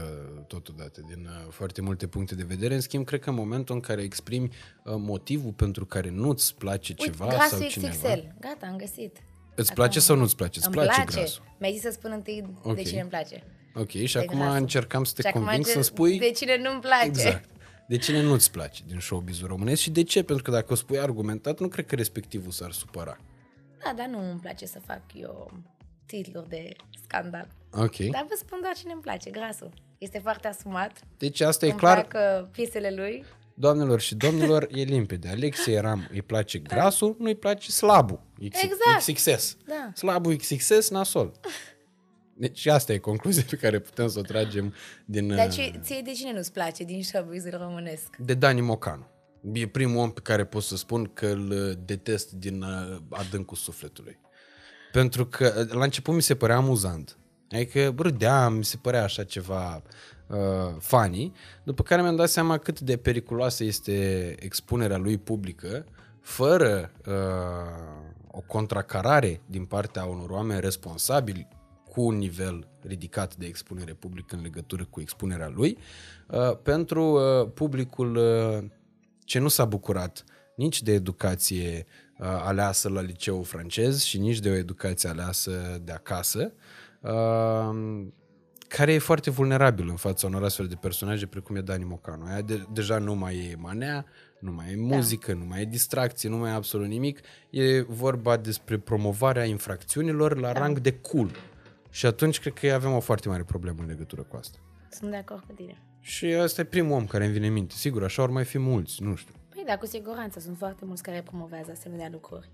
totodată 0.47 1.01
din 1.09 1.27
uh, 1.27 1.51
foarte 1.53 1.81
multe 1.81 2.07
puncte 2.07 2.35
de 2.35 2.45
vedere. 2.49 2.75
În 2.75 2.81
schimb, 2.81 3.05
cred 3.05 3.21
că 3.21 3.31
în 3.31 3.37
momentul 3.37 3.75
în 3.75 3.81
care 3.81 4.03
exprimi 4.03 4.49
uh, 4.85 4.95
motivul 4.97 5.53
pentru 5.53 5.87
care 5.87 6.11
nu-ți 6.11 6.55
place 6.55 6.95
ceva 6.95 7.25
Uite, 7.25 7.37
sau 7.37 7.49
grasul 7.49 7.69
cineva... 7.69 7.93
XXL. 7.93 8.29
Gata, 8.41 8.67
am 8.67 8.77
găsit. 8.77 9.19
Îți 9.55 9.73
place 9.73 10.01
sau 10.01 10.17
nu-ți 10.17 10.37
place? 10.37 10.59
Îți 10.59 10.67
Îmi 10.67 10.77
place, 10.77 10.91
place. 10.95 11.17
grasul. 11.17 11.43
Mi-ai 11.59 11.73
zis 11.73 11.81
să 11.81 11.91
spun 11.91 12.11
întâi 12.11 12.45
Ok. 12.63 12.75
de 12.75 12.83
cine 12.83 13.01
îmi 13.01 13.09
place. 13.11 13.43
Ok, 13.75 13.89
și 13.91 14.13
De 14.13 14.19
acum 14.19 14.39
grasul. 14.39 14.57
încercam 14.57 15.05
să 15.05 15.13
te 15.15 15.21
Și 15.21 15.27
acum 15.27 15.41
conving 15.41 15.59
încerc 15.67 15.85
să-mi 15.85 15.97
spui... 15.97 16.19
De 16.19 16.31
cine 16.31 16.57
nu-mi 16.63 16.81
place. 16.81 17.07
Exact. 17.07 17.49
De 17.89 17.97
cine 17.97 18.23
nu-ți 18.23 18.51
place 18.51 18.83
din 18.87 18.99
showbiz-ul 19.01 19.47
românesc 19.49 19.81
și 19.81 19.91
de 19.91 20.03
ce? 20.03 20.23
Pentru 20.23 20.45
că 20.45 20.51
dacă 20.51 20.73
o 20.73 20.75
spui 20.77 20.99
argumentat, 20.99 21.61
nu 21.61 21.69
cred 21.69 21.87
că 21.87 21.95
respectivul 21.95 22.51
s-ar 22.51 22.73
supăra. 22.73 23.17
Da, 23.85 23.93
dar 23.97 24.07
nu 24.07 24.31
îmi 24.31 24.41
place 24.41 24.67
să 24.67 24.79
fac 24.87 25.01
eu 25.15 25.51
titluri 26.07 26.49
de 26.49 26.73
scandal. 27.05 27.49
Ok. 27.73 27.97
Dar 27.97 28.25
vă 28.29 28.35
spun 28.39 28.59
doar 28.63 28.75
cine 28.77 28.93
îmi 28.93 29.03
place, 29.03 29.31
grasul. 29.31 29.71
Este 29.99 30.19
foarte 30.19 30.49
asumat. 30.49 31.01
Deci 31.19 31.41
asta 31.41 31.67
e 31.67 31.71
îmi 31.71 31.79
clar, 31.79 32.05
plac 32.07 32.41
uh, 32.43 32.49
piesele 32.53 32.91
lui. 32.95 33.25
Doamnelor 33.55 34.01
și 34.01 34.15
domnilor, 34.15 34.69
e 34.71 34.83
limpede. 34.83 35.29
Alexei 35.29 35.81
Ram 35.81 36.09
îi 36.13 36.23
place 36.23 36.59
grasul, 36.59 37.17
nu 37.19 37.27
îi 37.27 37.35
place 37.35 37.71
slabul. 37.71 38.21
X- 38.51 38.63
Exact. 38.63 39.13
XXS. 39.13 39.57
Da. 39.67 39.91
Slabul 39.95 40.37
XXS, 40.37 40.91
nasol. 40.91 41.33
Deci 42.37 42.67
asta 42.67 42.93
e 42.93 42.99
concluzia 42.99 43.43
pe 43.51 43.57
care 43.57 43.79
putem 43.79 44.09
să 44.09 44.19
o 44.19 44.23
tragem 44.23 44.75
din... 45.05 45.29
Dar 45.29 45.47
uh, 45.47 45.53
ce, 45.53 45.81
ție 45.83 46.01
de 46.05 46.11
cine 46.11 46.33
nu-ți 46.33 46.53
place 46.53 46.85
din 46.85 47.03
showbiz 47.03 47.51
românesc? 47.51 48.17
de 48.19 48.35
Dani 48.35 48.61
Mocanu. 48.61 49.07
E 49.53 49.67
primul 49.67 49.97
om 49.97 50.13
pe 50.13 50.21
care 50.21 50.45
pot 50.45 50.63
să 50.63 50.77
spun 50.77 51.11
că 51.13 51.27
îl 51.27 51.51
uh, 51.51 51.77
detest 51.85 52.33
din 52.33 52.63
uh, 52.63 52.97
adâncul 53.09 53.57
sufletului. 53.57 54.19
Pentru 54.93 55.27
că 55.27 55.67
uh, 55.69 55.75
la 55.75 55.85
început 55.85 56.15
mi 56.15 56.23
se 56.23 56.35
părea 56.35 56.57
amuzant. 56.57 57.19
Adică 57.51 57.95
râdeam, 57.99 58.55
mi 58.55 58.65
se 58.65 58.77
părea 58.77 59.03
așa 59.03 59.25
ceva 59.25 59.83
uh, 60.27 60.37
funny, 60.79 61.33
după 61.65 61.83
care 61.83 62.03
mi-am 62.03 62.17
dat 62.17 62.29
seama 62.29 62.59
cât 62.59 62.81
de 62.81 62.97
periculoasă 62.97 63.65
este 63.65 64.35
expunerea 64.39 64.97
lui 64.97 65.19
publică, 65.19 65.87
fără 66.21 66.91
uh, 67.07 68.05
o 68.31 68.41
contracarare 68.47 69.41
din 69.47 69.65
partea 69.65 70.05
unor 70.05 70.31
oameni 70.31 70.61
responsabili 70.61 71.49
cu 71.91 72.01
un 72.01 72.17
nivel 72.17 72.69
ridicat 72.81 73.37
de 73.37 73.47
expunere 73.47 73.93
publică 73.93 74.37
în 74.37 74.43
legătură 74.43 74.87
cu 74.91 75.01
expunerea 75.01 75.49
lui, 75.49 75.79
uh, 76.29 76.57
pentru 76.63 77.03
uh, 77.03 77.51
publicul 77.55 78.17
uh, 78.17 78.65
ce 79.25 79.39
nu 79.39 79.49
s-a 79.49 79.65
bucurat 79.65 80.25
nici 80.57 80.83
de 80.83 80.93
educație 80.93 81.87
uh, 82.19 82.27
aleasă 82.27 82.89
la 82.89 83.01
liceu 83.01 83.43
francez 83.43 84.03
și 84.03 84.19
nici 84.19 84.39
de 84.39 84.51
o 84.51 84.55
educație 84.55 85.09
aleasă 85.09 85.81
de 85.85 85.93
acasă, 85.93 86.53
uh, 87.01 88.07
care 88.77 88.93
e 88.93 88.99
foarte 88.99 89.31
vulnerabil 89.31 89.89
în 89.89 89.97
fața 89.97 90.27
unor 90.27 90.45
astfel 90.45 90.67
de 90.67 90.75
personaje 90.75 91.27
precum 91.27 91.57
e 91.57 91.61
Dani 91.61 91.85
Mocanu. 91.85 92.25
Aia 92.25 92.41
de, 92.41 92.67
deja 92.73 92.99
nu 92.99 93.15
mai 93.15 93.37
e 93.37 93.57
manea, 93.59 94.05
nu 94.39 94.53
mai 94.53 94.73
e 94.73 94.77
muzică, 94.77 95.33
da. 95.33 95.39
nu 95.39 95.45
mai 95.45 95.61
e 95.61 95.65
distracție, 95.65 96.29
nu 96.29 96.37
mai 96.37 96.51
e 96.51 96.55
absolut 96.55 96.87
nimic. 96.87 97.21
E 97.51 97.83
vorba 97.83 98.37
despre 98.37 98.79
promovarea 98.79 99.45
infracțiunilor 99.45 100.39
la 100.39 100.53
da. 100.53 100.59
rang 100.59 100.79
de 100.79 100.93
cool. 100.93 101.31
Și 101.91 102.07
atunci 102.07 102.41
cred 102.41 102.53
că 102.53 102.73
avem 102.73 102.93
o 102.93 103.01
foarte 103.01 103.29
mare 103.29 103.43
problemă 103.43 103.79
în 103.81 103.87
legătură 103.87 104.23
cu 104.23 104.37
asta. 104.37 104.59
Sunt 104.91 105.11
de 105.11 105.17
acord 105.17 105.45
cu 105.47 105.53
tine. 105.53 105.83
Și 106.01 106.35
ăsta 106.39 106.61
e 106.61 106.65
primul 106.65 106.97
om 106.97 107.07
care 107.07 107.25
îmi 107.25 107.33
vine 107.33 107.47
în 107.47 107.53
minte. 107.53 107.75
Sigur, 107.75 108.05
așa 108.05 108.23
ori 108.23 108.33
mai 108.33 108.45
fi 108.45 108.59
mulți, 108.59 109.03
nu 109.03 109.15
știu. 109.15 109.35
Păi 109.55 109.65
da, 109.67 109.79
cu 109.79 109.87
siguranță. 109.87 110.41
Sunt 110.41 110.57
foarte 110.57 110.85
mulți 110.85 111.03
care 111.03 111.23
promovează 111.23 111.71
asemenea 111.71 112.09
lucruri. 112.13 112.51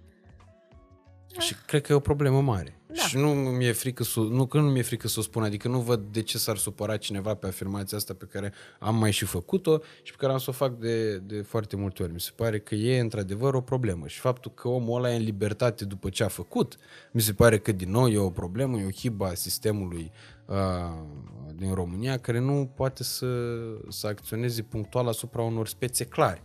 Și 1.38 1.56
cred 1.66 1.82
că 1.82 1.92
e 1.92 1.94
o 1.94 2.00
problemă 2.00 2.40
mare. 2.40 2.80
Da. 2.86 3.02
Și 3.02 3.16
nu 3.16 3.32
mi-e 3.32 3.72
frică 3.72 4.04
să, 4.04 4.20
nu 4.20 4.46
că 4.46 4.58
nu 4.58 4.70
mi-e 4.70 4.82
frică 4.82 5.08
să 5.08 5.18
o 5.18 5.22
spun, 5.22 5.42
adică 5.42 5.68
nu 5.68 5.80
văd 5.80 6.00
de 6.12 6.22
ce 6.22 6.38
s-ar 6.38 6.56
supăra 6.56 6.96
cineva 6.96 7.34
pe 7.34 7.46
afirmația 7.46 7.96
asta 7.96 8.14
pe 8.14 8.24
care 8.24 8.52
am 8.78 8.96
mai 8.96 9.10
și 9.10 9.24
făcut-o 9.24 9.78
și 10.02 10.10
pe 10.10 10.16
care 10.18 10.32
am 10.32 10.38
să 10.38 10.50
o 10.50 10.52
fac 10.52 10.72
de, 10.78 11.18
de 11.18 11.40
foarte 11.40 11.76
multe 11.76 12.02
ori. 12.02 12.12
Mi 12.12 12.20
se 12.20 12.30
pare 12.34 12.58
că 12.58 12.74
e 12.74 13.00
într-adevăr 13.00 13.54
o 13.54 13.60
problemă 13.60 14.06
și 14.06 14.18
faptul 14.18 14.52
că 14.54 14.68
omul 14.68 14.96
ăla 14.96 15.12
e 15.12 15.16
în 15.16 15.22
libertate 15.22 15.84
după 15.84 16.08
ce 16.08 16.24
a 16.24 16.28
făcut, 16.28 16.76
mi 17.12 17.20
se 17.20 17.32
pare 17.32 17.58
că 17.58 17.72
din 17.72 17.90
nou 17.90 18.08
e 18.08 18.18
o 18.18 18.30
problemă, 18.30 18.78
e 18.78 18.86
o 18.86 18.90
hibă 18.90 19.24
a 19.24 19.34
sistemului 19.34 20.12
uh, 20.46 20.56
din 21.54 21.74
România 21.74 22.18
care 22.18 22.38
nu 22.38 22.70
poate 22.74 23.02
să, 23.02 23.26
să 23.88 24.06
acționeze 24.06 24.62
punctual 24.62 25.08
asupra 25.08 25.42
unor 25.42 25.68
spețe 25.68 26.04
clare. 26.04 26.42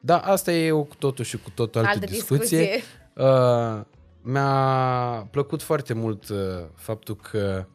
Da, 0.00 0.18
asta 0.18 0.52
e 0.52 0.72
o 0.72 0.82
cu 0.82 0.94
totul 0.94 1.24
și 1.24 1.38
cu 1.38 1.50
totul 1.50 1.80
altă, 1.80 1.92
Altă 1.92 2.06
discuție. 2.06 2.58
discuție. 2.58 2.82
Uh, 3.14 3.80
mi-a 4.22 5.28
plăcut 5.30 5.62
foarte 5.62 5.94
mult 5.94 6.28
uh, 6.28 6.38
faptul 6.74 7.16
că 7.16 7.66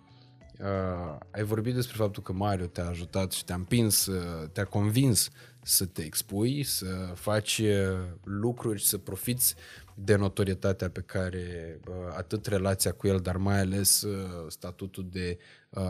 uh, 0.59 1.17
ai 1.31 1.43
vorbit 1.43 1.73
despre 1.73 1.95
faptul 1.97 2.23
că 2.23 2.33
Mario 2.33 2.65
te-a 2.65 2.87
ajutat 2.87 3.31
și 3.31 3.45
te-a 3.45 3.55
împins, 3.55 4.05
uh, 4.05 4.49
te-a 4.51 4.65
convins 4.65 5.29
să 5.61 5.85
te 5.85 6.01
expui, 6.01 6.63
să 6.63 7.11
faci 7.15 7.57
uh, 7.57 7.99
lucruri 8.23 8.79
și 8.79 8.85
să 8.85 8.97
profiți 8.97 9.55
de 9.95 10.15
notorietatea 10.15 10.89
pe 10.89 11.01
care 11.01 11.79
uh, 11.87 11.95
atât 12.17 12.45
relația 12.45 12.91
cu 12.91 13.07
el, 13.07 13.19
dar 13.19 13.37
mai 13.37 13.59
ales 13.59 14.01
uh, 14.01 14.45
statutul 14.47 15.07
de 15.11 15.37
uh, 15.69 15.81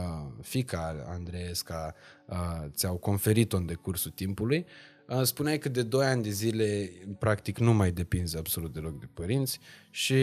fica 0.41 1.05
Andreesca 1.07 1.95
uh, 2.25 2.65
ți-au 2.69 2.95
conferit-o 2.95 3.57
în 3.57 3.65
decursul 3.65 4.11
timpului. 4.11 4.65
Uh, 4.67 4.92
Spuneai 5.21 5.57
că 5.57 5.69
de 5.69 5.83
2 5.83 6.05
ani 6.05 6.23
de 6.23 6.29
zile, 6.29 6.91
practic, 7.19 7.57
nu 7.57 7.73
mai 7.73 7.91
depinzi 7.91 8.37
absolut 8.37 8.73
deloc 8.73 8.99
de 8.99 9.09
părinți 9.13 9.59
și 9.89 10.15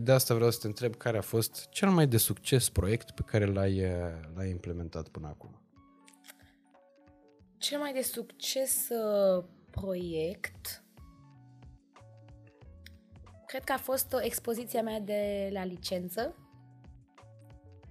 de 0.00 0.12
asta 0.12 0.34
vreau 0.34 0.50
să 0.50 0.58
te 0.60 0.66
întreb 0.66 0.94
care 0.94 1.18
a 1.18 1.20
fost 1.20 1.68
cel 1.70 1.90
mai 1.90 2.06
de 2.06 2.16
succes 2.16 2.68
proiect 2.68 3.10
pe 3.10 3.22
care 3.26 3.44
l-ai, 3.44 3.84
uh, 3.84 3.90
l-ai 4.34 4.50
implementat 4.50 5.08
până 5.08 5.26
acum. 5.26 5.60
Cel 7.58 7.78
mai 7.78 7.92
de 7.92 8.02
succes 8.02 8.88
uh, 8.88 9.44
proiect 9.70 10.86
cred 13.46 13.64
că 13.64 13.72
a 13.72 13.78
fost 13.78 14.12
uh, 14.12 14.20
expoziția 14.22 14.82
mea 14.82 15.00
de 15.00 15.50
la 15.52 15.64
licență 15.64 16.36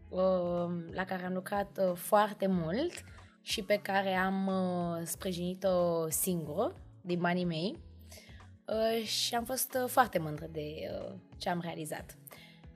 uh, 0.10 0.68
la 0.92 1.06
care 1.06 1.26
am 1.26 1.34
lucrat 1.34 1.78
uh, 1.78 1.96
foarte 1.96 2.48
mult 2.48 2.94
și 3.46 3.64
pe 3.64 3.80
care 3.82 4.14
am 4.14 4.48
uh, 4.48 5.02
sprijinit-o 5.04 6.10
singură 6.10 6.76
din 7.02 7.20
banii 7.20 7.46
mei 7.46 7.78
uh, 8.66 9.06
și 9.06 9.36
am 9.36 9.44
fost 9.44 9.78
uh, 9.84 9.90
foarte 9.90 10.20
mândră 10.20 10.48
de 10.52 10.74
uh, 11.10 11.16
ce 11.38 11.50
am 11.50 11.60
realizat. 11.60 12.18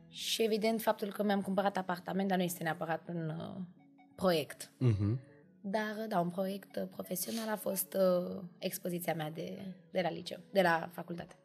Și 0.10 0.44
evident 0.44 0.82
faptul 0.82 1.12
că 1.12 1.24
mi-am 1.24 1.42
cumpărat 1.42 1.78
apartament, 1.78 2.28
dar 2.28 2.38
nu 2.38 2.44
este 2.44 2.64
neapărat 2.64 3.08
un 3.08 3.30
uh, 3.30 3.62
proiect. 4.16 4.72
Uh-huh. 4.72 5.18
Dar, 5.62 6.06
da, 6.08 6.20
un 6.20 6.30
proiect 6.30 6.76
uh, 6.76 6.84
profesional 6.90 7.50
a 7.50 7.56
fost 7.56 7.94
uh, 7.94 8.42
expoziția 8.58 9.14
mea 9.14 9.32
de, 9.32 9.76
de 9.92 10.02
la 10.02 10.10
liceu, 10.10 10.40
de 10.52 10.62
la 10.62 10.90
facultate. 10.94 11.36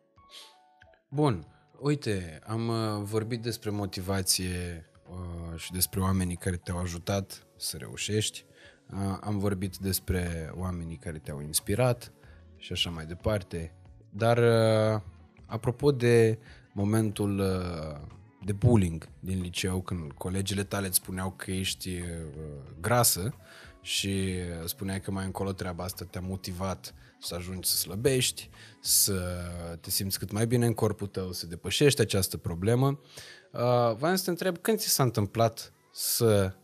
Bun, 1.08 1.46
uite, 1.80 2.38
am 2.46 2.68
uh, 2.68 3.02
vorbit 3.02 3.42
despre 3.42 3.70
motivație 3.70 4.86
uh, 5.10 5.58
și 5.58 5.72
despre 5.72 6.00
oamenii 6.00 6.36
care 6.36 6.56
te-au 6.56 6.78
ajutat 6.78 7.46
să 7.56 7.76
reușești. 7.76 8.44
Uh, 8.92 9.18
am 9.20 9.38
vorbit 9.38 9.76
despre 9.76 10.52
oamenii 10.54 10.96
care 10.96 11.18
te-au 11.18 11.40
inspirat 11.40 12.12
și 12.56 12.72
așa 12.72 12.90
mai 12.90 13.06
departe. 13.06 13.72
Dar, 14.10 14.38
uh, 14.38 15.00
apropo 15.46 15.92
de 15.92 16.38
momentul 16.72 17.38
uh, 17.38 18.08
de 18.44 18.52
bullying 18.52 19.08
din 19.20 19.40
liceu, 19.40 19.80
când 19.80 20.12
colegele 20.12 20.64
tale 20.64 20.86
îți 20.86 20.96
spuneau 20.96 21.30
că 21.30 21.50
ești 21.50 21.88
uh, 21.88 22.06
grasă 22.80 23.34
și 23.80 24.34
spuneai 24.64 25.00
că 25.00 25.10
mai 25.10 25.24
încolo 25.24 25.52
treaba 25.52 25.84
asta 25.84 26.04
te-a 26.04 26.20
motivat 26.20 26.94
să 27.20 27.34
ajungi 27.34 27.68
să 27.68 27.76
slăbești, 27.76 28.50
să 28.80 29.38
te 29.80 29.90
simți 29.90 30.18
cât 30.18 30.30
mai 30.30 30.46
bine 30.46 30.66
în 30.66 30.74
corpul 30.74 31.06
tău, 31.06 31.32
să 31.32 31.46
depășești 31.46 32.00
această 32.00 32.36
problemă. 32.36 33.00
Uh, 33.52 33.96
vreau 33.96 34.16
să 34.16 34.24
te 34.24 34.30
întreb 34.30 34.58
când 34.58 34.78
ți 34.78 34.88
s-a 34.88 35.02
întâmplat 35.02 35.72
să 35.92 36.54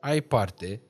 ai 0.00 0.20
parte, 0.20 0.80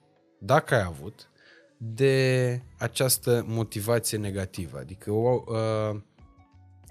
dacă 0.45 0.75
ai 0.75 0.83
avut, 0.83 1.31
de 1.77 2.63
această 2.79 3.45
motivație 3.47 4.19
negativă. 4.19 4.79
Adică 4.79 5.11
o, 5.11 5.43
uh, 5.47 6.01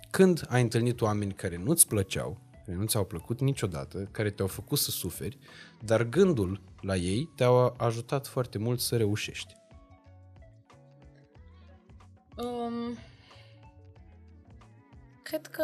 când 0.10 0.46
ai 0.50 0.62
întâlnit 0.62 1.02
oameni 1.02 1.34
care 1.34 1.58
nu-ți 1.58 1.88
plăceau, 1.88 2.38
care 2.66 2.78
nu 2.78 2.86
ți-au 2.86 3.06
plăcut 3.06 3.40
niciodată, 3.40 4.08
care 4.12 4.30
te-au 4.30 4.48
făcut 4.48 4.78
să 4.78 4.92
suferi, 4.92 5.38
dar 5.86 6.04
gândul 6.04 6.62
la 6.82 6.96
ei 6.96 7.30
te-a 7.36 7.50
ajutat 7.78 8.28
foarte 8.28 8.58
mult 8.58 8.80
să 8.80 8.98
reușești. 8.98 9.54
Um, 12.38 12.98
cred 15.24 15.48
că 15.48 15.64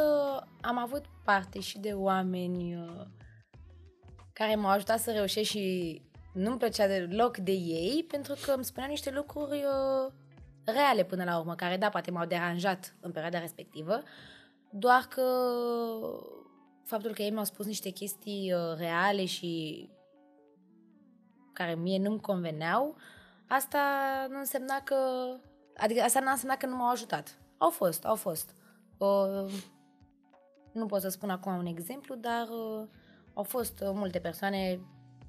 am 0.61 0.77
avut 0.77 1.05
parte 1.23 1.59
și 1.59 1.79
de 1.79 1.91
oameni 1.91 2.75
uh, 2.75 3.05
care 4.33 4.55
m-au 4.55 4.71
ajutat 4.71 4.99
să 4.99 5.11
reușesc 5.11 5.49
și 5.49 6.01
nu-mi 6.37 6.57
plăcea 6.57 6.87
deloc 6.87 7.37
de 7.37 7.51
ei 7.51 8.05
pentru 8.07 8.35
că 8.45 8.51
îmi 8.51 8.65
spunea 8.65 8.89
niște 8.89 9.11
lucruri 9.11 9.63
uh, 9.63 10.11
reale 10.63 11.03
până 11.03 11.23
la 11.23 11.39
urmă, 11.39 11.55
care 11.55 11.77
da, 11.77 11.89
poate 11.89 12.11
m-au 12.11 12.25
deranjat 12.25 12.95
în 12.99 13.11
perioada 13.11 13.39
respectivă, 13.39 14.01
doar 14.69 15.07
că 15.09 15.23
faptul 16.83 17.13
că 17.13 17.21
ei 17.21 17.31
mi-au 17.31 17.43
spus 17.43 17.65
niște 17.65 17.89
chestii 17.89 18.53
uh, 18.53 18.77
reale 18.77 19.25
și 19.25 19.89
care 21.53 21.75
mie 21.75 21.99
nu-mi 21.99 22.21
conveneau, 22.21 22.95
asta 23.47 23.79
nu 24.29 24.37
însemna 24.37 24.81
că... 24.83 24.95
Adică 25.77 26.01
asta 26.01 26.19
nu 26.19 26.29
însemna 26.29 26.55
că 26.55 26.65
nu 26.65 26.75
m-au 26.75 26.91
ajutat. 26.91 27.37
Au 27.57 27.69
fost, 27.69 28.05
au 28.05 28.15
fost. 28.15 28.53
Uh, 28.97 29.53
nu 30.71 30.85
pot 30.85 31.01
să 31.01 31.09
spun 31.09 31.29
acum 31.29 31.57
un 31.57 31.65
exemplu, 31.65 32.15
dar 32.15 32.47
uh, 32.47 32.87
au 33.33 33.43
fost 33.43 33.79
uh, 33.79 33.89
multe 33.93 34.19
persoane 34.19 34.79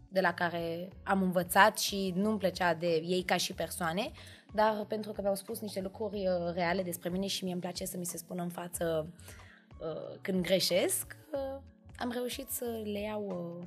de 0.08 0.20
la 0.20 0.34
care 0.34 0.88
am 1.02 1.22
învățat 1.22 1.78
și 1.78 2.12
nu-mi 2.16 2.38
plăcea 2.38 2.74
de 2.74 3.02
ei 3.04 3.22
ca 3.22 3.36
și 3.36 3.52
persoane, 3.52 4.10
dar 4.52 4.84
pentru 4.88 5.12
că 5.12 5.20
mi-au 5.20 5.34
spus 5.34 5.60
niște 5.60 5.80
lucruri 5.80 6.26
uh, 6.28 6.52
reale 6.54 6.82
despre 6.82 7.08
mine 7.08 7.26
și 7.26 7.44
mie 7.44 7.52
îmi 7.52 7.62
place 7.62 7.84
să 7.84 7.96
mi 7.96 8.06
se 8.06 8.16
spună 8.16 8.42
în 8.42 8.48
față 8.48 9.12
uh, 9.80 10.18
când 10.20 10.42
greșesc, 10.42 11.16
uh, 11.32 11.60
am 11.96 12.10
reușit 12.10 12.48
să 12.48 12.64
le 12.92 13.00
iau 13.00 13.58
uh, 13.60 13.66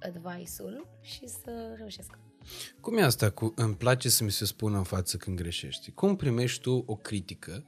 advice-ul 0.00 0.86
și 1.00 1.28
să 1.28 1.74
reușesc. 1.76 2.18
Cum 2.80 2.96
e 2.96 3.02
asta 3.02 3.30
cu 3.30 3.52
îmi 3.56 3.74
place 3.74 4.08
să 4.08 4.24
mi 4.24 4.30
se 4.30 4.44
spună 4.44 4.76
în 4.76 4.82
față 4.82 5.16
când 5.16 5.36
greșești? 5.36 5.90
Cum 5.90 6.16
primești 6.16 6.60
tu 6.60 6.82
o 6.86 6.96
critică 6.96 7.66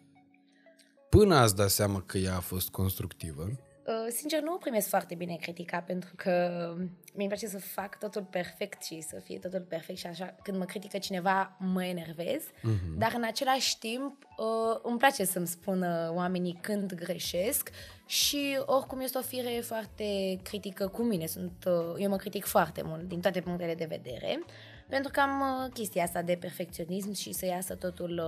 până 1.09 1.35
ați 1.35 1.57
dat 1.57 1.71
seama 1.71 2.03
că 2.03 2.19
ea 2.19 2.37
a 2.37 2.41
fost 2.41 2.69
constructivă? 2.69 3.51
Uh, 3.89 4.07
sincer, 4.09 4.43
nu 4.43 4.55
o 4.55 4.57
primesc 4.57 4.89
foarte 4.89 5.15
bine 5.15 5.37
critica 5.41 5.79
pentru 5.79 6.11
că 6.17 6.75
mi-e 7.15 7.27
place 7.27 7.47
să 7.47 7.59
fac 7.59 7.99
totul 7.99 8.23
perfect 8.31 8.83
și 8.83 9.01
să 9.01 9.21
fie 9.25 9.39
totul 9.39 9.61
perfect 9.61 9.99
și 9.99 10.07
așa, 10.07 10.35
când 10.43 10.59
mă 10.59 10.65
critică 10.65 10.99
cineva, 10.99 11.57
mă 11.59 11.85
enervez, 11.85 12.43
uh-huh. 12.43 12.97
dar 12.99 13.13
în 13.17 13.23
același 13.23 13.79
timp 13.79 14.27
uh, 14.37 14.81
îmi 14.83 14.99
place 14.99 15.25
să-mi 15.25 15.47
spună 15.47 16.13
oamenii 16.15 16.59
când 16.61 16.95
greșesc 16.95 17.71
și 18.07 18.61
oricum 18.67 19.01
este 19.01 19.19
o 19.19 19.23
fire 19.23 19.61
foarte 19.63 20.39
critică 20.43 20.89
cu 20.89 21.03
mine. 21.03 21.27
Sunt, 21.27 21.65
uh, 21.67 21.95
eu 21.99 22.09
mă 22.09 22.17
critic 22.17 22.45
foarte 22.45 22.83
mult 22.85 23.03
din 23.03 23.21
toate 23.21 23.41
punctele 23.41 23.75
de 23.75 23.87
vedere 23.89 24.45
pentru 24.89 25.11
că 25.13 25.21
am 25.21 25.69
chestia 25.73 26.03
asta 26.03 26.23
de 26.23 26.37
perfecționism 26.41 27.13
și 27.13 27.33
să 27.33 27.47
iasă 27.47 27.75
totul 27.75 28.21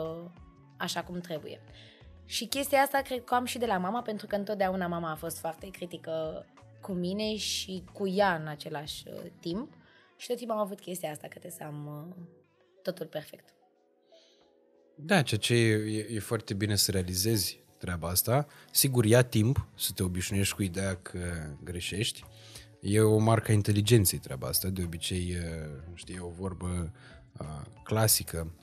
așa 0.76 1.02
cum 1.02 1.20
trebuie. 1.20 1.60
Și 2.30 2.46
chestia 2.46 2.78
asta 2.78 3.00
cred 3.00 3.24
că 3.24 3.34
am 3.34 3.44
și 3.44 3.58
de 3.58 3.66
la 3.66 3.78
mama, 3.78 4.02
pentru 4.02 4.26
că 4.26 4.36
întotdeauna 4.36 4.86
mama 4.86 5.10
a 5.10 5.14
fost 5.14 5.38
foarte 5.38 5.70
critică 5.70 6.46
cu 6.80 6.92
mine 6.92 7.36
și 7.36 7.84
cu 7.92 8.08
ea 8.08 8.34
în 8.34 8.46
același 8.46 9.04
uh, 9.06 9.30
timp. 9.40 9.72
Și 10.16 10.26
tot 10.26 10.36
timpul 10.36 10.56
am 10.56 10.62
avut 10.62 10.80
chestia 10.80 11.10
asta, 11.10 11.22
că 11.22 11.38
trebuie 11.38 11.52
să 11.58 11.64
am 11.64 11.86
uh, 11.86 12.24
totul 12.82 13.06
perfect. 13.06 13.54
Da, 14.94 15.22
ceea 15.22 15.40
ce 15.40 15.54
e, 15.54 16.06
e 16.10 16.18
foarte 16.18 16.54
bine 16.54 16.74
să 16.74 16.90
realizezi 16.90 17.64
treaba 17.78 18.08
asta. 18.08 18.46
Sigur, 18.70 19.04
ia 19.04 19.22
timp 19.22 19.66
să 19.74 19.92
te 19.94 20.02
obișnuiești 20.02 20.54
cu 20.54 20.62
ideea 20.62 20.96
că 20.96 21.18
greșești. 21.64 22.24
E 22.80 23.00
o 23.00 23.18
marcă 23.18 23.52
inteligenței 23.52 24.18
treaba 24.18 24.48
asta. 24.48 24.68
De 24.68 24.82
obicei, 24.82 25.36
știi, 25.94 26.14
e 26.14 26.20
o 26.20 26.28
vorbă 26.28 26.92
uh, 27.40 27.60
clasică 27.82 28.54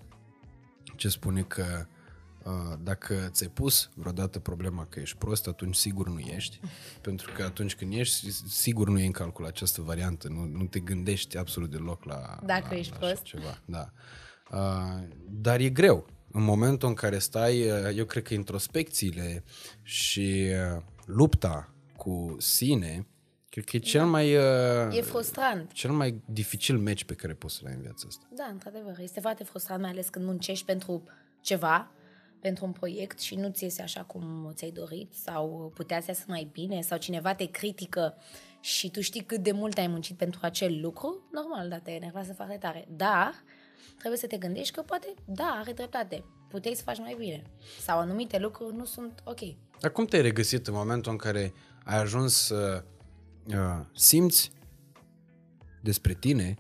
ce 0.95 1.09
spune 1.09 1.41
că 1.41 1.85
dacă 2.83 3.29
ți-ai 3.31 3.49
pus 3.49 3.89
vreodată 3.93 4.39
problema 4.39 4.85
că 4.85 4.99
ești 4.99 5.17
prost, 5.17 5.47
atunci 5.47 5.75
sigur 5.75 6.09
nu 6.09 6.19
ești, 6.19 6.59
pentru 7.01 7.31
că 7.35 7.43
atunci 7.43 7.75
când 7.75 7.93
ești, 7.93 8.31
sigur 8.49 8.89
nu 8.89 8.99
e 8.99 9.05
în 9.05 9.11
calcul 9.11 9.45
această 9.45 9.81
variantă, 9.81 10.27
nu, 10.27 10.45
nu 10.45 10.65
te 10.65 10.79
gândești 10.79 11.37
absolut 11.37 11.69
deloc 11.69 12.03
la, 12.03 12.39
dacă 12.45 12.67
la, 12.69 12.75
ești 12.75 12.91
la 12.91 12.97
prost. 12.97 13.21
ceva. 13.21 13.61
Da. 13.65 13.91
Uh, 14.51 15.07
dar 15.29 15.59
e 15.59 15.69
greu. 15.69 16.07
În 16.31 16.43
momentul 16.43 16.87
în 16.87 16.93
care 16.93 17.17
stai, 17.17 17.59
eu 17.95 18.05
cred 18.05 18.23
că 18.23 18.33
introspecțiile 18.33 19.43
și 19.81 20.45
lupta 21.05 21.73
cu 21.95 22.35
sine, 22.39 23.07
cred 23.49 23.65
că 23.65 23.75
e 23.75 23.79
cel 23.79 24.01
da. 24.01 24.05
mai... 24.05 24.31
E 24.91 25.01
frustrant. 25.01 25.71
Cel 25.71 25.91
mai 25.91 26.21
dificil 26.25 26.77
meci 26.77 27.03
pe 27.03 27.13
care 27.13 27.33
poți 27.33 27.55
să-l 27.55 27.67
ai 27.67 27.73
în 27.73 27.81
viața 27.81 28.05
asta. 28.07 28.25
Da, 28.35 28.47
într-adevăr. 28.51 28.99
Este 28.99 29.19
foarte 29.19 29.43
frustrant, 29.43 29.81
mai 29.81 29.89
ales 29.89 30.09
când 30.09 30.25
muncești 30.25 30.65
pentru 30.65 31.03
ceva 31.41 31.91
pentru 32.47 32.65
un 32.65 32.71
proiect 32.71 33.19
și 33.19 33.35
nu 33.35 33.49
ți 33.49 33.63
iese 33.63 33.81
așa 33.81 34.03
cum 34.03 34.51
ți-ai 34.55 34.71
dorit 34.71 35.13
sau 35.13 35.71
putea 35.75 35.99
să 35.99 36.05
iasă 36.07 36.23
mai 36.27 36.49
bine 36.51 36.81
sau 36.81 36.97
cineva 36.97 37.35
te 37.35 37.45
critică 37.45 38.15
și 38.59 38.91
tu 38.91 39.01
știi 39.01 39.23
cât 39.23 39.43
de 39.43 39.51
mult 39.51 39.77
ai 39.77 39.87
muncit 39.87 40.17
pentru 40.17 40.39
acel 40.43 40.81
lucru, 40.81 41.27
normal, 41.31 41.69
da, 41.69 41.77
te 41.79 41.91
enervează 41.91 42.33
foarte 42.33 42.57
tare. 42.57 42.87
Dar 42.89 43.33
trebuie 43.97 44.19
să 44.19 44.27
te 44.27 44.37
gândești 44.37 44.73
că 44.73 44.81
poate, 44.81 45.13
da, 45.25 45.57
are 45.59 45.71
dreptate, 45.71 46.23
puteai 46.49 46.75
să 46.75 46.83
faci 46.83 46.97
mai 46.97 47.15
bine. 47.17 47.43
Sau 47.81 47.99
anumite 47.99 48.39
lucruri 48.39 48.75
nu 48.75 48.85
sunt 48.85 49.21
ok. 49.23 49.39
Dar 49.79 49.91
cum 49.91 50.05
te-ai 50.05 50.21
regăsit 50.21 50.67
în 50.67 50.73
momentul 50.73 51.11
în 51.11 51.17
care 51.17 51.53
ai 51.83 51.97
ajuns 51.97 52.33
să 52.33 52.83
uh, 53.47 53.85
simți 53.93 54.51
despre 55.81 56.13
tine 56.13 56.55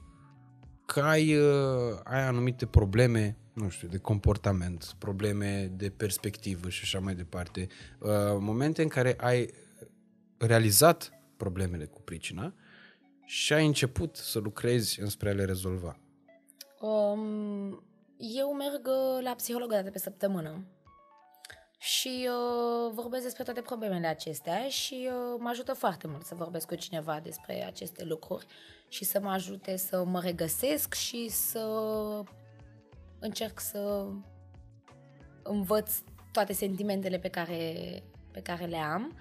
că 0.85 1.01
ai, 1.01 1.35
uh, 1.35 1.99
ai 2.03 2.27
anumite 2.27 2.65
probleme 2.65 3.37
nu 3.57 3.69
știu, 3.69 3.87
de 3.87 3.97
comportament, 3.97 4.95
probleme 4.97 5.71
de 5.75 5.89
perspectivă 5.89 6.69
și 6.69 6.79
așa 6.83 6.99
mai 6.99 7.15
departe, 7.15 7.67
uh, 7.99 8.09
momente 8.39 8.81
în 8.81 8.87
care 8.87 9.15
ai 9.19 9.53
realizat 10.37 11.11
problemele 11.37 11.85
cu 11.85 12.01
pricina 12.01 12.53
și 13.25 13.53
ai 13.53 13.65
început 13.65 14.15
să 14.15 14.39
lucrezi 14.39 15.01
înspre 15.01 15.29
a 15.29 15.33
le 15.33 15.45
rezolva? 15.45 15.99
Um, 16.79 17.83
eu 18.17 18.53
merg 18.53 18.87
uh, 18.87 19.23
la 19.23 19.33
psiholog 19.33 19.71
o 19.71 19.75
dată 19.75 19.89
pe 19.89 19.99
săptămână 19.99 20.65
și 21.77 22.29
uh, 22.29 22.91
vorbesc 22.93 23.23
despre 23.23 23.43
toate 23.43 23.61
problemele 23.61 24.07
acestea 24.07 24.67
și 24.67 25.09
uh, 25.09 25.35
mă 25.39 25.49
ajută 25.49 25.73
foarte 25.73 26.07
mult 26.07 26.25
să 26.25 26.35
vorbesc 26.35 26.67
cu 26.67 26.75
cineva 26.75 27.19
despre 27.23 27.65
aceste 27.65 28.03
lucruri 28.03 28.45
și 28.87 29.03
să 29.03 29.19
mă 29.19 29.29
ajute 29.29 29.77
să 29.77 30.03
mă 30.03 30.19
regăsesc 30.19 30.93
și 30.93 31.29
să 31.29 31.59
încerc 33.19 33.59
să 33.59 34.07
învăț 35.43 35.91
toate 36.31 36.53
sentimentele 36.53 37.19
pe 37.19 37.27
care, 37.27 38.03
pe 38.31 38.41
care 38.41 38.65
le 38.65 38.77
am 38.77 39.17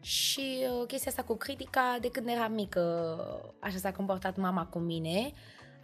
și 0.00 0.66
uh, 0.80 0.86
chestia 0.86 1.10
asta 1.10 1.22
cu 1.22 1.34
critica, 1.34 1.98
de 2.00 2.10
când 2.10 2.28
eram 2.28 2.52
mică, 2.52 3.54
așa 3.60 3.76
s-a 3.76 3.92
comportat 3.92 4.36
mama 4.36 4.66
cu 4.66 4.78
mine, 4.78 5.32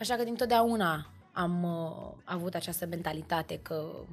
așa 0.01 0.17
că 0.17 0.25
dintotdeauna 0.25 1.13
am 1.33 1.63
uh, 1.63 2.23
avut 2.25 2.55
această 2.55 2.87
mentalitate 2.87 3.59
că 3.59 4.05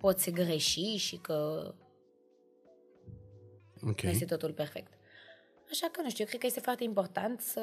pot 0.00 0.18
să 0.18 0.30
greși 0.30 0.96
și 0.96 1.16
că 1.16 1.34
okay. 3.80 3.94
nu 4.02 4.08
este 4.08 4.24
totul 4.24 4.52
perfect. 4.52 4.97
Așa 5.70 5.88
că, 5.92 6.02
nu 6.02 6.08
știu, 6.08 6.24
eu 6.24 6.28
cred 6.28 6.40
că 6.40 6.46
este 6.46 6.60
foarte 6.60 6.84
important 6.84 7.40
să, 7.40 7.60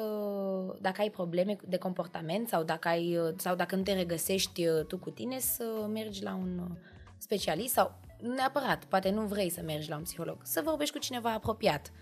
dacă 0.80 1.00
ai 1.00 1.10
probleme 1.10 1.56
de 1.68 1.76
comportament 1.76 2.48
sau 2.48 2.62
dacă, 2.62 2.88
ai, 2.88 3.18
sau 3.36 3.54
dacă 3.54 3.76
nu 3.76 3.82
te 3.82 3.92
regăsești 3.92 4.66
uh, 4.66 4.84
tu 4.84 4.98
cu 4.98 5.10
tine, 5.10 5.38
să 5.38 5.88
mergi 5.92 6.22
la 6.22 6.34
un 6.34 6.58
uh, 6.58 6.76
specialist 7.18 7.72
sau 7.72 7.98
neapărat, 8.36 8.84
poate 8.84 9.10
nu 9.10 9.26
vrei 9.26 9.50
să 9.50 9.62
mergi 9.62 9.88
la 9.88 9.96
un 9.96 10.02
psiholog, 10.02 10.38
să 10.42 10.60
vorbești 10.64 10.94
cu 10.94 11.00
cineva 11.00 11.32
apropiat, 11.32 11.92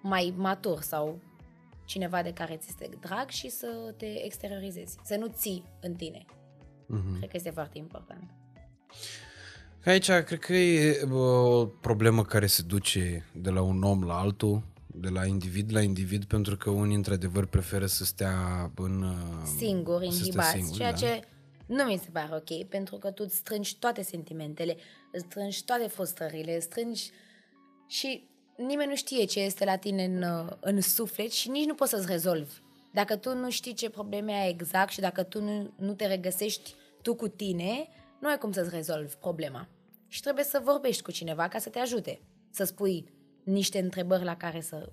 mai 0.00 0.34
matur 0.36 0.80
sau 0.80 1.20
cineva 1.84 2.22
de 2.22 2.32
care 2.32 2.56
ți 2.56 2.66
este 2.68 2.88
drag 3.00 3.28
și 3.28 3.48
să 3.48 3.94
te 3.96 4.24
exteriorizezi, 4.24 4.98
să 5.02 5.16
nu 5.16 5.26
ții 5.26 5.64
în 5.80 5.94
tine. 5.94 6.24
Mm-hmm. 6.28 7.16
Cred 7.16 7.30
că 7.30 7.36
este 7.36 7.50
foarte 7.50 7.78
important. 7.78 8.30
Aici 9.84 10.10
cred 10.10 10.38
că 10.38 10.52
e 10.52 11.02
o 11.12 11.66
problemă 11.66 12.24
care 12.24 12.46
se 12.46 12.62
duce 12.62 13.26
de 13.34 13.50
la 13.50 13.62
un 13.62 13.82
om 13.82 14.04
la 14.04 14.18
altul 14.18 14.62
de 15.04 15.10
la 15.10 15.24
individ 15.26 15.72
la 15.72 15.80
individ, 15.80 16.24
pentru 16.24 16.56
că 16.56 16.70
unii, 16.70 16.96
într-adevăr, 16.96 17.46
preferă 17.46 17.86
să 17.86 18.04
stea 18.04 18.34
în... 18.74 19.02
Uh, 19.02 19.42
Singuri, 19.56 20.06
inhibați, 20.06 20.50
singur, 20.50 20.76
ceea 20.76 20.90
da. 20.90 20.96
ce 20.96 21.20
nu 21.66 21.84
mi 21.84 22.00
se 22.02 22.08
pare 22.12 22.34
ok, 22.34 22.64
pentru 22.68 22.96
că 22.96 23.10
tu 23.10 23.22
îți 23.26 23.36
strângi 23.36 23.78
toate 23.78 24.02
sentimentele, 24.02 24.76
îți 25.12 25.24
strângi 25.24 25.64
toate 25.64 25.86
frustrările, 25.86 26.54
îți 26.54 26.64
strângi 26.64 27.10
și 27.86 28.28
nimeni 28.56 28.88
nu 28.88 28.96
știe 28.96 29.24
ce 29.24 29.40
este 29.40 29.64
la 29.64 29.76
tine 29.76 30.04
în, 30.04 30.22
uh, 30.22 30.52
în 30.60 30.80
suflet 30.80 31.30
și 31.30 31.48
nici 31.48 31.66
nu 31.66 31.74
poți 31.74 31.90
să-ți 31.90 32.06
rezolvi. 32.10 32.54
Dacă 32.92 33.16
tu 33.16 33.34
nu 33.34 33.50
știi 33.50 33.74
ce 33.74 33.90
probleme 33.90 34.32
ai 34.32 34.50
exact 34.50 34.92
și 34.92 35.00
dacă 35.00 35.22
tu 35.22 35.42
nu, 35.42 35.72
nu 35.76 35.94
te 35.94 36.06
regăsești 36.06 36.74
tu 37.02 37.14
cu 37.14 37.28
tine, 37.28 37.88
nu 38.20 38.28
ai 38.28 38.38
cum 38.38 38.52
să-ți 38.52 38.74
rezolvi 38.74 39.14
problema. 39.14 39.68
Și 40.08 40.20
trebuie 40.20 40.44
să 40.44 40.60
vorbești 40.64 41.02
cu 41.02 41.10
cineva 41.10 41.48
ca 41.48 41.58
să 41.58 41.68
te 41.68 41.78
ajute. 41.78 42.20
Să 42.50 42.64
spui, 42.64 43.13
niște 43.44 43.78
întrebări 43.78 44.24
la 44.24 44.36
care 44.36 44.60
să 44.60 44.92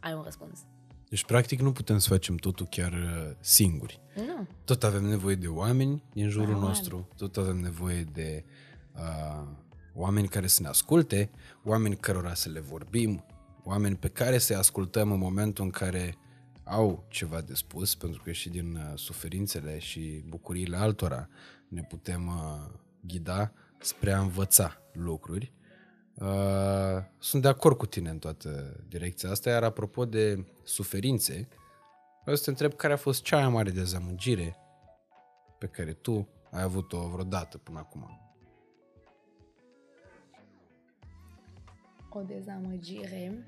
ai 0.00 0.12
un 0.12 0.22
răspuns. 0.22 0.60
Deci, 1.08 1.24
practic, 1.24 1.60
nu 1.60 1.72
putem 1.72 1.98
să 1.98 2.08
facem 2.08 2.36
totul 2.36 2.66
chiar 2.66 2.92
uh, 2.92 3.36
singuri. 3.40 4.00
Nu. 4.16 4.46
Tot 4.64 4.84
avem 4.84 5.04
nevoie 5.04 5.34
de 5.34 5.46
oameni 5.46 6.02
din 6.12 6.28
jurul 6.28 6.54
da, 6.54 6.60
nostru, 6.60 7.08
tot 7.16 7.36
avem 7.36 7.56
nevoie 7.56 8.02
de 8.02 8.44
uh, 8.94 9.46
oameni 9.94 10.28
care 10.28 10.46
să 10.46 10.62
ne 10.62 10.68
asculte, 10.68 11.30
oameni 11.64 11.96
cărora 11.96 12.34
să 12.34 12.48
le 12.48 12.60
vorbim, 12.60 13.24
oameni 13.64 13.96
pe 13.96 14.08
care 14.08 14.38
să-i 14.38 14.56
ascultăm 14.56 15.12
în 15.12 15.18
momentul 15.18 15.64
în 15.64 15.70
care 15.70 16.14
au 16.64 17.04
ceva 17.08 17.40
de 17.40 17.54
spus, 17.54 17.94
pentru 17.94 18.22
că 18.22 18.32
și 18.32 18.48
din 18.48 18.74
uh, 18.74 18.98
suferințele 18.98 19.78
și 19.78 20.22
bucuriile 20.28 20.76
altora 20.76 21.28
ne 21.68 21.82
putem 21.82 22.26
uh, 22.26 22.78
ghida 23.00 23.52
spre 23.78 24.12
a 24.12 24.20
învăța 24.20 24.76
lucruri. 24.92 25.52
Uh, 26.20 27.02
sunt 27.18 27.42
de 27.42 27.48
acord 27.48 27.76
cu 27.76 27.86
tine 27.86 28.10
în 28.10 28.18
toată 28.18 28.80
direcția 28.88 29.30
asta, 29.30 29.50
iar 29.50 29.62
apropo 29.62 30.04
de 30.04 30.44
suferințe, 30.62 31.48
vreau 32.22 32.36
să 32.36 32.42
te 32.44 32.50
întreb 32.50 32.74
care 32.74 32.92
a 32.92 32.96
fost 32.96 33.22
cea 33.22 33.38
mai 33.38 33.48
mare 33.48 33.70
dezamăgire 33.70 34.56
pe 35.58 35.66
care 35.66 35.92
tu 35.92 36.28
ai 36.50 36.62
avut-o 36.62 37.08
vreodată 37.08 37.58
până 37.58 37.78
acum. 37.78 38.20
O 42.10 42.20
dezamăgire. 42.20 43.46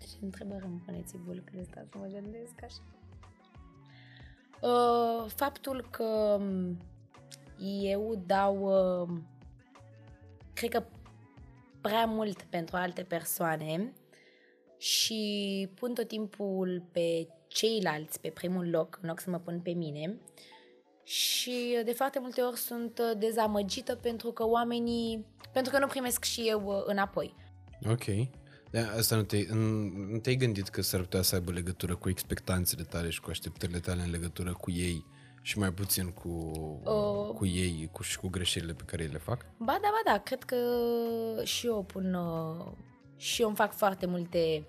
Ce 0.00 0.16
întrebări 0.20 0.64
îmi 0.64 0.82
puneți 0.84 1.16
voi 1.16 1.42
când 1.44 1.66
stați 1.66 1.88
să 1.90 1.98
mă 1.98 2.06
gândesc 2.06 2.62
așa? 2.62 2.82
Uh, 4.60 5.30
faptul 5.30 5.86
că 5.90 6.40
eu 7.82 8.22
dau, 8.26 8.62
uh, 8.62 9.18
cred 10.52 10.70
că 10.70 10.84
prea 11.80 12.04
mult 12.04 12.42
pentru 12.42 12.76
alte 12.76 13.02
persoane 13.02 13.92
și 14.78 15.68
pun 15.74 15.94
tot 15.94 16.08
timpul 16.08 16.84
pe 16.92 17.28
ceilalți 17.46 18.20
pe 18.20 18.28
primul 18.28 18.70
loc, 18.70 18.98
în 19.02 19.08
loc 19.08 19.20
să 19.20 19.30
mă 19.30 19.38
pun 19.38 19.60
pe 19.60 19.70
mine. 19.70 20.18
Și 21.04 21.82
de 21.84 21.92
foarte 21.92 22.18
multe 22.18 22.40
ori 22.40 22.58
sunt 22.58 23.00
dezamăgită 23.18 23.94
pentru 23.94 24.32
că 24.32 24.46
oamenii, 24.46 25.26
pentru 25.52 25.72
că 25.72 25.78
nu 25.78 25.86
primesc 25.86 26.24
și 26.24 26.48
eu 26.48 26.84
înapoi. 26.86 27.34
Ok. 27.90 28.04
De 28.70 28.78
asta 28.78 29.16
nu 29.16 29.22
te, 29.22 29.46
nu 30.10 30.18
te-ai 30.18 30.36
gândit 30.36 30.68
că 30.68 30.82
s-ar 30.82 31.00
putea 31.00 31.22
să 31.22 31.34
aibă 31.34 31.52
legătură 31.52 31.96
cu 31.96 32.08
expectanțele 32.08 32.82
tale 32.82 33.10
și 33.10 33.20
cu 33.20 33.30
așteptările 33.30 33.78
tale 33.78 34.02
în 34.02 34.10
legătură 34.10 34.52
cu 34.52 34.70
ei 34.70 35.04
și 35.42 35.58
mai 35.58 35.72
puțin 35.72 36.10
cu, 36.10 36.28
uh, 36.84 37.34
cu 37.34 37.46
ei 37.46 37.88
cu, 37.92 38.02
și 38.02 38.18
cu 38.18 38.28
greșelile 38.28 38.72
pe 38.72 38.82
care 38.86 39.02
ei 39.02 39.08
le 39.08 39.18
fac? 39.18 39.46
Ba 39.58 39.78
da, 39.82 39.88
ba 39.90 40.12
da, 40.12 40.18
cred 40.18 40.42
că 40.42 40.56
și 41.44 41.66
eu 41.66 41.82
pun 41.82 42.14
uh, 42.14 42.66
și 43.16 43.40
eu 43.40 43.46
îmi 43.46 43.56
fac 43.56 43.72
foarte 43.72 44.06
multe 44.06 44.66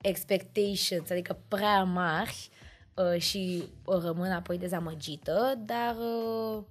expectations, 0.00 1.10
adică 1.10 1.38
prea 1.48 1.82
mari 1.82 2.48
uh, 2.94 3.20
și 3.20 3.64
rămân 3.86 4.32
apoi 4.32 4.58
dezamăgită, 4.58 5.54
dar 5.58 5.96
uh, 5.96 6.64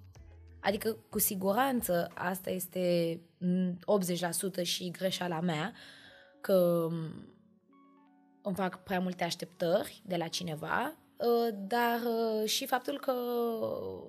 adică 0.59 0.97
cu 1.09 1.19
siguranță 1.19 2.11
asta 2.13 2.49
este 2.49 3.19
80% 4.61 4.61
și 4.61 4.91
greșeala 4.91 5.39
mea, 5.39 5.73
că 6.41 6.53
um, 6.89 7.27
îmi 8.41 8.55
fac 8.55 8.83
prea 8.83 8.99
multe 8.99 9.23
așteptări 9.23 10.01
de 10.05 10.15
la 10.15 10.27
cineva, 10.27 10.93
uh, 10.95 11.02
dar 11.53 11.99
uh, 11.99 12.49
și 12.49 12.65
faptul 12.65 12.99
că 12.99 13.11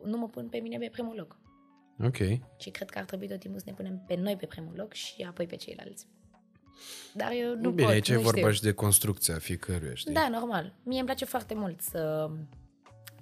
nu 0.04 0.18
mă 0.18 0.28
pun 0.28 0.48
pe 0.48 0.58
mine 0.58 0.78
pe 0.78 0.88
primul 0.92 1.14
loc. 1.16 1.38
Ok. 2.04 2.16
Și 2.58 2.70
cred 2.70 2.90
că 2.90 2.98
ar 2.98 3.04
trebui 3.04 3.28
tot 3.28 3.38
timpul 3.38 3.58
să 3.60 3.66
ne 3.68 3.74
punem 3.74 4.04
pe 4.06 4.16
noi 4.16 4.36
pe 4.36 4.46
primul 4.46 4.72
loc 4.76 4.92
și 4.92 5.22
apoi 5.28 5.46
pe 5.46 5.56
ceilalți. 5.56 6.06
Dar 7.14 7.32
eu 7.32 7.56
nu 7.56 7.70
Bine, 7.70 7.82
pot, 7.82 7.92
aici 7.92 8.08
nu 8.08 8.14
e 8.14 8.22
vorba 8.22 8.38
știu. 8.38 8.52
și 8.52 8.62
de 8.62 8.72
construcția 8.72 9.38
fiecăruia, 9.38 9.94
știi? 9.94 10.12
Da, 10.12 10.28
normal. 10.28 10.74
Mie 10.82 10.96
îmi 10.98 11.06
place 11.06 11.24
foarte 11.24 11.54
mult 11.54 11.80
să, 11.80 12.30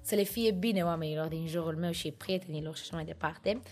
să 0.03 0.15
le 0.15 0.23
fie 0.23 0.53
bine 0.53 0.83
oamenilor 0.83 1.27
din 1.27 1.47
jurul 1.47 1.77
meu 1.77 1.91
și 1.91 2.11
prietenilor 2.11 2.77
și 2.77 2.83
așa 2.83 2.97
mai 2.97 3.05
departe. 3.05 3.63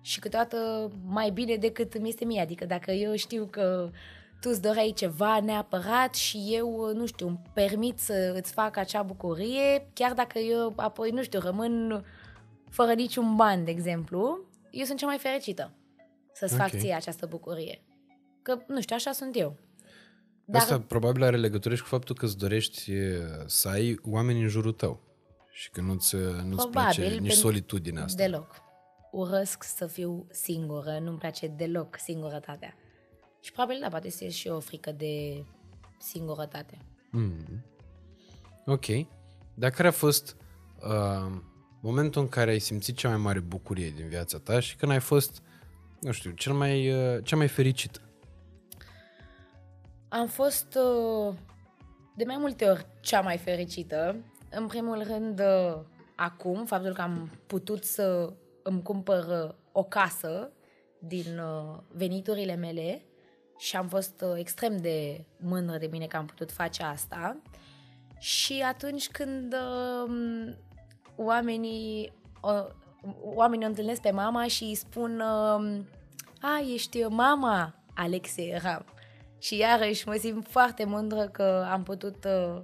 Și 0.00 0.18
câteodată 0.20 0.90
mai 1.04 1.30
bine 1.30 1.56
decât 1.56 1.98
mi 2.00 2.08
este 2.08 2.24
mie. 2.24 2.40
Adică 2.40 2.64
dacă 2.64 2.90
eu 2.90 3.16
știu 3.16 3.48
că 3.50 3.90
tu 4.40 4.48
îți 4.50 4.62
doreai 4.62 4.92
ceva 4.96 5.40
neapărat 5.40 6.14
și 6.14 6.48
eu, 6.50 6.92
nu 6.94 7.06
știu, 7.06 7.26
îmi 7.26 7.40
permit 7.52 7.98
să 7.98 8.32
îți 8.36 8.52
fac 8.52 8.76
acea 8.76 9.02
bucurie, 9.02 9.90
chiar 9.92 10.12
dacă 10.12 10.38
eu 10.38 10.72
apoi, 10.76 11.10
nu 11.10 11.22
știu, 11.22 11.40
rămân 11.40 12.04
fără 12.70 12.92
niciun 12.92 13.36
ban, 13.36 13.64
de 13.64 13.70
exemplu, 13.70 14.40
eu 14.70 14.84
sunt 14.84 14.98
cea 14.98 15.06
mai 15.06 15.18
fericită 15.18 15.72
să-ți 16.32 16.52
Ok. 16.54 16.60
fac 16.60 16.70
ție 16.70 16.92
această 16.94 17.26
bucurie. 17.26 17.82
Că, 18.42 18.58
nu 18.66 18.80
știu, 18.80 18.96
așa 18.96 19.12
sunt 19.12 19.36
eu. 19.36 19.56
Dar... 20.44 20.60
Asta 20.60 20.80
probabil 20.80 21.22
are 21.22 21.36
legătură 21.36 21.74
și 21.74 21.82
cu 21.82 21.88
faptul 21.88 22.14
că 22.14 22.24
îți 22.24 22.38
dorești 22.38 22.92
e, 22.92 23.18
să 23.46 23.68
ai 23.68 23.98
oameni 24.04 24.42
în 24.42 24.48
jurul 24.48 24.72
tău 24.72 25.00
și 25.50 25.70
că 25.70 25.80
nu-ți, 25.80 26.14
nu-ți 26.16 26.40
Probabil, 26.42 26.70
place 26.70 27.02
nici 27.02 27.16
pentru- 27.18 27.34
solitudinea 27.34 28.02
asta. 28.04 28.22
Deloc. 28.22 28.62
Urăsc 29.12 29.62
să 29.62 29.86
fiu 29.86 30.26
singură, 30.30 30.98
nu-mi 31.02 31.18
place 31.18 31.46
deloc 31.46 31.96
singurătatea. 31.98 32.74
Și 33.40 33.52
probabil, 33.52 33.78
da, 33.80 33.88
poate 33.88 34.06
este 34.06 34.28
și 34.28 34.48
o 34.48 34.60
frică 34.60 34.92
de 34.92 35.44
singurătate. 35.98 36.78
Mm. 37.10 37.64
Ok. 38.66 38.86
Dar 39.54 39.70
care 39.70 39.88
a 39.88 39.90
fost 39.90 40.36
uh, 40.82 41.40
momentul 41.80 42.22
în 42.22 42.28
care 42.28 42.50
ai 42.50 42.58
simțit 42.58 42.96
cea 42.96 43.08
mai 43.08 43.16
mare 43.16 43.40
bucurie 43.40 43.90
din 43.90 44.08
viața 44.08 44.38
ta 44.38 44.60
și 44.60 44.76
când 44.76 44.92
ai 44.92 45.00
fost, 45.00 45.42
nu 46.00 46.10
știu, 46.10 46.30
cel 46.30 46.52
mai, 46.52 46.92
uh, 46.92 47.24
cea 47.24 47.36
mai 47.36 47.48
fericită? 47.48 48.00
Am 50.08 50.26
fost 50.26 50.74
uh, 50.74 51.34
de 52.16 52.24
mai 52.24 52.36
multe 52.38 52.64
ori 52.64 52.86
cea 53.00 53.20
mai 53.20 53.38
fericită. 53.38 54.16
În 54.50 54.66
primul 54.66 55.02
rând, 55.02 55.40
uh, 55.40 55.78
acum, 56.16 56.66
faptul 56.66 56.92
că 56.92 57.00
am 57.00 57.30
putut 57.46 57.84
să 57.84 58.32
îmi 58.62 58.82
cumpăr 58.82 59.44
uh, 59.44 59.54
o 59.72 59.82
casă 59.82 60.50
din 60.98 61.38
uh, 61.38 61.78
veniturile 61.88 62.54
mele 62.54 63.02
și 63.58 63.76
am 63.76 63.88
fost 63.88 64.20
uh, 64.20 64.32
extrem 64.36 64.76
de 64.76 65.24
mândră 65.36 65.78
de 65.78 65.86
mine 65.86 66.06
că 66.06 66.16
am 66.16 66.26
putut 66.26 66.52
face 66.52 66.82
asta. 66.82 67.36
Și 68.18 68.64
atunci 68.66 69.08
când 69.08 69.52
uh, 69.54 70.54
oamenii, 71.16 72.12
uh, 72.42 72.66
oamenii 73.20 73.64
o 73.64 73.68
întâlnesc 73.68 74.00
pe 74.00 74.10
mama 74.10 74.46
și 74.46 74.62
îi 74.62 74.74
spun 74.74 75.20
uh, 75.20 75.80
A, 76.40 76.64
ești 76.72 77.02
mama 77.02 77.74
Alexei 77.94 78.58
Ram. 78.62 78.84
Și 79.38 79.56
iarăși 79.56 80.08
mă 80.08 80.14
simt 80.14 80.46
foarte 80.48 80.84
mândră 80.84 81.28
că 81.28 81.66
am 81.70 81.82
putut 81.82 82.24
uh, 82.24 82.60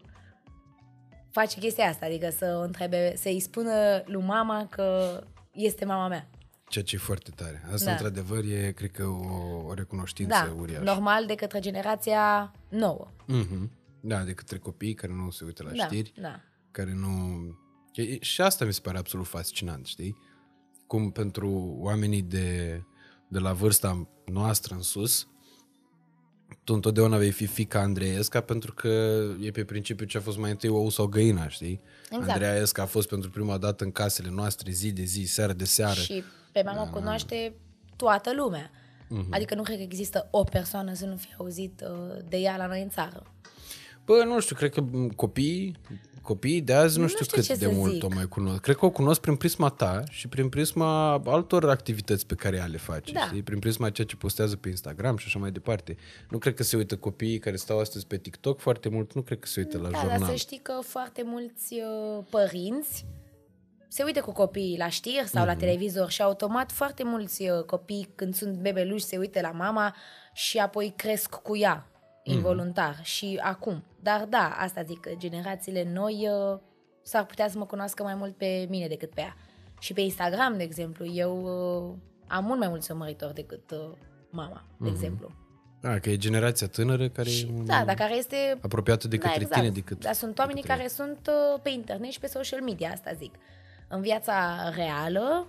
face 1.31 1.59
chestia 1.61 1.89
asta, 1.89 2.07
adică 2.07 2.31
să 2.31 2.57
o 2.61 2.63
întrebe, 2.63 3.17
să-i 3.17 3.41
spună 3.41 4.03
lui 4.05 4.23
mama 4.23 4.67
că 4.71 5.21
este 5.53 5.85
mama 5.85 6.09
mea. 6.09 6.29
Ceea 6.69 6.85
ce 6.85 6.95
e 6.95 6.99
foarte 6.99 7.31
tare. 7.31 7.63
Asta, 7.73 7.85
Da. 7.85 7.91
într-adevăr, 7.91 8.45
e, 8.45 8.73
cred 8.73 8.91
că, 8.91 9.05
o, 9.07 9.67
o 9.67 9.73
recunoștință 9.75 10.45
Da, 10.47 10.55
uriașă. 10.61 10.83
normal 10.85 11.27
de 11.27 11.35
către 11.35 11.61
generația 11.61 12.53
nouă. 12.69 13.11
Mhm. 13.27 13.71
Da, 14.01 14.23
de 14.23 14.33
către 14.33 14.59
copiii 14.59 14.95
care 14.95 15.13
nu 15.13 15.31
se 15.31 15.45
uită 15.45 15.63
la 15.63 15.71
Da, 15.71 15.85
știri, 15.85 16.13
da. 16.21 16.41
care 16.71 16.93
nu... 16.95 17.09
E- 17.93 18.19
Și 18.21 18.41
asta 18.41 18.65
mi 18.65 18.73
se 18.73 18.81
pare 18.81 18.99
absolut 18.99 19.27
fascinant, 19.27 19.87
știi? 19.87 20.17
Cum 20.87 21.11
pentru 21.11 21.77
oamenii 21.79 22.23
de, 22.23 22.83
de 23.29 23.39
la 23.39 23.53
vârsta 23.53 24.09
noastră 24.27 24.75
în 24.75 24.83
sus, 24.83 25.29
tu 26.65 26.75
întotdeauna 26.75 27.17
vei 27.17 27.31
fi 27.31 27.47
fica 27.47 27.81
Andreesca 27.81 28.41
pentru 28.41 28.73
că 28.73 29.23
e 29.41 29.51
pe 29.51 29.65
principiu 29.65 30.07
ce 30.07 30.19
a 30.19 30.21
fost 30.21 30.39
mai 30.39 30.51
întâi 30.51 30.69
ou 30.69 30.89
sau 30.89 31.07
găina, 31.07 31.49
știi? 31.49 31.81
Exact. 32.11 32.29
Andreea 32.29 32.55
Esca 32.55 32.83
a 32.83 32.87
fost 32.87 33.09
pentru 33.09 33.31
prima 33.31 33.59
dată 33.59 33.85
în 33.85 33.93
casele 33.93 34.31
noastre 34.31 34.71
zi 34.71 34.93
de 34.93 35.03
zi, 35.03 35.25
seară 35.25 35.53
de 35.53 35.65
seară. 35.65 36.01
Și 36.01 36.23
pe 36.53 36.63
mama 36.65 36.83
o 36.83 36.91
cunoaște 36.91 37.55
toată 37.97 38.35
lumea. 38.35 38.71
Mhm. 39.09 39.27
Adică 39.31 39.55
nu 39.55 39.63
cred 39.63 39.77
că 39.77 39.83
există 39.83 40.29
o 40.31 40.45
persoană 40.45 40.95
să 40.95 41.07
nu 41.07 41.17
fie 41.17 41.35
auzit 41.39 41.85
uh, 41.85 42.17
de 42.29 42.37
ea 42.37 42.57
la 42.57 42.67
noi 42.67 42.83
în 42.83 42.89
țară. 42.89 43.23
Bă, 44.05 44.23
nu 44.27 44.41
știu, 44.41 44.57
cred 44.57 44.71
că 44.73 44.81
m, 44.81 45.09
copiii, 45.09 45.77
copiii 46.23 46.61
de 46.61 46.73
azi 46.75 46.97
nu, 46.97 47.03
Nu 47.03 47.09
știu, 47.09 47.25
știu 47.25 47.37
cât 47.37 47.47
ce 47.47 47.55
de 47.55 47.65
să 47.65 47.71
mult 47.71 47.93
zic. 47.93 48.05
o 48.05 48.09
mai 48.15 48.27
cunosc. 48.29 48.61
Cred 48.61 48.77
că 48.77 48.85
o 48.85 48.91
cunosc 48.91 49.21
prin 49.21 49.37
prisma 49.37 49.69
ta 49.69 50.03
și 50.11 50.29
prin 50.29 50.49
prisma 50.49 51.13
altor 51.13 51.71
activități 51.71 52.27
pe 52.27 52.35
care 52.35 52.57
ea 52.57 52.67
le 52.67 52.77
face, 52.77 53.13
Da. 53.13 53.21
știi? 53.21 53.43
Prin 53.43 53.59
prisma 53.59 53.91
ceea 53.91 54.07
ce 54.07 54.17
postează 54.17 54.57
pe 54.57 54.69
Instagram 54.69 55.17
și 55.17 55.25
așa 55.27 55.39
mai 55.39 55.51
departe. 55.51 55.97
Nu 56.31 56.39
cred 56.39 56.55
că 56.55 56.63
se 56.63 56.77
uită 56.77 56.97
copiii 56.97 57.39
care 57.39 57.57
stau 57.57 57.79
astăzi 57.79 58.07
pe 58.07 58.17
TikTok 58.17 58.61
foarte 58.61 58.89
mult, 58.89 59.13
nu 59.15 59.23
cred 59.23 59.39
că 59.39 59.47
se 59.47 59.61
uită 59.61 59.79
la 59.79 59.89
Da, 59.91 59.99
jurnal. 59.99 60.19
dar 60.19 60.29
să 60.29 60.35
știi 60.35 60.61
că 60.63 60.79
foarte 60.83 61.23
mulți 61.25 61.75
uh, 61.75 62.25
părinți 62.31 63.07
se 63.89 64.03
uită 64.03 64.21
cu 64.21 64.33
copiii 64.33 64.77
la 64.79 64.89
știri 64.89 65.27
sau 65.29 65.43
Mhm. 65.45 65.51
la 65.53 65.57
televizor 65.59 66.11
și 66.11 66.23
automat 66.23 66.73
foarte 66.73 67.05
mulți 67.05 67.43
uh, 67.43 67.63
copii 67.65 68.09
când 68.15 68.35
sunt 68.35 68.57
bebeluși 68.57 69.05
se 69.05 69.17
uită 69.17 69.41
la 69.41 69.51
mama 69.51 69.95
și 70.33 70.59
apoi 70.59 70.93
cresc 70.97 71.35
cu 71.35 71.57
ea 71.57 71.89
Mhm. 72.25 72.37
involuntar 72.37 72.99
și 73.03 73.41
acum. 73.43 73.85
Dar 74.01 74.25
da, 74.25 74.55
asta 74.59 74.83
zic, 74.83 75.01
că 75.01 75.11
generațiile 75.17 75.91
noi 75.93 76.29
uh, 76.53 76.59
s-ar 77.03 77.25
putea 77.25 77.49
să 77.49 77.59
mă 77.59 77.67
cunoască 77.67 78.03
mai 78.03 78.15
mult 78.15 78.37
pe 78.37 78.67
mine 78.71 78.87
decât 78.87 79.11
pe 79.11 79.21
ea. 79.21 79.37
Și 79.81 79.93
pe 79.93 80.01
Instagram, 80.01 80.57
de 80.57 80.63
exemplu, 80.63 81.07
eu 81.07 81.43
uh, 81.43 81.95
am 82.27 82.45
mult 82.45 82.59
mai 82.59 82.69
mulți 82.69 82.91
urmăritori 82.91 83.35
decât 83.35 83.71
uh, 83.71 83.91
mama, 84.31 84.65
de 84.77 84.89
exemplu. 84.89 85.31
Da, 85.81 85.99
că 85.99 86.11
e 86.11 86.17
generația 86.17 86.67
tânără 86.67 87.09
care 87.09 87.29
Și, 87.29 87.45
e 87.45 87.63
da, 87.65 87.85
dar 87.85 87.95
care 87.95 88.17
este 88.17 88.59
apropiată 88.61 89.09
de 89.09 89.19
către 89.19 89.45
tine 89.45 89.71
decât... 89.71 90.01
dar 90.01 90.15
sunt 90.15 90.39
oamenii 90.39 90.63
decât 90.63 90.77
care 90.77 90.89
sunt 90.89 91.29
uh, 91.29 91.61
pe 91.63 91.71
internet 91.71 92.11
și 92.11 92.21
pe 92.21 92.27
social 92.27 92.61
media, 92.61 92.91
asta 92.91 93.13
zic. 93.13 93.35
În 93.89 94.01
viața 94.01 94.69
reală, 94.75 95.47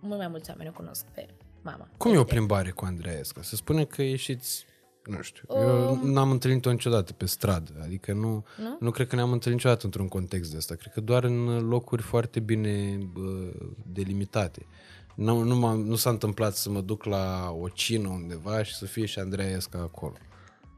mult 0.00 0.18
mai 0.18 0.28
mulți 0.28 0.50
oameni 0.50 0.68
o 0.68 0.72
cunosc 0.72 1.04
pe 1.04 1.26
mama. 1.62 1.88
Cum 1.96 2.12
e 2.14 2.18
o 2.18 2.24
plimbare 2.24 2.70
cu 2.70 2.84
Andreea 2.84 3.18
Esca? 3.18 3.42
Să 3.42 3.56
spune 3.56 3.84
că 3.84 4.02
ieșiți 4.02 4.66
Nu 5.06 5.22
știu. 5.22 5.44
Eu 5.50 5.90
Um. 5.90 6.10
n-am 6.10 6.30
întâlnit-o 6.30 6.70
niciodată 6.70 7.12
pe 7.12 7.26
stradă. 7.26 7.72
Adică 7.82 8.12
nu, 8.12 8.44
Nu? 8.62 8.76
nu 8.80 8.90
cred 8.90 9.06
că 9.06 9.14
ne-am 9.16 9.32
întâlnit 9.32 9.58
niciodată 9.58 9.84
într-un 9.86 10.08
context 10.08 10.50
de 10.50 10.56
asta. 10.56 10.74
Cred 10.74 10.92
că 10.92 11.00
doar 11.00 11.24
în 11.24 11.68
locuri 11.68 12.02
foarte 12.02 12.40
bine 12.40 12.98
bă, 13.12 13.50
delimitate. 13.92 14.66
Nu, 15.14 15.42
nu, 15.42 15.56
m-am, 15.56 15.80
nu 15.80 15.94
s-a 15.94 16.10
întâmplat 16.10 16.54
să 16.54 16.70
mă 16.70 16.80
duc 16.80 17.04
la 17.04 17.50
o 17.60 17.68
cină 17.68 18.08
undeva 18.08 18.62
și 18.62 18.74
să 18.74 18.84
fie 18.84 19.06
și 19.06 19.18
Andreea 19.18 19.50
Esca 19.50 19.78
acolo. 19.78 20.12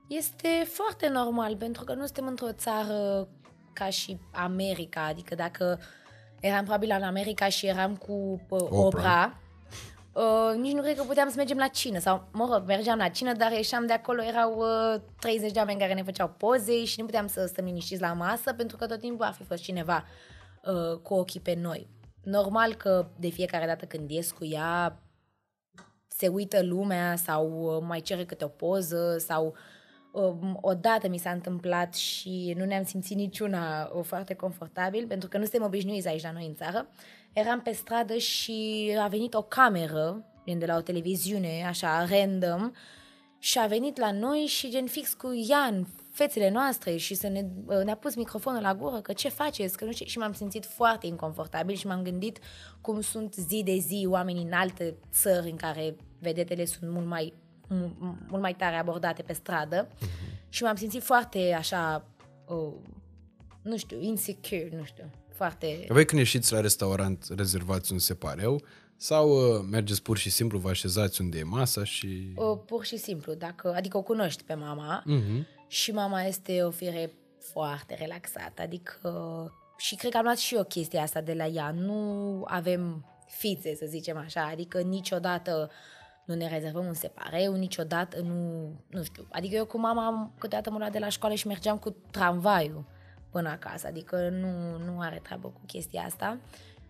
Este 0.08 0.48
foarte 0.72 1.08
normal, 1.08 1.56
pentru 1.56 1.84
că 1.84 1.94
nu 1.94 2.04
suntem 2.04 2.26
într-o 2.26 2.52
țară 2.52 3.28
ca 3.72 3.90
și 3.90 4.18
America, 4.32 5.04
adică 5.04 5.34
dacă 5.34 5.78
eram 6.40 6.62
probabil 6.64 6.94
în 6.98 7.02
America 7.02 7.48
și 7.48 7.66
eram 7.66 7.96
cu 7.96 8.12
uh, 8.48 8.60
Oprah. 8.60 8.84
Oprah, 8.84 9.30
uh, 10.12 10.54
nici 10.56 10.72
nu 10.72 10.82
cred 10.82 10.96
că 10.96 11.02
puteam 11.02 11.28
să 11.28 11.34
mergem 11.36 11.56
la 11.56 11.66
cină, 11.66 11.98
sau, 11.98 12.28
mă 12.32 12.48
rog, 12.52 12.66
mergeam 12.66 12.98
la 12.98 13.08
cină, 13.08 13.32
dar 13.32 13.52
ieșeam 13.52 13.86
de 13.86 13.92
acolo, 13.92 14.22
erau 14.22 14.58
uh, 14.58 15.00
30 15.20 15.52
de 15.52 15.58
oameni 15.58 15.78
care 15.78 15.94
ne 15.94 16.02
făceau 16.02 16.28
poze 16.28 16.84
și 16.84 17.00
nu 17.00 17.06
puteam 17.06 17.26
să 17.26 17.46
stăm 17.46 17.64
liniștiți 17.64 18.00
la 18.00 18.12
masă, 18.12 18.52
pentru 18.52 18.76
că 18.76 18.86
tot 18.86 19.00
timpul 19.00 19.24
ar 19.24 19.32
fi 19.32 19.44
fost 19.44 19.62
cineva 19.62 20.04
uh, 20.64 20.98
cu 21.02 21.14
ochii 21.14 21.40
pe 21.40 21.54
noi. 21.60 21.88
Normal 22.22 22.74
că 22.74 23.08
de 23.18 23.28
fiecare 23.28 23.66
dată 23.66 23.84
când 23.84 24.10
ies 24.10 24.30
cu 24.30 24.44
ea, 24.44 25.02
se 26.18 26.28
uită 26.28 26.62
lumea 26.62 27.16
sau 27.16 27.50
uh, 27.50 27.84
mai 27.86 28.00
cere 28.00 28.24
câte 28.24 28.44
o 28.44 28.48
poză 28.48 29.16
sau 29.18 29.54
um, 30.12 30.58
odată 30.60 31.08
mi 31.08 31.18
s-a 31.18 31.30
întâmplat 31.30 31.94
și 31.94 32.54
nu 32.56 32.64
ne-am 32.64 32.84
simțit 32.84 33.16
niciuna 33.16 33.90
uh, 33.94 34.04
foarte 34.04 34.34
confortabil 34.34 35.06
pentru 35.06 35.28
că 35.28 35.36
nu 35.36 35.42
suntem 35.42 35.62
obișnuiți 35.62 36.08
aici 36.08 36.22
la 36.22 36.32
noi 36.32 36.46
în 36.46 36.54
țară. 36.54 36.88
Eram 37.32 37.60
pe 37.60 37.72
stradă 37.72 38.16
și 38.16 38.90
a 39.00 39.06
venit 39.06 39.34
o 39.34 39.42
cameră 39.42 40.24
gen 40.48 40.58
de 40.58 40.66
la 40.66 40.76
o 40.76 40.80
televiziune, 40.80 41.64
așa, 41.66 42.04
random, 42.04 42.70
și 43.38 43.58
a 43.58 43.66
venit 43.66 43.98
la 43.98 44.12
noi 44.12 44.38
și 44.38 44.70
gen 44.70 44.86
fix 44.86 45.14
cu 45.14 45.44
Ian, 45.48 45.88
fețele 46.10 46.50
noastre 46.50 46.96
și 46.96 47.14
să 47.14 47.28
ne, 47.28 47.44
uh, 47.66 47.84
ne-a 47.84 47.96
pus 47.96 48.14
microfonul 48.14 48.62
la 48.62 48.74
gură, 48.74 49.00
că 49.00 49.12
ce 49.12 49.28
faceți, 49.28 49.76
că 49.76 49.84
nu 49.84 49.92
știu, 49.92 50.06
și 50.06 50.18
m-am 50.18 50.32
simțit 50.32 50.64
foarte 50.64 51.06
inconfortabil 51.06 51.76
și 51.76 51.86
m-am 51.86 52.02
gândit 52.02 52.38
cum 52.80 53.00
sunt 53.00 53.34
zi 53.34 53.62
de 53.64 53.76
zi 53.76 54.06
oamenii 54.10 54.42
în 54.42 54.52
alte 54.52 54.96
țări 55.10 55.50
în 55.50 55.56
care 55.56 55.96
vedetele 56.18 56.64
sunt 56.64 56.90
mult 56.90 57.06
mai, 57.06 57.32
mu- 57.68 58.16
mult 58.28 58.42
mai 58.42 58.54
tare 58.54 58.76
abordate 58.76 59.22
pe 59.22 59.32
stradă. 59.32 59.88
Și 60.48 60.62
m-am 60.62 60.76
simțit 60.76 61.02
foarte 61.02 61.52
așa, 61.52 62.06
uh, 62.46 62.74
nu 63.62 63.76
știu, 63.76 64.00
insecure, 64.00 64.70
nu 64.76 64.84
știu, 64.84 65.10
foarte... 65.38 65.84
Voi 65.88 66.04
când 66.04 66.20
ieșiți 66.20 66.52
la 66.52 66.60
restaurant, 66.60 67.26
rezervați 67.36 67.92
un 67.92 67.98
separeu 67.98 68.60
sau 68.96 69.28
uh, 69.30 69.64
mergeți 69.70 70.02
pur 70.02 70.16
și 70.18 70.30
simplu, 70.30 70.58
vă 70.58 70.68
așezați 70.68 71.20
unde 71.20 71.38
e 71.38 71.42
masa 71.42 71.84
și... 71.84 72.32
Uh, 72.36 72.58
pur 72.66 72.84
și 72.84 72.96
simplu, 72.96 73.34
dacă, 73.34 73.72
adică 73.76 73.96
o 73.96 74.02
cunoști 74.02 74.42
pe 74.42 74.54
mama 74.54 75.02
Mhm. 75.06 75.46
și 75.66 75.92
mama 75.92 76.22
este 76.22 76.62
o 76.62 76.70
fire 76.70 77.12
foarte 77.38 77.94
relaxată, 78.00 78.62
adică 78.62 79.00
și 79.76 79.94
cred 79.94 80.10
că 80.10 80.16
am 80.16 80.24
luat 80.24 80.36
și 80.38 80.54
eu 80.54 80.64
chestia 80.64 81.02
asta 81.02 81.20
de 81.20 81.32
la 81.32 81.46
ea, 81.46 81.70
nu 81.70 82.42
avem 82.46 83.04
fițe, 83.26 83.74
să 83.74 83.84
zicem 83.88 84.16
așa, 84.16 84.48
adică 84.52 84.80
niciodată 84.80 85.70
nu 86.24 86.34
ne 86.34 86.48
rezervăm 86.48 86.86
un 86.86 86.94
separeu, 86.94 87.54
niciodată 87.54 88.20
nu, 88.20 88.70
nu 88.90 89.02
știu, 89.02 89.26
adică 89.30 89.54
eu 89.54 89.66
cu 89.66 89.78
mama 89.78 90.06
am- 90.06 90.32
câteodată 90.38 90.70
mă 90.70 90.78
luat 90.78 90.92
de 90.92 90.98
la 90.98 91.08
școală 91.08 91.34
și 91.34 91.46
mergeam 91.46 91.78
cu 91.78 91.96
tramvaiul 92.10 92.84
până 93.30 93.48
acasă, 93.48 93.86
adică 93.86 94.28
nu, 94.28 94.78
nu 94.84 95.00
are 95.00 95.20
treabă 95.22 95.48
cu 95.48 95.60
chestia 95.66 96.02
asta. 96.02 96.38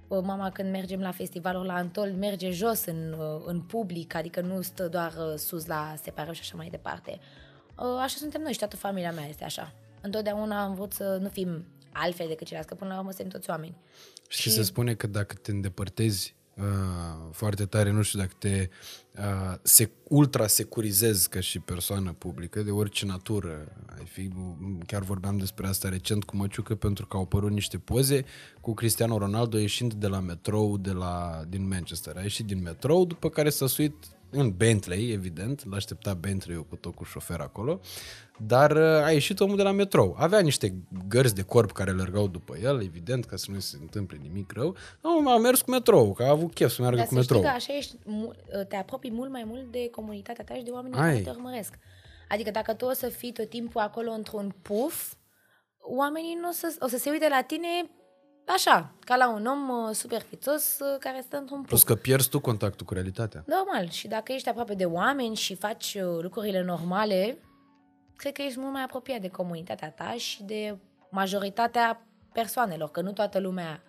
Uh, 0.09 0.20
Mama 0.23 0.51
când 0.51 0.70
mergem 0.70 1.01
la 1.01 1.10
festivalul 1.10 1.65
la 1.66 1.74
Antol 1.74 2.12
merge 2.12 2.51
jos 2.51 2.85
în, 2.85 3.12
uh, 3.19 3.43
în 3.47 3.60
public, 3.60 4.15
adică 4.15 4.40
nu 4.40 4.62
stă 4.62 4.89
doar 4.89 5.15
uh, 5.19 5.35
sus 5.36 5.66
la 5.66 5.94
separeu 6.02 6.32
și 6.32 6.40
așa 6.40 6.56
mai 6.56 6.69
departe. 6.70 7.19
Uh, 7.78 7.98
Așa 8.01 8.16
suntem 8.19 8.43
noi 8.43 8.52
și 8.52 8.59
toată 8.59 8.77
familia 8.77 9.12
mea 9.12 9.27
este 9.27 9.44
așa. 9.44 9.73
Întotdeauna 10.01 10.62
am 10.62 10.74
vrut 10.74 10.93
să 10.93 11.19
nu 11.20 11.28
fim 11.28 11.65
altfel 11.93 12.28
decât 12.28 12.47
ceilalți, 12.47 12.70
că 12.73 12.78
până 12.78 12.93
la 12.93 12.98
urmă 12.98 13.10
suntem 13.10 13.28
toți 13.28 13.51
oameni. 13.51 13.77
Și 14.28 14.51
se 14.51 14.62
spune 14.62 14.94
că 14.94 15.06
dacă 15.06 15.35
te 15.35 15.51
îndepărtezi 15.51 16.35
uh, 16.59 16.64
foarte 17.32 17.64
tare, 17.64 17.90
nu 17.90 18.02
știu, 18.02 18.18
dacă 18.18 18.32
te 18.39 18.68
uh, 19.18 19.59
se, 19.62 19.90
ultra-securizezi 20.09 21.28
ca 21.28 21.40
și 21.40 21.59
persoană 21.59 22.12
publică, 22.12 22.62
de 22.62 22.70
orice 22.70 23.06
natură 23.06 23.72
ai 23.98 24.05
fi, 24.05 24.30
chiar 24.86 25.02
vorbeam 25.02 25.36
despre 25.36 25.66
asta 25.66 25.89
recent 25.89 26.24
cu 26.24 26.36
Măciucă, 26.36 26.74
pentru 26.74 27.06
că 27.06 27.16
au 27.16 27.22
apărut 27.22 27.51
niște 27.51 27.78
poze 27.78 28.24
cu 28.60 28.74
Cristiano 28.74 29.18
Ronaldo 29.18 29.59
ieșind 29.59 29.93
de 29.93 30.06
la 30.06 30.20
metrou 30.20 30.76
de 30.76 30.93
la, 30.93 31.44
din 31.48 31.68
Manchester. 31.68 32.16
A 32.16 32.22
ieșit 32.22 32.47
din 32.47 32.62
metrou, 32.62 33.05
după 33.05 33.28
care 33.28 33.51
s-a 33.51 33.66
suit 33.66 33.94
în 34.30 34.56
Bentley, 34.56 35.10
evident, 35.12 35.64
l-aștepta 35.70 36.14
Bentley-ul 36.14 36.64
cu 36.64 36.76
tot 36.76 36.94
cu 36.94 37.05
șofer 37.05 37.40
acolo, 37.40 37.80
dar 38.38 38.70
uh, 38.70 38.82
a 39.05 39.10
ieșit 39.12 39.40
omul 39.40 39.56
de 39.56 39.62
la 39.62 39.70
metrou. 39.70 40.16
Avea 40.18 40.40
niște 40.40 40.74
gărzi 41.09 41.34
de 41.34 41.42
corp 41.42 41.72
care 41.72 41.90
alergau 41.90 42.28
după 42.28 42.56
el, 42.62 42.82
evident, 42.82 43.24
ca 43.24 43.36
să 43.36 43.50
nu 43.50 43.59
se 43.59 43.76
întâmple 43.80 44.18
nimic 44.22 44.52
rău. 44.52 44.76
Omul 45.02 45.32
a 45.32 45.38
mers 45.38 45.60
cu 45.60 45.70
metrou, 45.70 46.12
că 46.12 46.22
a 46.22 46.30
avut 46.30 46.55
chef 46.55 46.70
să 46.70 46.80
meargă 46.80 46.98
Dar 46.98 47.06
cu 47.09 47.14
să 47.14 47.20
știi 47.22 47.34
metrou. 47.34 47.50
că 47.52 47.56
așa 47.59 47.76
ești, 47.76 47.96
mu- 48.05 48.32
te 48.68 48.76
apropii 48.76 49.10
mult 49.10 49.30
mai 49.30 49.44
mult 49.46 49.70
de 49.72 49.88
comunitatea 49.90 50.44
ta 50.44 50.55
și 50.55 50.62
de 50.62 50.70
oamenii 50.70 50.98
Ai. 50.98 51.10
care 51.10 51.22
te 51.22 51.30
urmăresc. 51.30 51.74
Adică 52.28 52.50
dacă 52.50 52.74
tu 52.74 52.84
o 52.84 52.92
să 52.92 53.09
fii 53.09 53.32
tot 53.32 53.48
timpul 53.48 53.80
acolo 53.80 54.10
într-un 54.10 54.55
puf, 54.62 55.12
oamenii 55.80 56.38
nu 56.40 56.48
o 56.48 56.52
să, 56.52 56.76
o 56.80 56.88
să 56.88 56.96
se 56.98 57.10
uite 57.10 57.28
la 57.28 57.42
tine 57.46 57.68
așa, 58.52 58.90
ca 59.04 59.16
la 59.16 59.30
un 59.32 59.46
om 59.46 59.68
uh, 59.68 59.94
superfițos 59.94 60.78
uh, 60.78 60.98
care 60.98 61.20
stă 61.26 61.36
într-un 61.36 61.58
puf. 61.58 61.68
Plus 61.68 61.82
că 61.82 61.94
pierzi 61.94 62.28
tu 62.28 62.40
contactul 62.40 62.86
cu 62.86 62.94
realitatea. 62.94 63.44
Normal. 63.46 63.88
Și 63.88 64.08
dacă 64.08 64.32
ești 64.32 64.48
aproape 64.48 64.74
de 64.74 64.84
oameni 64.84 65.36
și 65.36 65.54
faci 65.54 65.96
uh, 66.00 66.22
lucrurile 66.22 66.62
normale, 66.62 67.38
cred 68.16 68.32
că 68.32 68.42
ești 68.42 68.58
mult 68.58 68.72
mai 68.72 68.82
apropiat 68.82 69.20
de 69.20 69.28
comunitatea 69.28 69.90
ta 69.90 70.14
și 70.16 70.42
de 70.42 70.78
majoritatea 71.10 72.06
persoanelor, 72.32 72.90
că 72.90 73.00
nu 73.00 73.12
toată 73.12 73.38
lumea 73.38 73.82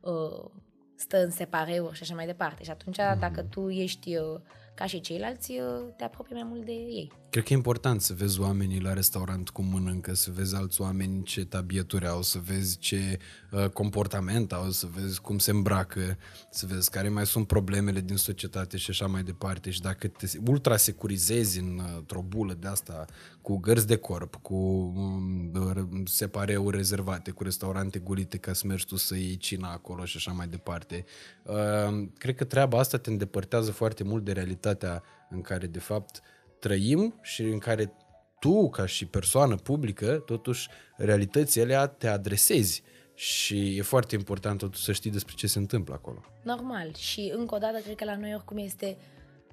uh, 0.00 0.50
stă 0.96 1.22
în 1.24 1.30
separeuri 1.30 1.96
și 1.96 2.02
așa 2.02 2.14
mai 2.14 2.26
departe. 2.26 2.64
Și 2.64 2.70
atunci, 2.70 2.96
dacă 2.96 3.42
tu 3.42 3.70
ești 3.70 4.16
uh, 4.16 4.40
ca 4.74 4.86
și 4.86 5.00
ceilalți, 5.00 5.50
uh, 5.50 5.92
te 5.96 6.04
apropii 6.04 6.34
mai 6.34 6.46
mult 6.48 6.64
de 6.64 6.72
ei. 6.72 7.12
Cred 7.30 7.46
că 7.46 7.52
e 7.52 7.56
important 7.56 8.00
să 8.00 8.14
vezi 8.14 8.40
oamenii 8.40 8.80
la 8.80 8.92
restaurant 8.92 9.48
cum 9.48 9.64
mănâncă, 9.72 10.14
să 10.14 10.30
vezi 10.34 10.54
alți 10.54 10.80
oameni 10.80 11.22
ce 11.22 11.44
tabieturi 11.44 12.06
au, 12.06 12.22
să 12.22 12.38
vezi 12.38 12.78
ce 12.78 13.18
uh, 13.50 13.68
comportament 13.68 14.52
au, 14.52 14.70
să 14.70 14.86
vezi 14.94 15.20
cum 15.20 15.38
se 15.38 15.50
îmbracă, 15.50 16.16
să 16.50 16.66
vezi 16.66 16.90
care 16.90 17.08
mai 17.08 17.26
sunt 17.26 17.46
problemele 17.46 18.00
din 18.00 18.16
societate 18.16 18.76
și 18.76 18.90
așa 18.90 19.06
mai 19.06 19.22
departe. 19.22 19.70
Și 19.70 19.80
dacă 19.80 20.08
te 20.08 20.26
ultra-securizezi 20.46 21.58
în, 21.58 21.78
uh, 21.78 21.94
într-o 21.96 22.24
bulă 22.28 22.56
de 22.60 22.66
asta 22.66 23.04
cu 23.42 23.56
gărzi 23.56 23.86
de 23.86 23.96
corp, 23.96 24.34
cu 24.42 24.54
um, 24.54 26.04
separeuri 26.04 26.76
rezervate, 26.76 27.30
cu 27.30 27.42
restaurante 27.42 27.98
gulite 27.98 28.36
ca 28.36 28.52
să 28.52 28.66
mergi 28.66 28.86
tu 28.86 28.96
să 28.96 29.16
iei 29.16 29.36
cina 29.36 29.72
acolo 29.72 30.04
și 30.04 30.16
așa 30.16 30.32
mai 30.32 30.48
departe, 30.48 31.04
uh, 31.42 32.06
cred 32.18 32.34
că 32.34 32.44
treaba 32.44 32.78
asta 32.78 32.98
te 32.98 33.10
îndepărtează 33.10 33.70
foarte 33.70 34.04
mult 34.04 34.24
de 34.24 34.32
realitatea 34.64 35.02
în 35.30 35.40
care, 35.40 35.66
de 35.66 35.78
fapt, 35.78 36.20
trăim 36.58 37.18
și 37.22 37.42
în 37.42 37.58
care 37.58 37.92
tu, 38.38 38.70
ca 38.70 38.86
și 38.86 39.06
persoană 39.06 39.56
publică, 39.56 40.22
totuși 40.26 40.68
realității 40.96 41.60
alea 41.60 41.86
te 41.86 42.08
adresezi 42.08 42.82
și 43.14 43.76
e 43.76 43.82
foarte 43.82 44.14
important 44.14 44.58
totuși 44.58 44.84
să 44.84 44.92
știi 44.92 45.10
despre 45.10 45.34
ce 45.36 45.46
se 45.46 45.58
întâmplă 45.58 45.94
acolo. 45.94 46.24
Normal. 46.42 46.94
Și 46.94 47.32
încă 47.36 47.54
o 47.54 47.58
dată, 47.58 47.78
cred 47.78 47.94
că 47.94 48.04
la 48.04 48.16
noi 48.16 48.34
oricum 48.34 48.58
este 48.58 48.96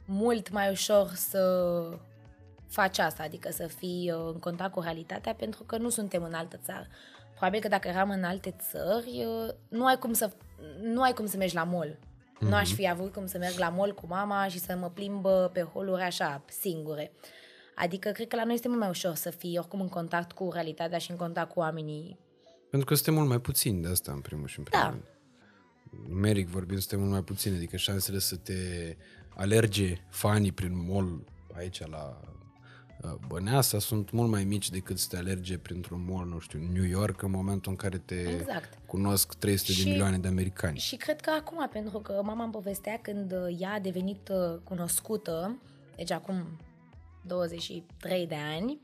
mult 0.05 0.51
mai 0.51 0.71
ușor 0.71 1.11
să 1.13 1.43
faci 2.67 2.99
asta, 2.99 3.23
adică 3.23 3.49
să 3.51 3.67
fii 3.67 4.11
uh, 4.11 4.31
în 4.33 4.39
contact 4.39 4.71
cu 4.71 4.79
realitatea, 4.79 5.33
pentru 5.33 5.63
că 5.63 5.77
nu 5.77 5.89
suntem 5.89 6.23
în 6.23 6.33
altă 6.33 6.59
țară. 6.63 6.88
Probabil 7.35 7.59
că 7.59 7.67
dacă 7.67 7.88
eram 7.88 8.09
în 8.09 8.23
alte 8.23 8.55
țări, 8.71 9.25
uh, 9.25 9.53
nu 9.69 9.85
ai 9.85 9.97
cum 9.97 10.13
să, 10.13 10.31
nu 10.81 11.01
ai 11.01 11.13
cum 11.13 11.25
să 11.25 11.38
mergi 11.38 11.55
la 11.55 11.63
mall. 11.63 11.99
Mm-hmm. 12.41 12.47
Nu 12.49 12.55
aș 12.55 12.73
fi 12.73 12.89
avut 12.89 13.13
cum 13.13 13.26
să 13.26 13.38
merg 13.38 13.57
la 13.57 13.69
mall 13.69 13.93
cu 13.93 14.05
mama 14.07 14.47
și 14.47 14.59
să 14.59 14.76
mă 14.80 14.89
plimb 14.89 15.26
uh, 15.26 15.49
pe 15.53 15.61
holuri 15.61 16.01
așa, 16.01 16.43
singure. 16.59 17.11
Adică 17.76 18.09
cred 18.09 18.27
că 18.27 18.35
la 18.35 18.43
noi 18.43 18.53
este 18.53 18.68
mult 18.68 18.80
mai 18.80 18.89
ușor 18.89 19.15
să 19.15 19.30
fii 19.30 19.57
oricum 19.57 19.81
în 19.81 19.89
contact 19.89 20.31
cu 20.31 20.49
realitatea 20.53 20.97
și 20.97 21.11
în 21.11 21.18
contact 21.18 21.51
cu 21.51 21.59
oamenii. 21.59 22.19
Pentru 22.69 22.88
că 22.88 22.95
suntem 22.95 23.13
mult 23.13 23.27
mai 23.27 23.39
puțini 23.39 23.81
de 23.81 23.88
asta, 23.88 24.11
în 24.11 24.19
primul 24.19 24.47
și 24.47 24.57
în 24.59 24.63
primul 24.63 24.85
Da. 24.85 24.89
rând. 24.91 25.03
Numeric 26.09 26.47
vorbind, 26.47 26.80
suntem 26.80 26.99
mult 26.99 27.11
mai 27.11 27.23
puțini, 27.23 27.55
adică 27.55 27.77
șansele 27.77 28.19
să 28.19 28.35
te 28.35 28.53
alerge 29.35 29.97
fanii 30.09 30.51
prin 30.51 30.85
mall 30.88 31.23
aici 31.55 31.88
la 31.88 32.19
uh, 32.22 32.40
Băneasa 33.28 33.80
sunt 33.80 34.11
mult 34.11 34.30
mai 34.30 34.44
mici 34.44 34.69
decât 34.69 34.99
să 34.99 35.07
te 35.10 35.18
alerge 35.18 35.57
printr-un 35.57 36.06
mall, 36.10 36.28
nu 36.28 36.40
știu, 36.40 36.60
New 36.73 36.84
York, 36.84 37.22
în 37.22 37.32
momentul 37.32 37.72
în 37.72 37.78
care 37.78 37.98
te 37.98 38.15
Exact. 38.15 38.78
cunosc 38.86 39.34
300 39.34 39.72
Și- 39.72 39.84
de 39.84 39.90
milioane 39.90 40.18
de 40.18 40.28
americani. 40.28 40.78
Și 40.78 40.95
cred 40.95 41.22
că 41.22 41.30
acum, 41.40 41.69
pentru 41.72 41.99
că 41.99 42.22
mama 42.23 42.44
îmi 42.44 42.52
povestea 42.52 42.99
când 43.02 43.32
uh, 43.32 43.56
ea 43.60 43.72
a 43.73 43.80
devenit 43.80 44.30
uh, 44.30 44.60
cunoscută, 44.64 45.57
deci 45.95 46.11
acum 46.11 46.45
23 47.26 48.28
de 48.28 48.38
ani, 48.57 48.80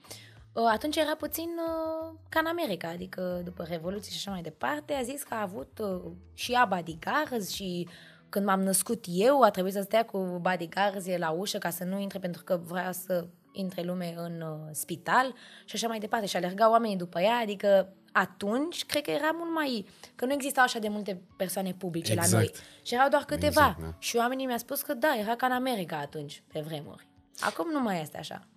uh, 0.54 0.64
atunci 0.74 0.96
era 0.96 1.16
puțin 1.16 1.50
uh, 1.58 2.14
ca 2.30 2.40
în 2.40 2.46
America, 2.46 2.88
adică 2.90 3.42
după 3.44 3.64
Revoluție 3.64 4.12
și 4.12 4.18
așa 4.18 4.32
mai 4.32 4.42
departe, 4.42 4.94
a 4.94 5.02
zis 5.04 5.24
că 5.24 5.34
a 5.34 5.42
avut 5.42 5.80
uh, 5.82 6.12
și 6.34 6.52
ea 6.52 6.66
bodyguards 6.66 7.50
și 7.50 7.88
când 8.30 8.46
m-am 8.46 8.62
născut 8.62 9.06
eu 9.08 9.42
a 9.42 9.50
trebuit 9.50 9.74
să 9.74 9.82
stea 9.82 10.06
cu 10.06 10.40
bodyguards 10.42 11.06
la 11.18 11.30
ușă 11.30 11.58
ca 11.58 11.70
să 11.70 11.84
nu 11.84 12.00
intre 12.00 12.20
pentru 12.20 12.44
că 12.44 12.60
vrea 12.68 12.92
să 12.92 13.28
intre 13.60 13.82
lume 13.82 14.14
în 14.18 14.42
uh, 14.42 14.70
spital 14.72 15.34
și 15.66 15.76
așa 15.76 15.88
mai 15.88 16.00
departe. 16.00 16.26
Și 16.26 16.36
alergau 16.36 16.72
oamenii 16.72 16.98
după 16.98 17.20
ea, 17.20 17.36
adică 17.36 17.94
atunci 18.12 18.86
cred 18.86 19.04
că 19.04 19.12
era 19.12 19.32
mult 19.34 19.54
mai... 19.54 19.86
că 20.16 20.26
nu 20.26 20.34
existau 20.34 20.64
așa 20.64 20.80
de 20.80 20.88
multe 20.88 21.22
persoane 21.38 21.74
publice 21.74 22.12
Exact. 22.12 22.32
la 22.32 22.38
noi. 22.38 22.52
Și 22.82 22.94
erau 22.94 23.10
doar 23.10 23.24
câteva. 23.24 23.48
Exact, 23.48 23.80
da. 23.80 23.96
Și 24.00 24.16
oamenii 24.16 24.46
mi-au 24.46 24.58
spus 24.58 24.82
că 24.82 24.94
da, 24.94 25.16
era 25.20 25.36
ca 25.36 25.46
în 25.46 25.52
America 25.52 25.98
atunci, 25.98 26.44
pe 26.54 26.60
vremuri. 26.60 27.08
Acum 27.40 27.72
nu 27.72 27.82
mai 27.82 28.02
este 28.02 28.18
așa. 28.18 28.48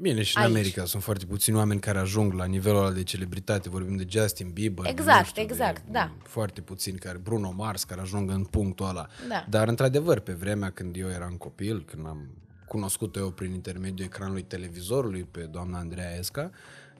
Bine, 0.00 0.22
și 0.22 0.36
în 0.36 0.42
Aici. 0.42 0.54
America 0.54 0.84
sunt 0.84 1.02
foarte 1.02 1.24
puțini 1.24 1.56
oameni 1.56 1.80
care 1.80 1.98
ajung 1.98 2.32
la 2.32 2.44
nivelul 2.44 2.78
ăla 2.78 2.90
de 2.90 3.02
celebritate. 3.02 3.68
Vorbim 3.68 3.96
de 3.96 4.06
Justin 4.08 4.50
Bieber. 4.50 4.86
Exact, 4.86 5.18
nu 5.18 5.24
știu, 5.24 5.42
exact, 5.42 5.82
de, 5.84 5.90
da. 5.90 6.10
Foarte 6.22 6.60
puțini 6.60 6.98
care, 6.98 7.18
Bruno 7.18 7.52
Mars, 7.56 7.84
care 7.84 8.00
ajung 8.00 8.30
în 8.30 8.44
punctul 8.44 8.88
ăla. 8.88 9.06
Da. 9.28 9.46
Dar, 9.48 9.68
într-adevăr, 9.68 10.18
pe 10.18 10.32
vremea 10.32 10.70
când 10.70 10.96
eu 10.96 11.08
eram 11.08 11.34
copil, 11.36 11.84
când 11.84 12.06
am 12.06 12.28
cunoscut-o 12.66 13.18
eu 13.18 13.30
prin 13.30 13.52
intermediul 13.52 14.06
ecranului 14.06 14.42
televizorului 14.42 15.24
pe 15.24 15.40
doamna 15.40 15.78
Andreea 15.78 16.16
Esca, 16.16 16.50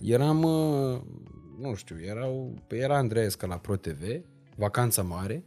eram, 0.00 0.42
uh, 0.42 1.00
nu 1.60 1.74
știu, 1.74 1.96
erau, 2.02 2.54
era 2.68 2.96
Andreea 2.96 3.24
Esca 3.24 3.46
la 3.46 3.58
ProTV, 3.58 4.02
Vacanța 4.56 5.02
Mare, 5.02 5.44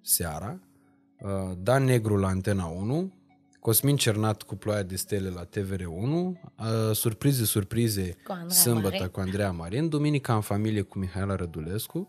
seara, 0.00 0.60
uh, 1.20 1.56
Dan 1.58 1.84
Negru 1.84 2.16
la 2.16 2.28
Antena 2.28 2.64
1, 2.64 3.12
Cosmin 3.60 3.96
Cernat 3.96 4.42
cu 4.42 4.54
Ploaia 4.54 4.82
de 4.82 4.96
Stele 4.96 5.28
la 5.28 5.44
TVR1, 5.44 5.86
uh, 5.86 6.34
surprize, 6.92 7.44
surprize, 7.44 8.16
Cu 8.24 8.32
Andreea 8.32 8.48
sâmbătă 8.48 8.88
Marin. 8.88 9.08
cu 9.08 9.20
Andreea 9.20 9.50
Marin, 9.50 9.88
duminica 9.88 10.34
în 10.34 10.40
familie 10.40 10.82
cu 10.82 10.98
Mihaela 10.98 11.34
Rădulescu 11.34 12.08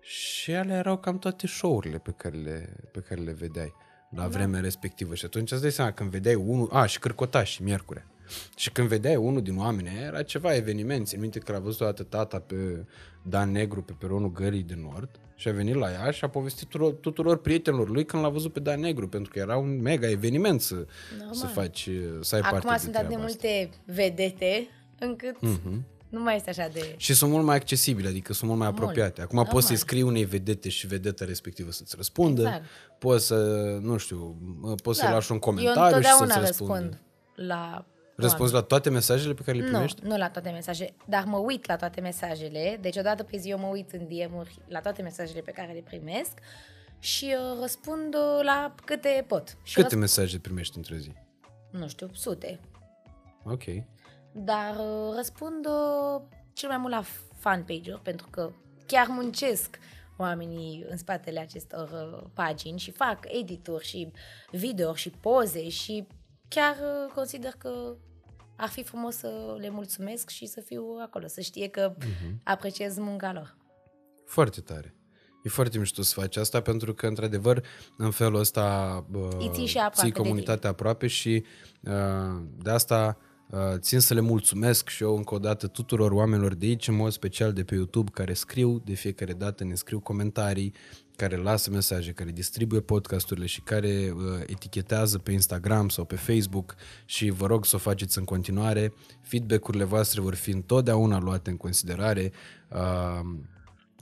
și 0.00 0.54
alea 0.54 0.76
erau 0.76 0.98
cam 0.98 1.18
toate 1.18 1.46
show-urile 1.46 1.98
pe 1.98 2.10
care 2.16 2.36
le, 2.36 2.76
pe 2.92 3.00
care 3.00 3.20
le 3.20 3.32
vedeai 3.32 3.72
la 4.16 4.26
vremea 4.28 4.60
respectivă. 4.60 5.14
Și 5.14 5.24
atunci 5.24 5.50
îți 5.50 5.60
dai 5.62 5.70
seama, 5.72 5.90
când 5.92 6.10
vedeai 6.10 6.34
unul, 6.34 6.68
a, 6.72 6.86
și 6.86 6.98
Cârcotași, 6.98 7.62
miercure. 7.62 8.06
Și 8.56 8.70
când 8.70 8.88
vedeai 8.88 9.16
unul 9.16 9.42
din 9.42 9.58
oameni, 9.58 9.88
aia, 9.88 10.06
era 10.06 10.22
ceva 10.22 10.54
eveniment. 10.54 11.06
Țin 11.06 11.20
minte 11.20 11.38
că 11.38 11.52
l-a 11.52 11.58
văzut 11.58 11.80
odată 11.80 12.02
tata 12.02 12.38
pe 12.38 12.84
Dan 13.22 13.50
Negru 13.50 13.82
pe 13.82 13.94
peronul 13.98 14.32
Gării 14.32 14.62
de 14.62 14.74
Nord 14.90 15.08
și 15.34 15.48
a 15.48 15.52
venit 15.52 15.74
la 15.74 15.90
ea 15.90 16.10
și 16.10 16.24
a 16.24 16.28
povestit 16.28 16.68
tuturor, 16.68 16.92
tuturor 16.92 17.38
prietenilor 17.40 17.88
lui 17.88 18.04
când 18.04 18.22
l-a 18.22 18.28
văzut 18.28 18.52
pe 18.52 18.60
Dan 18.60 18.80
Negru, 18.80 19.08
pentru 19.08 19.32
că 19.32 19.38
era 19.38 19.56
un 19.56 19.80
mega 19.80 20.08
eveniment 20.10 20.60
să, 20.60 20.86
să 21.30 21.46
faci, 21.46 21.88
să 22.20 22.34
ai 22.34 22.40
parte 22.40 22.56
Acum 22.56 22.70
de 22.72 22.78
sunt 22.78 22.94
atât 22.96 23.08
de 23.08 23.14
treaba 23.14 23.24
asta. 23.24 23.46
multe 23.48 23.70
vedete 23.84 24.68
încât 24.98 25.40
Mhm. 25.40 25.84
Nu 26.12 26.20
mai 26.22 26.36
este 26.36 26.50
așa 26.50 26.68
de... 26.72 26.94
Și 26.96 27.14
sunt 27.14 27.30
mult 27.30 27.44
mai 27.44 27.56
accesibile, 27.56 28.08
adică 28.08 28.32
sunt 28.32 28.48
mult 28.48 28.60
mai 28.60 28.68
apropiate. 28.68 29.20
Acum 29.20 29.36
normal. 29.36 29.54
poți 29.54 29.66
să-i 29.66 29.76
scrii 29.76 30.02
unei 30.02 30.24
vedete 30.24 30.68
și 30.68 30.86
vedeta 30.86 31.24
respectivă 31.24 31.70
să-ți 31.70 31.96
răspundă. 31.96 32.40
Exact. 32.42 32.64
Poți 32.98 33.26
să, 33.26 33.34
nu 33.80 33.96
știu, 33.96 34.36
poți 34.82 34.98
să-i 34.98 35.10
lași 35.10 35.32
un 35.32 35.38
Da. 35.38 35.46
Eu 35.46 35.54
comentariu 35.54 36.00
și 36.00 36.08
să-ți 36.08 36.12
întotdeauna 36.22 36.46
răspundă. 36.46 36.72
răspund 36.78 37.00
la 37.48 37.84
Răspunzi 38.16 38.52
la 38.52 38.60
toate 38.62 38.90
mesajele 38.90 39.34
pe 39.34 39.42
care 39.42 39.56
le 39.58 39.64
Nu, 39.64 39.70
primești? 39.70 40.00
nu 40.06 40.16
la 40.16 40.28
toate 40.30 40.50
mesajele, 40.50 40.94
dar 41.08 41.24
mă 41.24 41.36
uit 41.36 41.66
la 41.66 41.76
toate 41.76 42.00
mesajele. 42.00 42.78
Deci 42.80 42.96
odată 42.96 43.22
pe 43.22 43.36
zi 43.36 43.48
eu 43.48 43.58
mă 43.58 43.66
uit 43.66 43.92
în 43.92 44.06
DM-uri 44.08 44.58
la 44.68 44.80
toate 44.80 45.02
mesajele 45.02 45.40
pe 45.40 45.50
care 45.50 45.72
le 45.72 45.82
primesc 45.84 46.32
și 46.98 47.34
uh, 47.38 47.58
răspund 47.60 48.14
uh, 48.14 48.44
la 48.44 48.74
câte 48.84 49.24
pot. 49.28 49.56
Și 49.62 49.74
Câte 49.74 49.96
mesaje 49.96 50.38
primești 50.38 50.76
într-o 50.76 50.94
zi? 50.96 51.08
răsp- 51.10 51.70
nu 51.70 51.88
știu, 51.88 52.10
sute. 52.12 52.60
Ok. 53.44 53.62
Dar 54.32 54.76
uh, 54.76 55.14
răspund 55.16 55.66
uh, 55.66 56.22
cel 56.52 56.68
mai 56.68 56.78
mult 56.78 56.92
la 56.92 57.02
fanpage-uri 57.38 58.02
pentru 58.02 58.26
că 58.30 58.52
chiar 58.86 59.06
muncesc 59.06 59.78
oamenii 60.16 60.84
în 60.88 60.96
spatele 60.96 61.40
acestor 61.40 61.90
uh, 61.90 62.28
pagini 62.34 62.78
și 62.78 62.90
fac 62.90 63.18
edituri 63.40 63.84
și 63.84 64.12
video 64.50 64.94
și 64.94 65.10
poze 65.10 65.68
și 65.68 66.06
chiar 66.48 66.74
uh, 66.74 67.12
consider 67.14 67.52
că 67.58 67.96
ar 68.56 68.68
fi 68.68 68.82
frumos 68.82 69.16
să 69.16 69.56
le 69.58 69.70
mulțumesc 69.70 70.28
și 70.28 70.46
să 70.46 70.60
fiu 70.60 70.84
acolo, 71.02 71.26
să 71.26 71.40
știe 71.40 71.68
că 71.68 71.94
Mhm. 71.98 72.40
apreciez 72.44 72.98
munca 72.98 73.32
lor. 73.32 73.56
Foarte 74.26 74.60
tare. 74.60 74.94
E 75.42 75.48
foarte 75.48 75.78
mișto 75.78 76.02
să 76.02 76.20
faci 76.20 76.36
asta 76.36 76.60
pentru 76.60 76.94
că, 76.94 77.06
într-adevăr, 77.06 77.64
în 77.96 78.10
felul 78.10 78.40
ăsta 78.40 79.06
Îi 79.38 79.50
ții 79.52 79.66
și 79.66 79.76
uh, 79.76 79.82
aproape 79.82 80.08
ții 80.08 80.12
de 80.12 80.18
comunitatea 80.18 80.70
aproape 80.70 81.06
și 81.06 81.44
uh, 81.80 82.42
de 82.56 82.70
asta 82.70 83.16
uh, 83.18 83.31
țin 83.76 84.00
să 84.00 84.14
le 84.14 84.20
mulțumesc 84.20 84.88
și 84.88 85.02
eu 85.02 85.16
încă 85.16 85.34
o 85.34 85.38
dată 85.38 85.66
tuturor 85.66 86.10
oamenilor 86.10 86.54
de 86.54 86.66
aici, 86.66 86.88
în 86.88 86.94
mod 86.94 87.12
special 87.12 87.52
de 87.52 87.64
pe 87.64 87.74
YouTube, 87.74 88.10
care 88.14 88.32
scriu 88.32 88.82
de 88.84 88.94
fiecare 88.94 89.32
dată, 89.32 89.64
ne 89.64 89.74
scriu 89.74 90.00
comentarii, 90.00 90.74
care 91.16 91.36
lasă 91.36 91.70
mesaje, 91.70 92.12
care 92.12 92.30
distribuie 92.30 92.80
podcasturile 92.80 93.46
și 93.46 93.60
care 93.60 94.12
uh, 94.14 94.22
etichetează 94.46 95.18
pe 95.18 95.32
Instagram 95.32 95.88
sau 95.88 96.04
pe 96.04 96.16
Facebook 96.16 96.74
și 97.04 97.30
vă 97.30 97.46
rog 97.46 97.64
să 97.64 97.76
o 97.76 97.78
faceți 97.78 98.18
în 98.18 98.24
continuare. 98.24 98.92
Feedback-urile 99.20 99.84
voastre 99.84 100.20
vor 100.20 100.34
fi 100.34 100.50
întotdeauna 100.50 101.18
luate 101.18 101.50
în 101.50 101.56
considerare. 101.56 102.32
Uh, 102.68 103.20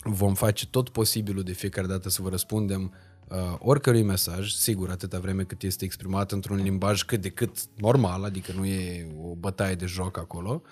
vom 0.03 0.35
face 0.35 0.67
tot 0.67 0.89
posibilul 0.89 1.43
de 1.43 1.53
fiecare 1.53 1.87
dată 1.87 2.09
să 2.09 2.23
vă 2.23 2.29
răspundem 2.29 2.93
uh, 3.31 3.55
oricărui 3.59 4.03
mesaj, 4.03 4.51
sigur, 4.51 4.91
atâta 4.91 5.19
vreme 5.19 5.43
cât 5.43 5.63
este 5.63 5.85
exprimat 5.85 6.33
într-un 6.33 6.57
limbaj 6.57 7.03
cât 7.03 7.21
de 7.21 7.29
cât 7.29 7.57
normal, 7.77 8.25
adică 8.25 8.53
nu 8.53 8.65
e 8.65 9.07
o 9.23 9.35
bătaie 9.35 9.75
de 9.75 9.87
joc 9.87 10.19
acolo. 10.19 10.63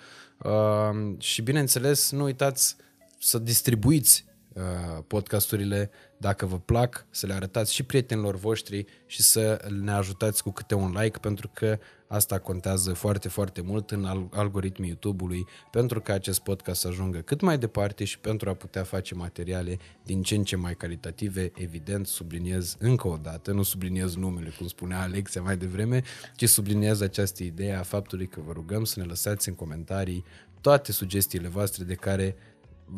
Uh, 0.43 1.15
și 1.17 1.41
bineînțeles, 1.41 2.11
nu 2.11 2.23
uitați 2.23 2.75
să 3.19 3.39
distribuiți 3.39 4.25
uh, 4.53 5.03
podcasturile 5.07 5.89
dacă 6.17 6.45
vă 6.45 6.59
plac, 6.59 7.05
să 7.09 7.27
le 7.27 7.33
arătați 7.33 7.73
și 7.73 7.83
prietenilor 7.83 8.35
voștri 8.35 8.85
și 9.05 9.21
să 9.21 9.67
ne 9.81 9.91
ajutați 9.91 10.43
cu 10.43 10.51
câte 10.51 10.75
un 10.75 10.95
like 10.99 11.19
pentru 11.19 11.49
că 11.53 11.79
asta 12.11 12.39
contează 12.39 12.93
foarte, 12.93 13.27
foarte 13.27 13.61
mult 13.61 13.91
în 13.91 14.05
al- 14.05 14.29
algoritmii 14.31 14.87
YouTube-ului 14.89 15.45
pentru 15.71 16.01
ca 16.01 16.13
acest 16.13 16.39
podcast 16.39 16.79
să 16.79 16.87
ajungă 16.87 17.19
cât 17.19 17.41
mai 17.41 17.57
departe 17.57 18.03
și 18.03 18.19
pentru 18.19 18.49
a 18.49 18.53
putea 18.53 18.83
face 18.83 19.15
materiale 19.15 19.77
din 20.03 20.21
ce 20.21 20.35
în 20.35 20.43
ce 20.43 20.55
mai 20.55 20.75
calitative, 20.75 21.51
evident, 21.55 22.07
subliniez 22.07 22.75
încă 22.79 23.07
o 23.07 23.17
dată, 23.17 23.51
nu 23.51 23.63
subliniez 23.63 24.15
numele, 24.15 24.53
cum 24.57 24.67
spunea 24.67 25.01
Alexia 25.01 25.41
mai 25.41 25.57
devreme, 25.57 26.03
ci 26.35 26.49
subliniez 26.49 27.01
această 27.01 27.43
idee 27.43 27.73
a 27.73 27.83
faptului 27.83 28.27
că 28.27 28.41
vă 28.45 28.51
rugăm 28.51 28.83
să 28.83 28.99
ne 28.99 29.05
lăsați 29.05 29.49
în 29.49 29.55
comentarii 29.55 30.23
toate 30.61 30.91
sugestiile 30.91 31.47
voastre 31.47 31.83
de 31.83 31.95
care 31.95 32.35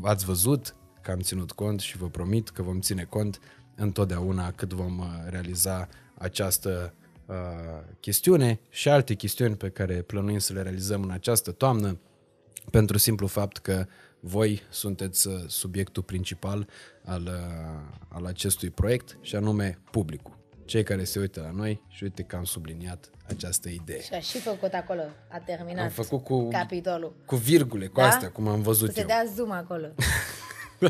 ați 0.01 0.25
văzut 0.25 0.75
că 1.01 1.11
am 1.11 1.19
ținut 1.19 1.51
cont 1.51 1.79
și 1.79 1.97
vă 1.97 2.09
promit 2.09 2.49
că 2.49 2.61
vom 2.61 2.79
ține 2.79 3.03
cont 3.03 3.39
întotdeauna 3.75 4.51
cât 4.51 4.73
vom 4.73 4.99
uh, 4.99 5.05
realiza 5.29 5.87
această 6.17 6.93
uh, 6.95 7.00
chestiune 7.99 8.59
și 8.69 8.89
alte 8.89 9.13
chestiuni 9.13 9.55
pe 9.55 9.69
care 9.69 10.01
plănuim 10.01 10.37
să 10.39 10.53
le 10.53 10.61
realizăm 10.61 11.03
în 11.03 11.11
această 11.11 11.51
toamnă 11.51 11.99
pentru 12.71 12.97
simplu 12.97 13.27
fapt 13.27 13.57
că 13.57 13.85
voi 14.19 14.61
sunteți 14.69 15.27
uh, 15.27 15.33
subiectul 15.47 16.03
principal 16.03 16.67
al, 17.05 17.21
uh, 17.21 17.95
al 18.07 18.25
acestui 18.25 18.69
proiect 18.69 19.17
și 19.21 19.35
anume 19.35 19.79
publicul. 19.91 20.39
Cei 20.65 20.83
care 20.83 21.03
se 21.03 21.19
uită 21.19 21.41
la 21.41 21.51
noi 21.51 21.81
și 21.87 22.03
uite 22.03 22.23
că 22.23 22.35
am 22.35 22.43
subliniat 22.43 23.09
această 23.27 23.69
idee. 23.69 24.01
Și 24.01 24.13
a 24.13 24.19
și 24.19 24.37
făcut 24.39 24.73
acolo, 24.73 25.01
a 25.29 25.37
terminat 25.45 25.83
Am 25.83 25.89
făcut 25.89 26.23
cu, 26.23 26.47
capitolul. 26.47 27.15
cu 27.25 27.35
virgule, 27.35 27.87
cu 27.87 27.99
Da? 27.99 28.07
astea, 28.07 28.31
cum 28.31 28.47
am 28.47 28.61
văzut 28.61 28.87
Să 28.87 28.93
se 28.93 28.99
eu. 28.99 29.05
dea 29.07 29.23
zoom 29.35 29.51
acolo. 29.51 29.87
Uh, 30.81 30.89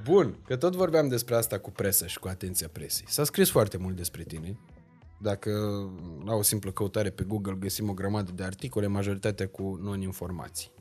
bun, 0.08 0.38
că 0.46 0.56
tot 0.56 0.74
vorbeam 0.74 1.08
despre 1.08 1.34
asta 1.34 1.58
cu 1.58 1.70
presă 1.70 2.06
și 2.06 2.18
cu 2.18 2.28
atenția 2.28 2.68
presei. 2.72 3.06
S-a 3.08 3.24
scris 3.24 3.50
foarte 3.50 3.76
mult 3.76 3.96
despre 3.96 4.22
tine. 4.22 4.58
Dacă 5.18 5.50
la 6.24 6.34
o 6.34 6.42
simplă 6.42 6.70
căutare 6.70 7.10
pe 7.10 7.24
Google 7.26 7.56
găsim 7.58 7.88
o 7.88 7.92
grămadă 7.92 8.30
de 8.34 8.44
articole, 8.44 8.86
majoritatea 8.86 9.48
cu 9.48 9.78
non-informații. 9.82 10.72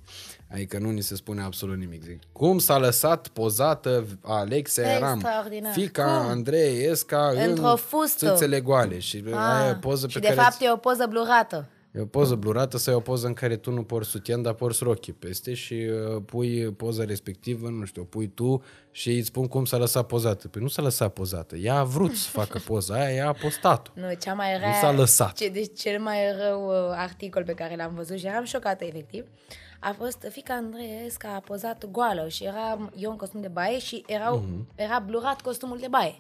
Adică 0.52 0.78
nu 0.78 0.90
ni 0.90 1.02
se 1.02 1.16
spune 1.16 1.42
absolut 1.42 1.78
nimic. 1.78 2.04
Zic, 2.04 2.20
cum 2.32 2.60
s-a 2.60 2.78
lăsat 2.78 3.28
pozată 3.28 4.06
Alexia 4.22 4.84
Eram, 4.84 5.14
Extraordinar. 5.20 5.74
fica 5.74 6.04
Cum? 6.04 6.30
Andrei 6.30 6.86
Esca 6.86 7.32
Într-o 7.48 7.70
în 7.70 7.76
fustă. 7.76 8.30
țâțele 8.30 8.62
goale. 8.62 9.00
Și 9.00 9.24
aia 9.34 9.68
e 9.68 9.72
o 9.72 9.76
poză 9.76 10.08
și 10.08 10.14
pe 10.14 10.20
de 10.20 10.28
care 10.28 10.40
fapt 10.40 10.58
e 10.62 10.72
o 10.72 10.78
poză 10.78 11.06
blurată. 11.10 11.70
E 11.96 12.00
o 12.02 12.06
poză 12.06 12.36
blurată 12.36 12.78
sau 12.78 12.94
e 12.94 12.98
o 12.98 13.00
poză 13.00 13.28
în 13.28 13.34
care 13.34 13.56
tu 13.58 13.72
nu 13.72 13.84
porți 13.84 14.10
sutien, 14.10 14.42
dar 14.42 14.54
porți 14.54 14.84
rochie 14.84 15.14
peste 15.20 15.54
și 15.54 15.74
uh, 15.74 16.22
pui 16.26 16.72
poza 16.72 17.04
respectivă, 17.04 17.70
nu 17.70 17.86
știu, 17.86 18.02
o 18.02 18.06
pui 18.06 18.28
tu 18.28 18.64
și 18.92 19.18
îți 19.18 19.28
spun 19.28 19.48
cum 19.48 19.66
s-a 19.66 19.78
lăsat 19.78 20.06
pozată. 20.08 20.48
Păi 20.48 20.62
nu 20.62 20.68
s-a 20.68 20.82
lăsat 20.82 21.14
pozată, 21.14 21.56
ea 21.56 21.76
a 21.78 21.84
vrut 21.84 22.16
să 22.16 22.30
facă 22.30 22.60
poza 22.68 22.94
aia, 22.94 23.14
ea 23.16 23.28
a 23.28 23.32
postat-o. 23.34 23.92
Nu, 24.00 24.14
cea 24.22 24.34
mai 24.34 24.58
rea... 24.58 24.68
Nu 24.68 24.74
s-a 24.74 24.92
lăsat. 24.92 25.34
Ce, 25.38 25.50
deci 25.50 25.80
cel 25.80 26.00
mai 26.02 26.18
rău 26.48 26.68
uh, 26.68 26.74
articol 26.96 27.44
pe 27.44 27.54
care 27.54 27.76
l-am 27.76 27.94
văzut 27.96 28.18
și 28.18 28.26
eram 28.26 28.44
șocată, 28.44 28.84
efectiv, 28.86 29.26
a 29.80 29.96
fost 29.98 30.28
fica 30.30 30.54
Andreesca 30.54 31.34
a 31.36 31.40
pozat 31.40 31.86
goală 31.92 32.28
și 32.28 32.44
era 32.44 32.92
eu 32.96 33.12
în 33.12 33.18
costum 33.18 33.42
de 33.42 33.48
baie 33.48 33.80
și 33.80 34.04
erau, 34.08 34.44
era 34.76 35.00
blurat 35.00 35.42
costumul 35.42 35.78
de 35.78 35.88
baie. 35.90 36.20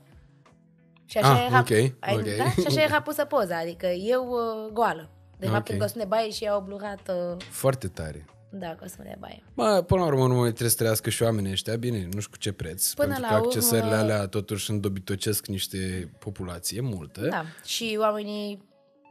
Și 1.05 1.17
așa 1.17 1.31
Mhm. 1.33 1.37
Ah, 1.41 1.47
era, 1.49 1.59
ok, 1.59 1.69
ai, 1.99 2.15
ok. 2.15 2.37
Da? 2.37 2.49
Și 2.61 2.67
așa 2.67 2.81
era 2.81 3.01
pusă 3.01 3.25
poza, 3.25 3.57
adică 3.57 3.87
eu 3.87 4.27
uh, 4.29 4.71
goală. 4.73 5.09
De 5.43 5.49
fapt, 5.49 5.67
Ok. 5.67 5.73
în 5.73 5.79
costum 5.79 6.01
de 6.01 6.07
baie 6.07 6.29
și 6.29 6.43
ea 6.43 6.51
au 6.53 6.61
blurat, 6.61 7.09
uh, 7.09 7.37
Foarte 7.49 7.87
tare. 7.87 8.25
da, 8.51 8.75
costum 8.75 9.03
de 9.03 9.15
baie. 9.19 9.43
Bă, 9.53 9.83
până 9.87 10.01
la 10.01 10.07
urmă, 10.07 10.27
nu 10.27 10.33
mai 10.33 10.47
trebuie 10.49 10.69
să 10.69 10.75
trăiască 10.75 11.09
și 11.09 11.23
oamenii 11.23 11.51
ăștia, 11.51 11.75
bine, 11.75 11.97
nu 12.11 12.19
știu 12.19 12.31
cu 12.31 12.37
ce 12.37 12.51
preț, 12.51 12.91
Până 12.93 13.07
pentru 13.07 13.23
la 13.31 13.37
că 13.39 13.43
accesările 13.45 13.87
urmă- 13.95 14.01
alea 14.01 14.27
totuși 14.27 14.71
îndobitocesc 14.71 15.45
niște 15.47 16.11
populație 16.19 16.81
multă. 16.81 17.21
Da, 17.27 17.43
și 17.65 17.97
oamenii 17.99 18.63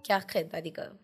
chiar 0.02 0.20
cred, 0.20 0.54
adică 0.54 0.96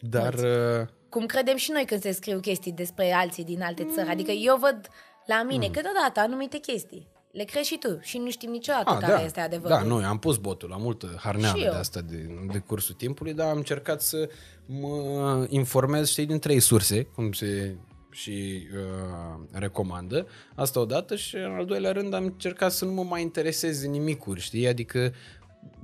Dar... 0.00 0.34
Uh... 0.34 0.86
Cum 1.08 1.26
credem 1.26 1.56
și 1.56 1.70
noi 1.70 1.84
când 1.84 2.00
se 2.00 2.12
scriu 2.12 2.40
chestii 2.40 2.72
despre 2.72 3.12
alții 3.12 3.44
din 3.44 3.62
alte 3.62 3.86
țări. 3.94 4.08
Adică 4.08 4.30
eu 4.30 4.56
văd 4.56 4.88
la 5.26 5.42
mine 5.42 5.66
mm. 5.66 5.72
câteodată 5.72 6.20
anumite 6.20 6.58
chestii. 6.58 7.08
Le 7.34 7.44
crezi 7.44 7.68
și 7.68 7.78
tu 7.78 7.98
și 8.00 8.18
nu 8.18 8.30
știm 8.30 8.50
niciodată 8.50 8.90
A, 8.90 8.98
care 8.98 9.12
da, 9.12 9.24
este 9.24 9.40
adevărul. 9.40 9.76
Da, 9.76 9.82
noi 9.82 10.04
am 10.04 10.18
pus 10.18 10.36
botul 10.36 10.68
la 10.68 10.76
multă 10.76 11.16
harneală 11.18 11.60
de 11.60 11.68
asta 11.68 12.00
de, 12.00 12.28
de 12.52 12.58
cursul 12.58 12.94
timpului, 12.94 13.34
dar 13.34 13.50
am 13.50 13.56
încercat 13.56 14.02
să 14.02 14.28
mă 14.66 15.46
informez, 15.48 16.08
știi, 16.08 16.26
din 16.26 16.38
trei 16.38 16.60
surse, 16.60 17.02
cum 17.02 17.32
se 17.32 17.76
și 18.10 18.66
uh, 18.72 19.40
recomandă. 19.52 20.26
Asta 20.54 20.80
odată 20.80 21.16
și 21.16 21.36
în 21.36 21.54
al 21.58 21.64
doilea 21.64 21.92
rând 21.92 22.14
am 22.14 22.24
încercat 22.24 22.72
să 22.72 22.84
nu 22.84 22.92
mă 22.92 23.02
mai 23.02 23.22
interesez 23.22 23.80
de 23.80 23.86
nimicuri, 23.86 24.40
știi? 24.40 24.68
Adică 24.68 25.12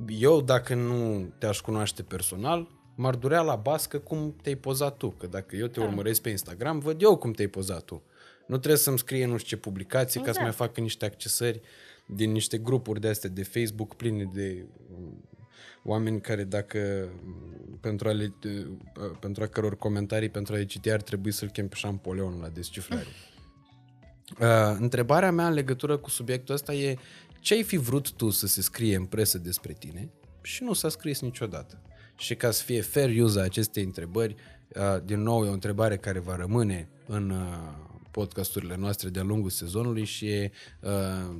eu 0.06 0.40
dacă 0.40 0.74
nu 0.74 1.28
te-aș 1.38 1.60
cunoaște 1.60 2.02
personal, 2.02 2.68
m-ar 2.94 3.14
durea 3.14 3.40
la 3.40 3.56
bască 3.56 3.98
cum 3.98 4.36
te-ai 4.42 4.54
pozat 4.54 4.96
tu. 4.96 5.08
Că 5.08 5.26
dacă 5.26 5.56
eu 5.56 5.66
te 5.66 5.80
da. 5.80 5.86
urmăresc 5.86 6.20
pe 6.20 6.30
Instagram, 6.30 6.78
văd 6.78 7.02
eu 7.02 7.16
cum 7.16 7.32
te-ai 7.32 7.48
pozat 7.48 7.82
tu. 7.82 8.02
Nu 8.50 8.56
trebuie 8.56 8.80
să-mi 8.80 8.98
scrie 8.98 9.26
nu 9.26 9.36
știu 9.36 9.56
ce 9.56 9.62
publicații 9.62 10.20
exact. 10.20 10.26
ca 10.26 10.32
să 10.32 10.40
mai 10.40 10.66
facă 10.66 10.80
niște 10.80 11.04
accesări 11.04 11.60
din 12.06 12.32
niște 12.32 12.58
grupuri 12.58 13.00
de 13.00 13.08
astea 13.08 13.30
de 13.30 13.42
Facebook 13.42 13.94
pline 13.94 14.30
de 14.32 14.66
um, 14.98 15.24
oameni 15.84 16.20
care 16.20 16.44
dacă 16.44 17.08
pentru 17.80 18.08
a, 18.08 18.12
le, 18.12 18.34
uh, 18.44 19.16
pentru 19.20 19.42
a 19.42 19.46
căror 19.46 19.76
comentarii 19.76 20.28
pentru 20.28 20.54
a 20.54 20.56
le 20.56 20.64
citi 20.64 20.90
ar 20.90 21.02
trebui 21.02 21.32
să-l 21.32 21.48
chem 21.48 21.68
pe 21.68 21.74
Șampoleon 21.76 22.38
la 22.40 22.48
descifrare. 22.48 23.06
Uh, 24.40 24.76
întrebarea 24.78 25.30
mea 25.30 25.46
în 25.46 25.52
legătură 25.52 25.96
cu 25.96 26.10
subiectul 26.10 26.54
ăsta 26.54 26.72
e 26.72 26.98
ce 27.40 27.54
ai 27.54 27.62
fi 27.62 27.76
vrut 27.76 28.12
tu 28.12 28.30
să 28.30 28.46
se 28.46 28.62
scrie 28.62 28.96
în 28.96 29.04
presă 29.04 29.38
despre 29.38 29.72
tine 29.72 30.10
și 30.42 30.62
nu 30.62 30.72
s-a 30.72 30.88
scris 30.88 31.20
niciodată. 31.20 31.82
Și 32.16 32.34
ca 32.34 32.50
să 32.50 32.62
fie 32.62 32.80
fair 32.80 33.22
use 33.22 33.40
a 33.40 33.42
acestei 33.42 33.82
întrebări, 33.82 34.34
uh, 34.74 35.02
din 35.04 35.22
nou 35.22 35.44
e 35.44 35.48
o 35.48 35.52
întrebare 35.52 35.96
care 35.96 36.18
va 36.18 36.36
rămâne 36.36 36.88
în 37.06 37.30
uh, 37.30 37.88
podcasturile 38.10 38.76
noastre 38.76 39.08
de-a 39.08 39.22
lungul 39.22 39.50
sezonului 39.50 40.04
și 40.04 40.28
e 40.28 40.52
uh, 40.80 40.90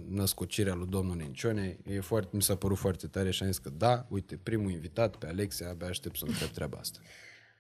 născocirea 0.09 0.75
lui 0.75 0.87
domnul 0.87 1.17
Nencione. 1.17 1.79
E 1.87 2.01
foarte, 2.01 2.29
mi 2.33 2.43
s-a 2.43 2.57
părut 2.57 2.79
foarte 2.79 3.07
tare 3.07 3.31
și 3.31 3.43
am 3.43 3.49
zis 3.49 3.59
că 3.59 3.71
da, 3.71 4.07
uite, 4.09 4.37
primul 4.43 4.71
invitat 4.71 5.17
pe 5.17 5.27
Alexia, 5.27 5.69
abia 5.69 5.87
aștept 5.87 6.17
să 6.17 6.25
întreb 6.27 6.49
treaba 6.49 6.79
asta. 6.81 6.99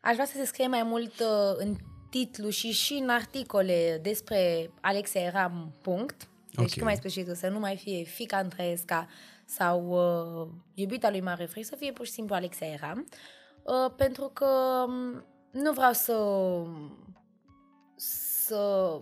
Aș 0.01 0.12
vrea 0.12 0.27
să 0.27 0.32
se 0.37 0.45
scrie 0.45 0.66
mai 0.66 0.82
mult 0.82 1.12
uh, 1.20 1.57
în 1.57 1.77
titlu 2.11 2.49
și 2.49 2.70
și 2.73 2.93
în 2.93 3.09
articole 3.09 3.99
despre 4.03 4.70
Alexia 4.81 5.20
Eram, 5.20 5.74
punct. 5.82 6.28
Deci, 6.51 6.65
okay. 6.65 6.78
cum 6.78 6.87
ai 6.87 6.97
spus 6.97 7.12
și 7.12 7.23
tu, 7.23 7.35
să 7.35 7.49
nu 7.49 7.59
mai 7.59 7.77
fie 7.77 8.03
fica 8.03 8.37
Andreesca 8.37 9.09
sau 9.45 9.89
uh, 9.89 10.49
iubita 10.74 11.11
lui 11.11 11.20
Mare 11.20 11.45
Free, 11.45 11.62
să 11.62 11.77
fie 11.77 11.93
pur 11.93 12.07
și 12.07 12.12
simplu 12.12 12.35
Alexia 12.35 12.66
Eram. 12.66 13.09
Uh, 13.62 13.93
pentru 13.97 14.31
că 14.32 14.47
um, 14.87 15.24
nu 15.51 15.73
vreau 15.73 15.93
să 15.93 16.12
să 18.51 19.01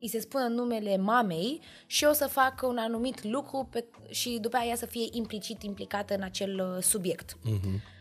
îi 0.00 0.08
se 0.08 0.20
spună 0.20 0.46
numele 0.46 0.96
mamei 0.96 1.60
și 1.86 2.04
eu 2.04 2.12
să 2.12 2.26
fac 2.26 2.62
un 2.62 2.78
anumit 2.78 3.24
lucru 3.24 3.68
pe, 3.70 3.84
și 4.10 4.38
după 4.40 4.56
aia 4.56 4.76
să 4.76 4.86
fie 4.86 5.06
implicit 5.10 5.62
implicată 5.62 6.14
în 6.14 6.22
acel 6.22 6.74
uh, 6.76 6.82
subiect. 6.82 7.36
Uh-huh. 7.36 7.94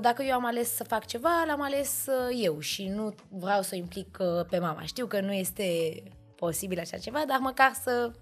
Dacă 0.00 0.22
eu 0.22 0.34
am 0.34 0.44
ales 0.44 0.74
să 0.74 0.84
fac 0.84 1.06
ceva, 1.06 1.44
l-am 1.46 1.60
ales 1.60 2.06
uh, 2.06 2.42
eu 2.42 2.58
și 2.60 2.88
nu 2.88 3.14
vreau 3.28 3.62
să 3.62 3.70
o 3.74 3.76
implic 3.76 4.18
uh, 4.20 4.46
pe 4.50 4.58
mama. 4.58 4.82
Știu 4.82 5.06
că 5.06 5.20
nu 5.20 5.32
este 5.32 6.02
posibil 6.36 6.78
așa 6.78 6.96
ceva, 6.96 7.24
dar 7.26 7.38
măcar 7.38 7.72
să 7.82 8.12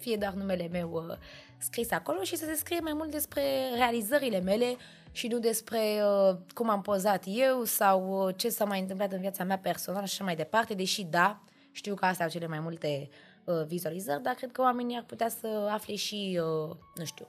fie 0.00 0.16
doar 0.16 0.32
numele 0.32 0.68
meu 0.72 1.18
scris 1.58 1.90
acolo 1.90 2.22
și 2.22 2.36
să 2.36 2.44
se 2.44 2.54
scrie 2.54 2.80
mai 2.80 2.92
mult 2.92 3.10
despre 3.10 3.42
realizările 3.74 4.40
mele 4.40 4.76
și 5.12 5.26
nu 5.26 5.38
despre 5.38 5.78
uh, 5.78 6.36
cum 6.54 6.70
am 6.70 6.82
pozat 6.82 7.24
eu 7.26 7.64
sau 7.64 8.26
uh, 8.26 8.34
ce 8.36 8.48
s-a 8.48 8.64
mai 8.64 8.80
întâmplat 8.80 9.12
în 9.12 9.20
viața 9.20 9.44
mea 9.44 9.58
personală 9.58 10.06
și 10.06 10.12
așa 10.12 10.24
mai 10.24 10.36
departe, 10.36 10.74
deși 10.74 11.02
da, 11.04 11.40
știu 11.72 11.94
că 11.94 12.04
astea 12.04 12.24
au 12.24 12.30
cele 12.30 12.46
mai 12.46 12.60
multe 12.60 13.08
uh, 13.44 13.64
vizualizări, 13.66 14.22
dar 14.22 14.34
cred 14.34 14.52
că 14.52 14.60
oamenii 14.60 14.96
ar 14.96 15.04
putea 15.04 15.28
să 15.28 15.68
afle 15.70 15.94
și, 15.94 16.40
uh, 16.40 16.76
nu 16.94 17.04
știu, 17.04 17.28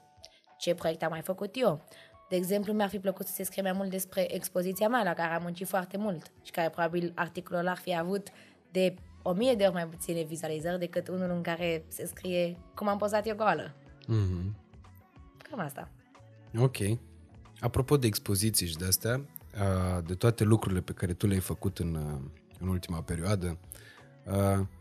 ce 0.58 0.76
proiecte 0.76 1.06
am 1.06 1.12
mai 1.12 1.22
făcut 1.22 1.56
eu. 1.56 1.86
De 2.30 2.36
exemplu, 2.36 2.74
mi-ar 2.74 2.90
fi 2.90 3.00
plăcut 3.00 3.26
să 3.28 3.34
se 3.34 3.44
scrie 3.44 3.62
mai 3.62 3.72
mult 3.72 3.90
despre 3.90 4.34
expoziția 4.36 4.88
mea, 4.88 5.04
la 5.04 5.14
care 5.14 5.34
am 5.34 5.42
muncit 5.42 5.68
foarte 5.68 5.98
mult 5.98 6.32
și 6.44 6.52
care 6.52 6.70
probabil 6.70 7.12
articolul 7.16 7.68
ar 7.68 7.78
fi 7.78 7.98
avut 7.98 8.28
de 8.72 8.96
o 9.22 9.34
mie 9.34 9.54
de 9.54 9.64
ori 9.64 9.74
mai 9.74 9.88
puține 9.88 10.24
vizualizări 10.24 10.80
decât 10.80 11.08
unul 11.08 11.30
în 11.30 11.42
care 11.42 11.84
se 11.88 12.06
scrie 12.06 12.58
cum 12.76 12.88
am 12.88 12.98
pozat 12.98 13.28
eu 13.28 13.36
goală. 13.36 13.74
Mm-hmm. 14.02 14.56
Cam 15.50 15.60
asta. 15.60 15.90
Ok. 16.58 16.78
Apropo 17.60 17.98
de 17.98 18.08
expoziții 18.08 18.68
și 18.68 18.78
de 18.78 18.86
astea, 18.86 19.22
de 20.06 20.14
toate 20.14 20.44
lucrurile 20.44 20.82
pe 20.82 20.92
care 20.92 21.14
tu 21.14 21.28
le-ai 21.28 21.40
făcut 21.40 21.80
în, 21.80 21.96
în 22.60 22.68
ultima 22.68 23.02
perioadă, 23.02 23.58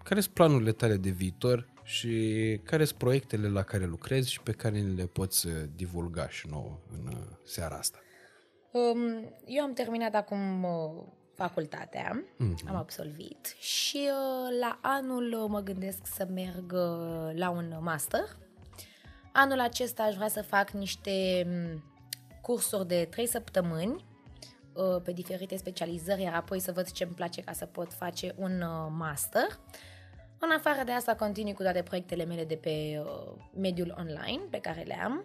care 0.02 0.20
sunt 0.20 0.34
planurile 0.34 0.72
tale 0.72 0.96
de 0.96 1.10
viitor 1.10 1.68
și 1.82 2.60
care 2.64 2.84
sunt 2.84 2.98
proiectele 2.98 3.48
la 3.48 3.62
care 3.62 3.84
lucrezi 3.84 4.30
și 4.30 4.40
pe 4.40 4.52
care 4.52 4.78
le 4.78 5.04
poți 5.04 5.46
divulga 5.76 6.28
și 6.28 6.46
nouă 6.50 6.78
în 6.92 7.16
seara 7.44 7.76
asta? 7.76 7.98
Um, 8.72 9.32
eu 9.46 9.62
am 9.62 9.72
terminat 9.72 10.14
acum 10.14 10.66
facultatea, 11.40 12.24
mm-hmm. 12.24 12.68
am 12.68 12.76
absolvit 12.76 13.54
și 13.58 14.08
la 14.60 14.78
anul 14.82 15.46
mă 15.48 15.60
gândesc 15.60 16.06
să 16.06 16.26
merg 16.34 16.72
la 17.34 17.50
un 17.50 17.76
master. 17.80 18.24
Anul 19.32 19.60
acesta 19.60 20.02
aș 20.02 20.14
vrea 20.14 20.28
să 20.28 20.42
fac 20.42 20.70
niște 20.70 21.46
cursuri 22.40 22.86
de 22.86 23.06
3 23.10 23.26
săptămâni 23.26 24.04
uh, 24.72 25.02
pe 25.02 25.12
diferite 25.12 25.56
specializări, 25.56 26.22
iar 26.22 26.34
apoi 26.34 26.60
să 26.60 26.72
văd 26.72 26.90
ce 26.90 27.04
îmi 27.04 27.14
place 27.14 27.40
ca 27.40 27.52
să 27.52 27.66
pot 27.66 27.92
face 27.92 28.34
un 28.36 28.60
uh, 28.60 28.92
master. 28.96 29.58
În 30.38 30.50
afară 30.50 30.84
de 30.84 30.92
asta, 30.92 31.14
continui 31.14 31.52
cu 31.52 31.62
toate 31.62 31.82
proiectele 31.82 32.24
mele 32.24 32.44
de 32.44 32.54
pe 32.54 33.02
uh, 33.04 33.32
mediul 33.54 33.94
online 33.98 34.42
pe 34.50 34.58
care 34.58 34.82
le 34.82 35.00
am 35.02 35.24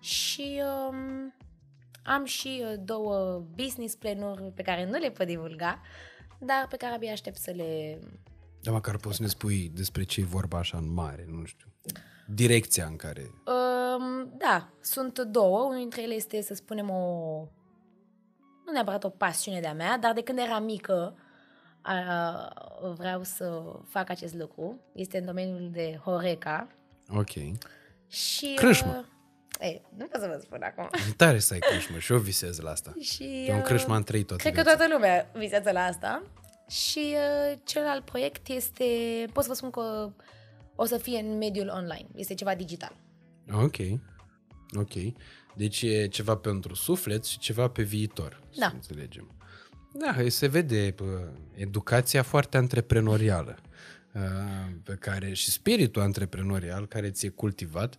și 0.00 0.62
um, 0.88 1.34
am 2.02 2.24
și 2.24 2.64
două 2.84 3.44
business 3.56 3.94
planuri 3.94 4.52
pe 4.54 4.62
care 4.62 4.84
nu 4.84 4.98
le 4.98 5.10
pot 5.10 5.26
divulga, 5.26 5.80
dar 6.38 6.66
pe 6.68 6.76
care 6.76 6.94
abia 6.94 7.12
aștept 7.12 7.36
să 7.36 7.50
le... 7.50 7.98
Da, 8.62 8.70
măcar 8.70 8.96
poți 8.96 9.16
să 9.16 9.22
ne 9.22 9.28
spui 9.28 9.70
despre 9.74 10.02
ce 10.02 10.20
e 10.20 10.24
vorba 10.24 10.58
așa 10.58 10.78
în 10.78 10.92
mare, 10.92 11.26
nu 11.28 11.44
știu 11.44 11.70
direcția 12.34 12.86
în 12.86 12.96
care... 12.96 13.30
Um, 13.46 14.32
da, 14.36 14.68
sunt 14.80 15.18
două. 15.18 15.58
Unul 15.64 15.78
dintre 15.78 16.02
ele 16.02 16.14
este, 16.14 16.42
să 16.42 16.54
spunem, 16.54 16.90
o... 16.90 17.04
Nu 18.66 18.72
neapărat 18.72 19.04
o 19.04 19.08
pasiune 19.08 19.60
de-a 19.60 19.74
mea, 19.74 19.98
dar 19.98 20.12
de 20.12 20.22
când 20.22 20.38
eram 20.38 20.64
mică 20.64 21.14
a, 21.80 22.92
vreau 22.96 23.22
să 23.22 23.62
fac 23.88 24.10
acest 24.10 24.34
lucru. 24.34 24.80
Este 24.94 25.18
în 25.18 25.24
domeniul 25.24 25.70
de 25.72 26.00
Horeca. 26.02 26.68
Ok. 27.08 27.30
Și... 28.08 28.54
Crâșmă. 28.54 29.04
Uh, 29.60 29.66
e, 29.66 29.80
nu 29.96 30.06
pot 30.06 30.20
să 30.20 30.26
vă 30.26 30.40
spun 30.42 30.62
acum. 30.62 30.88
E 31.10 31.12
tare 31.16 31.38
să 31.38 31.52
ai 31.52 31.58
crâșmă 31.58 31.98
și 31.98 32.12
eu 32.12 32.18
visez 32.18 32.58
la 32.58 32.70
asta. 32.70 32.94
Și, 33.00 33.44
eu 33.48 33.54
un 33.54 33.62
crâșmă 33.62 33.94
am 33.94 34.02
trăit 34.02 34.26
toată 34.26 34.42
Cred 34.42 34.54
viața. 34.54 34.70
că 34.70 34.76
toată 34.76 34.92
lumea 34.92 35.30
visează 35.34 35.70
la 35.70 35.80
asta. 35.80 36.22
Și 36.68 37.14
uh, 37.14 37.58
celălalt 37.64 38.04
proiect 38.04 38.48
este, 38.48 38.84
pot 39.32 39.42
să 39.42 39.48
vă 39.48 39.54
spun 39.54 39.70
că 39.70 40.12
o 40.74 40.84
să 40.84 40.96
fie 40.96 41.18
în 41.18 41.36
mediul 41.36 41.68
online. 41.68 42.06
Este 42.14 42.34
ceva 42.34 42.54
digital. 42.54 42.96
Ok. 43.52 43.76
Ok. 44.78 44.92
Deci 45.54 45.82
e 45.82 46.06
ceva 46.06 46.36
pentru 46.36 46.74
suflet 46.74 47.24
și 47.24 47.38
ceva 47.38 47.68
pe 47.68 47.82
viitor, 47.82 48.40
da. 48.58 48.66
să 48.66 48.72
înțelegem. 48.74 49.34
Da, 49.92 50.16
se 50.28 50.46
vede 50.46 50.94
bă, 50.96 51.28
educația 51.54 52.22
foarte 52.22 52.56
antreprenorială 52.56 53.58
pe 54.82 54.94
care 54.94 55.32
și 55.32 55.50
spiritul 55.50 56.02
antreprenorial 56.02 56.86
care 56.86 57.10
ți-e 57.10 57.28
cultivat. 57.28 57.98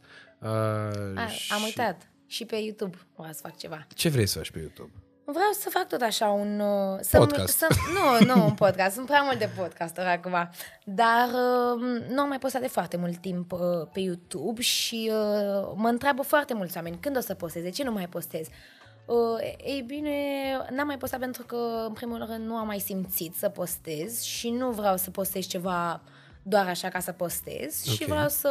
A, 1.15 1.27
și... 1.27 1.53
Am 1.53 1.63
uitat. 1.63 2.09
Și 2.27 2.45
pe 2.45 2.55
YouTube 2.55 2.97
o 3.15 3.23
să 3.23 3.39
fac 3.41 3.57
ceva. 3.57 3.88
Ce 3.95 4.09
vrei 4.09 4.26
să 4.26 4.38
faci 4.38 4.51
pe 4.51 4.59
YouTube? 4.59 4.91
Vreau 5.23 5.51
să 5.59 5.69
fac 5.69 5.88
tot 5.88 6.01
așa 6.01 6.27
un... 6.27 6.59
Uh, 6.59 6.97
să 7.01 7.18
podcast. 7.18 7.57
Să, 7.57 7.68
nu, 7.93 8.34
nu 8.34 8.45
un 8.45 8.53
podcast, 8.53 8.93
sunt 8.93 9.05
prea 9.05 9.22
multe 9.22 9.51
podcasturi 9.57 10.07
acum. 10.07 10.49
Dar 10.85 11.27
uh, 11.27 12.01
nu 12.09 12.22
am 12.22 12.27
mai 12.27 12.39
postat 12.39 12.61
de 12.61 12.68
foarte 12.68 12.97
mult 12.97 13.18
timp 13.18 13.51
uh, 13.51 13.59
pe 13.93 13.99
YouTube 13.99 14.61
și 14.61 15.11
uh, 15.13 15.72
mă 15.76 15.88
întreabă 15.88 16.22
foarte 16.22 16.53
mulți 16.53 16.77
oameni 16.77 16.97
când 16.99 17.18
o 17.18 17.19
să 17.19 17.34
postez, 17.34 17.63
de 17.63 17.69
ce 17.69 17.84
nu 17.84 17.91
mai 17.91 18.07
postez? 18.07 18.47
Uh, 19.05 19.55
ei 19.63 19.81
bine, 19.81 20.13
n-am 20.69 20.88
mai 20.88 20.97
postat 20.97 21.19
pentru 21.19 21.43
că, 21.43 21.85
în 21.88 21.93
primul 21.93 22.26
rând, 22.26 22.45
nu 22.45 22.55
am 22.55 22.65
mai 22.65 22.80
simțit 22.80 23.35
să 23.35 23.49
postez 23.49 24.22
și 24.22 24.49
nu 24.49 24.69
vreau 24.69 24.97
să 24.97 25.09
postez 25.09 25.45
ceva 25.45 26.01
doar 26.43 26.68
așa 26.68 26.89
ca 26.89 26.99
să 26.99 27.11
postez 27.11 27.81
okay. 27.84 27.95
și 27.95 28.05
vreau 28.05 28.27
să 28.30 28.49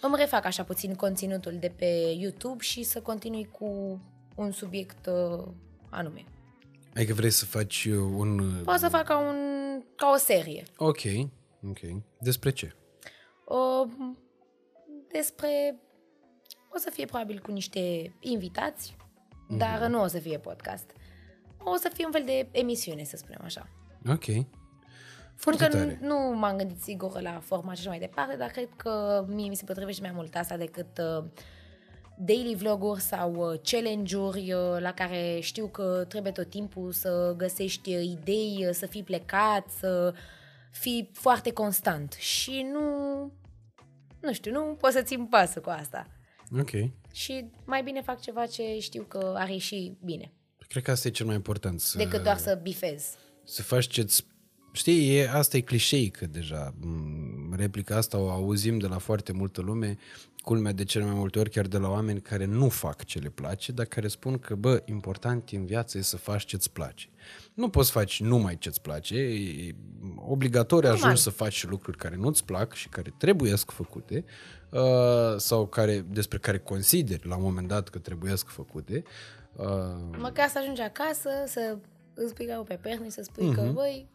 îmi 0.00 0.16
refac 0.16 0.44
așa 0.44 0.62
puțin 0.64 0.94
conținutul 0.94 1.56
de 1.60 1.72
pe 1.76 2.14
YouTube 2.18 2.62
și 2.62 2.82
să 2.82 3.00
continui 3.00 3.48
cu 3.58 4.00
un 4.34 4.50
subiect 4.50 5.06
uh, 5.06 5.46
anume. 5.90 6.24
Adică 6.94 7.14
vrei 7.14 7.30
să 7.30 7.44
faci 7.44 7.84
uh, 7.84 7.96
un... 8.16 8.38
Uh, 8.38 8.62
Poți 8.64 8.80
să 8.80 8.88
fac 8.88 9.04
ca, 9.04 9.18
un, 9.18 9.36
ca 9.96 10.10
o 10.14 10.16
serie. 10.16 10.62
Ok, 10.76 11.00
ok. 11.68 11.78
Despre 12.18 12.50
ce? 12.50 12.74
Uh, 13.44 13.90
despre... 15.12 15.80
O 16.74 16.78
să 16.78 16.90
fie 16.92 17.04
probabil 17.04 17.38
cu 17.38 17.50
niște 17.50 18.12
invitați, 18.20 18.96
mm-hmm. 18.96 19.56
dar 19.56 19.86
nu 19.86 20.02
o 20.02 20.06
să 20.06 20.18
fie 20.18 20.38
podcast. 20.38 20.90
o 21.58 21.76
să 21.76 21.90
fie 21.94 22.04
un 22.04 22.12
fel 22.12 22.24
de 22.24 22.48
emisiune, 22.50 23.04
să 23.04 23.16
spunem 23.16 23.40
așa. 23.42 23.68
Ok. 24.08 24.24
Foarte 25.40 25.64
Încă 25.64 25.76
tare. 25.76 25.98
nu, 26.00 26.30
nu 26.30 26.38
m-am 26.38 26.56
gândit 26.56 26.82
sigur 26.82 27.20
la 27.20 27.40
forma 27.44 27.72
și 27.72 27.80
așa 27.80 27.88
mai 27.88 27.98
departe, 27.98 28.36
dar 28.36 28.50
cred 28.50 28.68
că 28.76 29.24
mie 29.28 29.48
mi 29.48 29.54
se 29.56 29.64
potrivește 29.64 30.02
mai 30.02 30.10
mult 30.14 30.34
asta 30.34 30.56
decât 30.56 30.98
uh, 30.98 31.24
daily 32.18 32.54
vloguri 32.54 33.00
sau 33.00 33.34
uh, 33.34 33.60
challenge-uri 33.62 34.52
uh, 34.52 34.80
la 34.80 34.92
care 34.92 35.38
știu 35.40 35.66
că 35.66 36.04
trebuie 36.08 36.32
tot 36.32 36.50
timpul 36.50 36.92
să 36.92 37.34
găsești 37.36 37.94
uh, 37.96 38.02
idei, 38.04 38.64
uh, 38.66 38.72
să 38.72 38.86
fii 38.86 39.02
plecat, 39.02 39.68
să 39.78 40.14
fii 40.70 41.10
foarte 41.12 41.52
constant. 41.52 42.12
Și 42.12 42.66
nu, 42.72 42.86
nu 44.20 44.32
știu, 44.32 44.52
nu 44.52 44.76
pot 44.80 44.92
să 44.92 45.02
țin 45.02 45.26
pasul 45.26 45.62
cu 45.62 45.70
asta. 45.70 46.06
Ok. 46.58 46.70
Și 47.12 47.50
mai 47.64 47.82
bine 47.82 48.02
fac 48.02 48.20
ceva 48.20 48.46
ce 48.46 48.78
știu 48.80 49.02
că 49.02 49.34
ar 49.36 49.48
ieși 49.48 49.92
bine, 50.04 50.32
Cred 50.68 50.82
că 50.82 50.90
asta 50.90 51.08
e 51.08 51.10
cel 51.10 51.26
mai 51.26 51.34
important. 51.34 51.80
Să, 51.80 51.96
decât 51.98 52.22
doar 52.22 52.36
să 52.36 52.58
bifez. 52.62 53.14
să 53.44 53.62
faci 53.62 53.86
ce-ți... 53.86 54.26
Știi, 54.72 55.16
e, 55.16 55.30
asta 55.30 55.56
e 55.56 55.60
clișeică 55.60 56.26
deja. 56.26 56.74
Mm, 56.80 57.54
Replica 57.56 57.96
asta 57.96 58.18
o 58.18 58.30
auzim 58.30 58.78
de 58.78 58.86
la 58.86 58.98
foarte 58.98 59.32
multă 59.32 59.60
lume, 59.60 59.98
culmea 60.42 60.72
de 60.72 60.84
cele 60.84 61.04
mai 61.04 61.14
multe 61.14 61.38
ori 61.38 61.50
chiar 61.50 61.66
de 61.66 61.78
la 61.78 61.88
oameni 61.88 62.20
care 62.20 62.44
nu 62.44 62.68
fac 62.68 63.04
ce 63.04 63.18
le 63.18 63.28
place, 63.28 63.72
dar 63.72 63.86
care 63.86 64.08
spun 64.08 64.38
că, 64.38 64.54
bă, 64.54 64.82
important 64.84 65.48
în 65.52 65.64
viață 65.66 65.98
e 65.98 66.00
să 66.00 66.16
faci 66.16 66.44
ce-ți 66.44 66.70
place. 66.70 67.08
Nu 67.54 67.68
poți 67.68 67.90
faci 67.90 68.20
numai 68.20 68.58
ce-ți 68.58 68.80
place, 68.80 69.16
e 69.16 69.74
obligatoriu 70.16 70.88
Normal. 70.88 71.04
ajungi 71.04 71.22
să 71.22 71.30
faci 71.30 71.52
și 71.52 71.66
lucruri 71.66 71.96
care 71.96 72.16
nu-ți 72.16 72.44
plac 72.44 72.72
și 72.72 72.88
care 72.88 73.14
trebuiesc 73.16 73.70
făcute 73.70 74.24
uh, 74.70 75.36
sau 75.36 75.66
care, 75.66 76.04
despre 76.10 76.38
care 76.38 76.58
consideri 76.58 77.28
la 77.28 77.36
un 77.36 77.42
moment 77.42 77.68
dat 77.68 77.88
că 77.88 77.98
trebuiesc 77.98 78.48
făcute. 78.48 79.02
Uh, 79.56 79.66
Măcar 80.18 80.48
să 80.48 80.58
ajungi 80.58 80.80
acasă, 80.80 81.30
să 81.46 81.76
îți 82.14 82.34
pui 82.34 82.46
capul 82.46 82.64
pe 82.64 82.78
perne 82.82 83.04
și 83.04 83.10
să 83.10 83.22
spui 83.22 83.50
uh-huh. 83.50 83.54
că, 83.54 83.70
băi, 83.72 84.08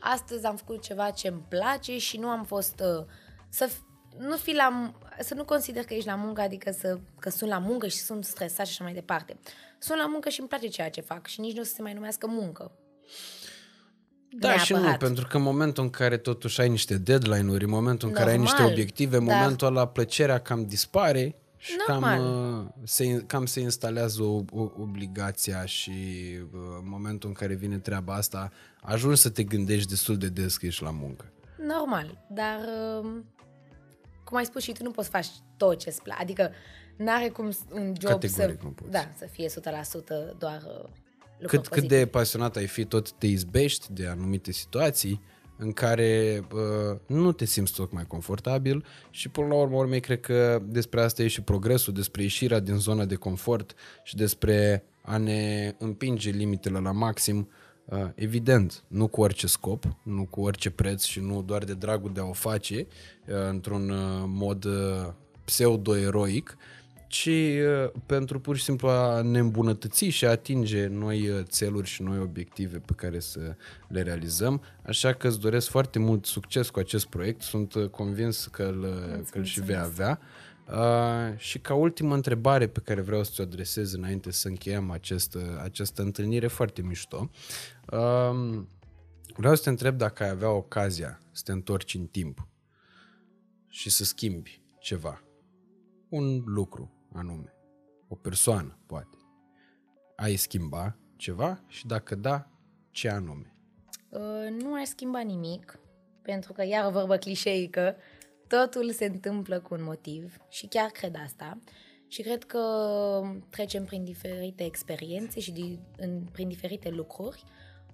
astăzi 0.00 0.46
am 0.46 0.56
făcut 0.56 0.82
ceva 0.82 1.10
ce 1.10 1.28
îmi 1.28 1.44
place 1.48 1.98
și 1.98 2.16
nu 2.16 2.28
am 2.28 2.44
fost... 2.44 2.80
Uh, 2.98 3.04
să 3.48 3.68
f- 3.70 3.88
nu 4.18 4.36
fi 4.36 4.54
la... 4.54 4.92
Să 5.20 5.34
nu 5.34 5.44
consider 5.44 5.84
că 5.84 5.94
ești 5.94 6.08
la 6.08 6.14
muncă, 6.14 6.40
adică 6.40 6.70
să, 6.70 6.98
că 7.18 7.30
sunt 7.30 7.50
la 7.50 7.58
muncă 7.58 7.86
și 7.86 7.96
sunt 7.96 8.24
stresat 8.24 8.66
și 8.66 8.72
așa 8.72 8.84
mai 8.84 8.92
departe. 8.92 9.38
Sunt 9.78 9.98
la 9.98 10.06
muncă 10.06 10.28
și 10.28 10.40
îmi 10.40 10.48
place 10.48 10.66
ceea 10.68 10.90
ce 10.90 11.00
fac 11.00 11.26
și 11.26 11.40
nici 11.40 11.54
nu 11.54 11.60
o 11.60 11.64
să 11.64 11.72
se 11.74 11.82
mai 11.82 11.92
numească 11.92 12.26
muncă. 12.26 12.72
Da 14.32 14.58
și 14.58 14.72
nu, 14.72 14.78
Neapărat. 14.78 15.00
pentru 15.08 15.26
că 15.26 15.36
în 15.36 15.42
momentul 15.42 15.82
în 15.84 15.90
care 15.90 16.16
totuși 16.16 16.60
ai 16.60 16.68
niște 16.68 16.96
deadline-uri, 16.98 17.64
în 17.64 17.70
momentul 17.70 18.08
în 18.08 18.14
care 18.14 18.30
ai 18.30 18.36
Normal, 18.36 18.54
niște 18.56 18.72
obiective, 18.72 19.16
în 19.16 19.24
dar- 19.24 19.38
momentul 19.40 19.66
ăla 19.66 19.88
plăcerea 19.88 20.38
cam 20.38 20.66
dispare 20.66 21.34
și 21.62 21.76
cam, 21.86 22.00
Normal. 22.00 22.60
uh, 22.60 22.66
se, 22.84 23.24
cam 23.26 23.46
se 23.46 23.60
instalează 23.60 24.22
o, 24.22 24.42
o, 24.52 24.70
obligația 24.78 25.64
și 25.64 25.90
uh, 25.90 26.60
în 26.82 26.88
momentul 26.88 27.28
în 27.28 27.34
care 27.34 27.54
vine 27.54 27.78
treaba 27.78 28.14
asta, 28.14 28.52
ajungi 28.80 29.20
să 29.20 29.30
te 29.30 29.42
gândești 29.42 29.88
destul 29.88 30.16
de 30.16 30.28
des 30.28 30.56
că 30.56 30.66
ești 30.66 30.82
la 30.82 30.90
muncă. 30.90 31.32
Normal, 31.66 32.24
dar 32.30 32.58
um, 33.02 33.24
cum 34.24 34.36
ai 34.36 34.44
spus 34.44 34.62
și 34.62 34.72
tu, 34.72 34.82
nu 34.82 34.90
poți 34.90 35.06
să 35.06 35.12
faci 35.12 35.28
tot 35.56 35.78
ce-ți 35.78 36.02
place. 36.02 36.22
Adică 36.22 36.50
n-are 36.96 37.28
cum 37.28 37.50
s- 37.50 37.64
un 37.72 37.94
job 38.00 38.10
Categoric 38.10 38.58
să, 38.60 38.64
nu 38.64 38.70
poți. 38.70 38.90
da, 38.90 39.08
să 39.18 39.26
fie 39.30 39.48
100% 39.48 39.52
doar 40.38 40.62
uh, 40.66 40.88
lucruri 41.38 41.38
Cât, 41.38 41.48
cât 41.60 41.68
pozitive. 41.68 41.98
de 41.98 42.06
pasionat 42.06 42.56
ai 42.56 42.66
fi, 42.66 42.84
tot 42.84 43.12
te 43.12 43.26
izbești 43.26 43.92
de 43.92 44.06
anumite 44.06 44.52
situații 44.52 45.20
în 45.60 45.72
care 45.72 46.42
uh, 46.52 46.98
nu 47.06 47.32
te 47.32 47.44
simți 47.44 47.72
tocmai 47.72 48.04
confortabil 48.06 48.84
și 49.10 49.28
până 49.28 49.46
la 49.46 49.54
urmă 49.54 49.76
urmei 49.76 50.00
cred 50.00 50.20
că 50.20 50.62
despre 50.64 51.02
asta 51.02 51.22
e 51.22 51.28
și 51.28 51.42
progresul, 51.42 51.92
despre 51.92 52.22
ieșirea 52.22 52.60
din 52.60 52.76
zona 52.76 53.04
de 53.04 53.14
confort 53.14 53.74
și 54.04 54.16
despre 54.16 54.84
a 55.02 55.16
ne 55.16 55.74
împinge 55.78 56.30
limitele 56.30 56.78
la 56.78 56.92
maxim, 56.92 57.48
uh, 57.84 58.06
evident, 58.14 58.84
nu 58.86 59.06
cu 59.06 59.20
orice 59.20 59.46
scop, 59.46 59.96
nu 60.02 60.24
cu 60.24 60.40
orice 60.40 60.70
preț 60.70 61.04
și 61.04 61.20
nu 61.20 61.42
doar 61.42 61.64
de 61.64 61.74
dragul 61.74 62.12
de 62.12 62.20
a 62.20 62.24
o 62.24 62.32
face 62.32 62.86
uh, 63.26 63.34
într-un 63.48 63.90
uh, 63.90 64.24
mod 64.26 64.64
uh, 64.64 65.12
pseudo-eroic, 65.44 66.56
ci 67.10 67.26
uh, 67.26 67.90
pentru 68.06 68.40
pur 68.40 68.56
și 68.56 68.64
simplu 68.64 68.88
a 68.88 69.20
ne 69.20 69.38
îmbunătăți 69.38 70.04
și 70.04 70.26
a 70.26 70.30
atinge 70.30 70.86
noi 70.86 71.28
uh, 71.28 71.42
țeluri 71.42 71.86
și 71.86 72.02
noi 72.02 72.18
obiective 72.18 72.78
pe 72.78 72.92
care 72.96 73.18
să 73.18 73.56
le 73.88 74.02
realizăm. 74.02 74.62
Așa 74.82 75.12
că 75.12 75.28
îți 75.28 75.40
doresc 75.40 75.68
foarte 75.68 75.98
mult 75.98 76.26
succes 76.26 76.70
cu 76.70 76.78
acest 76.78 77.06
proiect. 77.06 77.42
Sunt 77.42 77.74
uh, 77.74 77.88
convins 77.88 78.46
că 78.46 78.62
îl, 78.62 78.80
uh, 78.80 79.26
că 79.30 79.38
îl 79.38 79.44
și 79.44 79.60
vei 79.60 79.76
avea. 79.76 80.20
Uh, 80.72 81.38
și 81.38 81.58
ca 81.58 81.74
ultimă 81.74 82.14
întrebare 82.14 82.68
pe 82.68 82.80
care 82.80 83.00
vreau 83.00 83.22
să 83.24 83.30
ți-o 83.34 83.42
adresez 83.42 83.92
înainte 83.92 84.30
să 84.30 84.48
încheiem 84.48 84.90
acest, 84.90 85.34
uh, 85.34 85.42
această 85.62 86.02
întâlnire 86.02 86.46
foarte 86.46 86.82
mișto, 86.82 87.30
uh, 87.92 88.62
vreau 89.36 89.54
să 89.54 89.62
te 89.62 89.68
întreb 89.68 89.96
dacă 89.96 90.22
ai 90.22 90.28
avea 90.28 90.50
ocazia 90.50 91.20
să 91.32 91.42
te 91.44 91.52
întorci 91.52 91.94
în 91.94 92.06
timp 92.06 92.46
și 93.68 93.90
să 93.90 94.04
schimbi 94.04 94.60
ceva 94.80 95.22
un 96.08 96.42
lucru 96.46 96.99
anume, 97.12 97.54
o 98.08 98.14
persoană, 98.14 98.78
poate. 98.86 99.16
Ai 100.16 100.36
schimba 100.36 100.96
ceva 101.16 101.60
și 101.66 101.86
dacă 101.86 102.14
da, 102.14 102.50
ce 102.90 103.08
anume? 103.08 103.54
Uh, 104.08 104.62
nu 104.62 104.74
aș 104.74 104.86
schimba 104.86 105.20
nimic, 105.20 105.78
pentru 106.22 106.52
că, 106.52 106.64
iar 106.64 106.86
o 106.86 106.90
vorbă 106.90 107.16
clișeică, 107.16 107.96
totul 108.46 108.92
se 108.92 109.04
întâmplă 109.04 109.60
cu 109.60 109.74
un 109.74 109.82
motiv 109.82 110.36
și 110.48 110.66
chiar 110.66 110.90
cred 110.90 111.14
asta. 111.24 111.58
Și 112.08 112.22
cred 112.22 112.44
că 112.44 112.62
trecem 113.50 113.84
prin 113.84 114.04
diferite 114.04 114.64
experiențe 114.64 115.40
și 115.40 115.52
di- 115.52 115.78
în, 115.96 116.24
prin 116.32 116.48
diferite 116.48 116.88
lucruri 116.88 117.44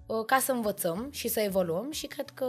uh, 0.05 0.25
ca 0.25 0.39
să 0.39 0.51
învățăm 0.51 1.07
și 1.11 1.27
să 1.27 1.39
evoluăm 1.39 1.91
și 1.91 2.07
cred 2.07 2.29
că 2.29 2.45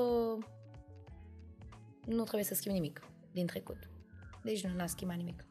nu 2.05 2.23
trebuie 2.23 2.45
să 2.45 2.55
schimb 2.55 2.74
nimic 2.74 3.03
din 3.32 3.47
trecut. 3.47 3.90
Deci 4.43 4.65
nu 4.65 4.74
n-aș 4.74 4.90
schimba 4.90 5.15
nimic. 5.15 5.47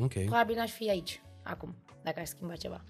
Ok. 0.00 0.12
Probabil 0.12 0.56
n-aș 0.56 0.70
fi 0.70 0.88
aici, 0.90 1.22
acum, 1.42 1.74
dacă 2.02 2.20
aș 2.20 2.28
schimba 2.28 2.54
ceva. 2.54 2.84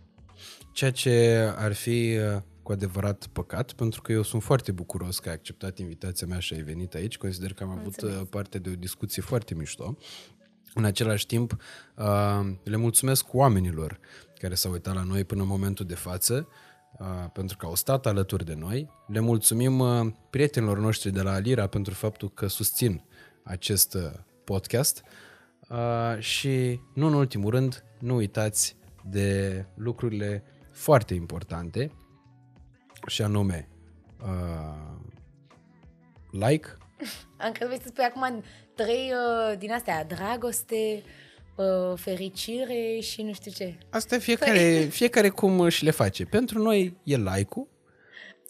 Ceea 0.73 0.91
ce 0.91 1.37
ar 1.57 1.73
fi 1.73 2.17
uh, 2.35 2.43
cu 2.63 2.73
adevărat 2.73 3.27
păcat, 3.27 3.73
pentru 3.73 4.03
că 4.03 4.13
eu 4.13 4.23
sunt 4.23 4.43
foarte 4.43 4.73
bucuros 4.73 5.19
că 5.19 5.29
ai 5.29 5.35
acceptat 5.35 5.79
invitația 5.79 6.27
mea 6.27 6.39
și 6.39 6.55
ai 6.55 6.63
venit 6.63 6.95
aici. 6.95 7.17
Consider 7.19 7.53
că 7.53 7.63
am 7.63 7.71
avut 7.71 7.83
Mulțumesc. 7.83 8.21
uh, 8.21 8.27
parte 8.31 8.59
de 8.59 8.71
o 8.71 8.75
discuție 8.75 9.23
foarte 9.23 9.55
mișto. 9.55 9.97
În 10.75 10.85
același 10.85 11.27
timp, 11.27 11.57
uh, 11.97 12.41
le 12.65 12.77
mulțumesc 12.77 13.35
oamenilor 13.35 13.99
care 14.39 14.55
s-au 14.55 14.73
uitat 14.73 14.95
la 14.95 15.03
noi 15.03 15.25
până 15.25 15.43
în 15.43 15.49
momentul 15.49 15.87
de 15.87 15.95
față, 15.95 16.49
uh, 16.99 17.07
pentru 17.33 17.57
că 17.57 17.67
au 17.67 17.75
stat 17.75 18.07
alături 18.07 18.45
de 18.45 18.55
noi. 18.55 18.91
Le 19.07 19.21
mulțumim 19.21 19.79
uh, 19.79 20.13
prietenilor 20.31 20.79
noștri 20.79 21.11
de 21.11 21.23
la 21.23 21.33
Alira 21.33 21.67
pentru 21.67 21.95
faptul 21.95 22.31
că 22.31 22.47
susțin 22.47 23.05
acest 23.43 23.95
uh, 23.95 24.11
podcast. 24.45 25.03
Uh, 25.73 26.19
și, 26.19 26.81
nu 26.95 27.07
în 27.07 27.13
ultimul 27.13 27.51
rând, 27.51 27.85
nu 27.99 28.15
uitați 28.15 28.77
de 29.05 29.65
lucrurile 29.75 30.45
foarte 30.73 31.15
importante, 31.15 31.93
și 33.07 33.23
anume 33.23 33.69
uh, 34.23 34.99
like, 36.31 36.77
Am 37.37 37.53
crezut 37.53 37.77
că 37.77 37.83
să 37.83 37.89
spui 37.89 38.05
acum 38.05 38.43
trei 38.75 39.13
uh, 39.13 39.59
din 39.59 39.73
astea, 39.73 40.05
dragoste, 40.05 41.03
uh, 41.57 41.99
fericire 41.99 42.99
și 43.01 43.23
nu 43.23 43.33
știu 43.33 43.51
ce. 43.51 43.79
Asta 43.91 44.19
fiecare, 44.19 44.81
fiecare 45.01 45.29
cum 45.29 45.69
și 45.69 45.85
le 45.85 45.91
face. 45.91 46.25
Pentru 46.25 46.63
noi 46.63 46.97
e 47.03 47.17
like-ul, 47.17 47.69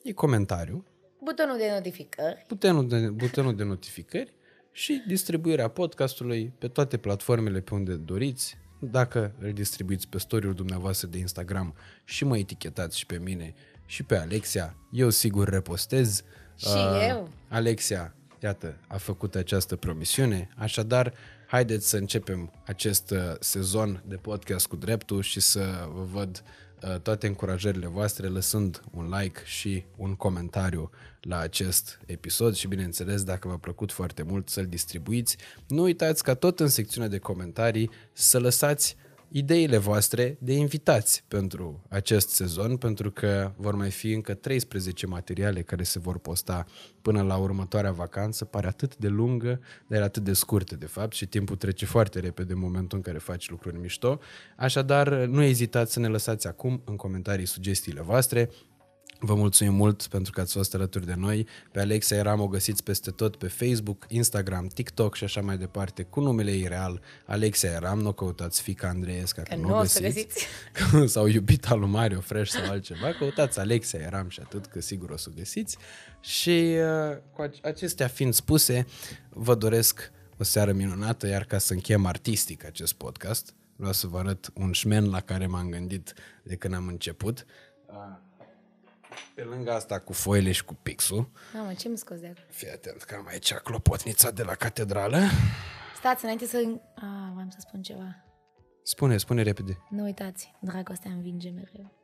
e 0.03 0.13
comentariu, 0.13 0.87
Butonul 1.25 1.57
de 1.57 1.71
notificări. 1.73 2.45
butonul 2.49 2.89
de, 2.89 3.09
butonul 3.09 3.57
de 3.57 3.65
notificări 3.65 4.33
și 4.73 5.03
distribuirea 5.07 5.69
podcastului 5.69 6.53
pe 6.59 6.69
toate 6.69 6.97
platformele 6.97 7.61
pe 7.61 7.75
unde 7.75 7.95
doriți. 7.95 8.57
Dacă 8.79 9.33
îl 9.39 9.53
distribuiți 9.53 10.09
pe 10.09 10.19
story-ul 10.19 10.55
dumneavoastră 10.55 11.09
de 11.09 11.19
Instagram 11.19 11.75
și 12.05 12.25
mă 12.25 12.39
etichetați 12.39 12.99
și 12.99 13.07
pe 13.07 13.19
mine 13.19 13.55
și 13.87 14.03
pe 14.03 14.17
Alexia, 14.17 14.77
eu 14.91 15.11
sigur 15.11 15.49
repostez. 15.49 16.23
Și 16.57 16.67
Uh, 16.67 17.07
eu. 17.09 17.29
Alexia, 17.49 18.15
iată, 18.43 18.77
a 18.87 18.97
făcut 18.97 19.35
această 19.35 19.77
promisiune, 19.77 20.49
așadar, 20.57 21.13
haideți 21.47 21.89
să 21.89 21.97
începem 21.97 22.53
acest 22.67 23.11
uh, 23.11 23.19
sezon 23.41 24.03
de 24.07 24.17
podcast 24.17 24.67
cu 24.67 24.77
dreptul 24.77 25.23
și 25.23 25.41
să 25.41 25.89
vă 25.95 26.03
văd 26.03 26.43
uh, 26.45 26.51
toate 27.03 27.27
încurajările 27.27 27.87
voastre 27.87 28.27
lăsând 28.27 28.83
un 28.91 29.15
like 29.19 29.41
și 29.45 29.85
un 29.97 30.15
comentariu 30.15 30.91
la 31.21 31.39
acest 31.39 32.01
episod 32.07 32.55
și 32.55 32.69
bineînțeles 32.69 33.25
dacă 33.25 33.49
v-a 33.49 33.57
plăcut 33.57 33.93
foarte 33.93 34.23
mult 34.23 34.49
să-l 34.49 34.67
distribuiți. 34.67 35.37
Nu 35.69 35.83
uitați 35.83 36.23
ca 36.23 36.35
tot 36.35 36.61
în 36.61 36.69
secțiunea 36.69 37.09
de 37.09 37.19
comentarii 37.19 37.91
să 38.13 38.39
lăsați 38.39 38.97
ideile 39.33 39.77
voastre 39.77 40.37
de 40.41 40.53
invitați 40.53 41.25
pentru 41.29 41.83
acest 41.89 42.29
sezon, 42.29 42.77
pentru 42.77 43.11
că 43.11 43.53
vor 43.57 43.75
mai 43.75 43.91
fi 43.91 44.13
încă 44.13 44.35
13 44.35 45.07
materiale 45.07 45.63
care 45.63 45.83
se 45.83 45.99
vor 45.99 46.19
posta 46.19 46.67
până 47.03 47.23
la 47.23 47.37
următoarea 47.37 47.93
vacanță. 47.93 48.45
Pare 48.45 48.67
atât 48.67 48.97
de 48.97 49.09
lungă, 49.09 49.61
dar 49.87 50.03
atât 50.03 50.25
de 50.25 50.33
scurtă, 50.33 50.77
de 50.77 50.87
fapt, 50.87 51.13
și 51.13 51.27
timpul 51.27 51.57
trece 51.57 51.85
foarte 51.87 52.21
repede 52.21 52.53
în 52.53 52.59
momentul 52.59 52.99
în 52.99 53.05
care 53.05 53.19
faci 53.19 53.51
lucruri 53.51 53.79
mișto. 53.79 54.19
Așadar, 54.57 55.09
nu 55.09 55.43
ezitați 55.43 55.93
să 55.93 56.01
ne 56.01 56.09
lăsați 56.09 56.47
acum 56.47 56.83
în 56.85 56.97
comentarii 56.97 57.47
sugestiile 57.47 58.01
voastre. 58.01 58.51
Vă 59.25 59.35
mulțumim 59.35 59.75
mult 59.75 60.07
pentru 60.07 60.33
că 60.33 60.41
ați 60.41 60.53
fost 60.53 60.75
alături 60.75 61.07
de 61.07 61.15
noi. 61.15 61.47
Pe 61.73 61.81
Alexa 61.81 62.15
Eram 62.15 62.41
o 62.41 62.49
găsiți 62.49 62.83
peste 62.83 63.11
tot 63.11 63.37
pe 63.37 63.49
Facebook, 63.49 64.05
Instagram, 64.09 64.67
TikTok 64.67 65.15
și 65.15 65.25
așa 65.25 65.41
mai 65.41 65.59
departe 65.59 66.03
cu 66.03 66.21
numele 66.21 66.51
ei 66.51 66.67
real, 66.69 67.01
Alexa 67.27 67.69
Eram. 67.69 67.99
Nu 67.99 68.13
căutați 68.13 68.63
fica 68.63 68.89
Andreesca, 68.89 69.43
că, 69.43 69.55
că 69.55 69.61
nu 69.61 69.77
o 69.77 69.81
găsiți. 69.81 70.03
găsiți. 70.03 70.47
sau 71.15 71.27
iubita 71.27 71.75
lui 71.75 71.89
Mario 71.89 72.21
Fresh 72.21 72.51
sau 72.51 72.71
altceva. 72.71 73.13
Căutați 73.13 73.59
Alexa 73.59 73.99
Eram 73.99 74.29
și 74.29 74.41
atât, 74.41 74.67
că 74.67 74.81
sigur 74.81 75.11
o 75.11 75.17
să 75.17 75.29
o 75.31 75.35
găsiți. 75.37 75.77
Și 76.21 76.77
uh, 77.11 77.17
cu 77.33 77.51
acestea 77.63 78.07
fiind 78.07 78.35
spuse, 78.35 78.87
vă 79.29 79.55
doresc 79.55 80.13
o 80.39 80.45
seară 80.45 80.73
minunată, 80.73 81.27
iar 81.27 81.45
ca 81.45 81.59
să 81.59 81.73
închem 81.73 82.07
artistic 82.07 82.65
acest 82.65 82.93
podcast, 82.93 83.55
vreau 83.77 83.93
să 83.93 84.07
vă 84.07 84.19
arăt 84.19 84.51
un 84.55 84.73
șmen 84.73 85.11
la 85.11 85.21
care 85.21 85.47
m-am 85.47 85.69
gândit 85.69 86.15
de 86.43 86.55
când 86.57 86.75
am 86.75 86.87
început. 86.87 87.47
Uh, 89.13 89.33
pe 89.35 89.43
lângă 89.43 89.73
asta 89.73 89.99
cu 89.99 90.13
foile 90.13 90.53
și 90.53 90.65
cu 90.65 90.75
pixul. 90.75 91.31
Mamă, 91.55 91.75
ce 91.75 91.89
mi 91.89 91.99
scos 91.99 92.21
de 92.21 92.27
acolo? 92.27 92.47
Fii 92.51 92.71
atent 92.71 93.03
că 93.03 93.15
am 93.15 93.27
aici 93.27 93.55
clopotnița 93.55 94.31
de 94.31 94.43
la 94.43 94.55
catedrală. 94.55 95.19
Stați, 95.97 96.25
înainte 96.25 96.47
să... 96.47 96.57
Ah, 96.95 97.31
vreau 97.33 97.49
să 97.51 97.59
spun 97.61 97.83
ceva. 97.83 98.25
Spune, 98.83 99.17
spune 99.17 99.43
repede. 99.43 99.79
Nu 99.91 100.03
uitați, 100.03 100.53
dragostea 100.61 101.11
învinge 101.11 101.51
mereu. 101.51 102.02